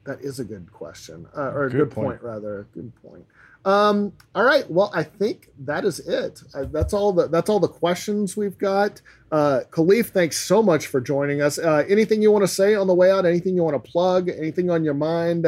That 0.06 0.22
is 0.22 0.40
a 0.40 0.44
good 0.44 0.72
question, 0.72 1.28
uh, 1.38 1.52
or 1.52 1.66
a 1.66 1.70
Good 1.70 1.78
good, 1.78 1.92
point. 1.92 2.08
point. 2.08 2.24
rather. 2.24 2.68
Good 2.74 2.92
point. 3.04 3.24
Um, 3.66 4.14
all 4.34 4.44
right. 4.44 4.68
Well, 4.72 4.90
I 4.96 5.04
think 5.04 5.50
that 5.60 5.86
is 5.86 6.00
it. 6.00 6.42
Uh, 6.56 6.66
that's 6.72 6.92
all 6.94 7.14
the 7.14 7.28
that's 7.28 7.48
all 7.50 7.60
the 7.60 7.68
questions 7.68 8.36
we've 8.36 8.58
got. 8.58 9.00
Uh, 9.32 9.60
Kahlief, 9.70 10.08
thanks 10.08 10.38
so 10.42 10.64
much 10.64 10.88
for 10.88 11.00
joining 11.00 11.44
us. 11.44 11.60
Uh, 11.60 11.86
anything 11.88 12.24
you 12.24 12.32
want 12.32 12.42
to 12.44 12.48
say 12.48 12.74
on 12.74 12.88
the 12.88 12.96
way 12.96 13.12
out? 13.12 13.28
Anything 13.28 13.56
you 13.56 13.62
want 13.62 13.76
to 13.84 13.92
plug? 13.92 14.30
Anything 14.30 14.72
on 14.72 14.84
your 14.84 14.96
mind? 14.96 15.46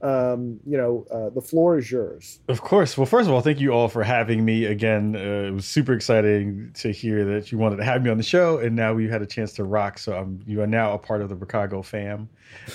Um, 0.00 0.60
you 0.64 0.76
know, 0.76 1.06
uh, 1.10 1.30
the 1.30 1.40
floor 1.40 1.76
is 1.76 1.90
yours. 1.90 2.38
Of 2.46 2.60
course. 2.60 2.96
Well, 2.96 3.06
first 3.06 3.28
of 3.28 3.34
all, 3.34 3.40
thank 3.40 3.58
you 3.58 3.72
all 3.72 3.88
for 3.88 4.04
having 4.04 4.44
me 4.44 4.66
again. 4.66 5.16
Uh, 5.16 5.48
it 5.48 5.50
was 5.52 5.64
super 5.64 5.92
exciting 5.92 6.70
to 6.74 6.92
hear 6.92 7.24
that 7.24 7.50
you 7.50 7.58
wanted 7.58 7.76
to 7.76 7.84
have 7.84 8.02
me 8.04 8.10
on 8.10 8.16
the 8.16 8.22
show, 8.22 8.58
and 8.58 8.76
now 8.76 8.94
we 8.94 9.08
had 9.08 9.22
a 9.22 9.26
chance 9.26 9.52
to 9.54 9.64
rock. 9.64 9.98
So 9.98 10.16
I'm, 10.16 10.40
you 10.46 10.62
are 10.62 10.68
now 10.68 10.92
a 10.94 10.98
part 10.98 11.20
of 11.20 11.28
the 11.28 11.38
Chicago 11.38 11.82
fam. 11.82 12.28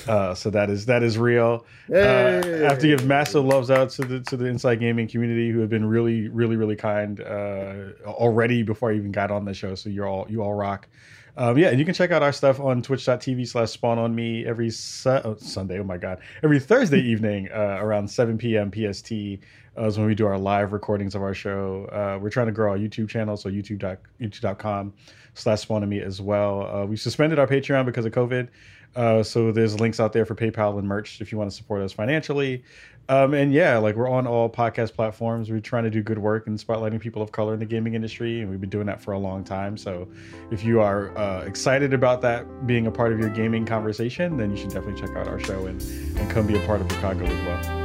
Uh, 0.08 0.34
so 0.34 0.50
that 0.50 0.70
is 0.70 0.86
that 0.88 1.02
is 1.02 1.18
real. 1.18 1.66
Uh, 1.92 1.98
I 1.98 2.70
have 2.70 2.80
to 2.80 2.88
give 2.88 3.06
massive 3.06 3.46
loves 3.46 3.72
out 3.72 3.90
to 3.92 4.02
the 4.04 4.20
to 4.22 4.36
the 4.36 4.46
Inside 4.46 4.82
Gaming 4.82 5.08
community 5.08 5.50
who 5.50 5.60
have 5.60 5.70
been 5.70 5.86
really, 5.86 6.28
really, 6.28 6.58
really 6.58 6.76
kind 6.76 7.22
uh, 7.22 7.92
already 8.06 8.64
before 8.64 8.92
I 8.92 8.96
even 8.96 9.12
got 9.12 9.32
on 9.32 9.46
the 9.46 9.54
show. 9.54 9.76
So 9.76 9.90
you're 9.90 10.08
all 10.08 10.28
you 10.30 10.44
all 10.44 10.54
rock. 10.54 10.88
Um, 11.36 11.58
yeah, 11.58 11.70
and 11.70 11.80
you 11.80 11.86
can 11.86 11.94
check 11.94 12.12
out 12.12 12.22
our 12.22 12.32
stuff 12.32 12.60
on 12.60 12.82
twitch.tv 12.82 13.48
slash 13.48 13.72
spawn 13.72 13.98
on 13.98 14.14
me 14.14 14.46
every 14.46 14.70
su- 14.70 15.10
oh, 15.10 15.36
Sunday. 15.40 15.80
Oh 15.80 15.84
my 15.84 15.98
God. 15.98 16.20
Every 16.44 16.60
Thursday 16.60 17.00
evening 17.02 17.50
uh, 17.52 17.80
around 17.82 18.08
7 18.08 18.38
p.m. 18.38 18.72
PST 18.72 19.12
uh, 19.78 19.86
is 19.86 19.98
when 19.98 20.06
we 20.06 20.16
do 20.16 20.28
our 20.28 20.38
live 20.38 20.74
recordings 20.74 21.16
of 21.16 21.24
our 21.24 21.34
show. 21.34 21.86
Uh, 21.86 22.20
we're 22.22 22.30
trying 22.30 22.46
to 22.48 22.52
grow 22.52 22.72
our 22.72 22.78
YouTube 22.78 23.10
channel, 23.10 23.36
so 23.36 23.50
YouTube 23.50 23.98
youtube.com 24.22 24.94
slash 25.34 25.62
spawn 25.62 25.82
on 25.82 25.90
me 25.90 26.00
as 26.02 26.22
well. 26.22 26.68
Uh, 26.68 26.86
we 26.86 26.96
suspended 26.96 27.40
our 27.40 27.48
Patreon 27.48 27.86
because 27.86 28.06
of 28.06 28.12
COVID. 28.12 28.50
Uh, 28.96 29.24
so 29.24 29.52
there's 29.52 29.80
links 29.80 30.00
out 30.00 30.14
there 30.14 30.26
for 30.26 30.36
PayPal 30.36 30.78
and 30.78 30.88
merch 30.88 31.20
if 31.20 31.32
you 31.32 31.38
want 31.38 31.50
to 31.50 31.56
support 31.56 31.82
us 31.82 31.92
financially. 31.92 32.64
Um, 33.10 33.34
and 33.34 33.52
yeah, 33.52 33.78
like 33.78 33.96
we're 33.96 34.10
on 34.10 34.26
all 34.26 34.50
podcast 34.50 34.94
platforms. 34.94 35.52
We're 35.52 35.60
trying 35.60 35.84
to 35.84 35.90
do 35.90 36.02
good 36.02 36.18
work 36.18 36.48
and 36.48 36.58
spotlighting 36.58 37.02
people 37.02 37.22
of 37.22 37.32
color 37.32 37.54
in 37.54 37.60
the 37.60 37.66
gaming 37.66 37.96
industry, 37.96 38.40
and 38.40 38.50
we've 38.50 38.62
been 38.62 38.70
doing 38.70 38.86
that 38.86 39.02
for 39.02 39.12
a 39.12 39.20
long 39.20 39.44
time. 39.44 39.78
So 39.78 40.08
if 40.52 40.64
you 40.64 40.80
are 40.80 41.16
uh, 41.18 41.42
excited 41.42 41.94
about 41.94 42.22
that 42.22 42.66
being 42.66 42.88
a 42.88 42.92
part 42.92 43.12
of 43.12 43.20
your 43.20 43.30
gaming 43.30 43.66
conversation, 43.66 44.38
then 44.38 44.52
you 44.52 44.58
should 44.58 44.70
definitely 44.70 45.02
check 45.02 45.16
out 45.18 45.28
our 45.28 45.40
show 45.40 45.66
and, 45.66 45.82
and 46.18 46.32
come 46.32 46.48
be 46.48 46.58
a 46.58 46.66
part 46.66 46.80
of 46.80 46.90
Chicago 46.92 47.26
as 47.26 47.46
well. 47.66 47.84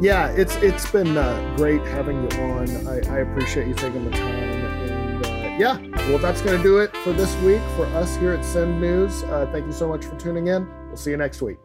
Yeah, 0.00 0.28
it's 0.28 0.54
it's 0.56 0.90
been 0.90 1.16
uh, 1.16 1.54
great 1.56 1.80
having 1.82 2.22
you 2.22 2.38
on. 2.42 2.86
I, 2.86 2.98
I 3.08 3.18
appreciate 3.20 3.66
you 3.66 3.74
taking 3.74 4.04
the 4.04 4.10
time. 4.10 4.34
And 4.34 5.26
uh, 5.26 5.28
yeah, 5.58 5.78
well, 6.10 6.18
that's 6.18 6.42
going 6.42 6.56
to 6.56 6.62
do 6.62 6.78
it 6.78 6.94
for 6.98 7.12
this 7.12 7.34
week 7.36 7.62
for 7.76 7.86
us 7.86 8.14
here 8.16 8.32
at 8.32 8.44
Send 8.44 8.80
News. 8.80 9.24
Uh, 9.24 9.48
thank 9.50 9.66
you 9.66 9.72
so 9.72 9.88
much 9.88 10.04
for 10.04 10.14
tuning 10.16 10.48
in. 10.48 10.68
We'll 10.88 10.96
see 10.96 11.10
you 11.10 11.16
next 11.16 11.40
week. 11.40 11.56